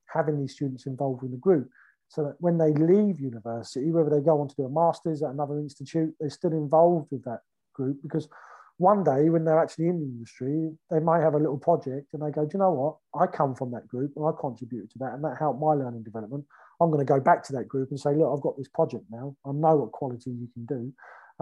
having 0.06 0.40
these 0.40 0.52
students 0.52 0.86
involved 0.86 1.22
in 1.22 1.30
the 1.30 1.36
group, 1.36 1.68
so 2.08 2.24
that 2.24 2.36
when 2.38 2.56
they 2.56 2.72
leave 2.72 3.20
university, 3.20 3.90
whether 3.90 4.10
they 4.10 4.20
go 4.20 4.40
on 4.40 4.48
to 4.48 4.54
do 4.56 4.64
a 4.64 4.70
master's 4.70 5.22
at 5.22 5.30
another 5.30 5.58
institute, 5.58 6.14
they're 6.18 6.30
still 6.30 6.52
involved 6.52 7.08
with 7.10 7.24
that 7.24 7.40
group 7.74 7.98
because 8.02 8.28
one 8.78 9.04
day 9.04 9.28
when 9.28 9.44
they're 9.44 9.62
actually 9.62 9.88
in 9.88 10.00
the 10.00 10.06
industry, 10.06 10.70
they 10.90 11.00
might 11.00 11.20
have 11.20 11.34
a 11.34 11.38
little 11.38 11.58
project 11.58 12.08
and 12.12 12.22
they 12.22 12.30
go, 12.30 12.44
Do 12.44 12.50
you 12.54 12.58
know 12.58 12.72
what? 12.72 12.96
I 13.20 13.26
come 13.26 13.54
from 13.54 13.70
that 13.72 13.86
group 13.86 14.12
and 14.16 14.26
I 14.26 14.30
contributed 14.38 14.90
to 14.90 14.98
that 15.00 15.14
and 15.14 15.24
that 15.24 15.36
helped 15.38 15.60
my 15.60 15.74
learning 15.74 16.02
development. 16.02 16.44
I'm 16.80 16.90
going 16.90 17.04
to 17.04 17.10
go 17.10 17.20
back 17.20 17.44
to 17.44 17.52
that 17.54 17.68
group 17.68 17.90
and 17.90 18.00
say, 18.00 18.14
Look, 18.14 18.32
I've 18.34 18.42
got 18.42 18.56
this 18.56 18.68
project 18.68 19.04
now. 19.10 19.36
I 19.46 19.52
know 19.52 19.76
what 19.76 19.92
quality 19.92 20.30
you 20.30 20.48
can 20.52 20.66
do. 20.66 20.92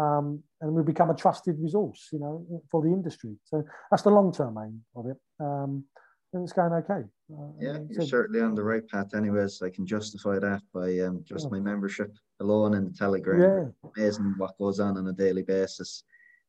Um, 0.02 0.42
and 0.60 0.72
we 0.72 0.82
become 0.82 1.10
a 1.10 1.14
trusted 1.14 1.56
resource, 1.58 2.08
you 2.12 2.18
know, 2.18 2.46
for 2.70 2.82
the 2.82 2.88
industry. 2.88 3.36
So 3.44 3.62
that's 3.90 4.02
the 4.02 4.10
long 4.10 4.32
term 4.32 4.58
aim 4.58 4.82
of 4.96 5.06
it. 5.06 5.16
Um, 5.40 5.84
and 6.32 6.44
it's 6.44 6.52
going 6.52 6.72
okay. 6.72 7.06
Uh, 7.30 7.52
yeah, 7.60 7.78
you're 7.90 8.02
so, 8.02 8.06
certainly 8.06 8.40
on 8.40 8.54
the 8.54 8.62
right 8.62 8.86
path, 8.88 9.14
anyways. 9.14 9.60
I 9.60 9.68
can 9.68 9.86
justify 9.86 10.38
that 10.38 10.62
by 10.72 10.98
um, 11.00 11.22
just 11.24 11.44
yeah. 11.44 11.50
my 11.50 11.60
membership 11.60 12.10
alone 12.40 12.74
in 12.74 12.84
the 12.84 12.90
Telegram. 12.90 13.40
Yeah. 13.40 13.90
Amazing 13.96 14.34
what 14.38 14.56
goes 14.56 14.80
on 14.80 14.96
on 14.96 15.06
a 15.08 15.12
daily 15.12 15.42
basis. 15.42 16.04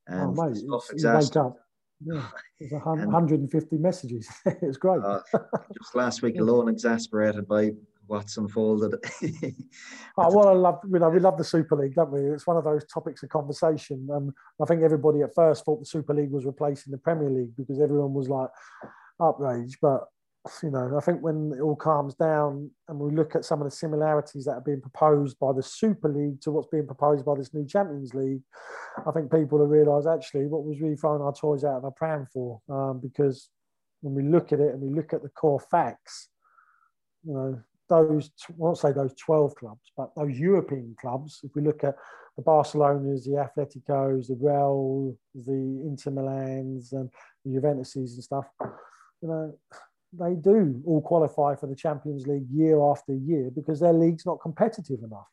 And 0.08 0.38
oh, 0.38 0.50
mate, 0.50 0.62
you 0.62 0.82
wake 1.14 1.36
up. 1.36 1.58
Yeah, 2.06 2.26
there's 2.60 2.72
150 2.72 3.78
messages. 3.80 4.30
it's 4.46 4.78
great. 4.78 5.02
Uh, 5.04 5.22
just 5.78 5.96
last 5.96 6.22
week 6.22 6.40
alone, 6.40 6.70
exasperated 6.70 7.48
by 7.48 7.72
what's 8.08 8.38
unfolded. 8.38 8.96
oh, 10.18 10.36
well, 10.36 10.50
I 10.50 10.54
love, 10.54 10.80
you 10.92 11.00
know, 11.00 11.10
we 11.10 11.20
love 11.20 11.38
the 11.38 11.44
Super 11.44 11.78
League, 11.78 11.96
don't 11.96 12.12
we? 12.12 12.20
It's 12.22 12.46
one 12.46 12.58
of 12.58 12.66
those 12.66 12.86
topics 12.86 13.24
of 13.24 13.30
conversation. 13.30 14.08
Um, 14.14 14.34
I 14.62 14.66
think 14.66 14.84
everybody 14.84 15.22
at 15.22 15.34
first 15.34 15.64
thought 15.64 15.80
the 15.80 15.86
Super 15.86 16.14
League 16.14 16.32
was 16.32 16.46
replacing 16.46 16.92
the 16.92 16.98
Premier 16.98 17.30
League 17.30 17.56
because 17.56 17.80
everyone 17.80 18.14
was 18.14 18.28
like 18.28 18.50
outraged. 19.22 19.78
But 19.82 20.04
you 20.62 20.72
know, 20.72 20.98
I 20.98 21.02
think 21.02 21.22
when 21.22 21.54
it 21.58 21.62
all 21.62 21.76
calms 21.76 22.16
down 22.16 22.70
and 22.90 23.00
we 23.00 23.16
look 23.16 23.36
at 23.36 23.46
some 23.46 23.62
of 23.62 23.66
the 23.66 23.76
similarities 23.76 24.46
that 24.46 24.56
are 24.56 24.62
being 24.62 24.82
proposed 24.82 25.40
by 25.40 25.54
the 25.54 25.64
Super 25.64 26.10
League 26.10 26.42
to 26.42 26.52
what's 26.52 26.68
being 26.68 26.86
proposed 26.86 27.26
by 27.26 27.36
this 27.36 27.54
new 27.54 27.66
Champions 27.66 28.14
League, 28.14 28.42
I 29.08 29.12
think 29.12 29.32
people 29.32 29.60
will 29.60 29.68
realise 29.68 30.06
actually 30.06 30.48
what 30.48 30.66
was 30.66 30.82
really 30.82 30.98
throwing 30.98 31.22
our 31.22 31.34
toys 31.34 31.64
out 31.64 31.78
of 31.78 31.86
our 31.86 31.92
pram 31.92 32.28
for. 32.34 32.62
Um, 32.70 33.00
because 33.00 33.50
when 34.02 34.16
we 34.16 34.30
look 34.30 34.52
at 34.52 34.60
it 34.60 34.74
and 34.74 34.82
we 34.82 34.90
look 34.90 35.14
at 35.14 35.24
the 35.24 35.30
core 35.30 35.62
facts, 35.62 36.28
you 37.26 37.34
know, 37.34 37.62
those, 37.88 38.30
I 38.50 38.54
won't 38.58 38.78
say 38.78 38.92
those 38.92 39.14
12 39.16 39.56
clubs, 39.56 39.92
but 39.96 40.14
those 40.16 40.38
European 40.38 40.96
clubs, 41.00 41.40
if 41.44 41.52
we 41.56 41.62
look 41.62 41.86
at 41.86 41.96
the 42.36 42.44
Barcelonas, 42.44 43.24
the 43.24 43.48
Atleticos, 43.48 44.28
the 44.28 44.38
Real, 44.40 45.16
the 45.34 45.84
Inter 45.86 46.12
Milans, 46.12 46.92
and 46.92 47.10
the 47.46 47.52
Juventuses 47.52 48.16
and 48.16 48.24
stuff, 48.24 48.46
you 49.22 49.30
know, 49.30 49.58
they 50.20 50.36
do 50.36 50.82
all 50.86 51.02
qualify 51.02 51.56
for 51.56 51.68
the 51.68 51.76
Champions 51.76 52.28
League 52.28 52.48
year 52.52 52.82
after 52.82 53.14
year 53.14 53.50
because 53.54 53.80
their 53.80 53.94
league's 53.94 54.26
not 54.26 54.42
competitive 54.42 55.00
enough. 55.04 55.28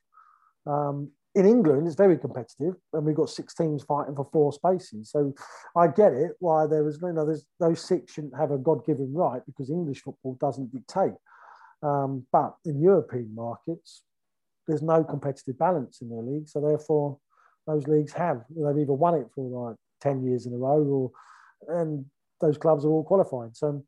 Um, 0.66 1.10
in 1.34 1.46
England, 1.46 1.86
it's 1.86 1.96
very 1.96 2.18
competitive, 2.18 2.74
and 2.92 3.04
we've 3.04 3.14
got 3.14 3.30
six 3.30 3.54
teams 3.54 3.84
fighting 3.84 4.16
for 4.16 4.28
four 4.32 4.52
spaces. 4.52 5.10
So 5.10 5.32
I 5.76 5.86
get 5.86 6.12
it 6.12 6.32
why 6.40 6.66
there 6.66 6.86
is, 6.88 6.98
you 7.00 7.12
know, 7.12 7.32
those 7.60 7.80
six 7.80 8.12
shouldn't 8.12 8.36
have 8.36 8.50
a 8.50 8.58
God-given 8.58 9.14
right 9.14 9.40
because 9.46 9.70
English 9.70 10.02
football 10.02 10.36
doesn't 10.40 10.72
dictate. 10.72 11.14
Um, 11.82 12.26
but 12.32 12.56
in 12.64 12.80
European 12.80 13.32
markets, 13.34 14.02
there's 14.66 14.82
no 14.82 15.04
competitive 15.04 15.58
balance 15.58 16.00
in 16.02 16.10
their 16.10 16.22
league, 16.22 16.48
so 16.48 16.60
therefore 16.60 17.18
those 17.66 17.86
leagues 17.86 18.12
have 18.12 18.42
they've 18.50 18.78
either 18.78 18.92
won 18.92 19.14
it 19.14 19.28
for 19.34 19.68
like 19.68 19.76
ten 20.00 20.24
years 20.24 20.46
in 20.46 20.52
a 20.52 20.56
row, 20.56 20.82
or 20.82 21.10
and 21.80 22.04
those 22.40 22.58
clubs 22.58 22.84
are 22.84 22.90
all 22.90 23.04
qualifying. 23.04 23.50
So 23.54 23.84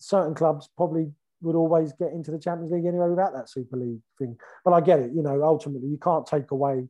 certain 0.00 0.34
clubs 0.34 0.68
probably 0.76 1.12
would 1.42 1.56
always 1.56 1.92
get 1.92 2.12
into 2.12 2.30
the 2.30 2.38
Champions 2.38 2.72
League 2.72 2.84
anyway 2.84 3.08
without 3.08 3.32
that 3.32 3.48
Super 3.48 3.76
League 3.76 4.00
thing. 4.18 4.36
But 4.64 4.72
I 4.72 4.80
get 4.80 4.98
it, 4.98 5.12
you 5.14 5.22
know, 5.22 5.42
ultimately 5.42 5.88
you 5.88 5.98
can't 5.98 6.26
take 6.26 6.50
away 6.50 6.88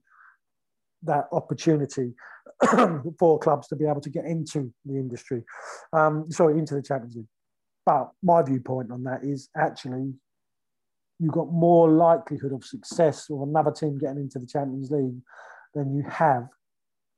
that 1.03 1.27
opportunity 1.33 2.13
for 3.19 3.39
clubs 3.39 3.69
to 3.69 3.77
be 3.77 3.87
able 3.87 4.01
to 4.01 4.11
get 4.11 4.25
into 4.25 4.73
the 4.85 4.95
industry, 4.95 5.45
um, 5.93 6.31
sorry, 6.31 6.59
into 6.59 6.75
the 6.75 6.83
Champions 6.83 7.17
League. 7.17 7.27
But 7.87 8.11
my 8.23 8.43
viewpoint 8.43 8.91
on 8.91 9.05
that 9.05 9.25
is 9.25 9.49
actually 9.57 10.15
you've 11.19 11.33
got 11.33 11.53
more 11.53 11.91
likelihood 11.91 12.53
of 12.53 12.65
success 12.65 13.29
with 13.29 13.49
another 13.49 13.71
team 13.71 13.99
getting 13.99 14.19
into 14.19 14.39
the 14.39 14.47
Champions 14.47 14.91
League 14.91 15.21
than 15.75 15.95
you 15.95 16.03
have 16.09 16.49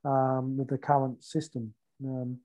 um, 0.05 0.57
with 0.57 0.69
the 0.69 0.79
current 0.79 1.23
system. 1.23 1.73
Um, 2.05 2.39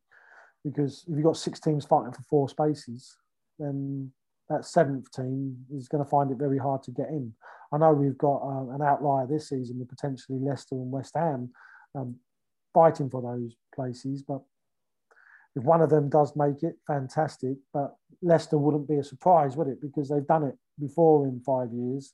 because 0.63 1.03
if 1.07 1.15
you've 1.15 1.23
got 1.23 1.37
six 1.37 1.59
teams 1.59 1.85
fighting 1.85 2.13
for 2.13 2.21
four 2.29 2.49
spaces, 2.49 3.15
then 3.59 4.11
that 4.49 4.65
seventh 4.65 5.11
team 5.11 5.57
is 5.75 5.87
going 5.87 6.03
to 6.03 6.09
find 6.09 6.31
it 6.31 6.37
very 6.37 6.57
hard 6.57 6.83
to 6.83 6.91
get 6.91 7.09
in. 7.09 7.33
I 7.73 7.77
know 7.77 7.91
we've 7.91 8.17
got 8.17 8.37
uh, 8.37 8.69
an 8.75 8.81
outlier 8.81 9.27
this 9.27 9.49
season 9.49 9.79
with 9.79 9.89
potentially 9.89 10.39
Leicester 10.39 10.75
and 10.75 10.91
West 10.91 11.13
Ham 11.15 11.51
um, 11.95 12.15
fighting 12.73 13.09
for 13.09 13.21
those 13.21 13.55
places, 13.75 14.23
but 14.23 14.41
if 15.57 15.63
one 15.63 15.81
of 15.81 15.89
them 15.89 16.07
does 16.07 16.35
make 16.35 16.61
it, 16.61 16.77
fantastic. 16.85 17.57
But 17.73 17.95
Leicester 18.21 18.57
wouldn't 18.57 18.87
be 18.87 18.97
a 18.97 19.03
surprise, 19.03 19.57
would 19.57 19.67
it? 19.67 19.81
Because 19.81 20.07
they've 20.07 20.27
done 20.27 20.43
it 20.43 20.55
before 20.79 21.25
in 21.25 21.41
five 21.41 21.69
years, 21.73 22.13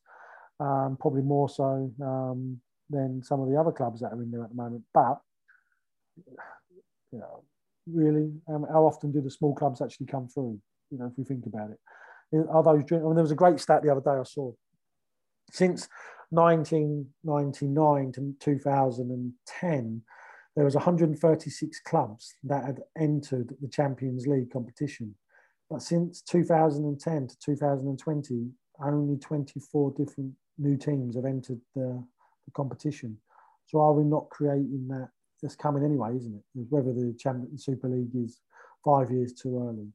um, 0.59 0.97
probably 0.99 1.23
more 1.23 1.49
so 1.49 1.91
um, 2.01 2.61
than 2.89 3.21
some 3.21 3.41
of 3.41 3.49
the 3.49 3.59
other 3.59 3.71
clubs 3.71 3.99
that 3.99 4.13
are 4.13 4.23
in 4.23 4.31
there 4.31 4.43
at 4.43 4.49
the 4.49 4.55
moment. 4.55 4.83
But 4.93 5.19
you 7.11 7.19
know, 7.19 7.43
really, 7.85 8.31
um, 8.47 8.65
how 8.71 8.85
often 8.85 9.11
do 9.11 9.21
the 9.21 9.29
small 9.29 9.53
clubs 9.53 9.81
actually 9.81 10.07
come 10.07 10.29
through? 10.29 10.59
You 10.93 10.99
know, 10.99 11.07
if 11.07 11.17
we 11.17 11.23
think 11.23 11.45
about 11.45 11.71
it. 11.71 11.79
Are 12.49 12.63
those 12.63 12.83
I 12.91 12.95
mean, 12.95 13.15
there 13.15 13.23
was 13.23 13.31
a 13.31 13.35
great 13.35 13.59
stat 13.59 13.83
the 13.83 13.91
other 13.91 14.01
day 14.01 14.19
I 14.19 14.23
saw. 14.23 14.51
Since 15.51 15.89
1999 16.29 18.11
to 18.13 18.33
2010, 18.39 20.01
there 20.55 20.65
was 20.65 20.75
136 20.75 21.79
clubs 21.81 22.35
that 22.43 22.63
had 22.63 22.81
entered 22.97 23.55
the 23.61 23.67
Champions 23.67 24.27
League 24.27 24.51
competition. 24.51 25.15
But 25.69 25.81
since 25.81 26.21
2010 26.21 27.27
to 27.27 27.35
2020, 27.39 28.49
only 28.83 29.17
24 29.17 29.93
different 29.97 30.33
new 30.57 30.77
teams 30.77 31.15
have 31.15 31.25
entered 31.25 31.59
the, 31.75 32.03
the 32.45 32.51
competition. 32.53 33.17
So 33.67 33.79
are 33.79 33.93
we 33.93 34.03
not 34.03 34.29
creating 34.29 34.87
that? 34.89 35.09
That's 35.41 35.55
coming 35.55 35.83
anyway, 35.83 36.15
isn't 36.15 36.35
it? 36.35 36.65
Whether 36.69 36.93
the 36.93 37.15
Champions 37.19 37.65
Super 37.65 37.89
League 37.89 38.15
is 38.15 38.39
five 38.83 39.11
years 39.11 39.33
too 39.33 39.57
early. 39.67 39.87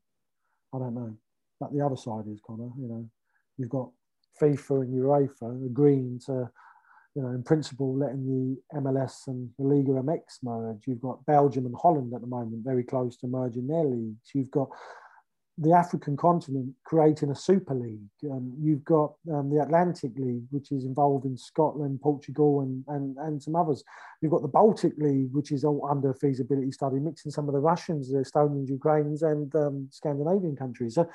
I 0.74 0.78
don't 0.78 0.94
know. 0.94 1.16
but 1.60 1.72
the 1.72 1.84
other 1.84 1.96
side 1.96 2.24
is 2.30 2.40
Connor. 2.46 2.70
You 2.78 2.88
know, 2.88 3.10
you've 3.56 3.70
got 3.70 3.90
FIFA 4.40 4.82
and 4.82 5.02
UEFA 5.02 5.66
agreeing 5.66 6.20
to, 6.26 6.50
you 7.14 7.22
know, 7.22 7.30
in 7.30 7.42
principle, 7.42 7.96
letting 7.96 8.26
the 8.26 8.78
MLS 8.78 9.26
and 9.26 9.50
the 9.58 9.64
Liga 9.64 9.92
MX 9.92 10.20
merge. 10.42 10.86
You've 10.86 11.00
got 11.00 11.24
Belgium 11.26 11.66
and 11.66 11.74
Holland 11.80 12.12
at 12.14 12.20
the 12.20 12.26
moment 12.26 12.64
very 12.64 12.84
close 12.84 13.16
to 13.18 13.26
merging 13.26 13.66
their 13.66 13.84
leagues. 13.84 14.30
You've 14.34 14.50
got 14.50 14.68
the 15.60 15.72
African 15.72 16.16
continent 16.16 16.72
creating 16.84 17.30
a 17.30 17.34
super 17.34 17.74
league. 17.74 18.08
Um, 18.30 18.54
you've 18.60 18.84
got 18.84 19.14
um, 19.32 19.50
the 19.50 19.60
Atlantic 19.60 20.12
League, 20.16 20.44
which 20.50 20.70
is 20.70 20.84
involved 20.84 21.24
in 21.24 21.36
Scotland, 21.36 22.00
Portugal, 22.00 22.60
and, 22.60 22.84
and, 22.86 23.16
and 23.18 23.42
some 23.42 23.56
others. 23.56 23.82
You've 24.22 24.30
got 24.30 24.42
the 24.42 24.48
Baltic 24.48 24.92
League, 24.98 25.30
which 25.32 25.50
is 25.50 25.64
all 25.64 25.88
under 25.90 26.14
feasibility 26.14 26.70
study, 26.70 27.00
mixing 27.00 27.32
some 27.32 27.48
of 27.48 27.54
the 27.54 27.60
Russians, 27.60 28.10
the 28.10 28.18
Estonians, 28.18 28.68
Ukrainians, 28.68 29.22
and 29.22 29.52
um, 29.56 29.88
Scandinavian 29.90 30.54
countries. 30.54 30.94
So, 30.94 31.08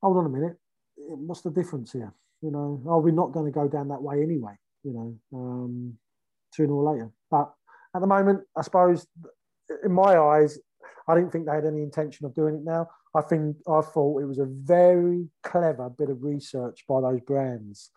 hold 0.00 0.18
on 0.18 0.26
a 0.26 0.28
minute. 0.28 0.56
What's 0.96 1.42
the 1.42 1.50
difference 1.50 1.92
here? 1.92 2.14
You 2.42 2.52
know, 2.52 2.80
are 2.86 3.00
we 3.00 3.10
not 3.10 3.32
going 3.32 3.46
to 3.46 3.58
go 3.58 3.66
down 3.66 3.88
that 3.88 4.02
way 4.02 4.22
anyway? 4.22 4.54
You 4.84 4.92
know, 4.92 5.18
um, 5.38 5.98
sooner 6.52 6.72
or 6.72 6.92
later. 6.92 7.10
But 7.28 7.52
at 7.96 8.00
the 8.00 8.06
moment, 8.06 8.42
I 8.56 8.62
suppose, 8.62 9.06
in 9.84 9.90
my 9.92 10.16
eyes, 10.16 10.58
I 11.06 11.14
didn't 11.14 11.32
think 11.32 11.46
they 11.46 11.54
had 11.54 11.66
any 11.66 11.82
intention 11.82 12.26
of 12.26 12.34
doing 12.34 12.54
it 12.54 12.64
now. 12.64 12.88
I 13.14 13.20
think 13.20 13.56
I 13.68 13.80
thought 13.80 14.22
it 14.22 14.26
was 14.26 14.38
a 14.38 14.46
very 14.46 15.28
clever 15.42 15.90
bit 15.90 16.10
of 16.10 16.22
research 16.22 16.84
by 16.88 17.00
those 17.00 17.20
brands. 17.20 17.90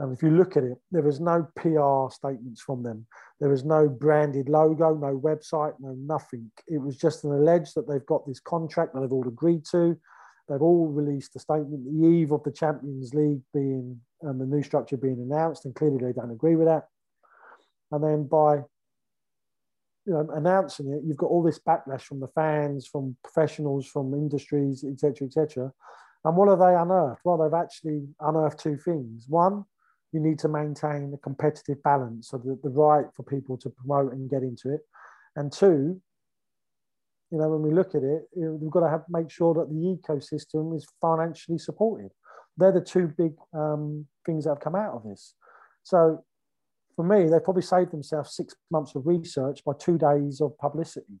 And 0.00 0.12
if 0.12 0.22
you 0.22 0.30
look 0.30 0.56
at 0.56 0.62
it, 0.62 0.78
there 0.92 1.02
was 1.02 1.20
no 1.20 1.46
PR 1.56 2.12
statements 2.12 2.60
from 2.62 2.82
them. 2.82 3.06
There 3.40 3.50
was 3.50 3.64
no 3.64 3.88
branded 3.88 4.48
logo, 4.48 4.94
no 4.94 5.18
website, 5.18 5.74
no 5.80 5.94
nothing. 5.98 6.50
It 6.68 6.80
was 6.80 6.96
just 6.96 7.24
an 7.24 7.32
alleged 7.32 7.74
that 7.74 7.88
they've 7.88 8.06
got 8.06 8.26
this 8.26 8.40
contract 8.40 8.94
that 8.94 9.00
they've 9.00 9.12
all 9.12 9.26
agreed 9.26 9.64
to. 9.72 9.98
They've 10.48 10.62
all 10.62 10.86
released 10.86 11.36
a 11.36 11.40
statement 11.40 11.84
the 11.84 12.06
eve 12.06 12.32
of 12.32 12.42
the 12.44 12.52
Champions 12.52 13.12
League 13.12 13.42
being 13.52 14.00
and 14.22 14.40
the 14.40 14.46
new 14.46 14.62
structure 14.62 14.96
being 14.96 15.20
announced, 15.20 15.64
and 15.64 15.74
clearly 15.74 15.98
they 15.98 16.12
don't 16.12 16.30
agree 16.30 16.56
with 16.56 16.66
that. 16.66 16.88
And 17.92 18.02
then 18.02 18.24
by 18.26 18.62
you 20.08 20.14
know, 20.14 20.26
announcing 20.34 20.90
it, 20.90 21.02
you've 21.04 21.18
got 21.18 21.26
all 21.26 21.42
this 21.42 21.58
backlash 21.58 22.00
from 22.00 22.18
the 22.18 22.28
fans, 22.28 22.86
from 22.86 23.14
professionals, 23.22 23.86
from 23.86 24.14
industries, 24.14 24.82
etc., 24.82 25.26
etc. 25.26 25.70
And 26.24 26.34
what 26.34 26.48
have 26.48 26.60
they 26.60 26.74
unearthed? 26.74 27.20
Well, 27.24 27.36
they've 27.36 27.60
actually 27.60 28.08
unearthed 28.18 28.58
two 28.58 28.78
things. 28.78 29.26
One, 29.28 29.66
you 30.12 30.20
need 30.20 30.38
to 30.38 30.48
maintain 30.48 31.12
a 31.12 31.18
competitive 31.18 31.82
balance, 31.82 32.30
so 32.30 32.38
the, 32.38 32.58
the 32.62 32.70
right 32.70 33.04
for 33.14 33.22
people 33.22 33.58
to 33.58 33.68
promote 33.68 34.14
and 34.14 34.30
get 34.30 34.42
into 34.42 34.72
it. 34.72 34.80
And 35.36 35.52
two, 35.52 36.00
you 37.30 37.38
know, 37.38 37.50
when 37.50 37.60
we 37.60 37.70
look 37.70 37.94
at 37.94 38.02
it, 38.02 38.22
we've 38.34 38.70
got 38.70 38.80
to 38.80 38.88
have 38.88 39.04
make 39.10 39.30
sure 39.30 39.52
that 39.52 39.68
the 39.68 39.98
ecosystem 39.98 40.74
is 40.74 40.86
financially 41.02 41.58
supported. 41.58 42.12
They're 42.56 42.72
the 42.72 42.80
two 42.80 43.12
big 43.18 43.34
um, 43.52 44.06
things 44.24 44.44
that 44.44 44.50
have 44.52 44.60
come 44.60 44.74
out 44.74 44.94
of 44.94 45.04
this. 45.04 45.34
So 45.82 46.24
for 46.98 47.04
me, 47.04 47.30
they 47.30 47.38
probably 47.38 47.62
saved 47.62 47.92
themselves 47.92 48.34
six 48.34 48.56
months 48.72 48.96
of 48.96 49.06
research 49.06 49.64
by 49.64 49.70
two 49.78 49.98
days 49.98 50.40
of 50.40 50.58
publicity. 50.58 51.20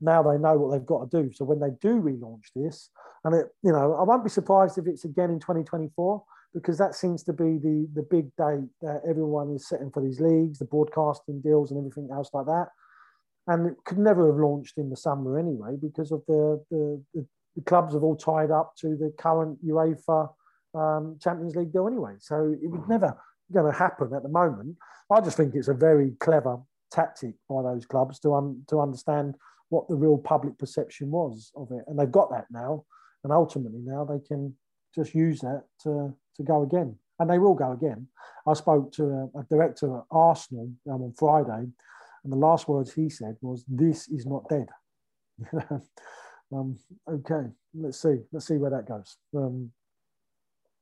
Now 0.00 0.22
they 0.22 0.38
know 0.38 0.56
what 0.56 0.72
they've 0.72 0.86
got 0.86 1.10
to 1.10 1.22
do. 1.22 1.30
So 1.34 1.44
when 1.44 1.60
they 1.60 1.68
do 1.82 2.00
relaunch 2.00 2.46
this, 2.56 2.88
and 3.24 3.34
it, 3.34 3.48
you 3.62 3.70
know, 3.70 3.92
I 3.92 4.04
won't 4.04 4.24
be 4.24 4.30
surprised 4.30 4.78
if 4.78 4.86
it's 4.86 5.04
again 5.04 5.28
in 5.28 5.38
2024 5.38 6.24
because 6.54 6.78
that 6.78 6.94
seems 6.94 7.22
to 7.24 7.34
be 7.34 7.58
the 7.58 7.86
the 7.92 8.06
big 8.10 8.34
date 8.36 8.70
that 8.80 9.02
everyone 9.06 9.54
is 9.54 9.68
setting 9.68 9.90
for 9.90 10.02
these 10.02 10.18
leagues, 10.18 10.60
the 10.60 10.64
broadcasting 10.64 11.42
deals, 11.42 11.70
and 11.72 11.78
everything 11.78 12.08
else 12.10 12.30
like 12.32 12.46
that. 12.46 12.68
And 13.48 13.66
it 13.66 13.76
could 13.84 13.98
never 13.98 14.28
have 14.28 14.40
launched 14.40 14.78
in 14.78 14.88
the 14.88 14.96
summer 14.96 15.38
anyway 15.38 15.76
because 15.78 16.10
of 16.10 16.22
the 16.26 16.64
the, 16.70 17.04
the, 17.12 17.26
the 17.54 17.62
clubs 17.64 17.92
have 17.92 18.02
all 18.02 18.16
tied 18.16 18.50
up 18.50 18.72
to 18.80 18.96
the 18.96 19.12
current 19.18 19.58
UEFA 19.62 20.30
um, 20.74 21.18
Champions 21.20 21.54
League 21.54 21.70
deal 21.70 21.86
anyway. 21.86 22.14
So 22.18 22.56
it 22.62 22.66
would 22.66 22.88
never 22.88 23.14
going 23.52 23.70
to 23.70 23.78
happen 23.78 24.12
at 24.14 24.22
the 24.22 24.28
moment. 24.28 24.76
I 25.10 25.20
just 25.20 25.36
think 25.36 25.54
it's 25.54 25.68
a 25.68 25.74
very 25.74 26.12
clever 26.20 26.58
tactic 26.90 27.34
by 27.48 27.62
those 27.62 27.86
clubs 27.86 28.18
to 28.20 28.56
to 28.68 28.80
understand 28.80 29.34
what 29.70 29.88
the 29.88 29.96
real 29.96 30.18
public 30.18 30.58
perception 30.58 31.10
was 31.10 31.52
of 31.56 31.70
it, 31.70 31.84
and 31.86 31.98
they've 31.98 32.10
got 32.10 32.30
that 32.30 32.46
now. 32.50 32.84
And 33.24 33.32
ultimately, 33.32 33.80
now 33.82 34.04
they 34.04 34.20
can 34.26 34.54
just 34.94 35.14
use 35.14 35.40
that 35.40 35.64
to 35.82 36.14
to 36.36 36.42
go 36.42 36.62
again, 36.62 36.96
and 37.18 37.28
they 37.28 37.38
will 37.38 37.54
go 37.54 37.72
again. 37.72 38.06
I 38.46 38.54
spoke 38.54 38.92
to 38.92 39.04
a, 39.04 39.40
a 39.40 39.44
director 39.50 39.98
at 39.98 40.04
Arsenal 40.10 40.70
um, 40.90 41.02
on 41.02 41.12
Friday, 41.18 41.68
and 42.24 42.32
the 42.32 42.36
last 42.36 42.68
words 42.68 42.92
he 42.92 43.08
said 43.08 43.36
was, 43.40 43.64
"This 43.68 44.08
is 44.08 44.26
not 44.26 44.48
dead." 44.48 44.68
um, 46.52 46.78
okay, 47.08 47.48
let's 47.74 48.00
see, 48.00 48.16
let's 48.32 48.46
see 48.46 48.56
where 48.56 48.70
that 48.70 48.88
goes. 48.88 49.16
Um, 49.36 49.72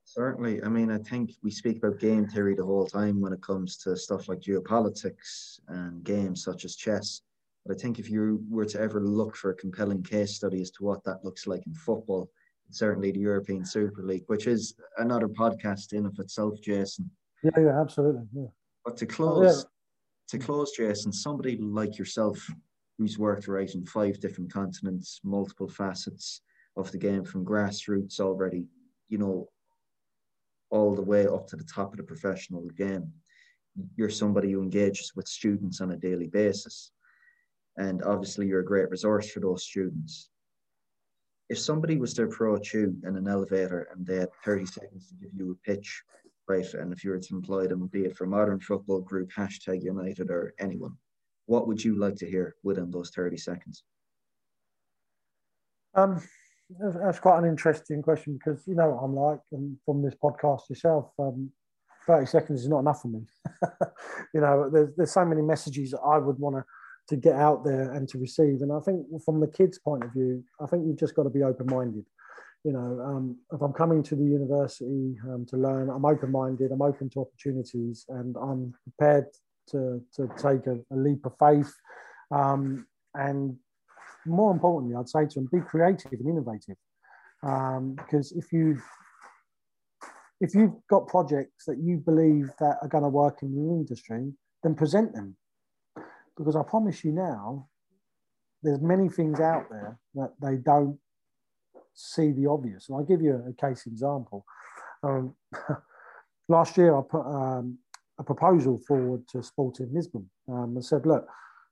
Certainly. 0.07 0.63
I 0.63 0.69
mean, 0.69 0.91
I 0.91 0.99
think 0.99 1.33
we 1.43 1.51
speak 1.51 1.79
about 1.79 1.99
game 1.99 2.29
theory 2.29 2.55
the 2.55 2.65
whole 2.65 2.87
time 2.87 3.21
when 3.21 3.33
it 3.33 3.43
comes 3.43 3.77
to 3.79 3.97
stuff 3.97 4.29
like 4.29 4.41
geopolitics 4.41 5.59
and 5.67 6.03
games 6.05 6.45
such 6.45 6.65
as 6.65 6.77
chess. 6.77 7.23
But 7.67 7.77
I 7.77 7.79
think 7.81 7.99
if 7.99 8.09
you 8.09 8.41
were 8.49 8.65
to 8.67 8.81
ever 8.81 9.01
look 9.01 9.35
for 9.35 9.51
a 9.51 9.55
compelling 9.55 10.05
case 10.05 10.37
study 10.37 10.63
as 10.63 10.71
to 10.73 10.85
what 10.85 11.03
that 11.05 11.25
looks 11.25 11.49
like 11.49 11.67
in 11.67 11.75
football, 11.75 12.31
certainly 12.71 13.11
the 13.11 13.19
European 13.19 13.65
Super 13.65 14.05
League, 14.05 14.23
which 14.29 14.47
is 14.47 14.75
another 14.99 15.27
podcast 15.27 15.93
in 15.93 16.07
of 16.07 16.17
itself, 16.21 16.61
Jason. 16.61 17.11
Yeah, 17.43 17.51
yeah, 17.59 17.81
absolutely. 17.81 18.27
Yeah. 18.33 18.47
But 18.85 18.97
to 18.99 19.07
oh, 19.07 19.09
close, 19.09 19.65
yeah. 19.65 20.39
to 20.39 20.45
close, 20.45 20.71
Jason, 20.77 21.13
somebody 21.13 21.57
like 21.57 21.99
yourself 21.99 22.39
who's 22.97 23.19
worked 23.19 23.49
right 23.49 23.75
in 23.75 23.85
five 23.85 24.21
different 24.21 24.53
continents, 24.53 25.21
multiple 25.25 25.69
facets 25.69 26.43
of 26.77 26.93
the 26.93 26.99
game 26.99 27.25
from 27.25 27.45
grassroots 27.45 28.21
already, 28.21 28.67
you 29.09 29.19
know, 29.19 29.49
all 30.71 30.95
the 30.95 31.03
way 31.03 31.27
up 31.27 31.47
to 31.49 31.57
the 31.57 31.65
top 31.65 31.93
of 31.93 31.99
the 31.99 32.03
professional 32.03 32.63
game. 32.77 33.13
You're 33.97 34.11
somebody 34.11 34.53
who 34.53 34.63
engages 34.63 35.13
with 35.15 35.29
students 35.29 35.81
on 35.81 35.93
a 35.93 35.97
daily 35.97 36.29
basis. 36.29 36.93
And 37.77 38.03
obviously, 38.03 38.47
you're 38.47 38.61
a 38.61 38.65
great 38.65 38.91
resource 38.91 39.31
for 39.31 39.41
those 39.41 39.65
students. 39.65 40.31
If 41.49 41.59
somebody 41.59 41.97
was 41.99 42.15
to 42.15 42.25
approach 42.25 42.75
you 42.75 42.97
in 43.07 43.17
an 43.17 43.29
elevator 43.29 43.89
and 43.93 44.05
they 44.05 44.17
had 44.17 44.31
30 44.45 44.67
seconds 44.67 45.09
to 45.09 45.15
give 45.15 45.31
you 45.37 45.53
a 45.53 45.69
pitch, 45.69 46.03
right, 46.49 46.75
and 46.75 46.93
if 46.93 47.05
you 47.05 47.11
were 47.11 47.19
to 47.19 47.35
employ 47.35 47.67
them, 47.69 47.87
be 47.87 48.05
it 48.05 48.17
for 48.17 48.27
modern 48.27 48.59
football 48.59 49.01
group, 49.01 49.31
hashtag 49.31 49.83
United, 49.83 50.31
or 50.31 50.55
anyone, 50.59 50.97
what 51.45 51.69
would 51.69 51.85
you 51.85 51.99
like 51.99 52.17
to 52.17 52.29
hear 52.29 52.57
within 52.65 52.91
those 52.91 53.11
30 53.11 53.37
seconds? 53.37 53.85
Um, 55.95 56.21
that's 56.71 57.21
quite 57.21 57.39
an 57.39 57.49
interesting 57.49 58.03
question 58.03 58.39
because 58.39 58.67
you 58.67 58.75
know 58.75 58.91
what 58.91 59.03
I'm 59.03 59.15
like, 59.15 59.41
and 59.53 59.77
from 59.85 60.03
this 60.03 60.15
podcast 60.15 60.69
yourself, 60.69 61.11
um, 61.19 61.51
30 62.07 62.27
seconds 62.27 62.63
is 62.63 62.69
not 62.69 62.81
enough 62.81 63.03
for 63.03 63.09
me. 63.09 63.21
you 64.35 64.41
know, 64.41 64.71
there's, 64.71 64.91
there's 64.97 65.13
so 65.13 65.25
many 65.25 65.43
messages 65.43 65.91
that 65.93 66.01
I 66.01 66.19
would 66.19 66.39
want 66.39 66.57
to 66.57 66.65
to 67.09 67.17
get 67.17 67.37
out 67.37 67.65
there 67.65 67.93
and 67.93 68.09
to 68.09 68.19
receive. 68.19 68.63
And 68.63 68.73
I 68.73 68.81
think 68.81 69.07
from 69.25 69.41
the 69.41 69.47
kids' 69.47 69.79
point 69.79 70.05
of 70.05 70.13
view, 70.13 70.43
I 70.61 70.67
think 70.67 70.87
you've 70.87 70.99
just 70.99 71.15
got 71.15 71.23
to 71.23 71.31
be 71.31 71.43
open 71.43 71.67
minded. 71.67 72.05
You 72.65 72.73
know, 72.73 73.01
um, 73.01 73.37
if 73.53 73.63
I'm 73.63 73.73
coming 73.73 74.03
to 74.05 74.17
the 74.17 74.25
university 74.25 75.17
um, 75.29 75.47
to 75.51 75.57
learn, 75.57 75.89
I'm 75.89 76.05
open 76.05 76.33
minded, 76.33 76.73
I'm 76.73 76.83
open 76.83 77.09
to 77.11 77.21
opportunities, 77.21 78.05
and 78.09 78.37
I'm 78.37 78.75
prepared 78.83 79.27
to, 79.71 80.03
to 80.17 80.29
take 80.37 80.67
a, 80.67 80.79
a 80.93 80.97
leap 80.97 81.25
of 81.27 81.35
faith 81.39 81.73
um, 82.33 82.87
and 83.15 83.57
more 84.27 84.53
importantly, 84.53 84.97
I'd 84.97 85.09
say 85.09 85.27
to 85.27 85.35
them, 85.35 85.49
be 85.53 85.61
creative 85.61 86.13
and 86.13 86.29
innovative. 86.29 86.77
Um, 87.43 87.95
because 87.95 88.33
if 88.33 88.53
you 88.53 88.79
if 90.41 90.55
you've 90.55 90.75
got 90.89 91.09
projects 91.09 91.65
that 91.67 91.79
you 91.79 91.97
believe 91.97 92.51
that 92.61 92.77
are 92.83 92.89
going 92.89 93.05
to 93.05 93.09
work 93.09 93.43
in 93.43 93.55
the 93.55 93.73
industry, 93.73 94.33
then 94.63 94.75
present 94.75 95.15
them. 95.15 95.37
Because 96.37 96.57
I 96.57 96.63
promise 96.63 97.05
you 97.05 97.13
now, 97.13 97.69
there's 98.63 98.83
many 98.83 99.09
things 99.09 99.41
out 99.41 99.71
there 99.71 99.99
that 100.15 100.33
they 100.43 100.57
don't 100.57 100.99
see 101.95 102.33
the 102.33 102.47
obvious. 102.47 102.89
And 102.89 102.99
I'll 102.99 103.05
give 103.05 103.23
you 103.23 103.43
a 103.49 103.53
case 103.55 103.87
example. 103.87 104.45
Um, 105.03 105.35
last 106.49 106.77
year, 106.77 106.97
I 106.97 107.01
put 107.09 107.27
um, 107.27 107.79
a 108.19 108.25
proposal 108.25 108.79
forward 108.87 109.27
to 109.29 109.43
Sporting 109.43 109.91
Lisbon 109.93 110.29
um, 110.49 110.75
and 110.77 110.85
said, 110.85 111.07
look, 111.07 111.27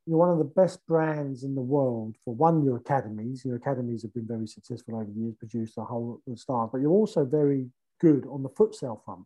you're 0.06 0.18
one 0.18 0.30
of 0.30 0.38
the 0.38 0.44
best 0.44 0.86
brands 0.86 1.44
in 1.44 1.54
the 1.54 1.62
world 1.62 2.16
for 2.24 2.34
one, 2.34 2.64
your 2.64 2.76
academies. 2.76 3.44
Your 3.44 3.56
academies 3.56 4.02
have 4.02 4.12
been 4.12 4.26
very 4.26 4.46
successful 4.46 4.96
over 4.96 5.10
the 5.10 5.20
years, 5.20 5.34
produced 5.38 5.78
a 5.78 5.84
whole 5.84 6.20
lot 6.26 6.32
of 6.32 6.38
stars, 6.38 6.70
but 6.72 6.80
you're 6.80 6.90
also 6.90 7.24
very 7.24 7.66
good 8.00 8.26
on 8.30 8.42
the 8.42 8.50
futsal 8.50 9.02
front. 9.04 9.24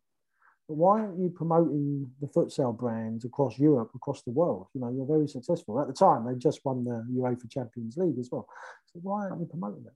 But 0.69 0.77
why 0.77 1.01
aren't 1.01 1.19
you 1.19 1.31
promoting 1.31 2.11
the 2.21 2.29
futsal 2.29 2.77
brands 2.77 3.25
across 3.25 3.59
Europe, 3.59 3.91
across 3.95 4.23
the 4.23 4.31
world? 4.31 4.67
You 4.75 4.83
know, 4.83 4.91
you're 4.91 5.07
very 5.07 5.27
successful. 5.27 5.81
At 5.81 5.89
the 5.89 5.95
time, 5.95 6.27
they 6.27 6.35
just 6.35 6.61
won 6.65 6.85
the 6.85 7.05
UEFA 7.13 7.51
Champions 7.51 7.97
League 7.97 8.19
as 8.19 8.29
well. 8.31 8.47
So 8.93 9.01
why 9.03 9.25
aren't 9.25 9.41
you 9.41 9.47
promoting 9.47 9.85
that? 9.85 9.95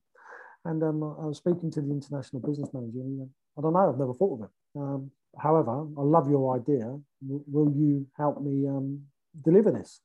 And 0.64 0.82
um, 0.82 1.02
I 1.02 1.26
was 1.26 1.38
speaking 1.38 1.70
to 1.72 1.80
the 1.80 1.90
international 1.90 2.40
business 2.40 2.70
manager, 2.72 3.00
and 3.00 3.28
I 3.58 3.60
don't 3.60 3.72
know, 3.72 3.90
I've 3.90 3.98
never 3.98 4.14
thought 4.14 4.40
of 4.40 4.44
it. 4.44 4.50
Um, 4.80 5.10
however, 5.38 5.86
I 5.98 6.02
love 6.02 6.30
your 6.30 6.56
idea. 6.56 6.84
W- 7.22 7.44
will 7.46 7.72
you 7.74 8.06
help 8.16 8.40
me 8.40 8.66
um, 8.68 9.02
deliver 9.44 9.70
this? 9.70 10.00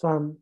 So 0.00 0.08
um, 0.08 0.38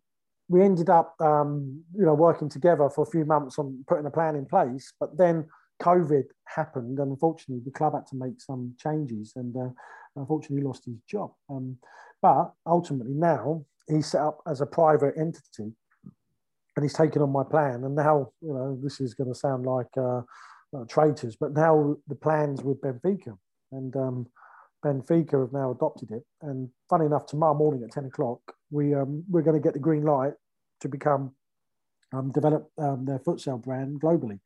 we 0.48 0.62
ended 0.62 0.88
up, 0.88 1.16
um, 1.20 1.82
you 1.92 2.04
know, 2.04 2.14
working 2.14 2.48
together 2.48 2.88
for 2.88 3.02
a 3.02 3.10
few 3.10 3.24
months 3.24 3.58
on 3.58 3.84
putting 3.88 4.06
a 4.06 4.10
plan 4.10 4.36
in 4.36 4.46
place. 4.46 4.92
But 5.00 5.18
then 5.18 5.46
COVID 5.82 6.26
happened, 6.46 7.00
and 7.00 7.10
unfortunately, 7.10 7.62
the 7.64 7.76
club 7.76 7.94
had 7.94 8.06
to 8.08 8.16
make 8.16 8.40
some 8.40 8.74
changes, 8.78 9.32
and 9.34 9.56
uh, 9.56 9.70
unfortunately, 10.14 10.64
lost 10.64 10.84
his 10.84 11.00
job. 11.10 11.32
Um, 11.50 11.76
but 12.22 12.52
ultimately, 12.66 13.14
now 13.14 13.64
he's 13.88 14.06
set 14.06 14.20
up 14.20 14.40
as 14.46 14.60
a 14.60 14.66
private 14.66 15.14
entity, 15.18 15.72
and 16.76 16.84
he's 16.84 16.94
taken 16.94 17.20
on 17.20 17.32
my 17.32 17.42
plan. 17.42 17.82
And 17.82 17.96
now, 17.96 18.30
you 18.40 18.54
know, 18.54 18.78
this 18.80 19.00
is 19.00 19.14
going 19.14 19.32
to 19.32 19.38
sound 19.38 19.66
like 19.66 19.88
uh, 19.96 20.22
uh, 20.72 20.84
traitors, 20.88 21.34
but 21.34 21.52
now 21.52 21.96
the 22.06 22.14
plans 22.14 22.62
with 22.62 22.80
Benfica, 22.80 23.36
and 23.72 23.96
um, 23.96 24.26
Benfica 24.84 25.40
have 25.40 25.52
now 25.52 25.70
adopted 25.72 26.10
it. 26.10 26.24
And 26.42 26.70
funny 26.88 27.06
enough, 27.06 27.26
tomorrow 27.26 27.54
morning 27.54 27.82
at 27.82 27.92
ten 27.92 28.04
o'clock, 28.04 28.40
we 28.70 28.94
um, 28.94 29.24
we're 29.28 29.42
going 29.42 29.60
to 29.60 29.62
get 29.62 29.72
the 29.72 29.78
green 29.78 30.04
light 30.04 30.34
to 30.80 30.88
become 30.88 31.32
um, 32.12 32.32
develop 32.32 32.70
um, 32.78 33.04
their 33.04 33.18
futsal 33.18 33.62
brand 33.62 34.00
globally. 34.00 34.40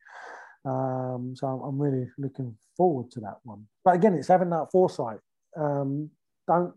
Um, 0.65 1.33
so 1.35 1.47
I'm 1.47 1.79
really 1.79 2.07
looking 2.17 2.55
forward 2.77 3.11
to 3.11 3.19
that 3.21 3.37
one. 3.43 3.67
But 3.83 3.95
again, 3.95 4.13
it's 4.13 4.27
having 4.27 4.49
that 4.51 4.71
foresight. 4.71 5.19
Um, 5.57 6.09
don't, 6.47 6.73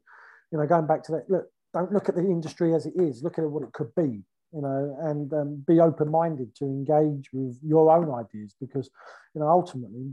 you 0.51 0.59
know, 0.59 0.67
going 0.67 0.87
back 0.87 1.03
to 1.05 1.13
that, 1.13 1.31
look, 1.31 1.47
don't 1.73 1.93
look 1.93 2.09
at 2.09 2.15
the 2.15 2.23
industry 2.23 2.75
as 2.75 2.87
it 2.87 2.95
is, 2.97 3.23
look 3.23 3.39
at 3.39 3.45
what 3.49 3.63
it 3.63 3.73
could 3.73 3.95
be, 3.95 4.23
you 4.53 4.63
know, 4.63 4.97
and 5.03 5.33
um, 5.33 5.65
be 5.67 5.81
open 5.81 6.11
minded 6.11 6.55
to 6.57 6.65
engage 6.65 7.31
with 7.33 7.59
your 7.63 7.91
own 7.91 8.13
ideas 8.13 8.55
because, 8.61 8.91
you 9.35 9.41
know, 9.41 9.49
ultimately 9.49 10.13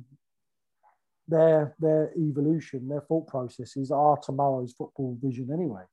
their, 1.27 1.75
their 1.79 2.11
evolution, 2.17 2.87
their 2.87 3.01
thought 3.01 3.27
processes 3.27 3.91
are 3.91 4.17
tomorrow's 4.17 4.73
football 4.73 5.17
vision 5.21 5.49
anyway. 5.53 5.83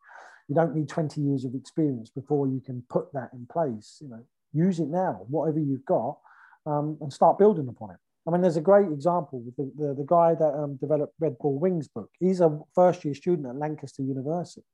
You 0.49 0.55
don't 0.55 0.75
need 0.75 0.89
20 0.89 1.21
years 1.21 1.45
of 1.45 1.55
experience 1.55 2.11
before 2.11 2.49
you 2.49 2.61
can 2.61 2.83
put 2.91 3.13
that 3.13 3.31
in 3.33 3.47
place. 3.47 3.99
You 4.01 4.09
know, 4.09 4.25
use 4.53 4.81
it 4.81 4.89
now, 4.89 5.25
whatever 5.29 5.61
you've 5.61 5.85
got, 5.85 6.19
um, 6.67 6.99
and 7.01 7.13
start 7.13 7.39
building 7.39 7.69
upon 7.69 7.91
it. 7.91 7.97
I 8.27 8.31
mean, 8.31 8.43
there's 8.43 8.57
a 8.57 8.63
great 8.63 8.87
example 8.87 9.41
with 9.41 9.57
the, 9.57 9.73
the, 9.77 9.95
the 9.95 10.07
guy 10.07 10.35
that 10.35 10.55
um, 10.55 10.77
developed 10.77 11.15
Red 11.19 11.39
Bull 11.39 11.59
Wings 11.59 11.89
book. 11.89 12.11
He's 12.19 12.41
a 12.41 12.59
first 12.75 13.05
year 13.05 13.15
student 13.15 13.49
at 13.49 13.57
Lancaster 13.57 14.03
University, 14.03 14.67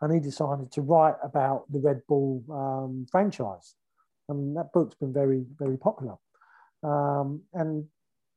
and 0.00 0.12
he 0.12 0.20
decided 0.20 0.72
to 0.72 0.82
write 0.82 1.14
about 1.22 1.70
the 1.70 1.78
Red 1.78 2.00
Bull 2.08 2.42
um, 2.50 3.06
franchise. 3.10 3.74
And 4.28 4.56
that 4.56 4.72
book's 4.72 4.94
been 4.94 5.12
very, 5.12 5.44
very 5.58 5.76
popular. 5.76 6.16
Um, 6.82 7.42
and 7.52 7.86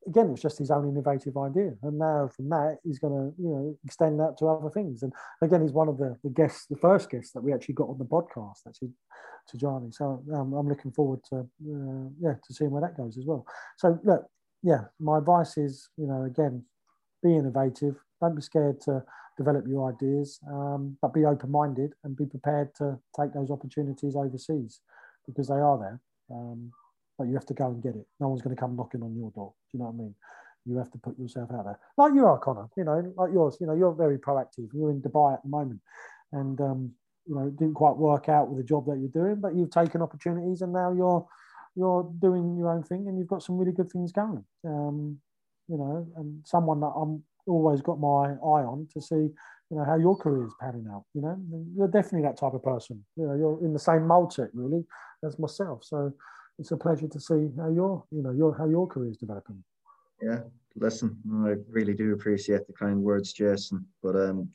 again, 0.08 0.32
it's 0.32 0.42
just 0.42 0.60
his 0.60 0.72
own 0.72 0.88
innovative 0.88 1.36
idea. 1.38 1.74
And 1.82 1.98
now 1.98 2.30
from 2.36 2.50
that, 2.50 2.78
he's 2.84 3.00
going 3.00 3.14
to, 3.14 3.42
you 3.42 3.50
know, 3.50 3.78
extend 3.86 4.20
that 4.20 4.38
to 4.40 4.48
other 4.48 4.70
things. 4.70 5.04
And 5.04 5.14
again, 5.42 5.62
he's 5.62 5.72
one 5.72 5.88
of 5.88 5.98
the, 5.98 6.18
the 6.24 6.30
guests, 6.30 6.66
the 6.68 6.78
first 6.78 7.10
guests 7.10 7.32
that 7.34 7.42
we 7.42 7.54
actually 7.54 7.76
got 7.76 7.90
on 7.90 7.98
the 7.98 8.06
podcast, 8.06 8.60
actually, 8.68 8.92
to 9.50 9.58
Johnny. 9.58 9.92
So 9.92 10.24
um, 10.34 10.54
I'm 10.54 10.68
looking 10.68 10.92
forward 10.92 11.20
to, 11.30 11.40
uh, 11.40 12.10
yeah, 12.20 12.34
to 12.46 12.54
seeing 12.54 12.72
where 12.72 12.82
that 12.82 12.98
goes 12.98 13.18
as 13.18 13.26
well. 13.26 13.46
So 13.78 14.00
look, 14.04 14.26
yeah, 14.62 14.86
my 15.00 15.18
advice 15.18 15.58
is, 15.58 15.90
you 15.98 16.08
know, 16.08 16.24
again, 16.24 16.64
be 17.22 17.36
innovative. 17.36 17.96
Don't 18.22 18.36
be 18.36 18.42
scared 18.42 18.80
to 18.82 19.04
develop 19.38 19.66
your 19.68 19.92
ideas, 19.92 20.40
um, 20.48 20.98
but 21.02 21.14
be 21.14 21.26
open-minded 21.26 21.94
and 22.04 22.16
be 22.16 22.26
prepared 22.26 22.74
to 22.76 23.00
take 23.20 23.34
those 23.34 23.52
opportunities 23.52 24.16
overseas 24.16 24.80
because 25.26 25.48
they 25.48 25.56
are 25.56 25.78
there. 25.78 26.00
Um, 26.32 26.72
you 27.24 27.34
have 27.34 27.46
to 27.48 27.54
go 27.54 27.68
and 27.68 27.82
get 27.82 27.96
it. 27.96 28.06
No 28.20 28.30
one's 28.30 28.42
going 28.42 28.56
to 28.56 28.60
come 28.60 28.76
knocking 28.76 29.02
on 29.02 29.16
your 29.16 29.32
door. 29.32 29.54
Do 29.72 29.78
you 29.78 29.80
know 29.80 29.90
what 29.90 29.96
I 29.96 30.04
mean? 30.04 30.16
You 30.66 30.78
have 30.78 30.92
to 30.92 30.98
put 30.98 31.20
yourself 31.20 31.50
out 31.52 31.66
there, 31.66 31.80
like 31.98 32.14
you 32.14 32.26
are, 32.26 32.38
Connor. 32.40 32.70
You 32.78 32.86
know, 32.86 33.14
like 33.18 33.34
yours. 33.34 33.58
You 33.60 33.68
know, 33.68 33.74
you're 33.74 33.94
very 33.94 34.18
proactive. 34.18 34.70
You're 34.74 34.92
in 34.92 35.02
Dubai 35.02 35.34
at 35.34 35.44
the 35.44 35.50
moment, 35.50 35.82
and 36.32 36.60
um, 36.62 36.92
you 37.28 37.36
know, 37.36 37.48
it 37.48 37.58
didn't 37.58 37.74
quite 37.74 37.98
work 37.98 38.30
out 38.30 38.48
with 38.48 38.60
the 38.60 38.64
job 38.64 38.86
that 38.86 38.98
you're 38.98 39.10
doing, 39.10 39.42
but 39.42 39.56
you've 39.56 39.72
taken 39.72 40.02
opportunities, 40.02 40.62
and 40.62 40.72
now 40.72 40.94
you're 40.94 41.28
you're 41.76 42.10
doing 42.20 42.56
your 42.58 42.70
own 42.70 42.84
thing, 42.84 43.08
and 43.08 43.18
you've 43.18 43.28
got 43.28 43.44
some 43.44 43.58
really 43.58 43.74
good 43.74 43.92
things 43.92 44.14
going. 44.14 44.46
Um, 44.66 45.20
you 45.68 45.78
know, 45.78 46.08
and 46.18 46.46
someone 46.46 46.80
that 46.82 46.94
I'm 46.96 47.24
always 47.48 47.82
got 47.82 48.00
my 48.00 48.34
eye 48.34 48.64
on 48.64 48.88
to 48.94 49.02
see, 49.02 49.16
you 49.16 49.78
know, 49.78 49.84
how 49.84 49.98
your 49.98 50.16
career 50.16 50.46
is 50.46 50.54
panning 50.60 50.88
out. 50.92 51.06
You 51.14 51.22
know, 51.22 51.38
you're 51.76 51.88
definitely 51.88 52.24
that 52.24 52.38
type 52.38 52.54
of 52.54 52.64
person. 52.64 53.04
You 53.16 53.28
know, 53.28 53.34
you're 53.34 53.60
in 53.66 53.74
the 53.74 53.80
same 53.80 54.08
mold 54.08 54.34
set 54.34 54.50
really 54.54 54.86
as 55.26 55.40
myself. 55.40 55.84
So 55.84 56.14
it's 56.60 56.72
a 56.72 56.78
pleasure 56.78 57.08
to 57.08 57.20
see 57.20 57.50
how 57.58 57.70
your 57.70 58.04
you 58.12 58.22
know 58.22 58.32
your 58.32 58.56
how 58.58 58.68
your 58.68 58.88
career 58.88 59.12
is 59.12 59.18
developing. 59.18 59.64
Yeah, 60.22 60.42
listen, 60.76 61.18
I 61.46 61.56
really 61.70 61.94
do 61.94 62.14
appreciate 62.14 62.68
the 62.68 62.74
kind 62.74 63.02
words, 63.02 63.34
Jason. 63.34 63.86
But 64.02 64.16
um, 64.16 64.50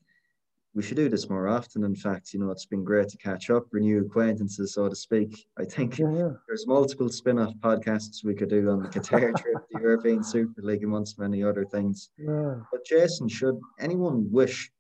we 0.75 0.83
should 0.83 0.97
do 0.97 1.09
this 1.09 1.29
more 1.29 1.49
often. 1.49 1.85
In 1.85 1.95
fact, 1.95 2.33
you 2.33 2.41
know, 2.41 2.51
it's 2.51 2.67
been 2.67 2.85
great 2.85 3.09
to 3.09 3.19
catch 3.19 3.51
up, 3.51 3.67
renew 3.73 4.05
acquaintances, 4.05 4.75
so 4.75 4.89
to 4.89 4.95
speak. 4.95 5.47
I 5.59 5.65
think 5.65 5.99
yeah, 5.99 6.13
yeah. 6.13 6.31
there's 6.47 6.67
multiple 6.67 7.09
spin-off 7.09 7.53
podcasts 7.61 8.25
we 8.25 8.35
could 8.35 8.49
do 8.49 8.71
on 8.71 8.83
the 8.83 8.89
Qatar 8.89 9.37
trip, 9.37 9.57
the 9.73 9.81
European 9.81 10.23
Super 10.23 10.63
League, 10.63 10.85
amongst 10.85 11.19
many 11.19 11.43
other 11.43 11.65
things. 11.65 12.11
Yeah. 12.17 12.61
But 12.71 12.85
Jason, 12.85 13.29
should 13.29 13.59
anyone 13.81 14.31
wish 14.31 14.71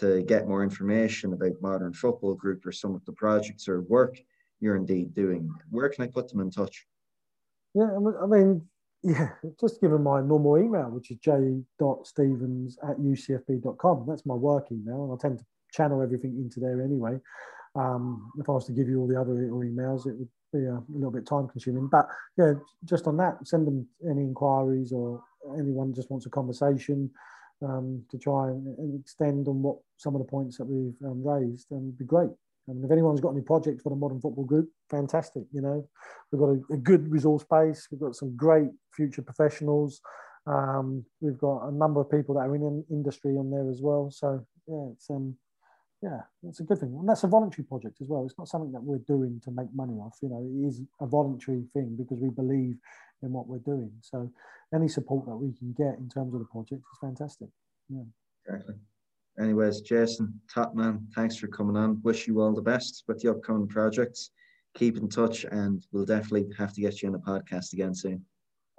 to 0.00 0.22
get 0.22 0.48
more 0.48 0.62
information 0.62 1.32
about 1.32 1.52
Modern 1.62 1.92
Football 1.92 2.34
Group 2.34 2.66
or 2.66 2.72
some 2.72 2.94
of 2.94 3.04
the 3.04 3.12
projects 3.12 3.68
or 3.68 3.82
work 3.82 4.18
you're 4.60 4.76
indeed 4.76 5.14
doing. 5.14 5.50
Where 5.70 5.88
can 5.88 6.04
I 6.04 6.08
put 6.08 6.28
them 6.28 6.40
in 6.40 6.50
touch? 6.50 6.86
Yeah, 7.74 7.90
I 8.22 8.26
mean, 8.26 8.62
yeah, 9.02 9.30
just 9.60 9.80
give 9.80 9.90
them 9.90 10.04
my 10.04 10.20
normal 10.20 10.58
email, 10.58 10.90
which 10.90 11.10
is 11.10 11.18
j.stephens 11.18 12.78
at 12.82 12.98
ucfb.com. 12.98 14.06
That's 14.08 14.26
my 14.26 14.34
work 14.34 14.68
email, 14.72 15.04
and 15.04 15.12
I 15.12 15.16
tend 15.20 15.38
to 15.38 15.44
channel 15.72 16.02
everything 16.02 16.36
into 16.38 16.60
there 16.60 16.82
anyway. 16.82 17.18
Um, 17.74 18.32
if 18.38 18.48
I 18.48 18.52
was 18.52 18.64
to 18.66 18.72
give 18.72 18.88
you 18.88 19.00
all 19.00 19.06
the 19.06 19.20
other 19.20 19.34
emails, 19.34 20.06
it 20.06 20.16
would 20.16 20.28
be 20.52 20.64
a, 20.64 20.82
little 20.88 21.10
bit 21.10 21.26
time 21.26 21.46
consuming. 21.48 21.88
But 21.88 22.08
yeah, 22.38 22.54
just 22.84 23.06
on 23.06 23.16
that, 23.18 23.46
send 23.46 23.66
them 23.66 23.86
any 24.08 24.22
inquiries 24.22 24.92
or 24.92 25.22
anyone 25.58 25.94
just 25.94 26.10
wants 26.10 26.26
a 26.26 26.30
conversation 26.30 27.10
um, 27.62 28.02
to 28.10 28.18
try 28.18 28.48
and, 28.48 28.98
extend 28.98 29.48
on 29.48 29.62
what 29.62 29.76
some 29.96 30.14
of 30.14 30.20
the 30.20 30.28
points 30.28 30.58
that 30.58 30.64
we've 30.64 30.96
um, 31.04 31.22
raised, 31.26 31.70
and 31.70 31.88
it'd 31.88 31.98
be 31.98 32.04
great. 32.04 32.30
And 32.68 32.84
if 32.84 32.90
anyone's 32.90 33.20
got 33.20 33.30
any 33.30 33.42
projects 33.42 33.82
for 33.82 33.90
the 33.90 33.96
modern 33.96 34.20
football 34.20 34.44
group, 34.44 34.68
fantastic. 34.90 35.44
You 35.52 35.62
know, 35.62 35.88
we've 36.30 36.40
got 36.40 36.48
a, 36.48 36.74
a 36.74 36.76
good 36.76 37.10
resource 37.10 37.44
base. 37.48 37.86
We've 37.90 38.00
got 38.00 38.16
some 38.16 38.36
great 38.36 38.70
future 38.92 39.22
professionals. 39.22 40.00
Um, 40.46 41.04
we've 41.20 41.38
got 41.38 41.68
a 41.68 41.72
number 41.72 42.00
of 42.00 42.10
people 42.10 42.34
that 42.34 42.42
are 42.42 42.56
in 42.56 42.62
an 42.62 42.84
industry 42.90 43.36
on 43.36 43.50
there 43.50 43.68
as 43.70 43.80
well. 43.80 44.10
So 44.10 44.44
yeah, 44.66 44.88
it's 44.92 45.08
um, 45.10 45.36
yeah, 46.02 46.20
it's 46.42 46.60
a 46.60 46.64
good 46.64 46.78
thing, 46.78 46.94
and 46.98 47.08
that's 47.08 47.24
a 47.24 47.28
voluntary 47.28 47.64
project 47.64 47.96
as 48.00 48.08
well. 48.08 48.24
It's 48.24 48.38
not 48.38 48.48
something 48.48 48.72
that 48.72 48.82
we're 48.82 48.98
doing 48.98 49.40
to 49.44 49.50
make 49.50 49.68
money 49.74 49.94
off. 49.94 50.18
You 50.22 50.28
know, 50.28 50.42
it 50.42 50.68
is 50.68 50.82
a 51.00 51.06
voluntary 51.06 51.64
thing 51.72 51.96
because 51.96 52.20
we 52.20 52.30
believe 52.30 52.76
in 53.22 53.32
what 53.32 53.48
we're 53.48 53.58
doing. 53.58 53.90
So 54.02 54.30
any 54.74 54.88
support 54.88 55.26
that 55.26 55.36
we 55.36 55.52
can 55.54 55.72
get 55.72 55.98
in 55.98 56.08
terms 56.08 56.34
of 56.34 56.40
the 56.40 56.46
project 56.46 56.82
is 56.82 56.98
fantastic. 57.00 57.48
Yeah. 57.88 58.02
Exactly 58.46 58.74
anyways, 59.40 59.80
Jason, 59.80 60.40
top 60.52 60.74
man, 60.74 61.06
thanks 61.14 61.36
for 61.36 61.48
coming 61.48 61.76
on. 61.76 62.00
Wish 62.02 62.26
you 62.26 62.40
all 62.40 62.54
the 62.54 62.62
best 62.62 63.04
with 63.06 63.20
the 63.20 63.30
upcoming 63.30 63.66
projects. 63.66 64.30
Keep 64.74 64.98
in 64.98 65.08
touch, 65.08 65.44
and 65.44 65.86
we'll 65.92 66.04
definitely 66.04 66.46
have 66.58 66.72
to 66.74 66.80
get 66.80 67.02
you 67.02 67.08
on 67.08 67.12
the 67.12 67.18
podcast 67.18 67.72
again 67.72 67.94
soon. 67.94 68.24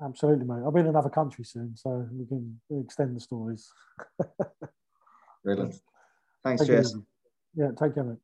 Absolutely, 0.03 0.45
mate. 0.45 0.61
I'll 0.63 0.71
be 0.71 0.81
in 0.81 0.87
another 0.87 1.09
country 1.09 1.43
soon, 1.43 1.75
so 1.75 2.07
we 2.11 2.25
can 2.27 2.59
extend 2.69 3.15
the 3.15 3.19
stories. 3.19 3.71
Brilliant. 5.43 5.75
Thanks, 6.43 6.61
take 6.61 6.69
Jason. 6.69 7.05
Yeah, 7.55 7.69
take 7.79 7.95
care, 7.95 8.03
mate. 8.03 8.17